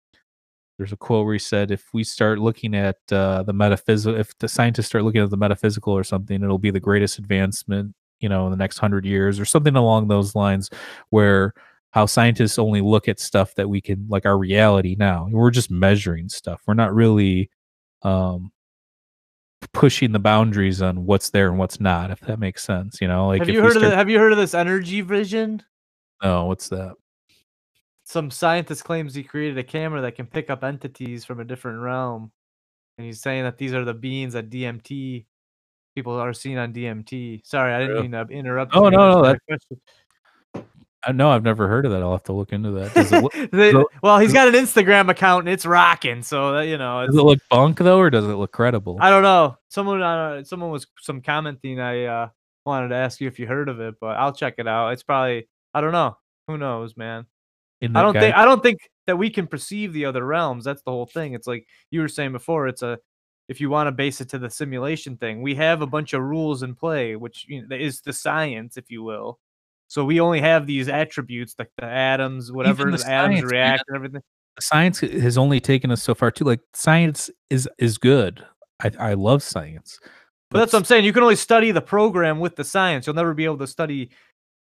there's 0.78 0.94
a 0.94 0.98
quote 0.98 1.26
where 1.26 1.34
he 1.34 1.40
said 1.40 1.72
if 1.72 1.94
we 1.94 2.06
start 2.06 2.40
looking 2.40 2.74
at 2.74 2.98
uh, 3.12 3.44
the 3.44 3.52
metaphysical 3.54 4.18
if 4.18 4.38
the 4.40 4.48
scientists 4.48 4.88
start 4.88 5.04
looking 5.04 5.22
at 5.22 5.30
the 5.30 5.38
metaphysical 5.38 5.94
or 5.94 6.06
something 6.06 6.42
it'll 6.42 6.58
be 6.58 6.72
the 6.72 6.80
greatest 6.80 7.20
advancement 7.20 7.94
you 8.20 8.30
know 8.30 8.46
in 8.46 8.52
the 8.52 8.58
next 8.58 8.78
hundred 8.78 9.06
years 9.06 9.40
or 9.40 9.46
something 9.46 9.76
along 9.76 10.08
those 10.08 10.36
lines 10.36 10.70
where 11.10 11.54
how 11.92 12.06
scientists 12.06 12.60
only 12.60 12.82
look 12.82 13.08
at 13.08 13.20
stuff 13.20 13.56
that 13.56 13.68
we 13.68 13.82
can 13.82 14.06
like 14.10 14.26
our 14.26 14.38
reality 14.38 14.96
now. 14.98 15.28
We're 15.32 15.50
just 15.50 15.72
measuring 15.72 16.30
stuff. 16.30 16.62
We're 16.68 16.76
not 16.76 16.94
really 16.94 17.50
um 18.04 18.52
pushing 19.74 20.12
the 20.12 20.20
boundaries 20.20 20.82
on 20.82 21.06
what's 21.06 21.32
there 21.32 21.50
and 21.50 21.58
what's 21.58 21.80
not 21.80 22.12
if 22.12 22.20
that 22.22 22.40
makes 22.40 22.64
sense 22.64 23.02
you 23.02 23.08
know 23.10 23.28
like 23.28 23.40
have 23.40 23.50
you 23.50 23.62
heard 23.62 23.76
of 23.76 23.82
the, 23.82 23.94
Have 23.94 24.10
you 24.10 24.18
heard 24.18 24.32
of 24.32 24.38
this 24.38 24.54
energy 24.54 25.02
vision? 25.02 25.62
no 26.24 26.46
what's 26.46 26.70
that? 26.70 26.94
Some 28.06 28.32
scientist 28.32 28.84
claims 28.84 29.14
he 29.14 29.22
created 29.22 29.58
a 29.58 29.64
camera 29.64 30.02
that 30.02 30.16
can 30.16 30.26
pick 30.26 30.50
up 30.50 30.64
entities 30.64 31.26
from 31.26 31.40
a 31.40 31.44
different 31.44 31.80
realm, 31.82 32.32
and 32.98 33.06
he's 33.06 33.22
saying 33.22 33.44
that 33.44 33.58
these 33.58 33.74
are 33.74 33.86
the 33.86 33.94
beings 33.94 34.34
that 34.34 34.50
DMT 34.50 35.26
people 36.00 36.14
are 36.20 36.34
seeing 36.34 36.58
on 36.58 36.74
DMT. 36.74 37.46
Sorry, 37.46 37.74
I 37.74 37.80
didn't 37.80 37.96
Really? 37.96 38.08
mean 38.08 38.28
to 38.28 38.34
interrupt. 38.34 38.76
Oh, 38.76 38.88
no, 38.90 39.22
That's 39.24 39.40
no, 39.50 39.58
question. 39.58 39.82
I 41.04 41.12
know 41.14 41.30
I've 41.30 41.44
never 41.44 41.68
heard 41.68 41.86
of 41.86 41.92
that. 41.94 42.02
I'll 42.02 42.12
have 42.12 42.24
to 42.24 42.34
look 42.34 42.52
into 42.52 42.72
that. 42.72 42.94
Does 42.94 43.12
it 43.12 43.24
look, 43.24 43.34
They- 43.52 43.74
well, 44.04 44.20
he's 44.20 44.34
got 44.34 44.48
an 44.50 44.54
Instagram 44.54 45.10
account 45.10 45.42
and 45.46 45.50
it's 45.54 45.66
rocking. 45.66 46.24
So 46.24 46.54
that, 46.54 46.68
you 46.68 46.78
know, 46.78 47.06
does 47.06 47.16
it 47.16 47.22
look 47.22 47.40
bunk 47.50 47.78
though, 47.78 48.00
or 48.00 48.10
does 48.10 48.26
it 48.26 48.34
look 48.36 48.52
credible? 48.52 48.98
I 49.00 49.10
don't 49.10 49.24
know. 49.24 49.58
Someone, 49.70 50.02
uh, 50.02 50.44
someone 50.44 50.72
was 50.72 50.88
some 51.00 51.22
commenting. 51.22 51.80
I 51.80 52.04
uh, 52.06 52.30
wanted 52.66 52.90
to 52.90 52.96
ask 52.96 53.22
you 53.22 53.28
if 53.28 53.40
you 53.40 53.48
heard 53.48 53.70
of 53.70 53.80
it, 53.80 53.96
but 54.02 54.18
I'll 54.18 54.34
check 54.34 54.56
it 54.58 54.68
out. 54.68 54.90
It's 54.92 55.04
probably 55.04 55.48
I 55.74 55.80
don't 55.82 55.94
know. 55.94 56.18
Who 56.48 56.58
knows, 56.58 56.98
man. 56.98 57.26
In 57.82 57.96
I 57.96 58.02
don't 58.02 58.14
guy- 58.14 58.20
think 58.20 58.36
I 58.36 58.44
don't 58.46 58.62
think 58.62 58.80
that 59.08 59.16
we 59.18 59.30
can 59.30 59.48
perceive 59.48 59.94
the 59.94 60.04
other 60.06 60.26
realms. 60.26 60.66
That's 60.66 60.82
the 60.82 60.92
whole 60.92 61.06
thing. 61.06 61.34
It's 61.34 61.48
like 61.48 61.66
you 61.92 62.02
were 62.02 62.08
saying 62.10 62.34
before. 62.34 62.68
It's 62.68 62.82
a 62.82 63.00
if 63.50 63.60
you 63.60 63.70
want 63.70 63.88
to 63.88 63.92
base 63.92 64.22
it 64.22 64.30
to 64.30 64.38
the 64.38 64.50
simulation 64.50 65.18
thing, 65.18 65.42
we 65.42 65.56
have 65.56 65.82
a 65.82 65.88
bunch 65.88 66.14
of 66.14 66.22
rules 66.22 66.62
in 66.62 66.76
play, 66.76 67.16
which 67.16 67.46
you 67.50 67.68
know, 67.68 67.76
is 67.76 68.00
the 68.02 68.14
science, 68.14 68.78
if 68.78 68.92
you 68.92 69.04
will. 69.04 69.40
So 69.88 70.06
we 70.06 70.20
only 70.20 70.40
have 70.40 70.68
these 70.68 70.88
attributes, 70.88 71.56
like 71.58 71.72
the 71.80 71.86
atoms, 71.86 72.52
whatever 72.52 72.92
the 72.92 72.98
the, 72.98 73.10
atoms 73.10 73.40
science, 73.40 73.42
man. 73.42 73.52
react 73.52 73.84
and 73.88 73.96
everything. 73.96 74.22
science 74.60 75.00
has 75.00 75.36
only 75.36 75.60
taken 75.60 75.90
us 75.90 76.04
so 76.04 76.14
far 76.14 76.30
too. 76.30 76.46
Like 76.46 76.62
science 76.76 77.32
is 77.50 77.68
is 77.80 77.98
good. 77.98 78.46
I 78.82 78.92
I 79.00 79.14
love 79.16 79.42
science. 79.42 80.00
But 80.52 80.60
that's 80.60 80.74
what 80.74 80.80
I'm 80.80 80.86
saying. 80.86 81.06
You 81.06 81.14
can 81.14 81.24
only 81.24 81.36
study 81.36 81.72
the 81.72 81.82
program 81.82 82.40
with 82.40 82.56
the 82.56 82.64
science. 82.64 83.08
You'll 83.08 83.16
never 83.16 83.34
be 83.34 83.46
able 83.46 83.58
to 83.60 83.68
study 83.68 84.12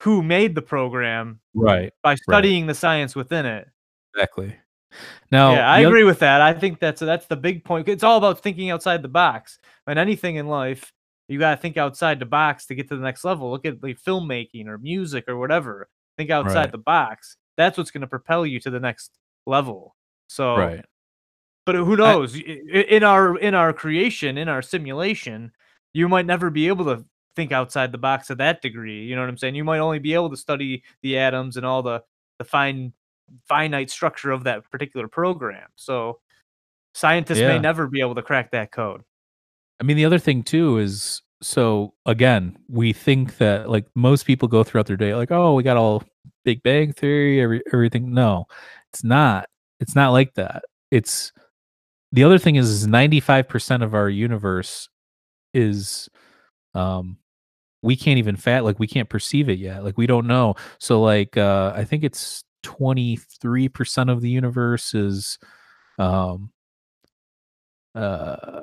who 0.02 0.22
made 0.22 0.54
the 0.54 0.62
program 0.62 1.40
right. 1.54 1.92
by 2.02 2.14
studying 2.14 2.66
the 2.66 2.74
science 2.74 3.16
within 3.16 3.46
it. 3.46 3.68
Exactly. 4.14 4.54
Now, 5.30 5.52
yeah, 5.52 5.70
I 5.70 5.80
agree 5.80 6.04
with 6.04 6.18
that. 6.20 6.40
I 6.40 6.52
think 6.54 6.80
that's 6.80 7.00
that's 7.00 7.26
the 7.26 7.36
big 7.36 7.64
point. 7.64 7.88
It's 7.88 8.02
all 8.04 8.18
about 8.18 8.40
thinking 8.42 8.70
outside 8.70 9.02
the 9.02 9.08
box. 9.08 9.58
And 9.86 9.98
anything 9.98 10.36
in 10.36 10.46
life, 10.48 10.92
you 11.28 11.38
got 11.38 11.54
to 11.56 11.60
think 11.60 11.76
outside 11.76 12.18
the 12.18 12.26
box 12.26 12.66
to 12.66 12.74
get 12.74 12.88
to 12.88 12.96
the 12.96 13.02
next 13.02 13.24
level. 13.24 13.50
Look 13.50 13.66
at 13.66 13.82
like 13.82 14.00
filmmaking 14.00 14.66
or 14.66 14.78
music 14.78 15.24
or 15.28 15.36
whatever. 15.36 15.88
Think 16.16 16.30
outside 16.30 16.54
Right. 16.56 16.72
the 16.72 16.78
box. 16.78 17.36
That's 17.56 17.76
what's 17.76 17.90
going 17.90 18.00
to 18.02 18.06
propel 18.06 18.46
you 18.46 18.60
to 18.60 18.70
the 18.70 18.80
next 18.80 19.12
level. 19.46 19.94
So, 20.28 20.56
right. 20.56 20.84
but 21.66 21.74
who 21.74 21.96
knows? 21.96 22.34
I- 22.36 22.40
In 22.88 23.02
our 23.04 23.36
in 23.38 23.54
our 23.54 23.72
creation, 23.72 24.38
in 24.38 24.48
our 24.48 24.62
simulation, 24.62 25.52
you 25.92 26.08
might 26.08 26.26
never 26.26 26.50
be 26.50 26.68
able 26.68 26.84
to 26.86 27.04
think 27.36 27.52
outside 27.52 27.92
the 27.92 27.98
box 27.98 28.28
to 28.28 28.34
that 28.36 28.62
degree. 28.62 29.04
You 29.04 29.14
know 29.16 29.22
what 29.22 29.28
I'm 29.30 29.36
saying? 29.38 29.54
You 29.54 29.64
might 29.64 29.78
only 29.78 29.98
be 30.00 30.14
able 30.14 30.30
to 30.30 30.36
study 30.36 30.82
the 31.02 31.18
atoms 31.18 31.56
and 31.56 31.66
all 31.66 31.82
the 31.82 32.02
the 32.38 32.44
fine 32.44 32.92
finite 33.48 33.90
structure 33.90 34.30
of 34.30 34.44
that 34.44 34.70
particular 34.70 35.08
program. 35.08 35.68
So 35.76 36.20
scientists 36.94 37.40
may 37.40 37.58
never 37.58 37.86
be 37.86 38.00
able 38.00 38.14
to 38.16 38.22
crack 38.22 38.50
that 38.52 38.72
code. 38.72 39.02
I 39.80 39.84
mean, 39.84 39.96
the 39.96 40.04
other 40.04 40.18
thing 40.18 40.42
too 40.42 40.78
is 40.78 41.22
so 41.40 41.94
again, 42.04 42.58
we 42.68 42.92
think 42.92 43.38
that 43.38 43.70
like 43.70 43.86
most 43.94 44.26
people 44.26 44.48
go 44.48 44.64
throughout 44.64 44.86
their 44.86 44.96
day 44.96 45.14
like, 45.14 45.30
oh, 45.30 45.54
we 45.54 45.62
got 45.62 45.76
all 45.76 46.02
Big 46.44 46.62
Bang 46.62 46.92
Theory, 46.92 47.40
every, 47.40 47.62
everything. 47.72 48.12
No, 48.12 48.46
it's 48.92 49.04
not. 49.04 49.48
It's 49.80 49.94
not 49.94 50.10
like 50.10 50.34
that. 50.34 50.64
It's 50.90 51.32
the 52.10 52.24
other 52.24 52.38
thing 52.38 52.56
is, 52.56 52.68
is 52.70 52.86
95% 52.86 53.82
of 53.82 53.94
our 53.94 54.08
universe 54.08 54.88
is 55.54 56.08
um 56.74 57.16
we 57.82 57.96
can't 57.96 58.18
even 58.18 58.36
fat 58.36 58.64
like 58.64 58.78
we 58.78 58.86
can't 58.86 59.08
perceive 59.08 59.48
it 59.48 59.58
yet 59.58 59.82
like 59.82 59.96
we 59.96 60.06
don't 60.06 60.26
know 60.26 60.54
so 60.78 61.00
like 61.00 61.38
uh 61.38 61.72
i 61.74 61.84
think 61.84 62.04
it's 62.04 62.44
23% 62.68 64.10
of 64.10 64.20
the 64.20 64.28
universe 64.30 64.94
is 64.94 65.38
um 65.98 66.50
uh 67.94 68.60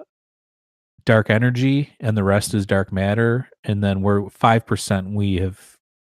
dark 1.06 1.30
energy 1.30 1.94
and 2.00 2.18
the 2.18 2.24
rest 2.24 2.54
is 2.54 2.66
dark 2.66 2.92
matter 2.92 3.50
and 3.64 3.84
then 3.84 4.02
we're 4.02 4.22
5% 4.30 5.14
we 5.14 5.36
have 5.36 5.60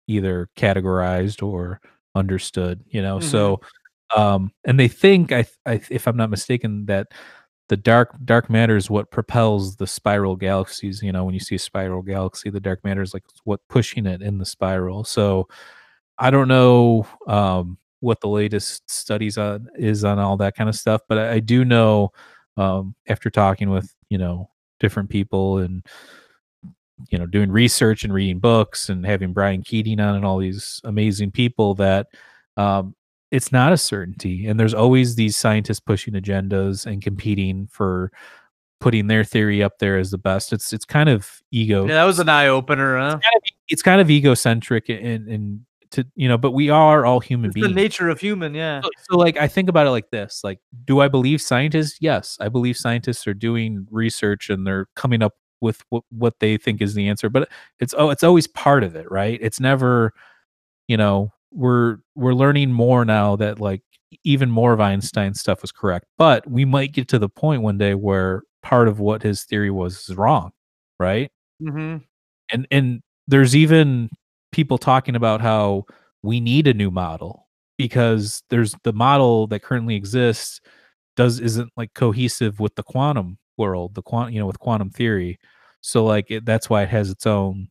either 0.08 0.48
categorized 0.56 1.42
or 1.42 1.80
understood 2.14 2.82
you 2.86 3.00
know? 3.02 3.20
So 3.20 3.60
um 4.16 4.50
and 4.64 4.78
they 4.80 4.88
think 4.88 5.32
I, 5.32 5.46
I 5.66 5.80
if 5.90 6.06
i'm 6.08 6.16
not 6.16 6.30
mistaken 6.30 6.86
that 6.86 7.08
the 7.68 7.76
dark 7.76 8.16
dark 8.24 8.50
matter 8.50 8.76
is 8.76 8.90
what 8.90 9.10
propels 9.12 9.76
the 9.76 9.86
spiral 9.86 10.36
galaxies 10.36 11.02
you 11.02 11.12
know? 11.12 11.24
When 11.24 11.34
you 11.34 11.40
see 11.40 11.54
a 11.56 11.58
spiral 11.58 12.02
galaxy 12.02 12.50
the 12.50 12.60
dark 12.60 12.82
matter 12.84 13.02
is 13.02 13.14
like 13.14 13.24
what 13.44 13.60
pushing 13.68 14.06
it 14.06 14.22
in 14.22 14.38
the 14.38 14.46
spiral. 14.46 15.04
So 15.04 15.48
i 16.18 16.30
don't 16.30 16.48
know 16.48 17.06
um 17.26 17.78
what 18.00 18.20
the 18.20 18.28
latest 18.28 18.90
studies 18.90 19.38
on 19.38 19.68
is 19.76 20.04
on 20.04 20.18
all 20.18 20.36
that 20.36 20.56
kind 20.56 20.68
of 20.68 20.74
stuff 20.74 21.00
but 21.08 21.18
i, 21.18 21.32
I 21.34 21.38
do 21.40 21.64
know 21.64 22.10
um 22.56 22.94
after 23.08 23.30
talking 23.30 23.70
with 23.70 23.94
you 24.08 24.18
know 24.18 24.50
different 24.80 25.10
people 25.10 25.58
and 25.58 25.84
you 27.10 27.18
know 27.18 27.26
doing 27.26 27.50
research 27.50 28.04
and 28.04 28.12
reading 28.12 28.38
books 28.38 28.88
and 28.88 29.06
having 29.06 29.32
brian 29.32 29.62
keating 29.62 30.00
on 30.00 30.16
and 30.16 30.24
all 30.24 30.38
these 30.38 30.80
amazing 30.84 31.30
people 31.30 31.74
that 31.74 32.08
um 32.56 32.94
it's 33.30 33.52
not 33.52 33.72
a 33.72 33.76
certainty 33.76 34.46
and 34.46 34.58
there's 34.58 34.74
always 34.74 35.14
these 35.14 35.36
scientists 35.36 35.80
pushing 35.80 36.14
agendas 36.14 36.84
and 36.86 37.02
competing 37.02 37.66
for 37.70 38.10
putting 38.80 39.06
their 39.06 39.22
theory 39.24 39.62
up 39.62 39.78
there 39.78 39.98
as 39.98 40.10
the 40.10 40.18
best 40.18 40.52
it's 40.52 40.72
it's 40.72 40.84
kind 40.84 41.08
of 41.08 41.40
ego 41.52 41.86
Yeah, 41.86 41.94
that 41.94 42.04
was 42.04 42.18
an 42.18 42.28
eye 42.28 42.48
opener, 42.48 42.98
huh? 42.98 43.10
kind 43.10 43.36
of, 43.36 43.42
it's 43.68 43.82
kind 43.82 44.00
of 44.00 44.10
egocentric 44.10 44.88
and 44.88 45.28
and 45.28 45.60
to 45.90 46.06
you 46.14 46.28
know 46.28 46.38
but 46.38 46.52
we 46.52 46.70
are 46.70 47.04
all 47.04 47.20
human 47.20 47.50
It's 47.50 47.60
the 47.60 47.68
nature 47.68 48.08
of 48.08 48.20
human, 48.20 48.54
yeah. 48.54 48.80
so, 48.82 48.90
so, 49.10 49.16
like 49.18 49.36
i 49.36 49.48
think 49.48 49.68
about 49.68 49.86
it 49.86 49.90
like 49.90 50.10
this 50.10 50.42
like 50.44 50.60
do 50.84 51.00
i 51.00 51.08
believe 51.08 51.40
scientists? 51.40 51.98
Yes 52.00 52.36
i 52.40 52.48
believe 52.48 52.76
scientists 52.76 53.26
are 53.26 53.34
doing 53.34 53.86
research 53.90 54.50
and 54.50 54.66
they're 54.66 54.86
coming 54.96 55.22
up 55.22 55.34
with 55.60 55.82
what, 55.90 56.04
what 56.10 56.40
they 56.40 56.56
think 56.56 56.80
is 56.80 56.94
the 56.94 57.08
answer 57.08 57.28
but 57.28 57.48
it's 57.80 57.94
oh 57.98 58.10
it's 58.10 58.22
always 58.22 58.46
part 58.46 58.82
of 58.82 58.96
it 58.96 59.10
right? 59.10 59.38
It's 59.42 59.60
never 59.60 60.12
you 60.88 60.96
know 60.96 61.32
we're 61.52 61.98
we're 62.14 62.34
learning 62.34 62.72
more 62.72 63.04
now 63.04 63.36
that 63.36 63.60
like 63.60 63.82
even 64.24 64.50
more 64.50 64.72
of 64.72 64.80
einstein's 64.80 65.40
stuff 65.40 65.62
was 65.62 65.70
correct 65.72 66.06
but 66.18 66.48
we 66.50 66.64
might 66.64 66.92
get 66.92 67.08
to 67.08 67.18
the 67.18 67.28
point 67.28 67.62
one 67.62 67.78
day 67.78 67.94
where 67.94 68.42
part 68.62 68.88
of 68.88 69.00
what 69.00 69.22
his 69.22 69.44
theory 69.44 69.70
was 69.70 70.08
is 70.08 70.16
wrong 70.16 70.52
right? 70.98 71.30
Hmm 71.60 71.98
and 72.50 72.66
and 72.70 73.02
there's 73.28 73.54
even 73.56 74.10
people 74.52 74.78
talking 74.78 75.16
about 75.16 75.40
how 75.40 75.84
we 76.22 76.40
need 76.40 76.66
a 76.66 76.74
new 76.74 76.90
model 76.90 77.46
because 77.78 78.42
there's 78.50 78.74
the 78.84 78.92
model 78.92 79.46
that 79.46 79.62
currently 79.62 79.94
exists 79.94 80.60
does 81.16 81.40
isn't 81.40 81.70
like 81.76 81.92
cohesive 81.94 82.60
with 82.60 82.74
the 82.74 82.82
quantum 82.82 83.38
world 83.56 83.94
the 83.94 84.02
quantum 84.02 84.32
you 84.32 84.40
know 84.40 84.46
with 84.46 84.58
quantum 84.58 84.90
theory 84.90 85.38
so 85.80 86.04
like 86.04 86.30
it, 86.30 86.44
that's 86.44 86.68
why 86.68 86.82
it 86.82 86.88
has 86.88 87.10
its 87.10 87.26
own 87.26 87.68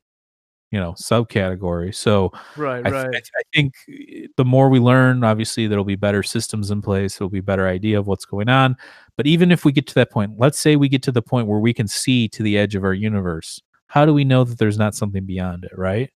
you 0.71 0.79
know 0.79 0.93
subcategory 0.93 1.93
so 1.93 2.31
Right, 2.55 2.85
I, 2.85 2.89
right. 2.89 3.15
I, 3.15 3.17
I 3.17 3.41
think 3.55 3.73
uh, 3.91 4.27
the 4.37 4.45
more 4.45 4.69
we 4.69 4.79
learn 4.79 5.23
obviously 5.23 5.67
there'll 5.67 5.85
be 5.85 5.95
better 5.95 6.23
systems 6.23 6.69
in 6.71 6.81
place 6.81 7.17
there'll 7.17 7.29
be 7.29 7.41
better 7.41 7.67
idea 7.67 7.97
of 7.99 8.07
what's 8.07 8.25
going 8.25 8.49
on 8.49 8.75
but 9.15 9.25
even 9.25 9.51
if 9.51 9.65
we 9.65 9.71
get 9.71 9.87
to 9.87 9.95
that 9.95 10.11
point 10.11 10.33
let's 10.37 10.59
say 10.59 10.75
we 10.75 10.89
get 10.89 11.03
to 11.03 11.11
the 11.11 11.21
point 11.21 11.47
where 11.47 11.59
we 11.59 11.73
can 11.73 11.87
see 11.87 12.27
to 12.29 12.43
the 12.43 12.57
edge 12.57 12.75
of 12.75 12.83
our 12.83 12.93
universe 12.93 13.61
how 13.89 14.05
do 14.05 14.13
we 14.13 14.23
know 14.23 14.43
that 14.43 14.57
there's 14.57 14.77
not 14.77 14.95
something 14.95 15.25
beyond 15.25 15.65
it, 15.65 15.71
right? 15.75 16.11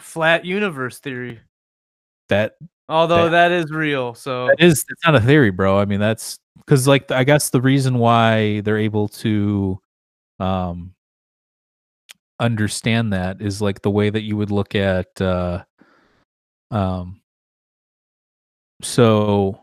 Flat 0.00 0.44
universe 0.44 0.98
theory. 0.98 1.40
That 2.28 2.56
Although 2.88 3.28
That- 3.30 3.50
that 3.50 3.52
is 3.52 3.70
real. 3.70 4.14
So 4.14 4.48
that 4.48 4.60
is 4.60 4.84
it's 4.88 5.06
not 5.06 5.14
a 5.14 5.20
theory, 5.20 5.50
bro. 5.50 5.78
I 5.78 5.84
mean, 5.84 6.00
that's 6.00 6.38
because 6.58 6.88
like 6.88 7.10
I 7.10 7.24
guess 7.24 7.50
the 7.50 7.60
reason 7.60 7.98
why 7.98 8.60
they're 8.62 8.78
able 8.78 9.08
to 9.08 9.78
um 10.40 10.94
understand 12.40 13.12
that 13.12 13.42
is 13.42 13.60
like 13.60 13.82
the 13.82 13.90
way 13.90 14.08
that 14.10 14.22
you 14.22 14.36
would 14.36 14.50
look 14.50 14.74
at 14.74 15.20
uh 15.20 15.62
um 16.70 17.20
so 18.82 19.60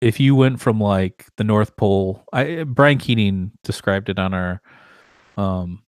if 0.00 0.20
you 0.20 0.36
went 0.36 0.60
from 0.60 0.80
like 0.80 1.26
the 1.36 1.42
north 1.42 1.74
pole 1.76 2.22
i 2.32 2.62
brian 2.62 2.98
keating 2.98 3.50
described 3.64 4.08
it 4.08 4.18
on 4.20 4.32
our 4.32 4.62
um 5.36 5.82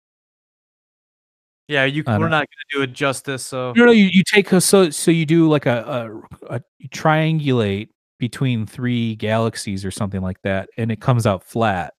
yeah, 1.67 1.85
you 1.85 2.03
we're 2.05 2.17
don't- 2.17 2.29
gonna 2.29 2.45
do 2.71 2.81
it 2.81 2.93
justice. 2.93 3.43
So 3.45 3.73
no 3.75 3.85
no 3.85 3.91
you, 3.91 4.05
you 4.05 4.23
take 4.23 4.51
a 4.51 4.61
so 4.61 4.89
so 4.89 5.11
you 5.11 5.25
do 5.25 5.49
like 5.49 5.65
a, 5.65 6.21
a, 6.49 6.55
a 6.57 6.61
triangulate 6.89 7.89
between 8.19 8.65
three 8.65 9.15
galaxies 9.15 9.83
or 9.83 9.91
something 9.91 10.21
like 10.21 10.41
that 10.43 10.69
and 10.77 10.91
it 10.91 11.01
comes 11.01 11.25
out 11.25 11.43
flat. 11.43 11.93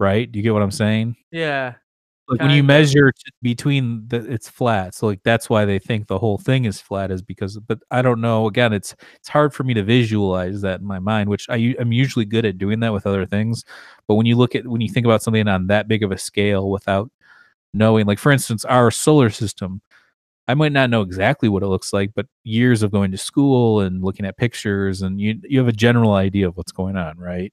Right? 0.00 0.30
Do 0.30 0.38
you 0.38 0.42
get 0.42 0.52
what 0.52 0.62
i'm 0.62 0.70
saying? 0.72 1.16
Yeah, 1.30 1.74
like 2.28 2.40
when 2.40 2.50
you 2.50 2.62
measure 2.64 3.12
t- 3.12 3.30
between 3.42 4.08
the 4.08 4.16
it's 4.16 4.48
flat 4.48 4.94
so 4.94 5.06
like 5.06 5.22
that's 5.24 5.48
why 5.48 5.64
they 5.64 5.78
think 5.78 6.06
the 6.08 6.18
whole 6.18 6.38
thing 6.38 6.64
is 6.64 6.80
flat 6.80 7.10
is 7.10 7.20
because 7.22 7.58
but 7.58 7.78
i 7.90 8.00
don't 8.02 8.20
know 8.20 8.46
again 8.48 8.72
it's 8.72 8.94
it's 9.16 9.28
hard 9.28 9.52
for 9.54 9.62
me 9.62 9.74
to 9.74 9.82
visualize 9.82 10.62
that 10.62 10.80
in 10.80 10.86
my 10.86 10.98
mind 10.98 11.28
which 11.28 11.46
I 11.50 11.74
I'm 11.78 11.92
usually 11.92 12.24
good 12.24 12.44
at 12.46 12.56
doing 12.58 12.80
that 12.80 12.92
with 12.94 13.06
other 13.06 13.24
things 13.26 13.62
but 14.08 14.14
when 14.16 14.26
you 14.26 14.36
look 14.36 14.54
at 14.54 14.66
when 14.66 14.80
you 14.80 14.88
think 14.88 15.04
about 15.06 15.22
something 15.22 15.46
on 15.46 15.66
that 15.68 15.86
big 15.86 16.02
of 16.02 16.10
a 16.12 16.18
scale 16.18 16.70
without 16.70 17.10
knowing 17.74 18.06
like 18.06 18.18
for 18.18 18.32
instance 18.32 18.64
our 18.64 18.90
solar 18.90 19.28
system 19.28 19.82
i 20.48 20.54
might 20.54 20.72
not 20.72 20.88
know 20.88 21.02
exactly 21.02 21.48
what 21.48 21.62
it 21.62 21.66
looks 21.66 21.92
like 21.92 22.10
but 22.14 22.26
years 22.44 22.82
of 22.82 22.90
going 22.90 23.10
to 23.10 23.18
school 23.18 23.80
and 23.80 24.02
looking 24.02 24.24
at 24.24 24.36
pictures 24.36 25.02
and 25.02 25.20
you 25.20 25.38
you 25.42 25.58
have 25.58 25.68
a 25.68 25.72
general 25.72 26.14
idea 26.14 26.46
of 26.48 26.56
what's 26.56 26.72
going 26.72 26.96
on 26.96 27.18
right 27.18 27.52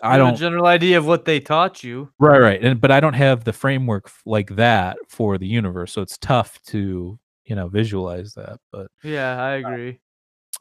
i 0.00 0.16
don't 0.16 0.34
a 0.34 0.36
general 0.38 0.66
idea 0.66 0.96
of 0.98 1.06
what 1.06 1.24
they 1.24 1.40
taught 1.40 1.82
you. 1.82 2.08
Right, 2.18 2.40
right. 2.40 2.62
And 2.64 2.80
but 2.80 2.90
I 2.92 3.00
don't 3.00 3.14
have 3.14 3.44
the 3.44 3.52
framework 3.52 4.10
like 4.24 4.54
that 4.56 4.96
for 5.08 5.38
the 5.38 5.46
universe, 5.46 5.92
so 5.92 6.02
it's 6.02 6.16
tough 6.18 6.60
to, 6.68 7.18
you 7.44 7.56
know, 7.56 7.66
visualize 7.68 8.32
that. 8.34 8.60
But 8.70 8.88
Yeah, 9.02 9.42
I 9.42 9.54
agree. 9.56 9.98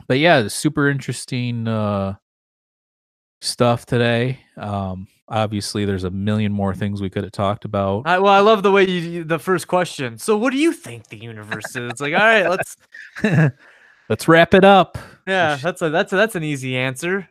but 0.08 0.18
yeah, 0.18 0.48
super 0.48 0.90
interesting 0.90 1.68
uh 1.68 2.16
stuff 3.42 3.86
today. 3.86 4.40
Um 4.58 5.08
obviously 5.30 5.86
there's 5.86 6.04
a 6.04 6.12
million 6.12 6.52
more 6.52 6.74
things 6.74 7.02
we 7.02 7.10
could 7.10 7.24
have 7.24 7.34
talked 7.34 7.66
about. 7.66 8.04
I, 8.06 8.20
well, 8.20 8.34
I 8.34 8.40
love 8.40 8.64
the 8.64 8.72
way 8.72 8.88
you, 8.88 9.00
you 9.02 9.24
the 9.24 9.40
first 9.40 9.68
question. 9.68 10.18
So, 10.18 10.38
what 10.38 10.52
do 10.52 10.58
you 10.58 10.72
think 10.74 11.08
the 11.08 11.18
universe 11.18 11.76
is? 11.76 11.92
It's 11.92 12.02
like, 12.02 12.14
all 12.14 12.20
right, 12.20 12.50
let's. 12.50 12.78
Let's 14.10 14.28
wrap 14.28 14.54
it 14.54 14.64
up. 14.64 14.98
Yeah, 15.28 15.58
that's 15.62 15.82
a 15.82 15.90
that's 15.90 16.14
a, 16.14 16.16
that's 16.16 16.36
an 16.36 16.44
easy 16.44 16.78
answer. 16.78 17.28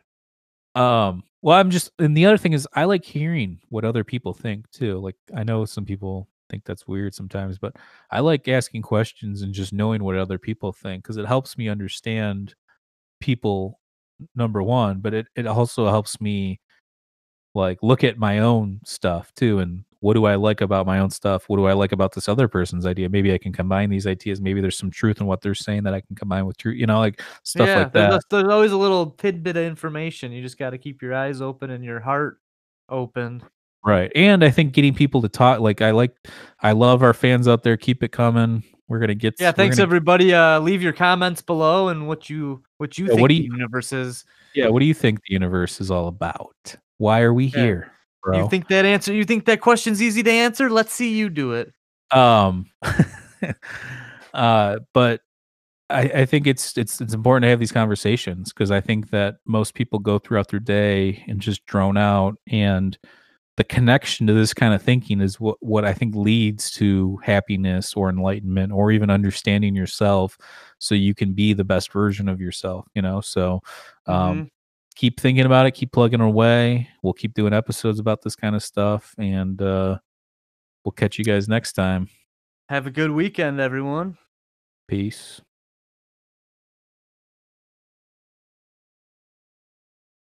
Um 0.75 1.23
well, 1.41 1.57
I'm 1.57 1.69
just 1.69 1.91
and 1.99 2.15
the 2.15 2.25
other 2.25 2.37
thing 2.37 2.53
is 2.53 2.67
I 2.73 2.85
like 2.85 3.03
hearing 3.03 3.59
what 3.69 3.85
other 3.85 4.03
people 4.03 4.33
think 4.33 4.69
too. 4.71 4.99
Like 4.99 5.15
I 5.35 5.43
know 5.43 5.65
some 5.65 5.85
people 5.85 6.27
think 6.49 6.65
that's 6.65 6.87
weird 6.87 7.15
sometimes, 7.15 7.57
but 7.57 7.75
I 8.11 8.19
like 8.19 8.47
asking 8.47 8.83
questions 8.83 9.41
and 9.41 9.53
just 9.53 9.73
knowing 9.73 10.03
what 10.03 10.17
other 10.17 10.37
people 10.37 10.71
think 10.71 11.03
because 11.03 11.17
it 11.17 11.25
helps 11.25 11.57
me 11.57 11.67
understand 11.67 12.53
people 13.19 13.79
number 14.35 14.61
one, 14.61 14.99
but 14.99 15.13
it, 15.13 15.27
it 15.35 15.47
also 15.47 15.87
helps 15.89 16.21
me 16.21 16.59
like 17.57 17.79
look 17.81 18.03
at 18.03 18.17
my 18.17 18.39
own 18.39 18.79
stuff 18.85 19.33
too 19.35 19.59
and 19.59 19.83
what 19.99 20.13
do 20.13 20.25
I 20.25 20.35
like 20.35 20.61
about 20.61 20.85
my 20.85 20.99
own 20.99 21.09
stuff? 21.09 21.45
What 21.49 21.57
do 21.57 21.65
I 21.65 21.73
like 21.73 21.91
about 21.91 22.13
this 22.13 22.29
other 22.29 22.47
person's 22.47 22.85
idea? 22.85 23.09
Maybe 23.09 23.33
I 23.33 23.39
can 23.39 23.51
combine 23.51 23.89
these 23.89 24.05
ideas. 24.05 24.39
Maybe 24.39 24.61
there's 24.61 24.77
some 24.77 24.91
truth 24.91 25.19
in 25.19 25.25
what 25.25 25.41
they're 25.41 25.55
saying 25.55 25.83
that 25.83 25.93
I 25.95 26.01
can 26.01 26.15
combine 26.15 26.45
with 26.45 26.55
truth, 26.57 26.77
you 26.77 26.85
know, 26.85 26.99
like 26.99 27.19
stuff 27.41 27.67
yeah, 27.67 27.77
like 27.79 27.93
there's, 27.93 28.11
that. 28.11 28.37
a- 28.37 28.41
there's 28.43 28.53
always 28.53 28.71
a 28.73 28.77
little 28.77 29.07
tidbit 29.11 29.57
of 29.57 29.63
information. 29.63 30.31
You 30.31 30.43
just 30.43 30.59
got 30.59 30.69
to 30.69 30.77
keep 30.77 31.01
your 31.01 31.15
eyes 31.15 31.41
open 31.41 31.71
and 31.71 31.83
your 31.83 31.99
heart 31.99 32.39
open. 32.89 33.41
Right. 33.83 34.11
And 34.15 34.43
I 34.43 34.51
think 34.51 34.73
getting 34.73 34.93
people 34.93 35.19
to 35.23 35.29
talk 35.29 35.61
like 35.61 35.81
I 35.81 35.89
like 35.91 36.15
I 36.61 36.73
love 36.73 37.01
our 37.01 37.13
fans 37.13 37.47
out 37.47 37.63
there. 37.63 37.75
Keep 37.75 38.03
it 38.03 38.11
coming. 38.11 38.63
We're 38.87 38.99
gonna 38.99 39.15
get 39.15 39.33
Yeah, 39.39 39.51
thanks 39.51 39.77
gonna- 39.77 39.87
everybody. 39.87 40.31
Uh, 40.33 40.59
leave 40.59 40.81
your 40.83 40.93
comments 40.93 41.41
below 41.41 41.87
and 41.89 42.07
what 42.07 42.29
you 42.29 42.61
what 42.77 42.97
you 42.99 43.05
Yeah, 43.05 43.09
think 43.09 43.21
what 43.21 43.29
do 43.29 43.35
the 43.35 43.43
you- 43.45 43.51
universe 43.51 43.91
is. 43.93 44.25
Yeah, 44.53 44.67
what 44.69 44.79
do 44.79 44.85
you 44.85 44.93
think 44.93 45.21
the 45.27 45.33
universe 45.33 45.81
is 45.81 45.89
all 45.89 46.07
about? 46.07 46.75
Why 46.97 47.21
are 47.21 47.33
we 47.33 47.45
Yeah. 47.45 47.61
here? 47.63 47.91
Bro? 48.23 48.43
You 48.43 48.49
think 48.49 48.67
that 48.69 48.85
answer? 48.85 49.13
You 49.13 49.23
think 49.25 49.45
that 49.45 49.61
question's 49.61 50.01
easy 50.01 50.23
to 50.23 50.31
answer? 50.31 50.69
Let's 50.69 50.93
see 50.93 51.13
you 51.15 51.29
do 51.29 51.53
it. 51.53 51.71
um 52.11 52.65
uh 54.33 54.79
but 54.93 55.21
I, 55.89 56.01
I 56.01 56.25
think 56.25 56.47
it's 56.47 56.77
it's 56.77 56.99
it's 57.01 57.13
important 57.13 57.43
to 57.43 57.49
have 57.49 57.59
these 57.59 57.71
conversations 57.71 58.51
because 58.53 58.71
I 58.71 58.81
think 58.81 59.09
that 59.11 59.35
most 59.45 59.73
people 59.73 59.99
go 59.99 60.19
throughout 60.19 60.49
their 60.49 60.59
day 60.59 61.23
and 61.27 61.39
just 61.39 61.65
drone 61.65 61.97
out 61.97 62.35
and 62.49 62.97
the 63.55 63.63
connection 63.63 64.27
to 64.27 64.33
this 64.33 64.53
kind 64.53 64.73
of 64.73 64.81
thinking 64.81 65.19
is 65.21 65.39
what 65.39 65.57
what 65.61 65.85
I 65.85 65.93
think 65.93 66.15
leads 66.15 66.71
to 66.71 67.17
happiness 67.23 67.93
or 67.95 68.09
enlightenment 68.09 68.71
or 68.73 68.91
even 68.91 69.09
understanding 69.09 69.75
yourself 69.75 70.37
so 70.79 70.93
you 70.93 71.15
can 71.15 71.33
be 71.33 71.53
the 71.53 71.63
best 71.63 71.91
version 71.91 72.27
of 72.29 72.39
yourself, 72.41 72.85
you 72.93 73.01
know? 73.01 73.21
So 73.21 73.61
um 74.05 74.15
Mhm. 74.45 74.49
Keep 74.97 75.19
thinking 75.19 75.45
about 75.45 75.65
it, 75.67 75.71
keep 75.71 75.91
plugging 75.91 76.21
away. 76.21 76.89
We'll 77.03 77.13
keep 77.13 77.33
doing 77.33 77.53
episodes 77.53 77.99
about 77.99 78.23
this 78.23 78.35
kind 78.35 78.55
of 78.55 78.63
stuff 78.63 79.13
and 79.17 79.61
uh 79.61 79.99
we'll 80.83 80.91
catch 80.91 81.17
you 81.17 81.23
guys 81.23 81.47
next 81.47 81.73
time. 81.73 82.09
Have 82.69 82.87
a 82.87 82.91
good 82.91 83.11
weekend, 83.11 83.61
everyone. 83.61 84.17
Peace. 84.87 85.41